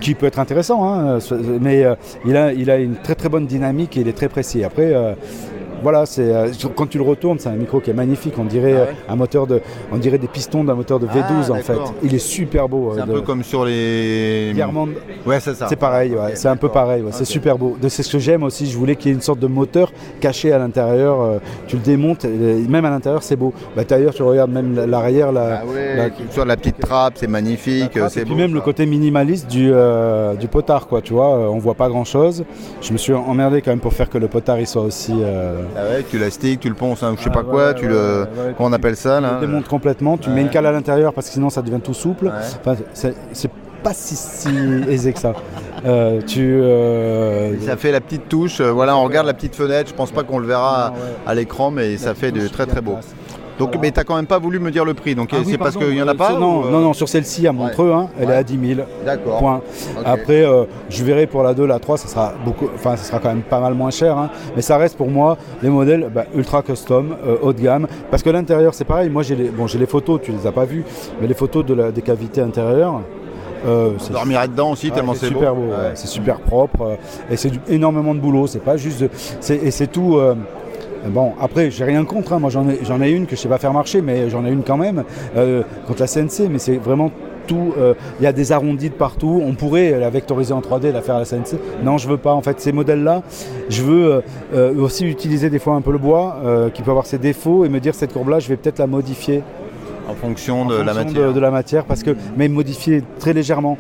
qui 0.02 0.14
peut 0.14 0.26
être 0.26 0.40
intéressant, 0.40 0.84
hein, 0.84 1.20
mais 1.62 1.86
euh, 1.86 1.96
il 2.26 2.36
a 2.36 2.52
il 2.52 2.70
a 2.70 2.78
une 2.78 2.96
très 2.96 3.16
très 3.16 3.30
bonne 3.30 3.46
dynamique 3.46 3.96
et 3.96 4.02
il 4.02 4.08
est 4.10 4.18
très 4.18 4.30
précis. 4.30 4.64
Après. 4.66 4.94
euh, 4.94 5.14
voilà, 5.82 6.06
c'est 6.06 6.34
euh, 6.34 6.50
quand 6.76 6.88
tu 6.88 6.98
le 6.98 7.04
retournes, 7.04 7.40
c'est 7.40 7.50
un 7.50 7.54
micro 7.56 7.80
qui 7.80 7.90
est 7.90 7.94
magnifique. 7.94 8.34
On 8.38 8.46
dirait 8.46 8.74
Ah 8.74 8.82
ouais 8.84 8.88
euh, 9.10 9.14
un 9.14 9.16
moteur 9.16 9.48
de, 9.48 9.62
on 9.92 9.98
dirait 9.98 10.18
des 10.18 10.28
pistons 10.28 10.64
d'un 10.64 10.76
moteur 10.76 11.00
de 11.00 11.08
V12 11.08 11.48
Ah, 11.50 11.52
en 11.52 11.56
fait. 11.56 11.74
Il 12.04 12.14
est 12.16 12.20
super 12.20 12.68
beau. 12.70 12.92
C'est 12.94 13.00
euh, 13.02 13.04
un 13.04 13.08
de- 13.08 13.14
peu 13.14 13.22
comme 13.22 13.44
sur 13.44 13.66
les. 13.66 14.52
Guermond, 14.56 14.90
Ouais, 15.26 15.40
c'est 15.40 15.54
ça. 15.56 15.68
c'est 15.68 15.76
pareil, 15.76 16.12
ouais, 16.14 16.36
c'est 16.36 16.48
un 16.48 16.56
peu 16.56 16.70
pareil, 16.70 17.02
ouais, 17.04 17.12
c'est 17.12 17.26
super 17.26 17.58
beau. 17.58 17.78
De- 17.82 17.90
C'est 17.90 18.04
ce 18.04 18.12
que 18.12 18.20
j'aime 18.20 18.44
aussi, 18.44 18.68
je 18.70 18.78
voulais 18.78 18.96
qu'il 18.96 19.10
y 19.10 19.12
ait 19.12 19.16
une 19.16 19.22
sorte 19.22 19.40
de 19.40 19.48
moteur 19.48 19.92
caché 20.20 20.52
à 20.54 20.58
l'intérieur, 20.58 21.22
euh, 21.22 21.38
tu 21.68 21.76
le 21.76 21.82
démontes, 21.82 22.26
et 22.26 22.30
même 22.70 22.86
à 22.86 22.90
l'intérieur 22.90 23.24
c'est 23.24 23.36
beau. 23.36 23.54
Bah, 23.76 23.84
D'ailleurs 23.88 24.14
tu 24.14 24.24
regardes 24.24 24.52
même 24.52 24.86
l'arrière, 24.88 25.32
la, 25.32 25.62
Ah 25.62 25.64
la- 25.98 26.10
sur 26.32 26.46
la 26.46 26.56
petite 26.58 26.80
trappe, 26.80 27.14
c'est 27.18 27.28
magnifique, 27.28 27.92
trappe, 27.92 28.16
et 28.18 28.22
puis 28.22 28.30
beau, 28.32 28.36
même 28.36 28.54
le 28.54 28.62
côté 28.62 28.86
minimaliste 28.86 29.48
du, 29.50 29.70
euh, 29.74 30.34
du 30.36 30.48
potard, 30.48 30.88
quoi, 30.88 31.02
tu 31.02 31.14
vois, 31.14 31.30
on 31.52 31.58
voit 31.58 31.74
pas 31.76 31.90
grand 31.90 32.06
chose. 32.06 32.44
Je 32.82 32.94
me 32.94 32.98
suis 32.98 33.14
emmerdé 33.14 33.62
quand 33.62 33.72
même 33.72 33.80
pour 33.80 33.94
faire 33.94 34.10
que 34.10 34.18
le 34.18 34.28
potard 34.28 34.60
il 34.60 34.68
soit 34.68 34.82
aussi... 34.84 35.14
euh, 35.20 35.62
Ah 35.78 35.84
ouais, 35.90 36.06
tu 36.10 36.18
l'astiques, 36.20 36.60
tu 36.60 36.70
le 36.70 36.76
ponces, 36.76 37.02
hein, 37.04 37.14
je 37.18 37.24
sais 37.24 37.30
Ah, 37.32 37.34
pas 37.36 37.44
ouais, 37.44 37.50
quoi, 37.50 37.68
ouais, 37.70 37.76
tu 37.76 37.88
le. 37.88 38.26
Comment 38.58 38.68
on 38.68 38.70
tu- 38.70 38.76
appelle 38.76 38.96
ça 38.96 39.18
tu 39.18 39.24
là 39.24 39.34
le 39.40 39.48
démontes 39.48 39.68
complètement, 39.68 40.18
tu 40.18 40.30
mets 40.30 40.42
une 40.42 40.50
cale 40.50 40.66
à 40.66 40.72
l'intérieur 40.72 41.14
parce 41.14 41.28
que 41.28 41.34
sinon 41.34 41.50
ça 41.50 41.62
devient 41.62 41.80
tout 41.82 41.94
souple. 41.94 42.28
Enfin, 42.64 42.76
c'est 43.34 43.52
pas 43.84 43.94
si, 43.94 44.16
si 44.16 44.50
aisé 44.90 45.12
que 45.14 45.20
ça. 45.20 45.34
Euh, 45.86 46.22
tu... 46.22 46.42
euh, 46.62 47.54
Ça 47.66 47.76
fait 47.78 47.92
la 47.92 48.00
petite 48.02 48.30
touche, 48.30 48.62
euh, 48.62 48.72
voilà, 48.72 48.96
on 48.96 49.04
regarde 49.04 49.26
la 49.26 49.34
petite 49.34 49.56
fenêtre, 49.56 49.90
je 49.90 49.96
pense 49.96 50.12
pas 50.12 50.22
qu'on 50.24 50.38
le 50.38 50.46
verra 50.46 50.90
Non, 50.96 51.02
ouais. 51.02 51.10
à 51.26 51.34
l'écran, 51.34 51.72
mais 51.72 51.98
ça 51.98 52.14
fait 52.14 52.32
de 52.32 52.48
très 52.48 52.68
très 52.68 52.82
beau. 52.82 52.98
Donc, 53.62 53.76
mais 53.82 53.92
t'as 53.92 54.04
quand 54.04 54.16
même 54.16 54.26
pas 54.26 54.40
voulu 54.40 54.60
me 54.60 54.72
dire 54.72 54.84
le 54.86 54.94
prix, 54.94 55.14
donc 55.16 55.30
Ah 55.32 55.38
c'est 55.44 55.52
oui, 55.52 55.58
parce 55.58 55.78
qu'il 55.78 55.94
y 55.96 56.02
en 56.02 56.08
a 56.08 56.12
euh, 56.12 56.16
pas 56.16 56.34
Non, 56.34 56.62
ou, 56.62 56.66
euh, 56.66 56.72
non, 56.72 56.80
non, 56.80 56.94
sur 56.94 57.08
celle-ci 57.08 57.48
à 57.48 57.52
Montreux, 57.52 57.92
hein, 57.92 58.08
elle 58.20 58.28
Ouais. 58.28 58.34
est 58.34 58.38
à 58.38 58.44
10 58.44 58.76
000. 58.76 58.88
D'accord. 59.06 59.40
Point. 59.40 59.62
Après, 60.04 60.44
euh, 60.44 60.64
je 60.90 61.04
verrai 61.04 61.28
pour 61.28 61.44
la 61.44 61.54
2, 61.54 61.66
la 61.66 61.80
3, 61.80 61.98
ça 61.98 62.08
sera 62.08 62.34
beaucoup, 62.44 62.68
enfin, 62.74 62.96
ça 62.96 63.04
sera 63.04 63.20
quand 63.20 63.30
même 63.30 63.42
pas 63.44 63.60
mal 63.60 63.74
moins 63.74 63.92
cher, 63.92 64.18
hein. 64.18 64.30
mais 64.56 64.62
ça 64.62 64.78
reste 64.78 64.98
pour 64.98 65.10
moi 65.10 65.38
les 65.62 65.70
modèles 65.70 66.10
bah, 66.14 66.26
ultra 66.36 66.62
custom, 66.64 67.16
euh, 67.26 67.38
haut 67.42 67.54
de 67.54 67.62
gamme, 67.62 67.88
parce 68.10 68.24
que 68.24 68.30
l'intérieur 68.30 68.74
c'est 68.74 68.86
pareil. 68.86 69.10
Moi 69.10 69.24
j'ai 69.24 69.36
les, 69.36 69.50
bon, 69.50 69.68
j'ai 69.68 69.78
les 69.80 69.86
photos, 69.86 70.20
tu 70.24 70.32
les 70.32 70.48
as 70.48 70.52
pas 70.52 70.66
vues, 70.66 70.84
mais 71.22 71.28
les 71.28 71.34
photos 71.36 71.66
de 71.66 71.74
la, 71.74 71.92
des 71.92 72.02
cavités 72.02 72.42
intérieures. 72.42 73.02
euh, 73.66 73.92
On 74.00 74.48
dedans 74.48 74.72
aussi, 74.72 74.90
ah, 74.92 74.96
tellement 74.96 75.14
c'est 75.14 75.20
c'est 75.22 75.28
super 75.28 75.54
beau. 75.54 75.62
beau, 75.62 75.68
Ouais. 75.68 75.76
ouais, 75.78 75.92
c'est 75.94 76.08
super 76.08 76.40
propre 76.40 76.82
euh, 76.82 76.96
et 77.32 77.38
c'est 77.38 77.52
énormément 77.70 78.16
de 78.16 78.20
boulot. 78.20 78.48
C'est 78.48 78.60
pas 78.64 78.76
juste, 78.78 79.02
de- 79.02 79.10
et 79.54 79.70
c'est 79.72 79.88
tout. 79.88 80.18
euh, 80.18 80.34
Bon, 81.10 81.34
après, 81.42 81.72
j'ai 81.72 81.84
rien 81.84 82.06
contre. 82.06 82.34
hein. 82.34 82.40
Moi, 82.40 82.50
j'en 82.50 82.68
ai, 82.70 82.80
j'en 82.84 83.02
ai 83.02 83.10
une 83.12 83.26
que 83.26 83.36
je 83.36 83.42
sais 83.42 83.50
pas 83.50 83.58
faire 83.58 83.74
marcher, 83.74 84.02
mais 84.02 84.30
j'en 84.30 84.46
ai 84.46 84.50
une 84.52 84.64
quand 84.64 84.78
même 84.78 85.04
euh, 85.36 85.64
contre 85.88 86.02
la 86.02 86.08
CNC. 86.08 86.48
Mais 86.50 86.60
c'est 86.60 86.76
vraiment 86.78 87.10
tout. 87.48 87.74
euh, 87.80 87.94
Il 88.20 88.24
y 88.24 88.28
a 88.28 88.34
des 88.34 88.52
arrondis 88.52 88.90
de 88.90 88.94
partout. 88.96 89.42
On 89.44 89.54
pourrait 89.54 89.98
la 90.00 90.10
vectoriser 90.12 90.54
en 90.54 90.62
3D, 90.62 90.92
la 90.92 91.02
faire 91.02 91.16
à 91.16 91.20
la 91.20 91.26
CNC. 91.26 91.58
Non, 91.84 91.98
je 91.98 92.08
veux 92.08 92.18
pas. 92.18 92.34
En 92.34 92.42
fait, 92.42 92.60
ces 92.62 92.72
modèles-là, 92.72 93.24
je 93.70 93.82
veux 93.82 94.22
euh, 94.54 94.74
aussi 94.80 95.06
utiliser 95.08 95.50
des 95.50 95.60
fois 95.60 95.74
un 95.74 95.82
peu 95.82 95.92
le 95.92 95.98
bois, 95.98 96.38
qui 96.74 96.82
peut 96.84 96.92
avoir 96.92 97.06
ses 97.08 97.18
défauts, 97.18 97.66
et 97.66 97.70
me 97.70 97.80
dire 97.80 97.96
cette 97.96 98.14
courbe-là, 98.14 98.40
je 98.40 98.48
vais 98.48 98.58
peut-être 98.58 98.80
la 98.80 98.88
modifier 98.88 99.42
En 100.08 100.14
fonction 100.14 100.62
en 100.62 100.66
de 100.66 100.76
la 100.82 100.94
matière. 100.94 101.28
de, 101.30 101.34
de 101.34 101.40
la 101.40 101.52
matière 101.52 101.86
parce 101.86 102.04
que 102.04 102.12
mais 102.38 102.48
modifié 102.48 103.04
très 103.20 103.34
légèrement. 103.34 103.78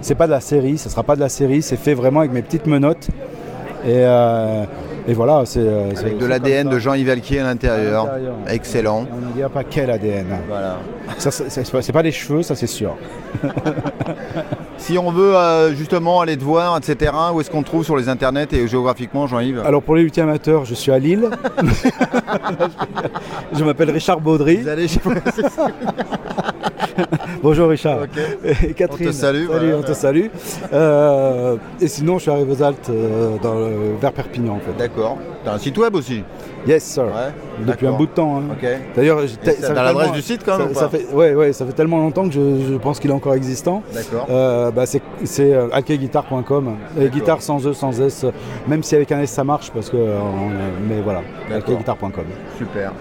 C'est 0.00 0.14
pas 0.14 0.26
de 0.26 0.30
la 0.32 0.40
série, 0.40 0.78
ça 0.78 0.88
sera 0.88 1.02
pas 1.02 1.14
de 1.14 1.20
la 1.20 1.28
série, 1.28 1.60
c'est 1.60 1.76
fait 1.76 1.92
vraiment 1.94 2.20
avec 2.20 2.32
mes 2.32 2.40
petites 2.42 2.66
menottes. 2.66 3.08
Et, 3.86 4.02
et 5.06 5.14
voilà, 5.14 5.42
c'est 5.44 5.60
euh, 5.60 5.90
Avec 5.96 6.18
de 6.18 6.26
l'ADN 6.26 6.68
de. 6.68 6.78
Jean-Yves 6.78 7.10
Alquier 7.10 7.40
à 7.40 7.44
l'intérieur. 7.44 8.08
Excellent. 8.46 9.06
On 9.12 9.28
ne 9.28 9.32
dira 9.32 9.48
pas 9.48 9.64
quel 9.64 9.90
ADN. 9.90 10.26
Voilà. 10.48 10.78
Ça, 11.18 11.30
c'est 11.30 11.92
pas 11.92 12.02
les 12.02 12.12
cheveux, 12.12 12.42
ça 12.42 12.54
c'est 12.54 12.66
sûr. 12.66 12.96
Si 14.82 14.98
on 14.98 15.12
veut 15.12 15.36
euh, 15.36 15.72
justement 15.76 16.20
aller 16.22 16.36
te 16.36 16.42
voir, 16.42 16.76
etc., 16.76 17.12
où 17.32 17.40
est-ce 17.40 17.48
qu'on 17.52 17.62
te 17.62 17.68
trouve 17.68 17.84
sur 17.84 17.96
les 17.96 18.08
internets 18.08 18.48
et 18.52 18.66
géographiquement, 18.66 19.28
Jean-Yves 19.28 19.62
Alors 19.64 19.80
pour 19.80 19.94
les 19.94 20.02
lutteurs 20.02 20.24
amateurs, 20.28 20.64
je 20.64 20.74
suis 20.74 20.90
à 20.90 20.98
Lille. 20.98 21.30
je 23.52 23.62
m'appelle 23.62 23.90
Richard 23.92 24.20
Baudry. 24.20 24.56
Vous 24.56 24.66
allez 24.68 24.88
chez 24.88 24.98
Bonjour 27.44 27.68
Richard. 27.68 28.00
Et 28.44 28.74
Catherine. 28.74 29.06
On 29.08 29.10
te 29.10 29.14
salue, 29.16 29.46
Salut, 29.46 29.46
voilà. 29.46 29.76
on 29.78 29.82
te 29.82 29.92
salue. 29.92 30.26
Euh, 30.72 31.56
et 31.80 31.86
sinon, 31.86 32.18
je 32.18 32.22
suis 32.22 32.30
arrivé 32.32 32.52
aux 32.52 32.62
Alpes 32.62 32.78
euh, 32.90 33.36
dans 33.40 33.54
le- 33.54 33.94
vers 34.00 34.12
Perpignan 34.12 34.54
en 34.56 34.60
fait. 34.60 34.76
D'accord. 34.76 35.16
T'as 35.44 35.54
un 35.54 35.58
site 35.58 35.78
web 35.78 35.94
aussi 35.94 36.24
Yes 36.66 36.82
sir. 36.84 37.04
Ouais. 37.04 37.64
Depuis 37.66 37.86
un 37.86 37.92
bout 37.92 38.06
de 38.06 38.12
temps. 38.12 38.38
hein. 38.38 38.56
D'ailleurs, 38.94 39.18
t'as 39.44 39.72
l'adresse 39.82 40.12
du 40.12 40.22
site 40.22 40.42
quand 40.44 40.58
même 40.58 40.68
ça, 40.68 40.72
ou 40.72 40.74
ça 40.74 40.88
fait, 40.88 41.06
ouais, 41.12 41.34
ouais, 41.34 41.52
ça 41.52 41.66
fait 41.66 41.72
tellement 41.72 41.98
longtemps 41.98 42.26
que 42.28 42.32
je, 42.34 42.40
je 42.72 42.74
pense 42.76 43.00
qu'il 43.00 43.10
est 43.10 43.14
encore 43.14 43.34
existant. 43.34 43.82
D'accord. 43.92 44.26
Euh, 44.30 44.70
bah, 44.70 44.84
c'est 44.86 45.02
euh, 45.40 45.68
alkeguitar.com. 45.72 46.76
Guitare 47.12 47.42
sans 47.42 47.66
E, 47.66 47.72
sans 47.72 48.00
S. 48.00 48.24
Même 48.68 48.82
si 48.82 48.94
avec 48.94 49.10
un 49.12 49.20
S 49.20 49.30
ça 49.30 49.44
marche, 49.44 49.70
parce 49.72 49.90
que. 49.90 49.96
euh, 49.96 50.18
on- 50.20 50.88
mais 50.88 51.00
voilà, 51.02 51.22
alkeguitar.com. 51.52 52.24
Super. 52.58 52.92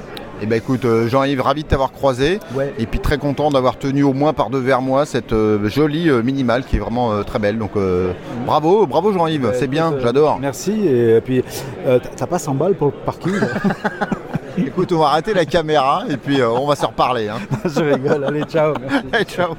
Et 0.42 0.48
ben 0.48 0.56
écoute, 0.58 0.86
euh, 0.86 1.08
Jean-Yves, 1.08 1.42
ravi 1.42 1.62
de 1.64 1.68
t'avoir 1.68 1.92
croisé. 1.92 2.39
Ouais. 2.56 2.74
Et 2.80 2.86
puis 2.88 3.00
très 3.00 3.18
content 3.20 3.52
d'avoir 3.52 3.78
tenu 3.78 4.02
au 4.04 4.14
moins 4.14 4.34
par 4.34 4.50
deux 4.50 4.60
vers 4.60 4.82
moi 4.82 5.06
cette 5.06 5.34
euh, 5.34 5.70
jolie 5.70 6.10
euh, 6.10 6.24
minimale 6.24 6.64
qui 6.66 6.78
est 6.78 6.80
vraiment 6.80 7.12
euh, 7.12 7.22
très 7.24 7.38
belle. 7.39 7.58
Donc 7.60 7.72
bravo, 8.46 8.88
bravo 8.88 9.14
Jean-Yves, 9.14 9.52
c'est 9.54 9.68
bien, 9.68 9.94
j'adore. 10.02 10.39
Merci. 10.39 10.88
Et 10.88 11.22
puis, 11.22 11.44
t'as- 12.18 12.28
pas 12.28 12.39
100 12.39 12.56
balles 12.56 12.76
pour 12.76 12.88
le 12.88 12.94
parking 13.06 13.34
Écoute, 14.58 14.92
on 14.94 15.00
va 15.00 15.08
arrêter 15.08 15.34
la 15.34 15.46
caméra 15.46 16.04
et 16.10 16.16
puis 16.18 16.42
on 16.44 16.66
va 16.66 16.76
se 16.76 16.86
reparler. 16.86 17.28
hein. 17.30 17.38
Je 17.66 17.82
rigole. 17.82 18.24
Allez, 18.24 18.44
ciao. 18.44 18.74
merci. 18.82 19.06
Allez, 19.14 19.26
ciao. 19.26 19.56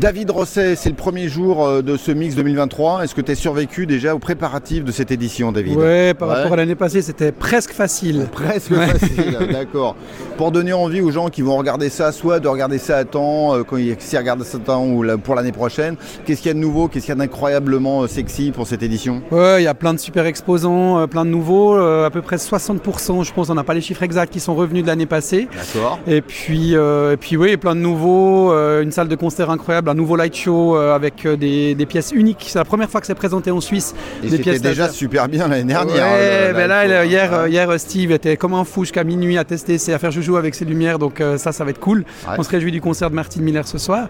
David 0.00 0.30
Rosset, 0.30 0.76
c'est 0.76 0.88
le 0.88 0.94
premier 0.94 1.28
jour 1.28 1.66
euh, 1.66 1.82
de 1.82 1.98
ce 1.98 2.10
mix 2.10 2.34
2023. 2.34 3.04
Est-ce 3.04 3.14
que 3.14 3.20
tu 3.20 3.32
as 3.32 3.34
survécu 3.34 3.86
déjà 3.86 4.14
aux 4.14 4.18
préparatifs 4.18 4.82
de 4.82 4.92
cette 4.92 5.10
édition, 5.10 5.52
David? 5.52 5.76
Ouais, 5.76 6.14
par 6.14 6.28
rapport 6.28 6.54
à 6.54 6.56
l'année 6.56 6.74
passée, 6.74 7.02
c'était 7.02 7.32
presque 7.32 7.72
facile. 7.72 8.26
Presque 8.32 8.72
facile, 8.72 9.36
d'accord. 9.52 9.96
Pour 10.40 10.52
donner 10.52 10.72
envie 10.72 11.02
aux 11.02 11.10
gens 11.10 11.28
qui 11.28 11.42
vont 11.42 11.58
regarder 11.58 11.90
ça, 11.90 12.12
soit 12.12 12.40
de 12.40 12.48
regarder 12.48 12.78
ça 12.78 12.96
à 12.96 13.04
temps, 13.04 13.54
euh, 13.54 13.62
quand 13.62 13.76
ils 13.76 13.94
s'y 13.98 14.16
regardent 14.16 14.42
ça 14.42 14.56
à 14.56 14.60
temps 14.60 14.86
ou 14.86 15.04
pour 15.18 15.34
l'année 15.34 15.52
prochaine, 15.52 15.96
qu'est-ce 16.24 16.40
qu'il 16.40 16.48
y 16.48 16.50
a 16.50 16.54
de 16.54 16.58
nouveau, 16.58 16.88
qu'est-ce 16.88 17.04
qu'il 17.04 17.14
y 17.14 17.18
a 17.18 17.20
d'incroyablement 17.20 18.04
euh, 18.04 18.06
sexy 18.06 18.50
pour 18.50 18.66
cette 18.66 18.82
édition? 18.82 19.20
Ouais, 19.30 19.60
il 19.60 19.64
y 19.64 19.68
a 19.68 19.74
plein 19.74 19.92
de 19.92 19.98
super 19.98 20.24
exposants, 20.24 20.98
euh, 20.98 21.06
plein 21.06 21.26
de 21.26 21.30
nouveaux, 21.30 21.74
à 21.76 22.08
peu 22.10 22.22
près 22.22 22.36
60%, 22.36 23.22
je 23.22 23.32
pense, 23.34 23.50
on 23.50 23.54
n'a 23.54 23.64
pas 23.64 23.74
les 23.74 23.82
chiffres 23.82 24.02
exacts, 24.02 24.32
qui 24.32 24.40
sont 24.40 24.54
revenus 24.54 24.82
de 24.82 24.86
l'année 24.88 25.04
passée. 25.04 25.46
D'accord. 25.74 25.98
Et 26.06 26.22
puis, 26.22 26.72
et 26.72 27.16
puis 27.20 27.36
oui, 27.36 27.58
plein 27.58 27.74
de 27.74 27.80
nouveaux, 27.80 28.50
une 28.80 28.92
salle 28.92 29.08
de 29.08 29.16
concert 29.16 29.50
incroyable, 29.50 29.90
un 29.90 29.94
nouveau 29.94 30.16
light 30.16 30.34
show 30.34 30.74
avec 30.74 31.28
des, 31.28 31.74
des 31.74 31.84
pièces 31.86 32.12
uniques. 32.12 32.46
C'est 32.48 32.58
la 32.58 32.64
première 32.64 32.88
fois 32.88 33.02
que 33.02 33.06
c'est 33.06 33.14
présenté 33.14 33.50
en 33.50 33.60
Suisse. 33.60 33.94
Et 34.22 34.28
des 34.28 34.30
c'était 34.38 34.42
pièces 34.44 34.62
déjà 34.62 34.88
super 34.88 35.28
bien 35.28 35.48
l'année 35.48 35.64
dernière. 35.64 35.96
Ouais, 35.96 36.00
hein, 36.00 36.48
le- 36.48 36.54
ben 36.54 36.66
là, 36.66 37.04
il- 37.04 37.10
hier, 37.10 37.46
hier, 37.46 37.78
Steve 37.78 38.10
était 38.12 38.38
comme 38.38 38.54
un 38.54 38.64
fou 38.64 38.84
jusqu'à 38.84 39.04
minuit 39.04 39.36
à 39.36 39.44
tester, 39.44 39.76
c'est 39.76 39.92
à 39.92 39.98
faire 39.98 40.10
joujou 40.10 40.29
avec 40.36 40.54
ses 40.54 40.64
lumières, 40.64 40.98
donc 40.98 41.20
euh, 41.20 41.38
ça, 41.38 41.52
ça 41.52 41.64
va 41.64 41.70
être 41.70 41.80
cool. 41.80 42.04
Ouais. 42.28 42.34
On 42.38 42.42
se 42.42 42.50
réjouit 42.50 42.72
du 42.72 42.80
concert 42.80 43.10
de 43.10 43.14
Martin 43.14 43.40
Miller 43.40 43.66
ce 43.66 43.78
soir. 43.78 44.08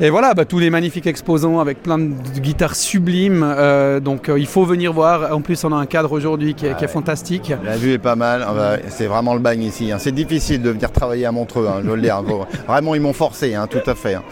Et 0.00 0.10
voilà, 0.10 0.34
bah, 0.34 0.44
tous 0.44 0.58
les 0.58 0.70
magnifiques 0.70 1.06
exposants 1.06 1.60
avec 1.60 1.82
plein 1.82 1.98
de 1.98 2.12
guitares 2.38 2.74
sublimes. 2.76 3.42
euh, 3.44 4.00
donc 4.00 4.28
euh, 4.28 4.38
il 4.38 4.46
faut 4.46 4.64
venir 4.64 4.92
voir. 4.92 5.34
En 5.34 5.40
plus, 5.40 5.62
on 5.64 5.72
a 5.72 5.76
un 5.76 5.86
cadre 5.86 6.12
aujourd'hui 6.12 6.54
qui, 6.54 6.66
est- 6.66 6.76
qui 6.76 6.84
est 6.84 6.88
fantastique. 6.88 7.52
La 7.64 7.76
vue 7.76 7.92
est 7.92 7.98
pas 7.98 8.16
mal, 8.16 8.46
c'est 8.88 9.06
vraiment 9.06 9.34
le 9.34 9.40
bagne 9.40 9.62
ici. 9.62 9.90
hein. 9.92 9.96
C'est 9.98 10.12
difficile 10.12 10.62
de 10.62 10.70
venir 10.70 10.90
travailler 10.90 11.26
à 11.26 11.32
Montreux, 11.32 11.66
hein, 11.68 11.80
je 11.84 11.88
veux 11.88 11.96
le 11.96 12.02
dire. 12.02 12.22
Faut- 12.26 12.46
Vraiment, 12.66 12.94
ils 12.94 13.00
m'ont 13.00 13.12
forcé, 13.12 13.54
hein, 13.54 13.66
tout 13.68 13.88
à 13.90 13.94
fait. 13.94 14.14
hein. 14.14 14.22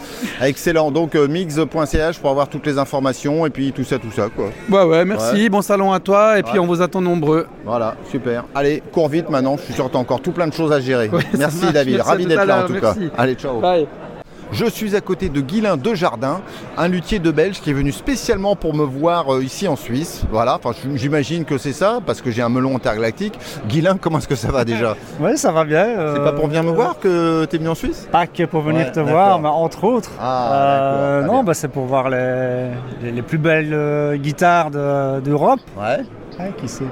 Excellent. 0.43 0.91
Donc, 0.91 1.15
mix.ch 1.15 2.19
pour 2.19 2.31
avoir 2.31 2.49
toutes 2.49 2.67
les 2.67 2.79
informations 2.79 3.47
et 3.47 3.51
puis 3.51 3.73
tout 3.73 3.85
ça, 3.85 3.99
tout 3.99 4.11
ça. 4.15 4.29
Quoi. 4.35 4.47
Ouais, 4.71 4.85
ouais, 4.91 5.05
merci. 5.05 5.35
Ouais. 5.45 5.49
Bon 5.49 5.63
salon 5.63 5.93
à 5.93 6.01
toi. 6.01 6.39
Et 6.39 6.43
puis 6.43 6.59
on 6.59 6.67
vous 6.67 6.81
attend 6.83 7.01
nombreux. 7.01 7.47
Voilà, 7.65 7.97
super. 8.11 8.45
Allez, 8.55 8.83
cours 8.93 9.09
vite 9.09 9.29
maintenant. 9.31 9.57
Je 9.57 9.63
suis 9.63 9.75
sûr 9.75 9.87
que 9.87 9.91
tu 9.93 9.97
as 9.97 10.01
encore 10.01 10.21
tout 10.21 10.33
plein 10.33 10.47
de 10.47 10.53
choses 10.53 10.73
à 10.73 10.81
gérer. 10.81 11.09
Ouais, 11.09 11.25
merci 11.39 11.61
marche. 11.63 11.73
David, 11.73 11.95
Merci 11.97 12.11
ravi 12.11 12.27
d'être 12.27 12.45
là 12.45 12.65
en 12.65 12.67
tout 12.67 12.73
Merci. 12.81 13.01
cas. 13.01 13.15
Allez, 13.19 13.35
ciao. 13.35 13.61
Bye. 13.61 13.87
Je 14.53 14.65
suis 14.67 14.97
à 14.97 15.01
côté 15.01 15.29
de 15.29 15.41
Guilain 15.41 15.77
de 15.77 15.95
Jardin, 15.95 16.41
un 16.77 16.89
luthier 16.89 17.21
de 17.21 17.31
Belge 17.31 17.61
qui 17.61 17.71
est 17.71 17.73
venu 17.73 17.93
spécialement 17.93 18.57
pour 18.57 18.75
me 18.75 18.83
voir 18.83 19.33
euh, 19.33 19.45
ici 19.45 19.69
en 19.69 19.77
Suisse. 19.77 20.25
Voilà, 20.29 20.59
enfin, 20.61 20.77
j'imagine 20.97 21.45
que 21.45 21.57
c'est 21.57 21.73
ça, 21.73 22.01
parce 22.05 22.21
que 22.21 22.33
j'ai 22.33 22.43
un 22.43 22.49
melon 22.49 22.75
intergalactique. 22.75 23.39
Guilain, 23.69 23.97
comment 23.97 24.19
est-ce 24.19 24.27
que 24.27 24.35
ça 24.35 24.51
va 24.51 24.65
déjà? 24.65 24.97
Oui, 25.21 25.39
ça 25.39 25.53
va 25.53 25.63
bien. 25.63 25.85
euh, 25.87 26.15
C'est 26.17 26.25
pas 26.25 26.33
pour 26.33 26.49
venir 26.49 26.65
me 26.65 26.73
voir 26.73 26.99
que 26.99 27.45
tu 27.45 27.55
es 27.55 27.59
venu 27.61 27.69
en 27.71 27.77
Suisse? 27.77 28.09
Pas 28.11 28.27
que 28.27 28.43
pour 28.43 28.63
venir 28.63 28.87
Ouais, 28.87 28.91
te 28.93 28.99
voir, 28.99 29.39
mais 29.39 29.47
entre 29.49 29.85
autres. 29.85 30.11
Ah, 30.21 30.51
Euh, 30.53 31.23
non, 31.23 31.45
bah, 31.45 31.55
c'est 31.55 31.69
pour 31.69 31.85
voir 31.85 32.11
les, 32.11 32.71
les, 33.05 33.13
les 33.13 33.23
plus 33.23 33.39
belles 33.39 33.71
euh, 33.73 34.17
guitares 34.17 34.73
de- 34.73 35.21
d'Europe. 35.21 35.61
Ouais. 35.79 35.99
Ouais, 36.41 36.53
qui 36.61 36.67
sait. 36.67 36.83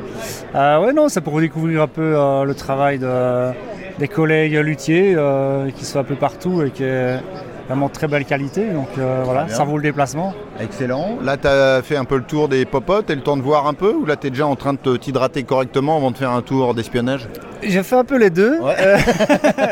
Ouais, 0.55 0.93
non, 0.93 1.09
c'est 1.09 1.23
pour 1.23 1.41
découvrir 1.41 1.83
un 1.83 1.87
peu 1.89 2.13
le 2.45 2.55
travail 2.55 3.01
de- 3.01 3.51
des 3.99 4.09
collègues 4.09 4.55
luthiers 4.55 5.15
euh, 5.17 5.71
qui 5.71 5.85
sont 5.85 5.99
un 5.99 6.05
peu 6.05 6.15
partout 6.15 6.63
et 6.63 6.71
qui 6.71 6.85
est 6.85 7.19
vraiment 7.67 7.89
de 7.89 7.93
très 7.93 8.09
belle 8.09 8.25
qualité. 8.25 8.65
Donc 8.71 8.89
euh, 8.99 9.23
voilà, 9.25 9.45
bien. 9.45 9.55
ça 9.55 9.65
vaut 9.65 9.77
le 9.77 9.83
déplacement. 9.83 10.35
Excellent. 10.61 11.19
Là, 11.23 11.37
tu 11.37 11.47
as 11.49 11.83
fait 11.83 11.97
un 11.97 12.05
peu 12.05 12.17
le 12.17 12.23
tour 12.23 12.49
des 12.49 12.65
popotes 12.65 13.11
et 13.11 13.15
le 13.15 13.21
temps 13.23 13.37
de 13.37 13.43
voir 13.43 13.67
un 13.67 13.75
peu 13.75 13.93
Ou 13.93 14.07
là, 14.07 14.17
tu 14.17 14.29
es 14.29 14.31
déjà 14.31 14.47
en 14.47 14.57
train 14.57 14.73
de 14.73 14.79
te- 14.79 14.97
t'hydrater 14.97 15.43
correctement 15.43 15.97
avant 15.97 16.11
de 16.11 16.17
faire 16.17 16.31
un 16.31 16.43
tour 16.43 16.75
d'espionnage? 16.75 17.29
J'ai 17.63 17.83
fait 17.83 17.97
un 17.97 18.05
peu 18.05 18.17
les 18.19 18.31
deux. 18.31 18.59
Ouais. 18.61 18.75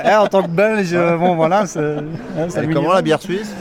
Hein, 0.04 0.18
en 0.20 0.26
tant 0.26 0.42
que 0.42 0.48
belge, 0.50 0.92
bon 1.18 1.36
voilà. 1.36 1.66
c'est- 1.66 1.78
hein, 1.80 2.46
c'est 2.48 2.68
Comment 2.72 2.92
la 2.92 3.02
bière 3.02 3.20
suisse? 3.22 3.54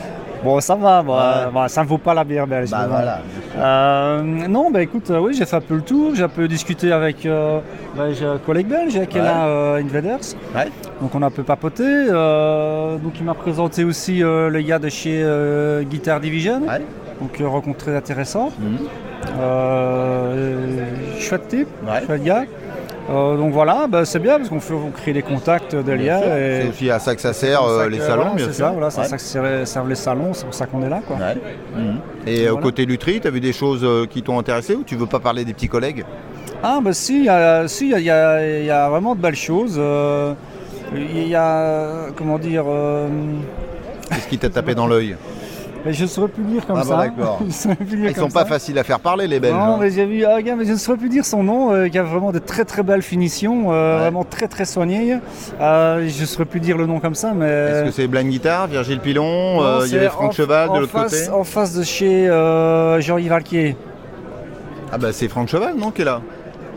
Bon, 0.45 0.59
ça 0.61 0.75
va, 0.75 1.01
bah, 1.01 1.45
Ouais. 1.47 1.51
bah, 1.53 1.67
ça 1.67 1.81
ne 1.81 1.87
vaut 1.87 1.97
pas 1.97 2.13
la 2.13 2.23
bière 2.23 2.45
belge. 2.45 2.69
Bah 2.69 2.85
voilà. 2.87 3.19
Euh, 3.57 4.21
non, 4.21 4.69
bah 4.69 4.81
écoute, 4.83 5.09
euh, 5.09 5.17
oui, 5.19 5.33
j'ai 5.33 5.45
fait 5.45 5.55
un 5.55 5.61
peu 5.61 5.73
le 5.75 5.81
tour, 5.81 6.11
j'ai 6.13 6.21
un 6.23 6.29
peu 6.29 6.47
discuté 6.47 6.91
avec 6.91 7.25
euh, 7.25 7.59
un 7.97 8.37
collègue 8.45 8.67
belge 8.67 8.95
est 8.95 9.07
Ouais. 9.15 9.21
euh, 9.25 9.81
Invaders. 9.81 10.19
Ouais. 10.55 10.69
Donc 11.01 11.15
on 11.15 11.21
a 11.23 11.25
un 11.25 11.31
peu 11.31 11.41
papoté. 11.41 11.83
donc 12.13 13.13
il 13.19 13.23
m'a 13.25 13.33
présenté 13.33 13.83
aussi 13.83 14.19
le 14.19 14.61
gars 14.61 14.77
de 14.79 14.89
chez 14.89 15.25
Guitar 15.89 16.19
Division. 16.19 16.61
Donc 17.19 17.41
rencontre 17.43 17.79
très 17.79 17.95
intéressant. 17.95 18.51
Euh, 19.39 20.85
chouette 21.19 21.47
type, 21.47 21.67
chouette 22.05 22.23
gars. 22.23 22.43
Euh, 23.07 23.37
donc 23.37 23.51
voilà, 23.53 23.85
bah, 23.87 24.03
c'est 24.03 24.17
bien 24.19 24.37
parce 24.37 24.49
qu'on 24.49 24.59
fait, 24.59 24.73
on 24.73 24.89
crée 24.89 25.13
des 25.13 25.21
contacts, 25.21 25.75
des 25.75 25.95
liens. 25.95 26.21
et- 26.21 26.61
C'est 26.63 26.69
aussi 26.69 26.89
à 26.89 26.97
ça 26.99 27.13
que 27.15 27.21
ça 27.21 27.33
sert, 27.33 27.61
euh, 27.63 27.87
les 27.87 27.99
salons, 27.99 28.15
voilà, 28.23 28.35
bien 28.35 28.45
c'est 28.47 28.53
sûr. 28.53 28.65
ça, 28.65 28.71
voilà, 28.71 28.89
c'est 28.89 29.01
Ouais. 29.01 29.07
ça 29.07 29.17
que 29.17 29.65
servent- 29.65 29.89
les 29.89 29.95
salons, 29.95 30.33
c'est 30.33 30.45
pour 30.45 30.53
ça 30.55 30.65
qu'on 30.65 30.81
est 30.83 30.89
là. 30.89 31.01
Quoi. 31.05 31.17
Ouais. 31.17 31.35
Mhm. 31.75 31.99
Et 32.25 32.45
euh, 32.47 32.51
Voilà. 32.51 32.63
côté 32.63 32.85
lutherie, 32.85 33.21
tu 33.21 33.27
as 33.27 33.31
vu 33.31 33.39
des 33.41 33.53
choses 33.53 33.81
euh, 33.83 34.07
qui 34.07 34.23
t'ont 34.23 34.39
intéressé 34.39 34.73
ou 34.73 34.83
tu 34.83 34.95
veux 34.95 35.05
pas 35.05 35.19
parler 35.19 35.45
des 35.45 35.53
petits 35.53 35.67
collègues? 35.67 36.03
Ah 36.63 36.79
bah 36.81 36.93
si, 36.93 37.19
il 37.19 37.25
y 37.25 37.29
a, 37.29 37.67
si, 37.67 37.89
il 37.91 37.97
y 37.99 38.01
y 38.01 38.05
y 38.05 38.09
a 38.71 38.89
vraiment 38.89 39.13
de 39.13 39.21
belles 39.21 39.35
choses. 39.35 39.75
euh, 39.77 40.33
Il 40.95 41.27
y 41.27 41.35
a, 41.35 42.07
comment 42.15 42.39
dire, 42.39 42.63
euh, 42.67 43.07
Qu'est-ce 44.09 44.27
qui 44.27 44.37
t'a 44.37 44.49
tapé 44.49 44.73
dans 44.75 44.87
l'œil? 44.87 45.15
Mais 45.85 45.93
je 45.93 46.03
ne 46.03 46.07
saurais 46.07 46.27
plus 46.29 46.43
dire 46.43 46.65
comme 46.65 46.77
Ah 46.77 46.83
bah 46.83 46.89
ça. 46.89 46.97
d'accord. 46.97 47.39
Je 47.49 47.95
Ils 48.09 48.15
sont 48.15 48.27
pas 48.29 48.39
ça. 48.41 48.45
faciles 48.45 48.77
à 48.79 48.83
faire 48.83 48.99
parler, 48.99 49.27
les 49.27 49.39
Belges. 49.39 49.53
Non, 49.53 49.59
hein. 49.75 49.77
mais 49.79 49.91
j'ai 49.91 50.05
vu 50.05 50.19
gars, 50.19 50.55
mais 50.55 50.65
je 50.65 50.71
ne 50.71 50.77
saurais 50.77 50.97
plus 50.97 51.09
dire 51.09 51.23
son 51.25 51.43
nom, 51.43 51.71
euh, 51.73 51.87
qui 51.87 51.97
a 51.97 52.03
vraiment 52.03 52.31
de 52.31 52.39
très 52.39 52.65
très 52.65 52.83
belles 52.83 53.01
finitions, 53.03 53.71
euh, 53.71 53.95
Ouais. 53.95 53.99
vraiment 54.01 54.23
très 54.23 54.47
très 54.47 54.65
soignées. 54.65 55.17
Euh, 55.61 56.07
je 56.07 56.21
ne 56.21 56.25
saurais 56.25 56.45
plus 56.45 56.59
dire 56.59 56.77
le 56.77 56.85
nom 56.87 56.99
comme 56.99 57.15
ça, 57.15 57.33
mais. 57.33 57.45
Est-ce 57.49 57.83
que 57.85 57.91
c'est 57.91 58.07
Blind 58.07 58.29
Guitar, 58.29 58.67
Virgile 58.67 58.99
Pilon, 58.99 59.61
Non, 59.61 59.85
il 59.85 59.91
y 59.93 59.95
avait 59.97 60.09
Franck 60.09 60.29
en- 60.29 60.33
Cheval 60.33 60.69
de 60.73 60.79
l'autre 60.79 60.91
côté 60.93 61.29
En 61.29 61.43
face 61.43 61.73
de 61.75 61.83
chez 61.83 62.27
euh, 62.29 62.99
Jean-Yves 63.01 63.29
Valquier, 63.29 63.77
Ah 64.91 64.97
bah 64.97 65.09
c'est 65.11 65.27
Franck 65.27 65.47
Cheval, 65.49 65.75
non, 65.77 65.91
qui 65.91 66.01
est 66.01 66.05
là 66.05 66.21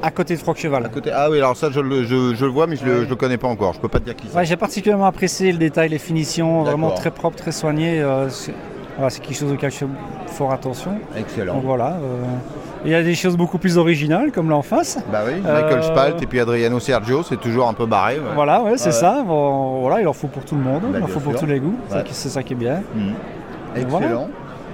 à 0.01 0.13
côté 0.13 0.35
de 0.37 0.39
Franck 0.39 0.59
Cheval. 0.59 0.87
À 0.87 0.89
côté. 0.89 1.11
Ah 1.13 1.29
oui, 1.29 1.39
alors 1.39 1.57
ça 1.57 1.71
je 1.73 1.81
le, 1.81 2.05
je, 2.05 2.33
je 2.37 2.45
le 2.45 2.51
vois, 2.53 2.69
mais 2.69 2.77
je 2.77 2.85
je 3.05 3.09
le 3.09 3.17
connais 3.17 3.37
pas 3.37 3.49
encore. 3.49 3.73
Je 3.73 3.81
peux 3.81 3.89
pas 3.89 3.99
te 3.99 4.05
dire 4.05 4.15
qui 4.15 4.29
c'est. 4.31 4.37
Ouais, 4.37 4.45
j'ai 4.45 4.57
particulièrement 4.57 5.07
apprécié 5.07 5.51
le 5.51 5.59
détail, 5.59 5.89
les 5.89 5.99
finitions, 5.99 6.63
vraiment 6.63 6.93
très 6.93 7.11
propre, 7.11 7.37
très 7.37 7.51
soigné. 7.51 8.01
euh, 8.01 8.29
c'est 8.29 8.55
voilà, 8.99 9.09
c'est 9.11 9.21
quelque 9.21 9.39
chose 9.39 9.53
auquel 9.53 9.71
je 9.71 9.77
fais 9.79 9.87
fort 10.27 10.53
attention. 10.53 10.91
Donc 10.93 11.01
Excellent. 11.17 11.61
voilà. 11.65 11.93
euh, 12.03 12.23
Il 12.85 12.91
y 12.93 12.95
a 12.95 13.03
des 13.03 13.15
choses 13.17 13.37
beaucoup 13.37 13.59
plus 13.59 13.77
originales, 13.79 14.31
comme 14.31 14.51
là 14.51 14.57
en 14.57 14.63
face. 14.63 14.99
Bah 15.11 15.21
oui, 15.27 15.41
Michael 15.41 15.79
Euh, 15.79 15.83
Spalt 15.83 16.23
et 16.23 16.27
puis 16.27 16.39
Adriano 16.41 16.79
Sergio, 16.79 17.23
c'est 17.25 17.41
toujours 17.41 17.69
un 17.69 17.73
peu 17.75 17.87
barré. 17.87 18.15
ouais. 18.19 18.35
Voilà, 18.35 18.63
ouais, 18.63 18.77
c'est 18.77 18.87
Ouais. 18.87 18.93
ça. 18.93 19.23
Bon, 19.27 19.81
voilà, 19.81 20.01
il 20.01 20.07
en 20.07 20.13
faut 20.13 20.29
pour 20.29 20.45
tout 20.45 20.55
le 20.55 20.61
monde, 20.63 20.83
Bah, 20.93 20.99
il 20.99 21.03
en 21.05 21.07
faut 21.09 21.19
pour 21.21 21.35
tous 21.35 21.47
les 21.47 21.59
goûts. 21.59 21.75
C'est 21.89 21.95
ça 21.95 22.03
qui- 22.03 22.15
C'est 22.15 22.29
ça 22.29 22.43
qui 22.43 22.53
est 22.53 22.57
bien. 22.57 22.83
Et 23.75 23.81
Excellent. 23.81 23.89
voilà. 23.99 24.27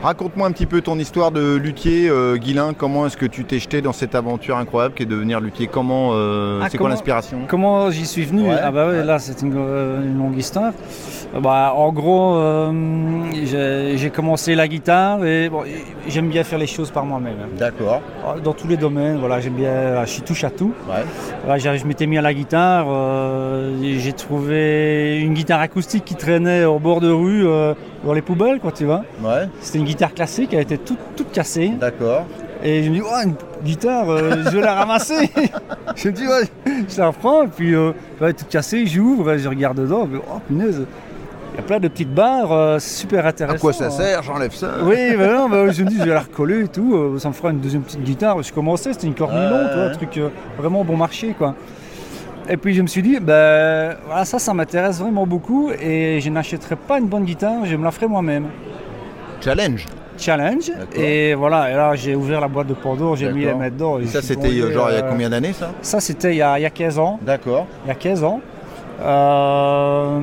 Raconte-moi 0.05 0.47
un 0.47 0.53
petit 0.53 0.67
peu 0.67 0.83
ton 0.83 0.99
histoire 0.99 1.31
de 1.31 1.57
luthier, 1.57 2.11
euh, 2.11 2.37
Guilain. 2.37 2.75
Comment 2.77 3.07
est-ce 3.07 3.17
que 3.17 3.25
tu 3.25 3.45
t'es 3.45 3.59
jeté 3.59 3.81
dans 3.81 3.95
cette 3.95 4.15
aventure 4.15 4.59
incroyable 4.59 4.95
qui 4.95 5.05
est 5.05 5.07
de 5.07 5.13
devenir 5.13 5.41
luthier? 5.41 5.67
Comment 5.67 6.11
euh, 6.13 6.61
Ah, 6.63 6.67
C'est 6.69 6.77
quoi 6.77 6.91
l'inspiration? 6.91 7.39
Comment 7.49 7.91
j'y 7.91 8.05
suis 8.05 8.25
venu? 8.27 8.43
Ouais, 8.43 8.57
Ah 8.63 8.71
bah 8.71 8.87
ouais, 8.87 8.99
ouais. 8.99 9.05
là 9.05 9.19
c'est 9.19 9.41
une, 9.41 9.55
euh, 9.57 10.03
une 10.03 10.19
longue 10.19 10.37
histoire. 10.37 10.75
Bah, 11.43 11.73
en 11.75 11.91
gros, 11.91 12.37
euh, 12.37 13.23
j'ai 13.97 14.11
commencé 14.11 14.55
la 14.55 14.69
guitare 14.69 15.25
et 15.25 15.49
bon, 15.49 15.63
j'aime 16.07 16.29
bien 16.29 16.45
faire 16.45 16.59
les 16.59 16.67
choses 16.67 16.91
par 16.91 17.07
moi-même. 17.07 17.39
D'accord. 17.59 18.03
Dans 18.45 18.53
tous 18.53 18.69
les 18.69 18.77
domaines, 18.77 19.17
voilà, 19.17 19.41
j'aime 19.41 19.55
bien, 19.55 20.05
je 20.05 20.11
suis 20.11 20.23
touche 20.23 20.45
à 20.45 20.51
tout. 20.51 20.75
Voilà, 21.47 21.59
je 21.59 21.87
m'étais 21.87 22.07
mis 22.07 22.19
à 22.19 22.23
la 22.23 22.35
guitare, 22.35 22.89
j'ai 23.83 24.13
trouvé 24.13 25.19
une 25.23 25.33
guitare 25.33 25.61
acoustique 25.61 26.05
qui 26.05 26.15
traînait 26.15 26.67
au 26.67 26.79
bord 26.79 27.01
de 27.01 27.11
rue 27.11 27.47
dans 28.05 28.13
les 28.13 28.23
poubelles, 28.23 28.61
quoi, 28.61 28.73
tu 28.73 28.85
vois. 28.85 29.05
Ouais. 29.23 29.49
C'était 29.61 29.79
une 29.79 29.85
guitare 29.85 30.15
classique, 30.15 30.51
elle 30.53 30.61
était 30.61 30.79
toute, 30.79 30.99
toute 31.17 31.33
cassée. 31.33 31.73
D'accord. 31.81 32.25
Et 32.63 32.83
je 32.83 32.91
me 32.91 32.95
dis, 32.97 33.03
oh, 33.05 33.25
une 33.25 33.35
guitare, 33.65 34.09
euh, 34.11 34.43
je 34.45 34.51
vais 34.57 34.63
la 34.63 34.75
ramasser. 34.81 35.31
je 35.97 36.09
me 36.09 36.13
dis, 36.13 36.27
ouais, 36.27 36.45
je 36.89 36.99
la 36.99 37.09
reprends, 37.09 37.45
et 37.45 37.49
puis 37.49 37.75
euh, 37.75 37.93
elle 38.21 38.29
est 38.29 38.33
toute 38.35 38.49
cassée, 38.49 38.87
j'ouvre, 38.87 39.37
je 39.37 39.49
regarde 39.49 39.79
dedans, 39.81 40.05
et, 40.07 40.17
oh 40.17 40.41
punaise, 40.47 40.87
il 41.55 41.59
y 41.59 41.61
a 41.61 41.63
plein 41.63 41.79
de 41.79 41.87
petites 41.87 42.13
barres, 42.13 42.51
euh, 42.51 42.79
super 42.81 43.25
intéressant. 43.27 43.57
À 43.57 43.61
quoi 43.61 43.73
ça 43.73 43.89
sert 43.89 44.25
J'enlève 44.25 44.53
ça? 44.53 44.73
Oui, 44.83 45.15
mais 45.17 45.29
non, 45.29 45.49
je 45.71 45.85
me 45.85 45.89
dis, 45.89 45.99
je 45.99 46.03
vais 46.05 46.11
la 46.15 46.21
recoller 46.21 46.65
et 46.65 46.69
tout, 46.69 46.97
euh, 46.97 47.19
ça 47.21 47.29
me 47.29 47.33
fera 47.33 47.51
une 47.51 47.61
deuxième 47.61 47.83
petite 47.83 48.03
guitare. 48.03 48.43
Je 48.43 48.53
commençais, 48.53 48.93
c'était 48.93 49.07
une 49.07 49.15
Ouais. 49.15 49.75
vois, 49.77 49.85
un 49.85 49.93
truc 49.93 50.19
euh, 50.19 50.31
vraiment 50.59 50.85
bon 50.85 50.97
marché, 50.97 51.33
quoi. 51.39 51.55
Et 52.49 52.57
puis 52.59 52.75
je 52.75 52.83
me 52.83 52.87
suis 52.87 53.01
dit, 53.03 53.19
ben 53.21 53.97
voilà, 54.07 54.25
ça, 54.25 54.39
ça 54.39 54.53
m'intéresse 54.53 54.99
vraiment 55.01 55.27
beaucoup 55.27 55.71
et 55.71 56.21
je 56.21 56.29
n'achèterai 56.29 56.77
pas 56.77 56.99
une 56.99 57.07
bonne 57.07 57.25
guitare, 57.25 57.65
je 57.65 57.75
me 57.77 57.85
la 57.85 57.91
ferai 57.91 58.07
moi-même. 58.07 58.47
Challenge. 59.41 59.87
Challenge. 60.19 60.71
Et 60.95 61.35
voilà, 61.35 61.71
et 61.71 61.75
là 61.75 61.95
j'ai 61.95 62.15
ouvert 62.15 62.41
la 62.41 62.49
boîte 62.49 62.67
de 62.69 62.75
Pandore, 62.75 63.17
j'ai 63.17 63.31
mis 63.33 63.41
les. 63.43 63.49
Et 63.49 64.03
je 64.03 64.07
ça, 64.09 64.23
c'était 64.23 64.49
euh, 64.49 64.73
genre 64.73 64.91
il 64.91 64.97
y 64.97 65.01
a 65.01 65.05
euh, 65.05 65.11
combien 65.11 65.29
d'années 65.31 65.53
ça? 65.53 65.73
Ça, 65.83 66.01
c'était 66.01 66.33
il, 66.33 66.37
y 66.37 66.43
a- 66.43 66.59
il 66.59 66.63
y 66.63 66.67
a 66.67 66.71
15 66.71 66.99
ans. 66.99 67.19
D'accord. 67.23 67.67
Il 67.85 67.89
y 67.89 67.91
a 67.91 67.95
15 67.95 68.23
ans. 68.25 68.41
Euh, 69.03 70.21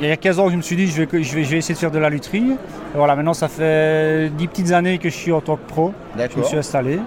il 0.00 0.06
y 0.06 0.10
a 0.12 0.16
15 0.16 0.38
ans, 0.38 0.48
je 0.50 0.56
me 0.56 0.62
suis 0.62 0.76
dit, 0.76 0.86
je 0.86 1.02
vais, 1.02 1.22
je 1.22 1.34
vais, 1.34 1.44
je 1.44 1.50
vais 1.50 1.56
essayer 1.58 1.74
de 1.74 1.78
faire 1.78 1.90
de 1.90 1.98
la 1.98 2.08
lutherie. 2.10 2.52
Et 2.52 2.96
voilà, 2.96 3.16
maintenant, 3.16 3.34
ça 3.34 3.48
fait 3.48 4.30
10 4.36 4.46
petites 4.48 4.72
années 4.72 4.98
que 4.98 5.08
je 5.10 5.14
suis 5.14 5.32
en 5.32 5.40
tant 5.40 5.56
que 5.56 5.66
pro. 5.66 5.92
Je 6.16 6.38
me 6.38 6.44
suis 6.44 6.56
installé. 6.58 6.98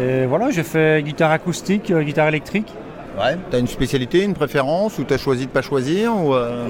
Et 0.00 0.24
voilà, 0.26 0.50
j'ai 0.50 0.62
fait 0.62 1.02
guitare 1.04 1.30
acoustique, 1.32 1.90
euh, 1.90 2.02
guitare 2.02 2.28
électrique. 2.28 2.72
Ouais. 3.18 3.36
T'as 3.50 3.58
une 3.58 3.66
spécialité, 3.66 4.22
une 4.24 4.34
préférence 4.34 4.98
ou 4.98 5.04
t'as 5.04 5.18
choisi 5.18 5.46
de 5.46 5.50
pas 5.50 5.62
choisir 5.62 6.14
ou 6.16 6.34
euh, 6.34 6.68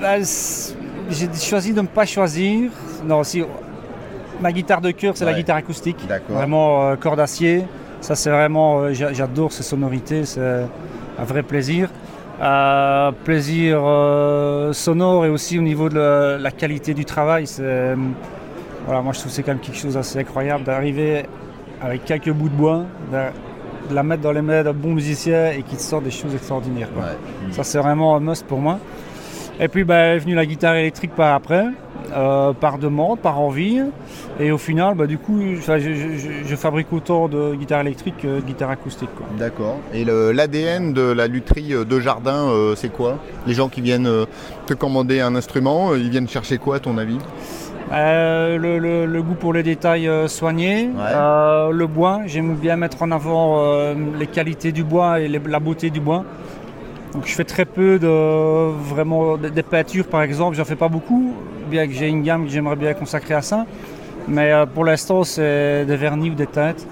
Là, 0.00 0.16
j'ai 1.10 1.28
choisi 1.34 1.72
de 1.72 1.80
ne 1.82 1.86
pas 1.86 2.06
choisir. 2.06 2.70
Non, 3.04 3.22
si 3.24 3.42
ma 4.40 4.52
guitare 4.52 4.80
de 4.80 4.90
cœur, 4.92 5.14
c'est 5.16 5.24
la 5.24 5.32
guitare 5.34 5.56
acoustique. 5.56 5.98
Vraiment 6.34 6.88
euh, 6.90 6.96
corde 6.96 7.16
d'acier. 7.18 7.64
Ça, 8.00 8.14
c'est 8.14 8.30
vraiment. 8.30 8.80
euh, 8.80 8.92
j'a- 8.94 9.12
J'adore 9.12 9.52
ces 9.52 9.62
sonorités. 9.62 10.24
C'est 10.24 10.40
un 10.40 11.24
vrai 11.24 11.42
plaisir. 11.42 11.90
Euh, 12.40 13.12
plaisir 13.24 13.82
sonore 14.74 15.26
et 15.26 15.28
aussi 15.28 15.58
au 15.58 15.62
niveau 15.62 15.90
de 15.90 15.98
la, 15.98 16.38
la 16.38 16.50
qualité 16.50 16.94
du 16.94 17.04
travail. 17.04 17.46
C'est, 17.46 17.94
voilà, 18.86 19.02
moi, 19.02 19.12
je 19.12 19.18
trouve 19.18 19.30
que 19.30 19.36
c'est 19.36 19.42
quand 19.42 19.52
même 19.52 19.60
quelque 19.60 19.76
chose 19.76 19.94
d'assez 19.94 20.20
incroyable 20.20 20.64
d'arriver 20.64 21.26
avec 21.82 22.04
quelques 22.06 22.30
bouts 22.30 22.48
de 22.48 22.54
bois, 22.54 22.84
de, 23.90 23.94
la 23.94 24.02
mettre 24.02 24.22
dans 24.22 24.32
les 24.32 24.42
mains 24.42 24.62
d'un 24.62 24.72
bon 24.72 24.94
musicien 24.94 25.50
et 25.50 25.62
qu'il 25.62 25.76
te 25.78 25.82
sort 25.82 26.00
des 26.00 26.10
choses 26.10 26.34
extraordinaires. 26.34 26.88
quoi. 26.94 27.04
Ça, 27.50 27.62
c'est 27.64 27.78
vraiment 27.78 28.16
un 28.16 28.20
must 28.20 28.46
pour 28.46 28.58
moi. 28.58 28.78
Et 29.62 29.68
puis, 29.68 29.84
bah, 29.84 30.14
est 30.14 30.18
venue 30.18 30.34
la 30.34 30.46
guitare 30.46 30.74
électrique 30.76 31.14
par 31.14 31.34
après, 31.34 31.66
euh, 32.16 32.54
par 32.54 32.78
demande, 32.78 33.18
par 33.18 33.38
envie. 33.38 33.82
Et 34.38 34.50
au 34.52 34.56
final, 34.56 34.94
bah, 34.94 35.06
du 35.06 35.18
coup, 35.18 35.38
je, 35.38 35.78
je- 35.78 35.92
je- 36.16 36.48
je 36.48 36.56
fabrique 36.56 36.90
autant 36.94 37.28
de 37.28 37.54
guitare 37.54 37.82
électrique 37.82 38.16
que 38.22 38.36
de 38.36 38.40
guitare 38.40 38.70
acoustique. 38.70 39.10
D'accord. 39.38 39.76
Et 39.92 40.06
l'ADN 40.06 40.94
de 40.94 41.02
la 41.02 41.26
lutherie 41.26 41.74
euh, 41.74 41.84
de 41.84 42.00
jardin, 42.00 42.48
euh, 42.48 42.74
c'est 42.74 42.88
quoi? 42.90 43.18
Les 43.46 43.52
gens 43.52 43.68
qui 43.68 43.82
viennent 43.82 44.06
euh, 44.06 44.24
te 44.66 44.72
commander 44.72 45.20
un 45.20 45.34
instrument, 45.36 45.94
ils 45.94 46.08
viennent 46.08 46.28
chercher 46.28 46.56
quoi 46.56 46.76
à 46.76 46.78
ton 46.80 46.96
avis? 46.96 47.18
Euh, 47.92 48.56
le, 48.56 48.78
le- 48.78 49.06
le 49.06 49.22
goût 49.22 49.34
pour 49.34 49.52
les 49.52 49.62
détails 49.64 50.06
euh, 50.08 50.28
soignés, 50.28 50.90
Euh, 51.16 51.70
le 51.72 51.86
bois, 51.88 52.20
j'aime 52.26 52.54
bien 52.54 52.76
mettre 52.76 53.02
en 53.02 53.10
avant 53.10 53.58
euh, 53.64 53.94
les 54.18 54.28
qualités 54.28 54.70
du 54.70 54.84
bois 54.84 55.18
et 55.20 55.26
les- 55.28 55.40
la 55.44 55.58
beauté 55.58 55.90
du 55.90 56.00
bois. 56.00 56.24
Donc 57.14 57.26
je 57.26 57.34
fais 57.34 57.42
très 57.44 57.64
peu 57.64 57.98
de 57.98 58.70
vraiment 58.92 59.36
de- 59.36 59.48
des 59.48 59.64
peintures 59.64 60.06
par 60.06 60.22
exemple, 60.22 60.54
j'en 60.56 60.64
fais 60.64 60.76
pas 60.76 60.88
beaucoup, 60.88 61.34
bien 61.68 61.86
que 61.88 61.92
j'ai 61.92 62.06
une 62.08 62.22
gamme 62.22 62.44
que 62.44 62.50
j'aimerais 62.52 62.76
bien 62.76 62.94
consacrer 62.94 63.34
à 63.34 63.42
ça. 63.42 63.66
Mais 64.28 64.52
pour 64.72 64.84
l'instant 64.84 65.24
c'est 65.24 65.84
des 65.84 65.96
vernis 65.96 66.30
ou 66.30 66.34
des 66.34 66.46
teintes 66.46 66.86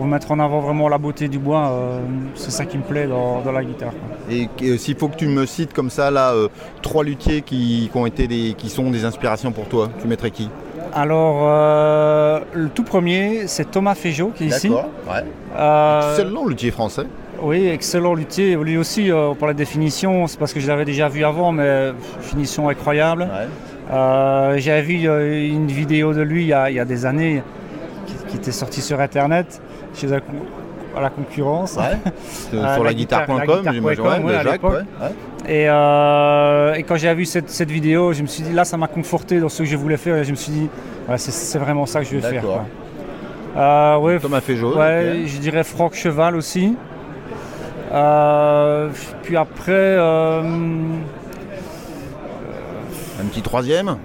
pour 0.00 0.08
mettre 0.08 0.30
en 0.32 0.38
avant 0.38 0.60
vraiment 0.60 0.88
la 0.88 0.96
beauté 0.96 1.28
du 1.28 1.38
bois. 1.38 1.72
euh, 1.72 2.00
c'est 2.34 2.50
ça 2.50 2.64
qui 2.64 2.78
me 2.78 2.82
plaît 2.82 3.06
dans, 3.06 3.42
dans 3.42 3.52
la 3.52 3.62
guitare. 3.62 3.90
quoi. 3.90 4.34
Et 4.34 4.48
euh, 4.62 4.78
s'il 4.78 4.96
faut 4.96 5.08
que 5.08 5.16
tu 5.16 5.26
me 5.26 5.44
cites 5.44 5.74
comme 5.74 5.90
ça, 5.90 6.10
là, 6.10 6.32
euh, 6.32 6.48
trois 6.80 7.04
luthiers 7.04 7.42
qui, 7.42 7.90
qui 7.92 7.98
ont 7.98 8.06
été 8.06 8.26
des, 8.26 8.54
qui 8.56 8.70
sont 8.70 8.90
des 8.90 9.04
inspirations 9.04 9.52
pour 9.52 9.66
toi, 9.68 9.90
tu 10.00 10.08
mettrais 10.08 10.30
qui? 10.30 10.48
Alors 10.94 11.40
euh, 11.42 12.40
le 12.54 12.70
tout 12.70 12.82
premier 12.82 13.42
c'est 13.46 13.70
Thomas 13.70 13.94
Féjot 13.94 14.32
qui 14.34 14.44
est 14.44 14.46
ici. 14.46 14.70
D'accord, 14.70 14.88
ouais. 15.06 15.24
Euh, 15.58 16.12
Excellent 16.16 16.46
luthier 16.46 16.70
français. 16.70 17.04
Oui, 17.42 17.66
excellent 17.68 18.14
luthier. 18.14 18.56
Lui 18.56 18.78
aussi, 18.78 19.12
euh, 19.12 19.34
pour 19.34 19.48
la 19.48 19.52
définition, 19.54 20.26
c'est 20.28 20.38
parce 20.38 20.54
que 20.54 20.60
je 20.60 20.66
l'avais 20.66 20.86
déjà 20.86 21.08
vu 21.10 21.24
avant, 21.24 21.52
mais 21.52 21.92
finition 22.22 22.70
incroyable. 22.70 23.28
J'avais 23.90 24.80
vu 24.82 24.94
une 25.04 25.66
vidéo 25.66 26.14
de 26.14 26.22
lui 26.22 26.44
il 26.44 26.48
y 26.48 26.52
a, 26.54 26.70
il 26.70 26.76
y 26.76 26.80
a 26.80 26.86
des 26.86 27.04
années 27.04 27.42
qui, 28.06 28.14
qui 28.28 28.36
était 28.38 28.50
sortie 28.50 28.80
sur 28.80 28.98
Internet 28.98 29.60
chez 29.94 30.08
à 30.12 31.00
la 31.00 31.10
concurrence. 31.10 31.72
Sur 32.50 32.64
Euh, 32.64 32.82
la 32.84 32.94
guitare.com, 32.94 33.36
guitare.com, 33.40 33.72
j'imagine, 33.72 34.02
ouais, 34.04 34.18
ouais, 34.24 34.42
Jacques. 34.42 34.60
Et, 35.48 35.66
euh, 35.68 36.74
et 36.74 36.82
quand 36.82 36.96
j'ai 36.96 37.14
vu 37.14 37.24
cette, 37.24 37.48
cette 37.50 37.70
vidéo, 37.70 38.12
je 38.12 38.22
me 38.22 38.26
suis 38.26 38.42
dit, 38.42 38.52
là, 38.52 38.64
ça 38.64 38.76
m'a 38.76 38.88
conforté 38.88 39.40
dans 39.40 39.48
ce 39.48 39.62
que 39.62 39.68
je 39.68 39.76
voulais 39.76 39.96
faire. 39.96 40.16
Et 40.16 40.24
je 40.24 40.30
me 40.32 40.36
suis 40.36 40.52
dit, 40.52 40.68
voilà, 41.06 41.18
c'est- 41.18 41.58
vraiment 41.58 41.86
ça 41.86 42.00
que 42.00 42.06
je 42.06 42.16
vais 42.16 42.20
faire. 42.28 42.42
Quoi. 42.42 42.64
Euh, 43.56 43.96
ouais, 43.98 44.18
Thomas 44.20 44.40
je 45.26 45.38
dirais 45.38 45.64
Franck 45.64 45.94
Cheval 45.94 46.36
aussi. 46.36 46.76
Euh, 47.92 48.88
puis 49.22 49.36
après, 49.36 49.96
Un 53.20 53.24
petit 53.30 53.42
troisième 53.42 53.96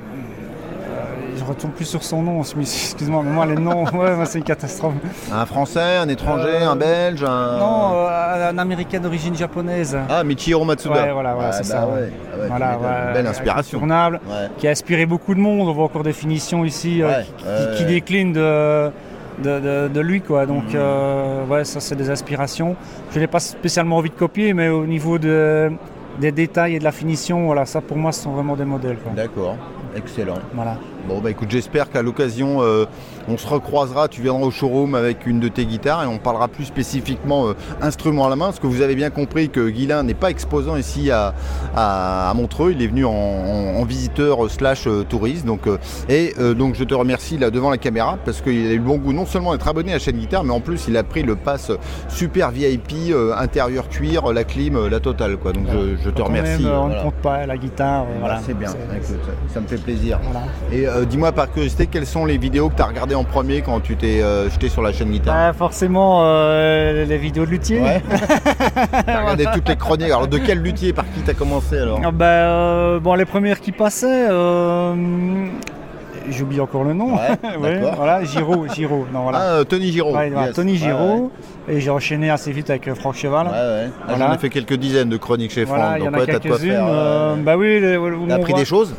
retombe 1.45 1.71
plus 1.71 1.85
sur 1.85 2.03
son 2.03 2.21
nom. 2.21 2.41
Excuse-moi, 2.41 3.21
mais 3.23 3.31
moi 3.31 3.45
les 3.45 3.55
noms, 3.55 3.83
ouais, 3.93 4.25
c'est 4.25 4.39
une 4.39 4.43
catastrophe. 4.43 4.93
Un 5.31 5.45
français, 5.45 5.97
un 5.97 6.07
étranger, 6.09 6.49
Euh, 6.61 6.69
un 6.69 6.75
belge, 6.75 7.23
un. 7.23 7.57
Non, 7.57 7.91
euh, 7.95 8.49
un 8.51 8.57
américain 8.57 8.99
d'origine 8.99 9.35
japonaise. 9.35 9.97
Ah, 10.09 10.23
Michiro 10.23 10.65
Matsuda. 10.65 10.93
Ouais, 10.93 11.11
voilà, 11.11 11.33
voilà, 11.33 11.49
Ah, 11.49 11.51
c'est 11.53 11.71
bah 11.71 11.79
ça. 11.81 11.87
ouais. 11.87 12.09
Ah 12.33 12.37
ouais, 12.41 12.47
voilà, 12.47 12.77
ouais, 12.77 13.13
Belle 13.13 13.27
inspiration. 13.27 13.81
qui 14.57 14.67
a 14.67 14.71
inspiré 14.71 15.05
beaucoup 15.05 15.33
de 15.35 15.39
monde. 15.39 15.67
On 15.69 15.73
voit 15.73 15.85
encore 15.85 16.03
des 16.03 16.13
finitions 16.13 16.65
ici 16.65 17.01
euh, 17.01 17.21
qui, 17.77 17.85
déclinent 17.85 18.33
de, 18.33 18.89
de, 19.43 19.59
de- 19.59 19.87
de 19.93 19.99
lui. 20.01 20.21
Quoi. 20.21 20.45
Donc, 20.45 20.73
euh, 20.75 21.45
ouais, 21.45 21.63
ça, 21.63 21.79
c'est 21.79 21.95
des 21.95 22.09
inspirations. 22.09 22.75
Je 23.13 23.19
n'ai 23.19 23.27
pas 23.27 23.39
spécialement 23.39 23.97
envie 23.97 24.09
de 24.09 24.15
copier, 24.15 24.53
mais 24.53 24.69
au 24.69 24.85
niveau 24.85 25.17
de, 25.17 25.71
des 26.19 26.31
détails 26.31 26.75
et 26.75 26.79
de 26.79 26.83
la 26.83 26.91
finition, 26.91 27.45
voilà, 27.45 27.65
ça 27.65 27.81
pour 27.81 27.97
moi, 27.97 28.11
ce 28.11 28.23
sont 28.23 28.31
vraiment 28.31 28.55
des 28.55 28.65
modèles. 28.65 28.97
D'accord, 29.15 29.55
excellent. 29.95 30.39
Voilà. 30.53 30.77
Bon 31.07 31.19
bah 31.21 31.29
écoute, 31.29 31.49
j'espère 31.51 31.91
qu'à 31.91 32.01
l'occasion 32.01 32.63
euh, 32.63 32.85
on 33.27 33.37
se 33.37 33.47
recroisera, 33.47 34.07
tu 34.07 34.21
viendras 34.23 34.47
au 34.47 34.51
showroom 34.51 34.95
avec 34.95 35.27
une 35.27 35.39
de 35.39 35.47
tes 35.47 35.65
guitares 35.65 36.03
et 36.03 36.07
on 36.07 36.17
parlera 36.17 36.47
plus 36.47 36.65
spécifiquement 36.65 37.47
euh, 37.49 37.53
instrument 37.81 38.25
à 38.25 38.29
la 38.29 38.35
main, 38.35 38.45
parce 38.45 38.59
que 38.59 38.65
vous 38.65 38.81
avez 38.81 38.95
bien 38.95 39.11
compris 39.11 39.49
que 39.49 39.69
Guilain 39.69 40.01
n'est 40.01 40.15
pas 40.15 40.31
exposant 40.31 40.75
ici 40.77 41.11
à, 41.11 41.35
à- 41.75 42.29
à 42.31 42.33
Montreux, 42.33 42.71
il 42.71 42.81
est 42.81 42.87
venu 42.87 43.05
en, 43.05 43.11
en- 43.11 43.75
en 43.79 43.83
visiteur 43.85 44.49
slash 44.49 44.87
euh, 44.87 45.03
touriste. 45.03 45.45
Donc, 45.45 45.67
euh, 45.67 45.77
et 46.09 46.33
donc 46.55 46.73
je 46.75 46.83
te 46.83 46.95
remercie 46.95 47.37
là 47.37 47.51
devant 47.51 47.69
la 47.69 47.77
caméra 47.77 48.17
parce 48.25 48.41
qu'il 48.41 48.67
a 48.67 48.71
eu 48.73 48.77
le 48.77 48.83
bon 48.83 48.97
goût 48.97 49.13
non 49.13 49.25
seulement 49.27 49.51
d'être 49.51 49.67
abonné 49.67 49.91
à 49.91 49.95
la 49.95 49.99
chaîne 49.99 50.17
guitare, 50.17 50.43
mais 50.43 50.53
en 50.53 50.59
plus 50.59 50.85
il 50.87 50.97
a 50.97 51.03
pris 51.03 51.21
le 51.21 51.35
pass 51.35 51.71
super 52.09 52.49
VIP, 52.51 52.93
intérieur 53.37 53.89
cuir, 53.89 54.33
la 54.33 54.43
clim, 54.43 54.87
la 54.87 54.99
totale. 54.99 55.37
Quoi. 55.37 55.53
Donc 55.53 55.65
je, 55.71 56.03
je 56.03 56.09
te 56.09 56.21
remercie. 56.21 56.65
on 56.65 56.85
voilà. 56.87 56.97
ne 56.99 57.03
compte 57.03 57.15
pas 57.21 57.45
la 57.45 57.57
guitare. 57.57 58.05
voilà. 58.19 58.39
C'est 58.45 58.57
bien, 58.57 58.69
écoute, 58.95 59.19
ça 59.53 59.59
me 59.61 59.67
fait 59.67 59.77
plaisir. 59.77 60.19
Et 60.71 60.87
euh, 60.95 61.05
dis-moi 61.05 61.31
par 61.31 61.51
curiosité, 61.51 61.87
quelles 61.87 62.05
sont 62.05 62.25
les 62.25 62.37
vidéos 62.37 62.69
que 62.69 62.75
tu 62.75 62.81
as 62.81 62.85
regardées 62.85 63.15
en 63.15 63.23
premier 63.23 63.61
quand 63.61 63.79
tu 63.81 63.95
t'es 63.95 64.21
euh, 64.21 64.49
jeté 64.49 64.69
sur 64.69 64.81
la 64.81 64.91
chaîne 64.93 65.09
guitare 65.11 65.35
Bah, 65.35 65.53
forcément, 65.53 66.21
euh, 66.23 67.05
les 67.05 67.17
vidéos 67.17 67.45
de 67.45 67.51
luthier. 67.51 67.81
Ouais. 67.81 68.01
T'as 69.05 69.19
regardé 69.21 69.45
toutes 69.53 69.67
les 69.69 69.75
chroniques. 69.75 70.07
Alors 70.07 70.27
de 70.27 70.37
quel 70.37 70.59
luthier, 70.59 70.93
par 70.93 71.05
qui 71.05 71.21
t'as 71.21 71.33
commencé 71.33 71.77
alors 71.77 71.99
Ah 72.03 72.11
bah, 72.11 72.99
bon, 72.99 73.13
les 73.15 73.25
premières 73.25 73.59
qui 73.61 73.71
passaient, 73.71 74.27
j'oublie 76.29 76.59
encore 76.59 76.83
le 76.83 76.93
nom. 76.93 77.15
Ouais, 77.15 77.79
voilà, 77.95 78.23
Giraud, 78.23 78.65
Giraud. 78.73 79.05
Non, 79.13 79.23
voilà. 79.23 79.57
Ah, 79.59 79.65
Tony 79.65 79.91
Giraud. 79.91 80.15
Ouais, 80.15 80.29
voilà, 80.29 80.47
yes. 80.47 80.55
Tony 80.55 80.75
Giraud. 80.77 81.31
Et 81.67 81.79
j'ai 81.79 81.89
enchaîné 81.89 82.29
assez 82.29 82.51
vite 82.51 82.69
avec 82.69 82.91
Franck 82.93 83.15
Cheval. 83.15 83.47
Ah, 83.51 83.89
Voilà. 84.07 84.27
J'en 84.27 84.33
ai 84.33 84.37
fait 84.37 84.49
quelques 84.49 84.73
dizaines 84.75 85.09
de 85.09 85.17
chroniques 85.17 85.51
chez 85.51 85.65
Voilà, 85.65 85.83
Franck. 85.85 85.97
il 85.99 86.03
y 86.03 86.07
en 86.07 86.11
donc 86.11 86.15
a 86.15 86.19
ouais, 86.23 86.31
t'as 86.33 86.39
de 86.39 86.47
quoi 86.47 86.59
faire. 86.59 86.85
bah 87.43 87.57
oui, 87.57 87.81
on 87.97 88.27
T'as 88.27 88.35
appris 88.35 88.51
voit- 88.53 88.59
des 88.59 88.65
choses 88.65 88.93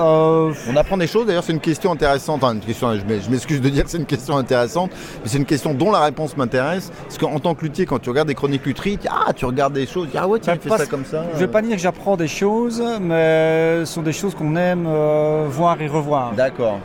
Euh, 0.00 0.52
On 0.70 0.76
apprend 0.76 0.96
des 0.96 1.06
choses, 1.06 1.26
d'ailleurs 1.26 1.44
c'est 1.44 1.52
une 1.52 1.60
question 1.60 1.92
intéressante, 1.92 2.42
enfin 2.42 2.54
une 2.54 2.60
question, 2.60 2.94
je 2.94 3.04
m'ex- 3.04 3.24
je 3.26 3.30
m'excuse 3.30 3.60
de 3.60 3.68
dire 3.68 3.84
que 3.84 3.90
c'est 3.90 3.98
une 3.98 4.06
question 4.06 4.36
intéressante, 4.36 4.90
mais 5.22 5.28
c'est 5.28 5.38
une 5.38 5.44
question 5.44 5.74
dont 5.74 5.90
la 5.92 6.00
réponse 6.00 6.36
m'intéresse, 6.36 6.90
parce 7.04 7.18
qu'en 7.18 7.38
tant 7.38 7.54
que 7.54 7.62
luthier, 7.64 7.86
quand 7.86 7.98
tu 7.98 8.08
regardes 8.10 8.28
des 8.28 8.34
chroniques 8.34 8.64
lutheries, 8.66 8.96
tu 8.98 9.02
dis, 9.02 9.08
ah 9.10 9.32
tu 9.32 9.44
regardes 9.44 9.74
des 9.74 9.86
choses, 9.86 10.08
tu 10.10 10.18
ah 10.18 10.26
ouais 10.26 10.40
fait 10.42 10.56
pas- 10.68 10.78
ça 10.78 10.86
comme 10.86 11.04
ça. 11.04 11.24
Je 11.34 11.38
vais 11.38 11.48
pas 11.48 11.62
dire 11.62 11.76
que 11.76 11.82
j'apprends 11.82 12.16
des 12.16 12.28
choses, 12.28 12.82
mais 13.00 13.80
ce 13.80 13.84
sont 13.92 14.02
des 14.02 14.12
choses 14.12 14.34
qu'on 14.34 14.56
aime 14.56 14.86
euh, 14.88 15.46
voir 15.48 15.80
et 15.80 15.86
revoir. 15.88 16.32
D'accord. 16.32 16.78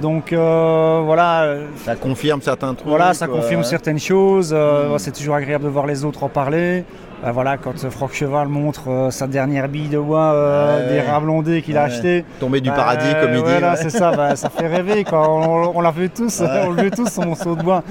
Donc 0.00 0.32
euh, 0.32 1.02
voilà. 1.04 1.56
Ça 1.84 1.94
confirme 1.96 2.40
certains 2.40 2.74
trucs. 2.74 2.88
Voilà, 2.88 3.12
ça 3.14 3.26
confirme 3.26 3.64
certaines 3.64 3.98
choses. 3.98 4.50
euh, 4.52 4.94
Mm. 4.94 4.98
C'est 4.98 5.12
toujours 5.12 5.34
agréable 5.34 5.64
de 5.64 5.68
voir 5.68 5.86
les 5.86 6.04
autres 6.04 6.22
en 6.24 6.28
parler. 6.28 6.84
Euh, 7.24 7.30
voilà, 7.30 7.56
quand 7.56 7.84
euh, 7.84 7.90
Franck 7.90 8.14
Cheval 8.14 8.48
montre 8.48 8.90
euh, 8.90 9.10
sa 9.10 9.28
dernière 9.28 9.68
bille 9.68 9.88
de 9.88 9.98
bois 9.98 10.32
euh, 10.32 10.88
des 10.88 10.96
ouais. 10.96 11.08
rats 11.08 11.20
blondés 11.20 11.62
qu'il 11.62 11.76
a 11.76 11.84
acheté. 11.84 12.24
Tombé 12.40 12.60
du 12.60 12.70
bah, 12.70 12.76
paradis, 12.76 13.12
comme 13.20 13.30
il 13.30 13.36
dit. 13.36 13.42
Voilà, 13.42 13.76
c'est 13.76 13.90
ça, 13.90 14.10
bah, 14.10 14.34
ça 14.34 14.50
fait 14.50 14.66
rêver. 14.66 15.04
Quoi. 15.04 15.30
On, 15.30 15.76
on 15.76 15.80
l'a 15.80 15.92
vu 15.92 16.10
tous, 16.10 16.40
on 16.40 16.70
le 16.70 16.82
veut 16.82 16.90
tous 16.90 17.08
son 17.08 17.26
morceau 17.26 17.54
de 17.54 17.62
bois. 17.62 17.84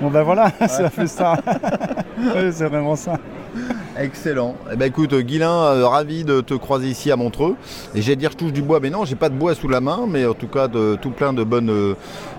Bon 0.00 0.08
ben 0.08 0.22
voilà, 0.22 0.50
c'est 0.68 0.84
un 0.84 0.90
peu 0.90 1.06
ça. 1.06 1.34
C'est 2.50 2.66
vraiment 2.66 2.96
ça. 2.96 3.12
Excellent. 4.00 4.54
Eh 4.72 4.76
ben 4.76 4.86
écoute, 4.86 5.12
Guilain, 5.14 5.50
euh, 5.50 5.86
ravi 5.88 6.22
de 6.24 6.40
te 6.40 6.54
croiser 6.54 6.86
ici 6.86 7.10
à 7.10 7.16
Montreux. 7.16 7.56
Et 7.96 8.00
j'allais 8.02 8.14
dire 8.16 8.30
je 8.30 8.36
touche 8.36 8.52
du 8.52 8.62
bois, 8.62 8.78
mais 8.80 8.90
non, 8.90 9.04
j'ai 9.04 9.16
pas 9.16 9.28
de 9.28 9.34
bois 9.34 9.54
sous 9.56 9.66
la 9.68 9.80
main, 9.80 10.02
mais 10.08 10.24
en 10.24 10.34
tout 10.34 10.46
cas 10.46 10.68
de, 10.68 10.96
tout 11.00 11.10
plein 11.10 11.32
de 11.32 11.42
bonnes. 11.42 11.70
euh, 11.70 11.94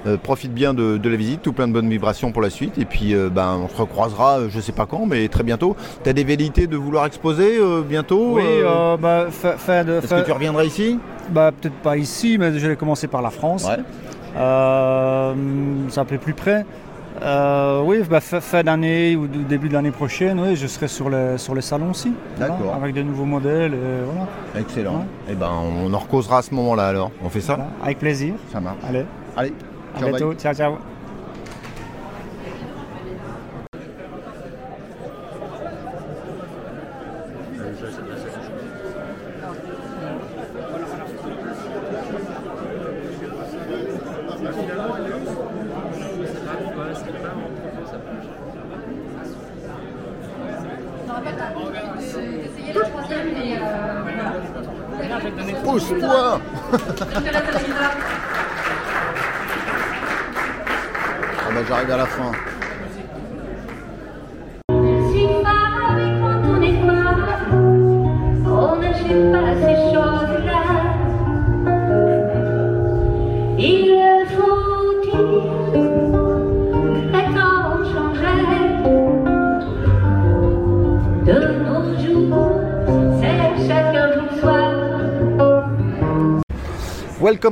euh, 0.07 0.15
profite 0.15 0.53
bien 0.53 0.73
de, 0.73 0.95
de 0.97 1.09
la 1.09 1.17
visite, 1.17 1.41
tout 1.41 1.51
plein 1.51 1.67
de 1.67 1.73
bonnes 1.73 1.89
vibrations 1.89 2.31
pour 2.31 2.41
la 2.41 2.49
suite. 2.49 2.77
Et 2.77 2.85
puis 2.85 3.13
euh, 3.13 3.29
ben 3.29 3.59
on 3.61 3.67
se 3.67 3.75
recroisera, 3.75 4.47
je 4.47 4.59
sais 4.61 4.71
pas 4.71 4.85
quand, 4.85 5.05
mais 5.05 5.27
très 5.27 5.43
bientôt. 5.43 5.75
T'as 6.03 6.13
des 6.13 6.23
velléités 6.23 6.67
de 6.67 6.77
vouloir 6.77 7.05
exposer 7.05 7.59
bientôt 7.87 8.35
Oui, 8.35 8.43
bah, 9.01 9.25
fin, 9.29 9.57
fin 9.57 9.83
de. 9.83 9.93
Est-ce 9.97 10.07
fin- 10.07 10.21
que 10.21 10.25
tu 10.25 10.31
reviendras 10.31 10.63
ici? 10.63 10.97
Bah, 11.31 11.51
Peut-être 11.51 11.75
pas 11.83 11.97
ici, 11.97 12.37
mais 12.39 12.57
je 12.57 12.65
vais 12.67 12.75
commencer 12.77 13.07
par 13.07 13.21
la 13.21 13.29
France. 13.31 13.65
Ouais. 13.65 13.83
Ça 15.89 16.05
plaît 16.05 16.17
plus 16.17 16.33
près. 16.33 16.65
Euh, 17.21 17.81
oui, 17.83 18.01
bah, 18.09 18.21
fin, 18.21 18.63
d'année 18.63 19.15
ou 19.15 19.27
début 19.27 19.67
de 19.67 19.73
l'année 19.73 19.91
prochaine, 19.91 20.39
oui, 20.39 20.55
je 20.55 20.67
serai 20.67 20.87
sur 20.87 21.09
le, 21.09 21.37
sur 21.37 21.53
le 21.53 21.61
salon 21.61 21.91
aussi. 21.91 22.13
D'accord. 22.37 22.75
avec 22.75 22.95
de 22.95 23.01
nouveaux 23.01 23.25
modèles. 23.25 23.73
et 23.73 24.03
voilà, 24.05 24.27
Excellent. 24.57 25.05
Et 25.29 25.35
ben 25.35 25.51
on 25.51 25.93
en 25.93 25.99
recausera 25.99 26.39
à 26.39 26.41
ce 26.41 26.53
moment-là 26.55 26.87
alors. 26.87 27.11
On 27.23 27.29
fait 27.29 27.41
ça 27.41 27.55
voilà, 27.55 27.69
avec 27.83 27.99
plaisir. 27.99 28.35
Ça 28.51 28.59
marche. 28.59 28.77
Allez, 28.87 29.05
Allez. 29.35 29.53
à 29.95 30.01
bye. 30.01 30.09
bientôt. 30.11 30.33
Ciao, 30.35 30.53
ciao. 30.53 30.73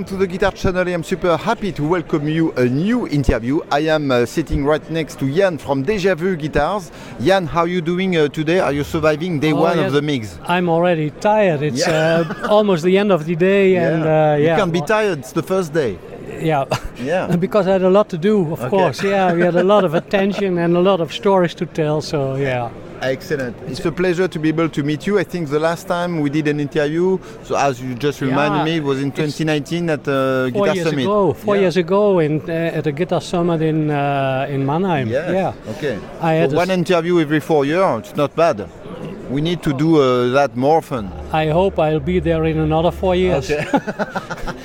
To 0.07 0.15
the 0.15 0.25
Guitar 0.27 0.51
Channel. 0.51 0.87
I 0.87 0.91
am 0.91 1.03
super 1.03 1.35
happy 1.37 1.71
to 1.73 1.83
welcome 1.87 2.27
you 2.29 2.51
a 2.53 2.65
new 2.65 3.07
interview. 3.07 3.59
I 3.71 3.79
am 3.81 4.09
uh, 4.11 4.25
sitting 4.25 4.63
right 4.63 4.89
next 4.89 5.19
to 5.19 5.33
Jan 5.33 5.57
from 5.57 5.83
Deja 5.83 6.15
Vu 6.15 6.35
Guitars. 6.37 6.91
Jan, 7.21 7.45
how 7.45 7.61
are 7.61 7.67
you 7.67 7.81
doing 7.81 8.15
uh, 8.15 8.27
today? 8.29 8.59
Are 8.59 8.71
you 8.71 8.83
surviving 8.83 9.39
day 9.39 9.51
Oh, 9.51 9.61
one 9.61 9.77
yes. 9.77 9.87
of 9.87 9.93
the 9.93 10.01
mix? 10.01 10.39
I'm 10.47 10.69
already 10.69 11.09
tired. 11.09 11.61
It's 11.61 11.85
Yeah. 11.85 12.23
uh, 12.41 12.47
almost 12.47 12.83
the 12.83 12.97
end 12.97 13.11
of 13.11 13.25
the 13.25 13.35
day, 13.35 13.75
and 13.87 14.03
uh, 14.03 14.37
you 14.39 14.47
can't 14.55 14.71
be 14.71 14.81
tired. 14.81 15.19
It's 15.19 15.33
the 15.33 15.43
first 15.43 15.73
day. 15.73 15.97
yeah, 16.41 16.65
Yeah. 17.03 17.35
because 17.45 17.67
I 17.67 17.73
had 17.73 17.83
a 17.83 17.89
lot 17.89 18.07
to 18.09 18.17
do. 18.17 18.53
Of 18.53 18.59
Okay. 18.61 18.69
course, 18.69 19.03
yeah, 19.03 19.33
we 19.33 19.41
had 19.41 19.55
a 19.55 19.63
lot 19.63 19.83
of 19.83 19.93
attention 19.93 20.57
and 20.57 20.75
a 20.77 20.81
lot 20.81 21.01
of 21.01 21.11
stories 21.11 21.53
to 21.55 21.65
tell. 21.65 22.01
So 22.01 22.35
yeah, 22.35 22.69
Excellent. 23.01 23.55
It's 23.67 23.85
a 23.85 23.91
pleasure 23.91 24.27
to 24.27 24.39
be 24.39 24.49
able 24.49 24.69
to 24.69 24.83
meet 24.83 25.05
you. 25.05 25.19
I 25.19 25.23
think 25.23 25.49
the 25.49 25.59
last 25.59 25.87
time 25.87 26.19
we 26.19 26.29
did 26.29 26.47
an 26.47 26.59
interview, 26.59 27.19
so 27.43 27.55
as 27.55 27.79
you 27.81 27.93
just 27.95 28.21
reminded 28.21 28.57
Yeah, 28.59 28.65
me, 28.65 28.75
it 28.77 28.83
was 28.83 29.01
in 29.01 29.11
2019 29.11 29.89
at 29.89 29.99
uh, 30.07 30.49
four 30.49 30.51
Guitar 30.51 30.75
years 30.75 30.89
Summit. 30.89 31.03
ago, 31.03 31.33
four 31.33 31.55
Yeah. 31.55 31.61
years 31.61 31.77
ago, 31.77 32.19
in 32.19 32.41
uh, 32.49 32.53
at 32.79 32.87
a 32.87 32.91
guitar 32.91 33.21
summit 33.21 33.61
in 33.61 33.89
uh, 33.91 34.47
in 34.49 34.65
Mannheim. 34.65 35.09
Yes. 35.09 35.29
Yeah, 35.31 35.71
Okay. 35.73 35.99
I 36.21 36.33
had 36.33 36.51
So 36.51 36.57
one 36.57 36.71
interview 36.71 37.19
every 37.19 37.39
four 37.39 37.65
years. 37.65 37.99
It's 37.99 38.15
not 38.15 38.35
bad. 38.35 38.67
We 39.29 39.41
need 39.41 39.61
to 39.63 39.73
do 39.73 40.01
uh, 40.01 40.29
that 40.33 40.55
more 40.55 40.77
often. 40.77 41.11
I 41.33 41.47
hope 41.49 41.77
I'll 41.79 41.99
be 41.99 42.19
there 42.19 42.45
in 42.45 42.57
another 42.57 42.91
four 42.91 43.13
years 43.15 43.51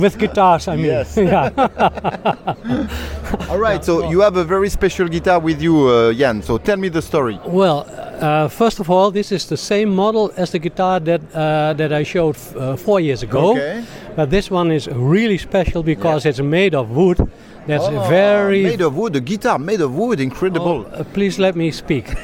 with 0.00 0.18
guitars. 0.18 0.68
I 0.68 0.76
mean, 0.76 0.86
Yes. 0.86 1.16
yeah. 1.16 1.50
All 3.50 3.58
right. 3.58 3.82
So 3.84 4.10
you 4.10 4.20
have 4.20 4.36
a 4.36 4.44
very 4.44 4.68
special 4.68 5.08
guitar 5.08 5.38
with 5.38 5.62
you, 5.62 5.88
uh, 5.88 6.12
Jan. 6.12 6.42
So 6.42 6.58
tell 6.58 6.76
me 6.76 6.88
the 6.90 7.00
story. 7.02 7.38
Well, 7.46 7.86
uh, 8.20 8.48
first 8.48 8.80
of 8.80 8.90
all, 8.90 9.10
this 9.10 9.32
is 9.32 9.46
the 9.46 9.56
same 9.56 9.94
model 9.94 10.30
as 10.36 10.50
the 10.50 10.58
guitar 10.58 11.00
that 11.00 11.20
uh, 11.34 11.72
that 11.74 11.92
I 11.92 12.04
showed 12.04 12.36
f- 12.36 12.56
uh, 12.56 12.76
four 12.76 13.00
years 13.00 13.22
ago. 13.22 13.52
Okay. 13.52 13.82
But 14.16 14.28
this 14.30 14.50
one 14.50 14.70
is 14.74 14.86
really 14.88 15.38
special 15.38 15.82
because 15.82 16.28
it's 16.28 16.40
made 16.40 16.74
of 16.74 16.90
wood. 16.90 17.18
That's 17.66 17.84
Oh, 17.88 18.08
very. 18.08 18.62
made 18.62 18.80
of 18.84 18.94
wood. 18.96 19.16
A 19.16 19.20
guitar 19.20 19.58
made 19.58 19.80
of 19.84 19.90
wood. 19.94 20.20
Incredible. 20.20 20.84
Uh, 20.92 21.04
please 21.14 21.38
let 21.38 21.54
me 21.56 21.70
speak. 21.70 22.14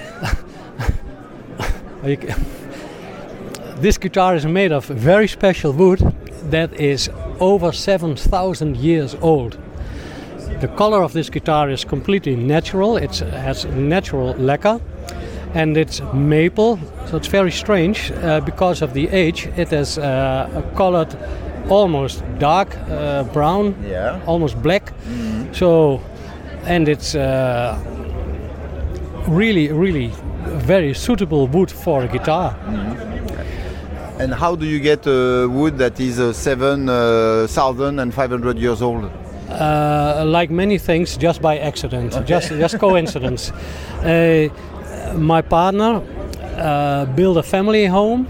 This 3.81 3.99
guitar 3.99 4.35
is 4.37 4.47
made 4.47 4.73
of 4.73 4.87
very 4.87 5.29
special 5.29 5.73
wood 5.73 6.01
that 6.51 6.73
is 6.81 7.11
over 7.41 7.73
7,000 7.73 8.77
years 8.77 9.17
old. 9.21 9.59
The 10.61 10.69
color 10.69 11.03
of 11.03 11.13
this 11.13 11.29
guitar 11.31 11.71
is 11.71 11.85
completely 11.85 12.37
natural. 12.37 12.97
It 12.97 13.19
has 13.19 13.65
natural 13.67 14.35
lacquer 14.39 14.81
and 15.55 15.77
it's 15.77 16.01
maple, 16.13 16.79
so 17.07 17.17
it's 17.17 17.29
very 17.29 17.51
strange 17.51 18.11
uh, 18.13 18.41
because 18.41 18.83
of 18.83 18.93
the 18.95 19.09
age. 19.09 19.49
It 19.57 19.73
is 19.73 19.99
uh, 19.99 20.63
colored 20.77 21.17
almost 21.69 22.23
dark 22.39 22.77
uh, 22.91 23.25
brown, 23.33 23.75
Yeah. 23.89 24.21
almost 24.27 24.63
black. 24.63 24.93
So, 25.53 26.01
and 26.65 26.89
it's 26.89 27.15
uh, 27.15 27.77
really, 29.29 29.73
really 29.73 30.11
very 30.45 30.95
suitable 30.95 31.47
wood 31.49 31.71
for 31.71 32.03
a 32.03 32.09
guitar. 32.09 32.55
And 34.19 34.33
how 34.33 34.57
do 34.57 34.65
you 34.65 34.81
get 34.81 35.07
uh, 35.07 35.47
wood 35.51 35.77
that 35.79 36.01
is 36.01 36.19
uh, 36.19 36.33
seven 36.33 36.89
uh, 36.89 37.47
thousand 37.49 37.99
and 37.99 38.15
five 38.15 38.31
hundred 38.31 38.59
years 38.59 38.81
old? 38.81 39.11
Uh, 39.51 40.25
like 40.27 40.51
many 40.51 40.79
things, 40.79 41.17
just 41.17 41.43
by 41.43 41.59
accident, 41.59 42.13
just 42.27 42.49
just 42.49 42.79
coincidence. 42.79 43.53
Uh, 43.97 44.49
my 45.17 45.43
partner 45.43 46.01
uh, 46.59 47.07
built 47.17 47.37
a 47.37 47.43
family 47.43 47.87
home, 47.87 48.27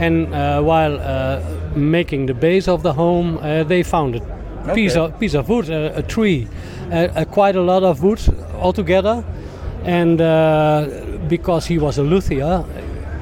and 0.00 0.34
uh, 0.34 0.60
while 0.60 0.98
uh, 0.98 1.40
making 1.76 2.26
the 2.26 2.34
base 2.34 2.66
of 2.66 2.82
the 2.82 2.92
home, 2.92 3.38
uh, 3.38 3.62
they 3.62 3.82
found 3.82 4.16
a 4.16 4.74
piece 4.74 4.96
of 4.96 5.18
piece 5.20 5.34
of 5.34 5.48
wood, 5.48 5.68
a, 5.68 6.02
tree, 6.02 6.48
quite 7.30 7.54
a 7.54 7.60
lot 7.62 7.82
of 7.82 8.02
wood 8.02 8.20
altogether. 8.58 9.24
And 9.84 10.20
uh, 10.20 10.88
because 11.28 11.66
he 11.66 11.78
was 11.78 11.98
a 11.98 12.02
luthier, 12.02 12.64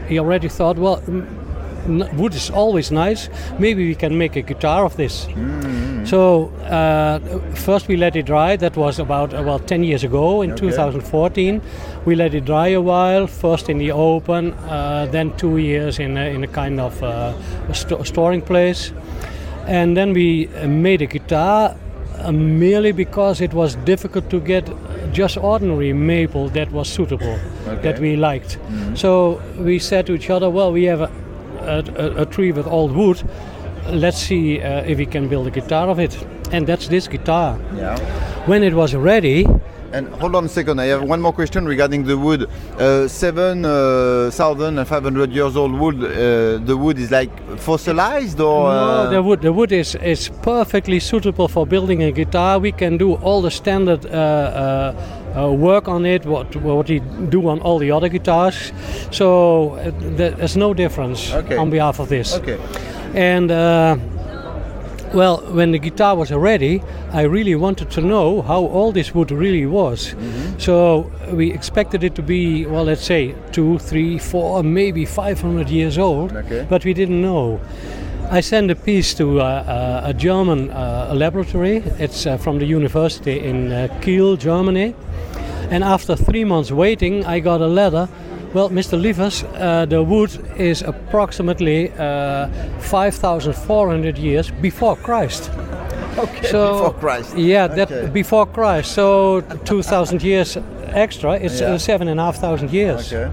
he 0.08 0.18
already 0.18 0.48
thought, 0.48 0.76
well, 0.78 1.02
wood 1.88 2.34
is 2.34 2.50
always 2.50 2.90
nice. 2.90 3.28
Maybe 3.58 3.86
we 3.88 3.94
can 3.94 4.16
make 4.16 4.36
a 4.36 4.42
guitar 4.42 4.84
of 4.84 4.96
this. 4.96 5.26
So 6.04 6.48
uh, 6.64 7.18
first 7.54 7.88
we 7.88 7.96
let 7.96 8.16
it 8.16 8.26
dry. 8.26 8.56
That 8.56 8.76
was 8.76 8.98
about 8.98 9.32
well 9.32 9.58
10 9.58 9.84
years 9.84 10.04
ago 10.04 10.42
in 10.42 10.54
2014. 10.56 11.60
We 12.04 12.14
let 12.14 12.34
it 12.34 12.44
dry 12.44 12.68
a 12.68 12.80
while. 12.80 13.26
First 13.26 13.68
in 13.68 13.78
the 13.78 13.90
open, 13.92 14.52
uh, 14.52 15.06
then 15.10 15.36
two 15.36 15.58
years 15.58 15.98
in 15.98 16.16
a, 16.16 16.26
in 16.34 16.44
a 16.44 16.48
kind 16.48 16.80
of 16.80 17.02
uh, 17.02 17.34
a 17.68 17.74
sto- 17.74 18.02
storing 18.04 18.42
place, 18.42 18.92
and 19.66 19.96
then 19.96 20.12
we 20.12 20.48
uh, 20.48 20.66
made 20.68 21.02
a 21.02 21.06
guitar. 21.06 21.74
Uh, 22.20 22.32
merely 22.32 22.90
because 22.90 23.40
it 23.40 23.54
was 23.54 23.76
difficult 23.84 24.28
to 24.28 24.40
get 24.40 24.68
just 25.12 25.36
ordinary 25.36 25.92
maple 25.92 26.48
that 26.48 26.68
was 26.72 26.88
suitable, 26.88 27.38
that 27.82 28.00
we 28.00 28.16
liked. 28.16 28.58
So 28.94 29.40
we 29.56 29.78
said 29.78 30.06
to 30.06 30.14
each 30.14 30.28
other, 30.28 30.50
well, 30.50 30.72
we 30.72 30.82
have 30.86 31.02
a, 31.02 31.10
a, 31.68 32.22
a 32.22 32.26
tree 32.26 32.52
with 32.52 32.66
old 32.66 32.92
wood. 32.92 33.22
Let's 33.90 34.18
see 34.18 34.60
uh, 34.60 34.82
if 34.84 34.98
we 34.98 35.06
can 35.06 35.28
build 35.28 35.46
a 35.46 35.50
guitar 35.50 35.88
of 35.88 35.98
it. 35.98 36.14
And 36.52 36.66
that's 36.66 36.88
this 36.88 37.08
guitar. 37.08 37.58
Yeah. 37.74 37.98
When 38.46 38.62
it 38.62 38.74
was 38.74 38.94
ready, 38.94 39.46
And 39.92 40.08
hold 40.20 40.34
on 40.36 40.44
a 40.44 40.48
second, 40.48 40.80
I 40.80 40.86
have 40.86 41.02
one 41.02 41.20
more 41.22 41.32
question 41.32 41.64
regarding 41.64 42.04
the 42.04 42.18
wood. 42.18 42.48
Uh, 42.78 43.08
seven 43.08 43.64
uh, 43.64 44.30
thousand 44.30 44.78
and 44.78 44.86
five 44.86 45.02
hundred 45.02 45.32
years 45.32 45.56
old 45.56 45.72
wood. 45.72 45.96
Uh, 46.04 46.58
the 46.58 46.76
wood 46.76 46.98
is 46.98 47.10
like 47.10 47.30
fossilized, 47.58 48.38
or 48.38 48.70
uh, 48.70 49.04
no, 49.04 49.10
the 49.10 49.22
wood, 49.22 49.40
the 49.40 49.52
wood 49.52 49.72
is, 49.72 49.94
is 49.94 50.28
perfectly 50.42 51.00
suitable 51.00 51.48
for 51.48 51.66
building 51.66 52.02
a 52.02 52.12
guitar. 52.12 52.58
We 52.58 52.72
can 52.72 52.98
do 52.98 53.14
all 53.14 53.40
the 53.40 53.50
standard 53.50 54.04
uh, 55.38 55.50
work 55.52 55.88
on 55.88 56.04
it, 56.06 56.24
what, 56.26 56.54
what 56.56 56.88
we 56.88 57.00
do 57.28 57.48
on 57.48 57.60
all 57.60 57.78
the 57.78 57.90
other 57.90 58.08
guitars. 58.08 58.72
So 59.10 59.74
uh, 59.74 59.90
there's 60.16 60.56
no 60.56 60.74
difference 60.74 61.32
Okay. 61.32 61.56
on 61.56 61.70
behalf 61.70 62.00
of 62.00 62.08
this. 62.08 62.34
Okay. 62.34 62.58
And 63.14 63.50
uh, 63.50 63.96
well, 65.14 65.38
when 65.54 65.70
the 65.72 65.78
guitar 65.78 66.16
was 66.16 66.30
ready, 66.30 66.82
I 67.12 67.22
really 67.22 67.54
wanted 67.54 67.90
to 67.92 68.00
know 68.00 68.42
how 68.42 68.60
all 68.66 68.92
this 68.92 69.14
wood 69.14 69.30
really 69.30 69.64
was. 69.66 70.14
So 70.58 71.10
we 71.32 71.50
expected 71.52 72.04
it 72.04 72.14
to 72.16 72.22
be, 72.22 72.66
well, 72.66 72.84
let's 72.84 73.04
say 73.04 73.34
two, 73.52 73.78
three, 73.78 74.18
four, 74.18 74.62
maybe 74.62 75.04
500 75.06 75.70
years 75.70 75.96
old, 75.98 76.32
Okay. 76.36 76.66
but 76.68 76.84
we 76.84 76.92
didn't 76.92 77.22
know. 77.22 77.60
I 78.30 78.40
sent 78.42 78.70
a 78.70 78.74
piece 78.74 79.14
to 79.14 79.40
uh, 79.40 79.44
uh, 79.44 80.10
a 80.10 80.12
German 80.12 80.70
uh, 80.70 81.12
laboratory. 81.14 81.78
It's 81.98 82.26
uh, 82.26 82.36
from 82.36 82.58
the 82.58 82.66
university 82.66 83.40
in 83.40 83.72
uh, 83.72 83.88
Kiel, 84.02 84.36
Germany. 84.36 84.94
And 85.70 85.82
after 85.82 86.14
three 86.16 86.44
months 86.44 86.70
waiting, 86.70 87.24
I 87.24 87.40
got 87.40 87.60
a 87.62 87.66
letter. 87.66 88.08
Well, 88.54 88.68
Mr. 88.70 89.00
Lievers, 89.00 89.44
uh, 89.44 89.86
the 89.86 90.02
wood 90.02 90.30
is 90.58 90.82
approximately 90.82 91.90
uh, 91.98 92.48
5,400 92.80 94.18
years 94.18 94.50
before 94.50 94.96
Christ. 94.96 95.50
okay, 96.18 96.48
So- 96.50 96.72
before 96.72 96.94
Christ. 97.00 97.36
Yeah, 97.36 97.64
Okay. 97.64 97.84
that 97.84 98.12
before 98.12 98.46
Christ. 98.46 98.92
So 98.92 99.40
2,000 99.64 100.22
years 100.22 100.58
extra. 100.92 101.32
It's 101.34 101.60
Yeah. 101.60 101.78
seven 101.78 102.08
and 102.08 102.20
a 102.20 102.24
half 102.24 102.36
thousand 102.36 102.72
years. 102.72 103.12
Okay. 103.12 103.30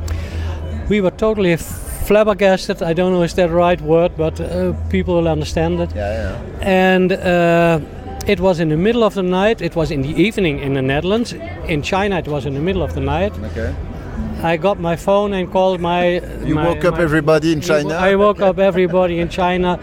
We 0.90 1.02
were 1.02 1.12
totally 1.18 1.58
flabbergasted. 2.06 2.82
I 2.82 2.94
don't 2.94 3.11
know 3.11 3.23
is 3.23 3.34
that 3.34 3.48
the 3.49 3.56
right 3.56 3.82
word, 3.82 4.11
but 4.18 4.40
uh, 4.40 4.73
people 4.90 5.15
will 5.15 5.27
understand 5.27 5.80
it. 5.80 5.95
Yeah, 5.95 6.14
yeah. 6.14 6.68
And 6.95 7.11
uh, 7.11 7.80
it 8.27 8.40
was 8.40 8.60
in 8.60 8.69
the 8.69 8.77
middle 8.77 9.03
of 9.03 9.14
the 9.14 9.23
night. 9.23 9.61
It 9.61 9.76
was 9.76 9.91
in 9.91 10.02
the 10.02 10.14
evening 10.22 10.60
in 10.60 10.73
the 10.73 10.82
Netherlands. 10.82 11.34
In 11.68 11.82
China, 11.82 12.18
it 12.18 12.27
was 12.27 12.45
in 12.45 12.53
the 12.53 12.60
middle 12.60 12.84
of 12.84 12.94
the 12.94 13.02
night. 13.02 13.34
Okay. 13.40 13.73
I 14.44 14.57
got 14.57 14.80
my 14.80 14.95
phone 14.95 15.34
and 15.34 15.52
called 15.52 15.80
my. 15.80 16.22
You 16.45 16.56
my- 16.56 16.68
woke 16.68 16.86
up 16.86 16.95
my- 16.95 17.03
everybody 17.03 17.52
in 17.52 17.61
China. 17.61 17.95
I 17.95 18.15
woke 18.15 18.41
up 18.41 18.60
everybody 18.60 19.19
in 19.19 19.30
China. 19.30 19.80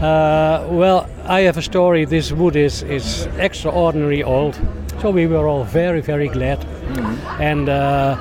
Uh, 0.00 0.66
well, 0.70 1.08
I 1.24 1.40
have 1.40 1.56
a 1.58 1.62
story. 1.62 2.04
This 2.04 2.32
wood 2.32 2.56
is, 2.56 2.82
is 2.82 3.26
extraordinary 3.38 4.22
old. 4.22 4.58
So 5.00 5.10
we 5.10 5.26
were 5.26 5.48
all 5.48 5.64
very, 5.64 6.00
very 6.00 6.28
glad. 6.28 6.60
Mm-hmm. 6.60 7.42
And 7.42 7.68
uh, 7.68 8.16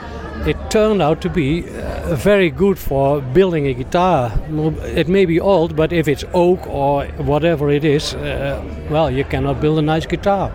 it 0.45 0.57
turned 0.69 1.01
out 1.01 1.21
to 1.21 1.29
be 1.29 1.63
uh, 1.63 2.15
very 2.15 2.49
good 2.49 2.77
for 2.77 3.21
building 3.21 3.67
a 3.67 3.73
guitar. 3.73 4.31
It 4.83 5.07
may 5.07 5.25
be 5.25 5.39
old, 5.39 5.75
but 5.75 5.93
if 5.93 6.07
it's 6.07 6.25
oak 6.33 6.67
or 6.67 7.05
whatever 7.17 7.69
it 7.69 7.85
is, 7.85 8.13
uh, 8.15 8.61
well, 8.89 9.09
you 9.09 9.23
cannot 9.23 9.61
build 9.61 9.79
a 9.79 9.81
nice 9.81 10.05
guitar 10.05 10.51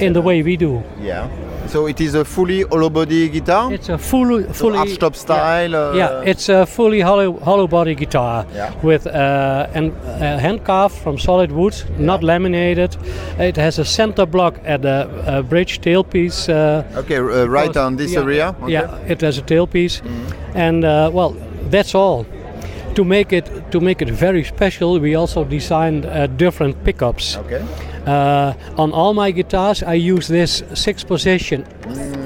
in 0.00 0.12
the 0.12 0.20
way 0.20 0.42
we 0.42 0.56
do. 0.56 0.82
Yeah. 1.00 1.28
So 1.72 1.86
it 1.86 2.00
is 2.02 2.14
a 2.14 2.22
fully 2.24 2.62
hollow 2.62 2.90
body 2.90 3.28
guitar. 3.30 3.72
It's 3.72 3.88
a 3.88 3.96
fully, 3.96 4.44
fully 4.52 4.76
archtop 4.78 5.14
style. 5.16 5.74
uh, 5.74 5.94
yeah, 5.94 6.20
it's 6.30 6.50
a 6.50 6.66
fully 6.66 7.00
hollow, 7.00 7.38
hollow 7.40 7.66
body 7.66 7.94
guitar 7.94 8.44
Yeah. 8.54 8.72
with 8.82 9.06
uh, 9.06 9.66
an, 9.74 9.92
a 10.20 10.38
hand 10.38 10.64
carved 10.64 10.94
from 11.02 11.18
solid 11.18 11.50
wood, 11.50 11.74
not 11.98 12.22
laminated. 12.22 12.96
It 13.38 13.56
has 13.56 13.78
a 13.78 13.84
center 13.84 14.26
block 14.26 14.54
at 14.64 14.82
the 14.82 15.42
bridge 15.48 15.80
tailpiece. 15.80 16.48
Uh, 16.48 16.82
Okay, 16.98 17.16
uh, 17.16 17.46
right 17.46 17.74
on 17.76 17.96
this 17.96 18.12
yeah, 18.12 18.20
area. 18.20 18.54
Okay. 18.62 18.72
Yeah, 18.72 18.98
it 19.12 19.20
has 19.22 19.38
a 19.38 19.42
tailpiece, 19.42 20.02
and 20.54 20.84
uh, 20.84 21.10
well, 21.12 21.34
that's 21.70 21.94
all. 21.94 22.26
To 22.94 23.04
make 23.04 23.32
it 23.32 23.50
to 23.70 23.80
make 23.80 24.02
it 24.02 24.10
very 24.10 24.44
special, 24.44 25.00
we 25.00 25.14
also 25.14 25.44
designed 25.44 26.04
uh, 26.04 26.26
different 26.26 26.84
pickups. 26.84 27.36
Okay. 27.38 27.64
Uh, 28.06 28.52
on 28.76 28.92
all 28.92 29.14
my 29.14 29.30
guitars, 29.30 29.82
I 29.82 29.94
use 29.94 30.28
this 30.28 30.62
six-position 30.74 31.64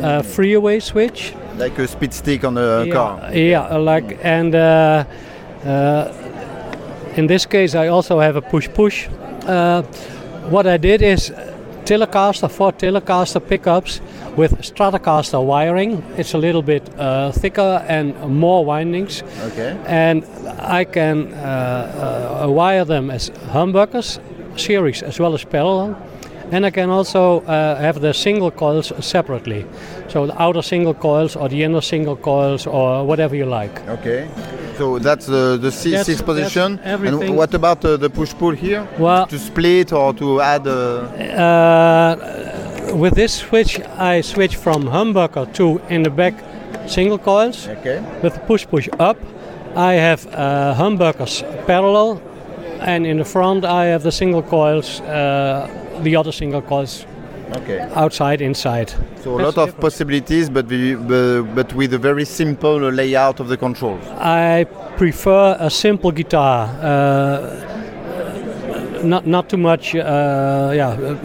uh, 0.03 0.23
freeway 0.23 0.81
switch. 0.81 1.35
Like 1.59 1.79
a 1.79 1.87
speed 1.87 2.13
stick 2.13 2.45
on 2.45 2.59
a 2.59 2.85
yeah, 2.85 2.93
car. 2.93 3.35
Yeah, 3.35 3.77
like 3.77 4.19
and 4.25 4.55
uh, 4.55 5.05
uh, 5.65 6.13
in 7.17 7.27
this 7.27 7.47
case, 7.47 7.75
I 7.75 7.89
also 7.89 8.19
have 8.19 8.37
a 8.37 8.43
push-push. 8.43 9.09
Uh, 9.47 9.83
what 10.51 10.67
I 10.67 10.79
did 10.79 11.01
is 11.01 11.33
Telecaster, 11.87 12.51
four 12.51 12.73
Telecaster 12.73 13.41
pickups 13.41 14.01
with 14.37 14.61
Stratocaster 14.61 15.41
wiring. 15.45 16.03
It's 16.17 16.35
a 16.35 16.39
little 16.39 16.63
bit 16.63 16.83
uh, 16.99 17.31
thicker 17.31 17.85
and 17.87 18.19
more 18.29 18.65
windings. 18.65 19.23
Okay. 19.23 19.81
And 19.87 20.25
I 20.59 20.83
can 20.85 21.33
uh, 21.33 22.43
uh, 22.45 22.51
wire 22.51 22.85
them 22.85 23.09
as 23.09 23.31
humbuckers, 23.53 24.19
series 24.59 25.03
as 25.03 25.21
well 25.21 25.33
as 25.35 25.45
parallel. 25.45 25.97
And 26.53 26.65
I 26.65 26.71
can 26.71 26.91
also 26.91 27.41
uh, 27.41 27.75
have 27.81 28.01
the 28.01 28.13
single 28.15 28.51
coils 28.51 28.93
separately. 29.01 29.65
So 30.09 30.27
the 30.27 30.43
outer 30.43 30.63
single 30.63 30.95
coils 30.95 31.35
or 31.37 31.49
the 31.49 31.63
inner 31.65 31.81
single 31.81 32.17
coils 32.17 32.67
or 32.67 33.05
whatever 33.05 33.35
you 33.35 33.47
like. 33.47 33.81
Okay. 33.89 34.29
So 34.79 34.99
that's 34.99 35.27
the 35.27 35.59
the 35.61 35.71
si- 35.71 35.91
That's- 35.91 36.07
sixth 36.07 36.25
position. 36.25 36.79
And 36.85 37.37
what 37.37 37.55
about 37.55 37.85
uh, 37.85 37.97
the 37.97 38.09
push 38.11 38.33
pull 38.39 38.53
here? 38.55 38.87
Well- 38.99 39.27
to 39.27 39.39
split 39.39 39.93
or 39.93 40.15
to 40.15 40.41
add? 40.41 40.67
Uh, 40.67 41.09
Uh, 41.37 42.97
with 42.97 43.15
this 43.15 43.33
switch, 43.35 43.81
I 43.99 44.23
switch 44.23 44.57
from 44.57 44.85
humbucker 44.89 45.47
to 45.55 45.81
in 45.89 46.03
the 46.03 46.11
back 46.11 46.35
single 46.87 47.19
coils. 47.19 47.69
Okay. 47.69 48.01
With 48.23 48.35
the 48.35 48.41
push 48.47 48.67
push 48.67 48.89
up, 49.01 49.17
I 49.75 49.95
have 49.95 50.27
uh, 50.27 50.75
humbuckers 50.83 51.43
parallel, 51.67 52.21
and 52.81 53.07
in 53.07 53.17
the 53.19 53.25
front 53.25 53.65
I 53.65 53.87
have 53.93 54.03
the 54.03 54.13
single 54.13 54.43
coils, 54.43 55.01
uh, 55.01 55.69
the 56.03 56.17
other 56.17 56.33
single 56.33 56.63
coils 56.63 57.07
okay. 57.57 57.81
outside, 57.95 58.41
inside. 58.41 58.93
So 59.23 59.39
a 59.39 59.43
lot 59.43 59.59
of 59.59 59.79
possibilities, 59.81 60.51
but 60.51 60.67
we, 60.67 60.95
uh, 60.95 61.43
but 61.55 61.73
with 61.75 61.95
a 61.95 61.99
very 61.99 62.25
simple 62.25 62.85
uh, 62.85 62.91
layout 62.91 63.41
of 63.41 63.49
the 63.49 63.57
controls. 63.57 64.05
I 64.19 64.65
prefer 64.97 65.57
a 65.59 65.71
simple 65.71 66.13
guitar. 66.13 66.69
Uh, 66.83 67.73
not 69.03 69.27
not 69.27 69.49
too 69.49 69.59
much. 69.59 69.95
Uh, 69.95 70.73
yeah. 70.75 70.89
uh, 70.89 71.17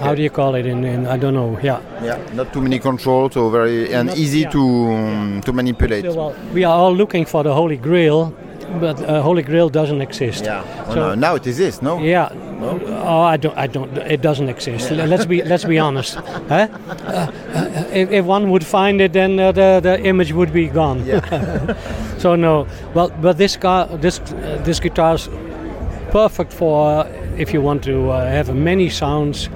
How 0.00 0.14
do 0.14 0.22
you 0.22 0.30
call 0.30 0.54
it 0.54 0.66
in, 0.66 0.84
in? 0.84 1.06
I 1.06 1.16
don't 1.16 1.34
know. 1.34 1.58
Yeah. 1.62 1.80
Yeah. 2.02 2.18
Not 2.34 2.52
too 2.52 2.60
many 2.60 2.78
controls, 2.78 3.32
so 3.34 3.48
very 3.50 3.92
and 3.94 4.08
Not- 4.08 4.18
easy 4.18 4.40
yeah. 4.40 4.50
to 4.50 4.60
um, 4.60 5.40
to 5.44 5.52
manipulate. 5.52 6.04
Well, 6.04 6.34
we 6.52 6.64
are 6.64 6.74
all 6.76 6.94
looking 6.94 7.24
for 7.26 7.42
the 7.42 7.54
Holy 7.54 7.76
Grail, 7.76 8.32
but 8.80 9.00
uh, 9.00 9.22
Holy 9.22 9.42
Grail 9.42 9.68
doesn't 9.70 10.00
exist. 10.02 10.44
Yeah. 10.44 10.62
Oh, 10.88 10.94
So- 10.94 11.00
no, 11.00 11.14
now 11.14 11.34
it 11.36 11.46
exists, 11.46 11.80
no? 11.82 11.98
Yeah. 12.00 12.28
Oh, 12.60 13.20
I 13.20 13.36
don't. 13.36 13.56
I 13.56 13.66
don't. 13.66 13.96
It 13.98 14.20
doesn't 14.20 14.48
exist. 14.48 14.90
Let's 14.90 15.26
be. 15.26 15.42
Let's 15.42 15.64
be 15.64 15.78
honest. 15.78 16.18
Huh? 16.48 16.68
Uh, 16.88 17.32
uh, 17.54 17.84
if, 17.92 18.10
if 18.10 18.24
one 18.26 18.50
would 18.50 18.64
find 18.66 19.00
it, 19.00 19.12
then 19.12 19.40
uh, 19.40 19.52
the 19.52 19.80
the 19.82 19.98
image 20.04 20.32
would 20.32 20.52
be 20.52 20.68
gone. 20.68 21.04
so 22.18 22.36
no. 22.36 22.66
Well, 22.94 23.10
but 23.20 23.38
this 23.38 23.56
car, 23.56 23.86
this 23.86 24.20
uh, 24.20 24.60
this 24.64 24.80
guitar's 24.80 25.28
perfect 26.10 26.52
for 26.52 27.06
if 27.38 27.52
you 27.52 27.62
want 27.62 27.82
to 27.84 28.10
uh, 28.10 28.26
have 28.26 28.54
many 28.54 28.90
sounds, 28.90 29.48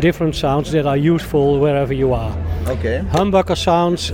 different 0.00 0.34
sounds 0.34 0.70
that 0.72 0.86
are 0.86 0.96
useful 0.96 1.58
wherever 1.58 1.92
you 1.92 2.14
are. 2.14 2.32
Okay. 2.66 3.02
Humbucker 3.10 3.56
sounds, 3.56 4.12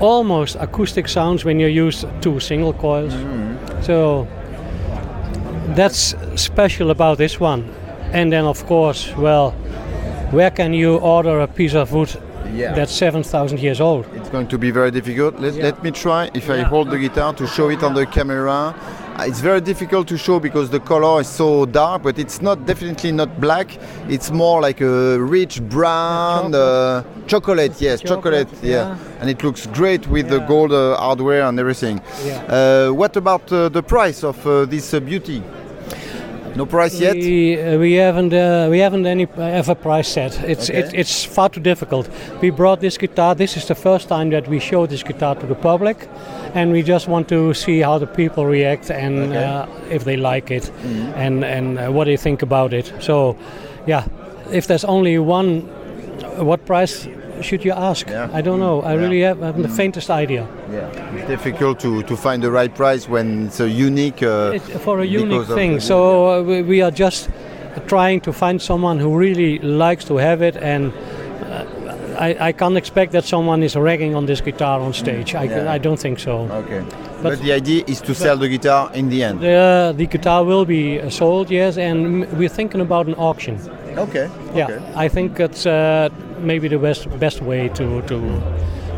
almost 0.00 0.56
acoustic 0.60 1.08
sounds 1.08 1.44
when 1.44 1.60
you 1.60 1.66
use 1.66 2.04
two 2.20 2.40
single 2.40 2.72
coils. 2.72 3.14
So 3.84 4.26
that's 5.74 6.14
special 6.36 6.90
about 6.90 7.18
this 7.18 7.40
one. 7.40 7.64
And 8.12 8.32
then, 8.32 8.44
of 8.44 8.64
course, 8.66 9.14
well, 9.16 9.50
where 10.30 10.50
can 10.50 10.72
you 10.72 10.96
order 10.98 11.40
a 11.40 11.46
piece 11.46 11.74
of 11.74 11.92
wood 11.92 12.10
Yeah. 12.54 12.72
that's 12.74 12.92
7,000 12.92 13.58
years 13.60 13.80
old? 13.80 14.06
It's 14.14 14.30
going 14.30 14.46
to 14.48 14.58
be 14.58 14.70
very 14.70 14.90
difficult. 14.90 15.38
Let, 15.40 15.54
Yeah. 15.54 15.64
let 15.64 15.82
me 15.82 15.90
try, 15.90 16.30
if 16.34 16.48
I 16.50 16.62
hold 16.62 16.90
the 16.90 16.98
guitar, 16.98 17.34
to 17.34 17.46
show 17.46 17.68
it 17.70 17.82
on 17.82 17.94
the 17.94 18.06
camera. 18.06 18.74
Uh, 19.18 19.24
It's 19.26 19.40
very 19.40 19.60
difficult 19.60 20.06
to 20.08 20.16
show 20.16 20.38
because 20.40 20.70
the 20.70 20.78
color 20.78 21.20
is 21.20 21.26
so 21.28 21.66
dark, 21.66 22.02
but 22.04 22.18
it's 22.18 22.40
not 22.40 22.64
definitely 22.66 23.10
not 23.12 23.28
black. 23.40 23.66
It's 24.08 24.30
more 24.30 24.60
like 24.62 24.80
a 24.80 25.18
rich 25.18 25.60
brown 25.60 26.54
uh, 26.54 27.02
chocolate. 27.26 27.74
Yes, 27.80 28.00
chocolate. 28.00 28.48
yeah. 28.62 28.70
yeah. 28.70 29.20
and 29.20 29.28
it 29.28 29.42
looks 29.42 29.66
great 29.66 30.06
with 30.06 30.28
the 30.28 30.38
gold 30.46 30.72
uh, 30.72 30.96
hardware 30.96 31.42
and 31.48 31.58
everything. 31.58 32.00
Yeah. 32.24 32.38
Uh, 32.88 32.92
what 32.94 33.16
about 33.16 33.50
uh, 33.52 33.68
the 33.68 33.82
price 33.82 34.22
of 34.22 34.36
uh, 34.46 34.64
this 34.66 34.94
uh, 34.94 35.00
beauty? 35.00 35.42
No 36.58 36.66
price 36.66 36.98
yet. 37.00 37.14
We, 37.14 37.56
uh, 37.60 37.78
we 37.78 37.92
haven't 37.92 38.32
uh, 38.34 38.66
we 38.68 38.80
haven't 38.80 39.06
any 39.06 39.26
uh, 39.26 39.42
ever 39.60 39.76
price 39.76 40.08
set. 40.08 40.42
It's 40.42 40.68
it, 40.68 40.92
it's 40.92 41.24
far 41.24 41.48
too 41.48 41.60
difficult. 41.60 42.10
We 42.42 42.50
brought 42.50 42.80
this 42.80 42.98
guitar. 42.98 43.36
This 43.36 43.56
is 43.56 43.66
the 43.66 43.74
first 43.76 44.08
time 44.08 44.30
that 44.30 44.48
we 44.48 44.58
show 44.58 44.86
this 44.86 45.04
guitar 45.04 45.36
to 45.36 45.46
the 45.46 45.54
public, 45.54 46.08
and 46.54 46.72
we 46.72 46.82
just 46.82 47.06
want 47.08 47.28
to 47.28 47.54
see 47.54 47.78
how 47.82 47.98
the 47.98 48.06
people 48.06 48.44
react 48.44 48.90
and 48.90 49.18
Okay. 49.18 49.44
uh, 49.44 49.66
if 49.90 50.02
they 50.04 50.16
like 50.16 50.50
it, 50.50 50.72
and 51.14 51.44
and 51.44 51.78
uh, 51.78 51.92
what 51.92 52.06
they 52.06 52.16
think 52.16 52.42
about 52.42 52.72
it. 52.72 52.92
So, 53.00 53.36
yeah, 53.86 54.04
if 54.52 54.66
there's 54.66 54.84
only 54.84 55.16
one, 55.18 55.60
what 56.44 56.66
price 56.66 57.06
should 57.42 57.64
you 57.64 57.72
ask? 57.72 58.08
Yeah. 58.08 58.28
I 58.32 58.40
don't 58.42 58.58
know. 58.58 58.82
I 58.82 58.94
Yeah. 58.94 59.00
really 59.00 59.20
have, 59.22 59.38
haven't 59.40 59.62
the 59.62 59.68
faintest 59.68 60.10
idea. 60.10 60.46
Yeah, 60.72 60.88
it's 61.16 61.28
difficult 61.28 61.80
to, 61.80 62.02
to 62.02 62.16
find 62.16 62.42
the 62.42 62.50
right 62.50 62.74
price 62.74 63.08
when 63.08 63.46
it's 63.46 63.60
a 63.60 63.68
unique. 63.68 64.22
Uh, 64.22 64.52
It's 64.54 64.68
for 64.84 65.00
a 65.00 65.04
unique 65.04 65.46
thing. 65.46 65.80
So 65.80 65.96
uh, 66.26 66.42
we, 66.42 66.62
we 66.62 66.82
are 66.82 66.90
just 66.90 67.28
trying 67.86 68.20
to 68.22 68.32
find 68.32 68.60
someone 68.60 68.98
who 68.98 69.16
really 69.16 69.58
likes 69.60 70.04
to 70.06 70.16
have 70.16 70.42
it, 70.42 70.56
and 70.56 70.92
uh, 70.92 71.64
I, 72.18 72.48
I 72.48 72.52
can't 72.52 72.76
expect 72.76 73.12
that 73.12 73.24
someone 73.24 73.62
is 73.62 73.76
ragging 73.76 74.14
on 74.16 74.26
this 74.26 74.40
guitar 74.40 74.80
on 74.80 74.92
stage. 74.92 75.34
I, 75.34 75.44
Yeah. 75.44 75.72
I 75.74 75.78
don't 75.78 75.98
think 76.00 76.18
so. 76.18 76.48
Okay. 76.50 76.82
But, 77.22 77.22
But- 77.22 77.42
the 77.42 77.52
idea 77.52 77.84
is 77.86 78.00
to 78.02 78.14
sell 78.14 78.36
the 78.36 78.48
guitar 78.48 78.90
in 78.94 79.08
the 79.08 79.22
end. 79.24 79.40
The, 79.40 79.94
the 79.96 80.06
guitar 80.06 80.44
will 80.44 80.64
be 80.64 81.00
uh, 81.00 81.10
sold, 81.10 81.50
yes, 81.50 81.76
and 81.78 82.26
we're 82.38 82.48
thinking 82.48 82.80
about 82.80 83.06
an 83.06 83.14
auction. 83.14 83.58
Okay. 83.96 84.28
Yeah, 84.54 84.64
okay. 84.66 84.78
I 84.94 85.08
think 85.08 85.36
that's 85.36 85.66
uh, 85.66 86.08
maybe 86.40 86.68
the 86.68 86.78
best 86.78 87.08
best 87.18 87.42
way 87.42 87.68
to 87.70 88.02
to 88.02 88.42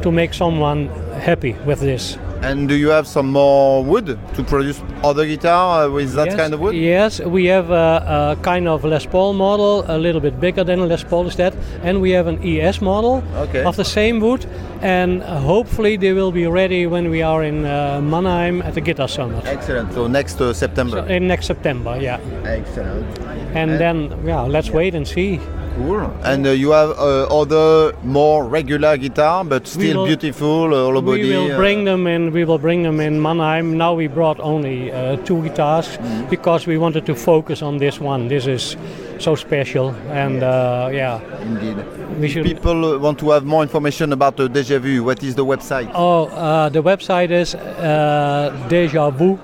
to 0.02 0.10
make 0.10 0.32
someone 0.34 0.88
happy 1.20 1.54
with 1.66 1.80
this. 1.80 2.18
And 2.42 2.68
do 2.70 2.74
you 2.74 2.88
have 2.88 3.06
some 3.06 3.30
more 3.32 3.84
wood 3.84 4.18
to 4.34 4.42
produce 4.42 4.80
other 5.04 5.26
guitar 5.26 5.84
uh, 5.84 5.90
with 5.90 6.14
that 6.14 6.28
yes, 6.28 6.36
kind 6.36 6.54
of 6.54 6.60
wood? 6.60 6.74
Yes, 6.74 7.20
we 7.20 7.44
have 7.52 7.68
a, 7.70 8.34
a 8.38 8.42
kind 8.42 8.66
of 8.66 8.82
Les 8.82 9.04
Paul 9.04 9.34
model, 9.34 9.84
a 9.88 9.98
little 9.98 10.22
bit 10.22 10.40
bigger 10.40 10.64
than 10.64 10.88
Les 10.88 11.04
Paul 11.04 11.26
is 11.26 11.36
that, 11.36 11.54
and 11.82 12.00
we 12.00 12.12
have 12.12 12.26
an 12.28 12.38
ES 12.42 12.80
model 12.80 13.22
Okay. 13.36 13.62
of 13.62 13.76
the 13.76 13.84
same 13.84 14.20
wood, 14.20 14.46
and 14.80 15.22
hopefully 15.22 15.98
they 15.98 16.14
will 16.14 16.32
be 16.32 16.46
ready 16.46 16.86
when 16.86 17.10
we 17.10 17.20
are 17.22 17.44
in 17.44 17.66
uh, 17.66 18.00
Mannheim 18.02 18.62
at 18.62 18.72
the 18.72 18.80
Guitar 18.80 19.08
Summit 19.08 19.44
Excellent. 19.44 19.92
So 19.92 20.06
next 20.06 20.40
uh, 20.40 20.54
September. 20.54 21.04
in 21.10 21.26
next 21.28 21.44
September. 21.46 21.98
Yeah, 22.00 22.20
Excellent. 22.46 23.18
and, 23.54 23.70
And- 23.72 23.78
then 23.78 24.26
yeah, 24.26 24.40
let's 24.48 24.70
wait 24.70 24.94
and 24.94 25.06
see. 25.06 25.38
Cool. 25.80 26.10
And 26.24 26.46
uh, 26.46 26.50
you 26.50 26.70
have 26.72 26.90
uh, 26.90 27.40
other 27.40 27.92
more 28.04 28.44
regular 28.46 28.96
guitar, 28.98 29.44
but 29.44 29.66
still 29.66 29.98
will- 30.00 30.06
beautiful, 30.06 30.74
uh, 30.74 30.84
hollow 30.84 31.00
body. 31.00 31.22
we 31.22 31.30
will 31.36 31.52
uh, 31.52 31.56
bring 31.56 31.84
them 31.84 32.06
in. 32.06 32.32
We 32.32 32.44
will 32.44 32.58
bring 32.58 32.82
them 32.82 33.00
in 33.00 33.20
Mannheim. 33.22 33.76
Now 33.78 33.94
we 33.94 34.06
brought 34.08 34.38
only 34.40 34.92
uh, 34.92 35.16
two 35.24 35.42
guitars 35.42 35.86
Mm-hmm. 35.90 36.28
because 36.30 36.66
we 36.66 36.76
wanted 36.78 37.06
to 37.06 37.14
focus 37.14 37.62
on 37.62 37.78
this 37.78 37.98
one. 38.00 38.28
This 38.28 38.46
is 38.46 38.76
so 39.18 39.34
special, 39.34 39.90
and 40.10 40.42
uh, 40.42 40.90
yeah, 40.92 41.20
Indeed. 41.42 41.76
we 42.20 42.28
should. 42.28 42.44
people 42.44 42.98
want 42.98 43.18
to 43.18 43.30
have 43.30 43.44
more 43.44 43.62
information 43.62 44.12
about 44.12 44.38
uh, 44.40 44.48
Deja 44.48 44.78
Vu, 44.78 45.02
what 45.04 45.22
is 45.22 45.34
the 45.34 45.44
website? 45.44 45.90
Oh, 45.94 46.26
uh, 46.26 46.68
the 46.68 46.82
website 46.82 47.30
is 47.30 47.54
uh, 47.54 48.50
dejavu 48.68 49.38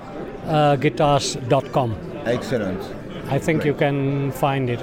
uh, 0.47 0.75
guitars.com. 0.77 1.95
Excellent. 2.25 2.81
I 3.29 3.37
think 3.39 3.65
you 3.65 3.73
can 3.73 4.31
find 4.31 4.69
it. 4.69 4.81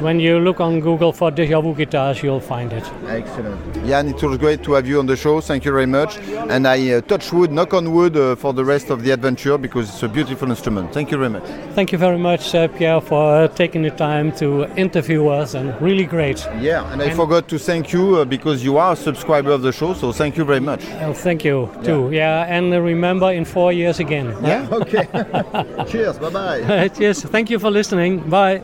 When 0.00 0.18
you 0.18 0.38
look 0.38 0.60
on 0.60 0.80
Google 0.80 1.12
for 1.12 1.30
Deja 1.30 1.60
Vu 1.60 1.74
guitars, 1.74 2.22
you'll 2.22 2.40
find 2.40 2.72
it. 2.72 2.84
Excellent. 3.06 3.60
Jan, 3.86 4.08
it 4.08 4.22
was 4.22 4.38
great 4.38 4.62
to 4.62 4.72
have 4.72 4.86
you 4.86 4.98
on 4.98 5.06
the 5.06 5.16
show. 5.16 5.40
Thank 5.42 5.66
you 5.66 5.72
very 5.72 5.86
much. 5.86 6.16
And 6.48 6.66
I 6.66 6.90
uh, 6.92 7.00
touch 7.02 7.32
wood, 7.32 7.52
knock 7.52 7.74
on 7.74 7.92
wood 7.92 8.16
uh, 8.16 8.34
for 8.36 8.54
the 8.54 8.64
rest 8.64 8.88
of 8.88 9.02
the 9.04 9.10
adventure 9.10 9.58
because 9.58 9.90
it's 9.90 10.02
a 10.02 10.08
beautiful 10.08 10.48
instrument. 10.48 10.94
Thank 10.94 11.10
you 11.10 11.18
very 11.18 11.28
much. 11.28 11.44
Thank 11.74 11.92
you 11.92 11.98
very 11.98 12.16
much, 12.18 12.54
uh, 12.54 12.68
Pierre, 12.68 13.00
for 13.02 13.42
uh, 13.42 13.48
taking 13.48 13.82
the 13.82 13.90
time 13.90 14.32
to 14.36 14.64
interview 14.76 15.28
us, 15.28 15.52
and 15.54 15.78
really 15.82 16.04
great. 16.06 16.46
Yeah, 16.60 16.90
and 16.92 17.02
I 17.02 17.06
And- 17.06 17.16
forgot 17.16 17.46
to 17.48 17.58
thank 17.58 17.92
you 17.92 18.16
uh, 18.16 18.24
because 18.24 18.64
you 18.64 18.78
are 18.78 18.92
a 18.94 18.96
subscriber 18.96 19.50
of 19.50 19.60
the 19.60 19.72
show, 19.72 19.92
so 19.92 20.12
thank 20.12 20.36
you 20.38 20.44
very 20.44 20.60
much. 20.60 20.82
Oh, 21.02 21.12
thank 21.12 21.44
you 21.44 21.68
too. 21.84 22.10
Yeah, 22.10 22.46
and 22.48 22.72
uh, 22.72 22.80
remember 22.80 23.30
in 23.32 23.44
four 23.44 23.70
years 23.72 24.00
again. 24.00 24.34
Yeah, 24.42 24.66
okay. 24.72 25.06
Cheers, 25.90 26.18
bye 26.18 26.30
bye. 26.30 26.90
yes, 26.98 27.22
thank 27.22 27.50
you 27.50 27.58
for 27.58 27.70
listening. 27.70 28.20
Bye. 28.30 28.62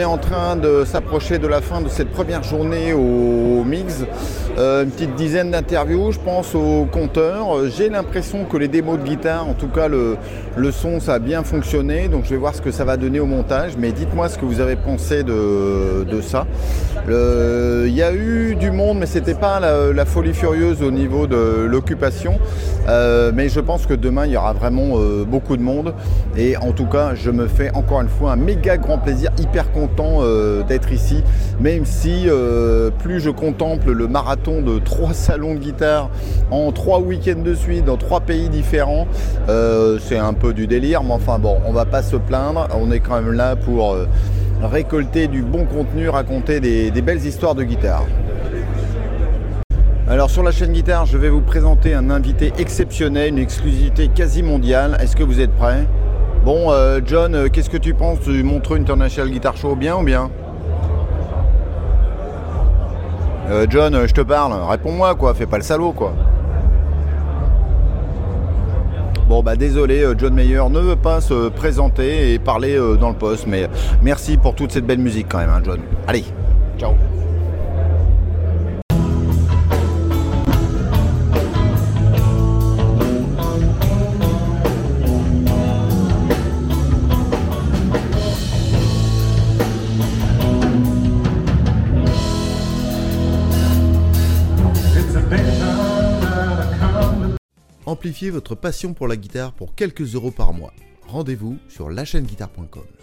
Est 0.00 0.04
en 0.04 0.18
train 0.18 0.56
de 0.56 0.84
s'approcher 0.84 1.38
de 1.38 1.46
la 1.46 1.60
fin 1.60 1.80
de 1.80 1.88
cette 1.88 2.10
première 2.10 2.42
journée 2.42 2.92
au 2.92 3.62
Mix. 3.64 4.02
Euh, 4.58 4.84
une 4.84 4.90
petite 4.90 5.14
dizaine 5.14 5.50
d'interviews, 5.50 6.12
je 6.12 6.18
pense, 6.18 6.54
au 6.54 6.86
compteur. 6.90 7.68
J'ai 7.68 7.88
l'impression 7.88 8.44
que 8.44 8.56
les 8.56 8.68
démos 8.68 8.98
de 8.98 9.04
guitare, 9.04 9.46
en 9.46 9.52
tout 9.52 9.68
cas 9.68 9.88
le, 9.88 10.16
le 10.56 10.72
son, 10.72 11.00
ça 11.00 11.14
a 11.14 11.18
bien 11.18 11.44
fonctionné. 11.44 12.08
Donc 12.08 12.24
je 12.24 12.30
vais 12.30 12.36
voir 12.36 12.54
ce 12.54 12.62
que 12.62 12.70
ça 12.70 12.84
va 12.84 12.96
donner 12.96 13.20
au 13.20 13.26
montage. 13.26 13.72
Mais 13.78 13.92
dites-moi 13.92 14.28
ce 14.28 14.38
que 14.38 14.44
vous 14.44 14.60
avez 14.60 14.76
pensé 14.76 15.22
de, 15.22 16.04
de 16.04 16.20
ça. 16.20 16.46
Il 17.08 17.94
y 17.94 18.02
a 18.02 18.12
eu 18.12 18.54
du 18.54 18.70
monde, 18.70 18.98
mais 18.98 19.06
c'était 19.06 19.34
pas 19.34 19.60
la, 19.60 20.04
folie 20.04 20.34
furieuse 20.34 20.82
au 20.82 20.90
niveau 20.90 21.26
de 21.26 21.66
l'occupation. 21.68 22.38
Euh, 22.88 23.30
mais 23.34 23.48
je 23.48 23.60
pense 23.60 23.86
que 23.86 23.94
demain, 23.94 24.26
il 24.26 24.32
y 24.32 24.36
aura 24.36 24.52
vraiment 24.52 24.98
euh, 24.98 25.24
beaucoup 25.24 25.56
de 25.56 25.62
monde. 25.62 25.94
Et 26.36 26.56
en 26.56 26.72
tout 26.72 26.86
cas, 26.86 27.14
je 27.14 27.30
me 27.30 27.46
fais 27.46 27.70
encore 27.74 28.00
une 28.00 28.08
fois 28.08 28.32
un 28.32 28.36
méga 28.36 28.76
grand 28.76 28.98
plaisir, 28.98 29.30
hyper 29.38 29.72
content 29.72 30.18
euh, 30.20 30.62
d'être 30.62 30.92
ici, 30.92 31.22
même 31.60 31.84
si 31.84 32.26
plus 32.98 33.20
je 33.20 33.30
contemple 33.30 33.92
le 33.92 34.08
marathon 34.08 34.62
de 34.62 34.78
trois 34.78 35.12
salons 35.14 35.54
de 35.54 35.58
guitare 35.58 36.10
en 36.50 36.72
trois 36.72 37.00
week-ends 37.00 37.42
de 37.42 37.54
suite 37.54 37.84
dans 37.84 37.96
trois 37.96 38.20
pays 38.20 38.48
différents, 38.48 39.06
c'est 39.46 40.18
un 40.18 40.32
peu 40.32 40.52
du 40.52 40.66
délire, 40.66 41.02
mais 41.02 41.12
enfin 41.12 41.38
bon, 41.38 41.58
on 41.66 41.72
va 41.72 41.84
pas 41.84 42.02
se 42.02 42.16
plaindre, 42.16 42.68
on 42.74 42.90
est 42.90 43.00
quand 43.00 43.20
même 43.20 43.32
là 43.32 43.56
pour 43.56 43.96
récolter 44.62 45.28
du 45.28 45.42
bon 45.42 45.64
contenu, 45.64 46.08
raconter 46.08 46.60
des, 46.60 47.02
belles 47.02 47.24
histoires 47.24 47.54
de 47.54 47.62
guitare. 47.62 48.04
Alors 50.08 50.30
sur 50.30 50.42
la 50.42 50.50
chaîne 50.50 50.72
guitare, 50.72 51.06
je 51.06 51.16
vais 51.16 51.28
vous 51.28 51.40
présenter 51.40 51.94
un 51.94 52.10
invité 52.10 52.52
exceptionnel, 52.58 53.28
une 53.28 53.38
exclusivité 53.38 54.08
quasi 54.08 54.42
mondiale. 54.42 54.96
Est-ce 55.00 55.16
que 55.16 55.22
vous 55.22 55.40
êtes 55.40 55.52
prêts? 55.52 55.86
Bon, 56.44 56.72
euh, 56.72 57.00
John, 57.04 57.34
euh, 57.34 57.48
qu'est-ce 57.48 57.70
que 57.70 57.76
tu 57.76 57.94
penses? 57.94 58.20
Du 58.20 58.42
Montreux 58.42 58.78
International 58.78 59.30
Guitar 59.30 59.56
Show 59.56 59.76
Bien 59.76 59.96
ou 59.96 60.02
bien? 60.02 60.30
Euh, 63.50 63.66
John, 63.68 64.06
je 64.06 64.12
te 64.12 64.20
parle, 64.20 64.52
réponds-moi 64.68 65.14
quoi, 65.14 65.34
fais 65.34 65.46
pas 65.46 65.58
le 65.58 65.64
salaud 65.64 65.92
quoi. 65.92 66.12
Bon 69.30 69.44
bah 69.44 69.54
désolé, 69.54 70.02
euh, 70.02 70.16
John 70.18 70.34
Mayer 70.34 70.68
ne 70.68 70.80
veut 70.80 70.96
pas 70.96 71.20
se 71.20 71.50
présenter 71.50 72.32
et 72.32 72.40
parler 72.40 72.76
euh, 72.76 72.96
dans 72.96 73.10
le 73.10 73.14
poste, 73.14 73.46
mais 73.46 73.68
merci 74.02 74.36
pour 74.36 74.56
toute 74.56 74.72
cette 74.72 74.84
belle 74.84 74.98
musique 74.98 75.28
quand 75.28 75.38
même, 75.38 75.50
hein, 75.50 75.62
John. 75.64 75.78
Allez, 76.08 76.24
ciao. 76.76 76.94
Votre 98.10 98.56
passion 98.56 98.92
pour 98.92 99.06
la 99.06 99.16
guitare 99.16 99.52
pour 99.52 99.74
quelques 99.74 100.14
euros 100.14 100.32
par 100.32 100.52
mois. 100.52 100.72
Rendez-vous 101.06 101.58
sur 101.68 101.90
lachaîneguitare.com. 101.90 102.99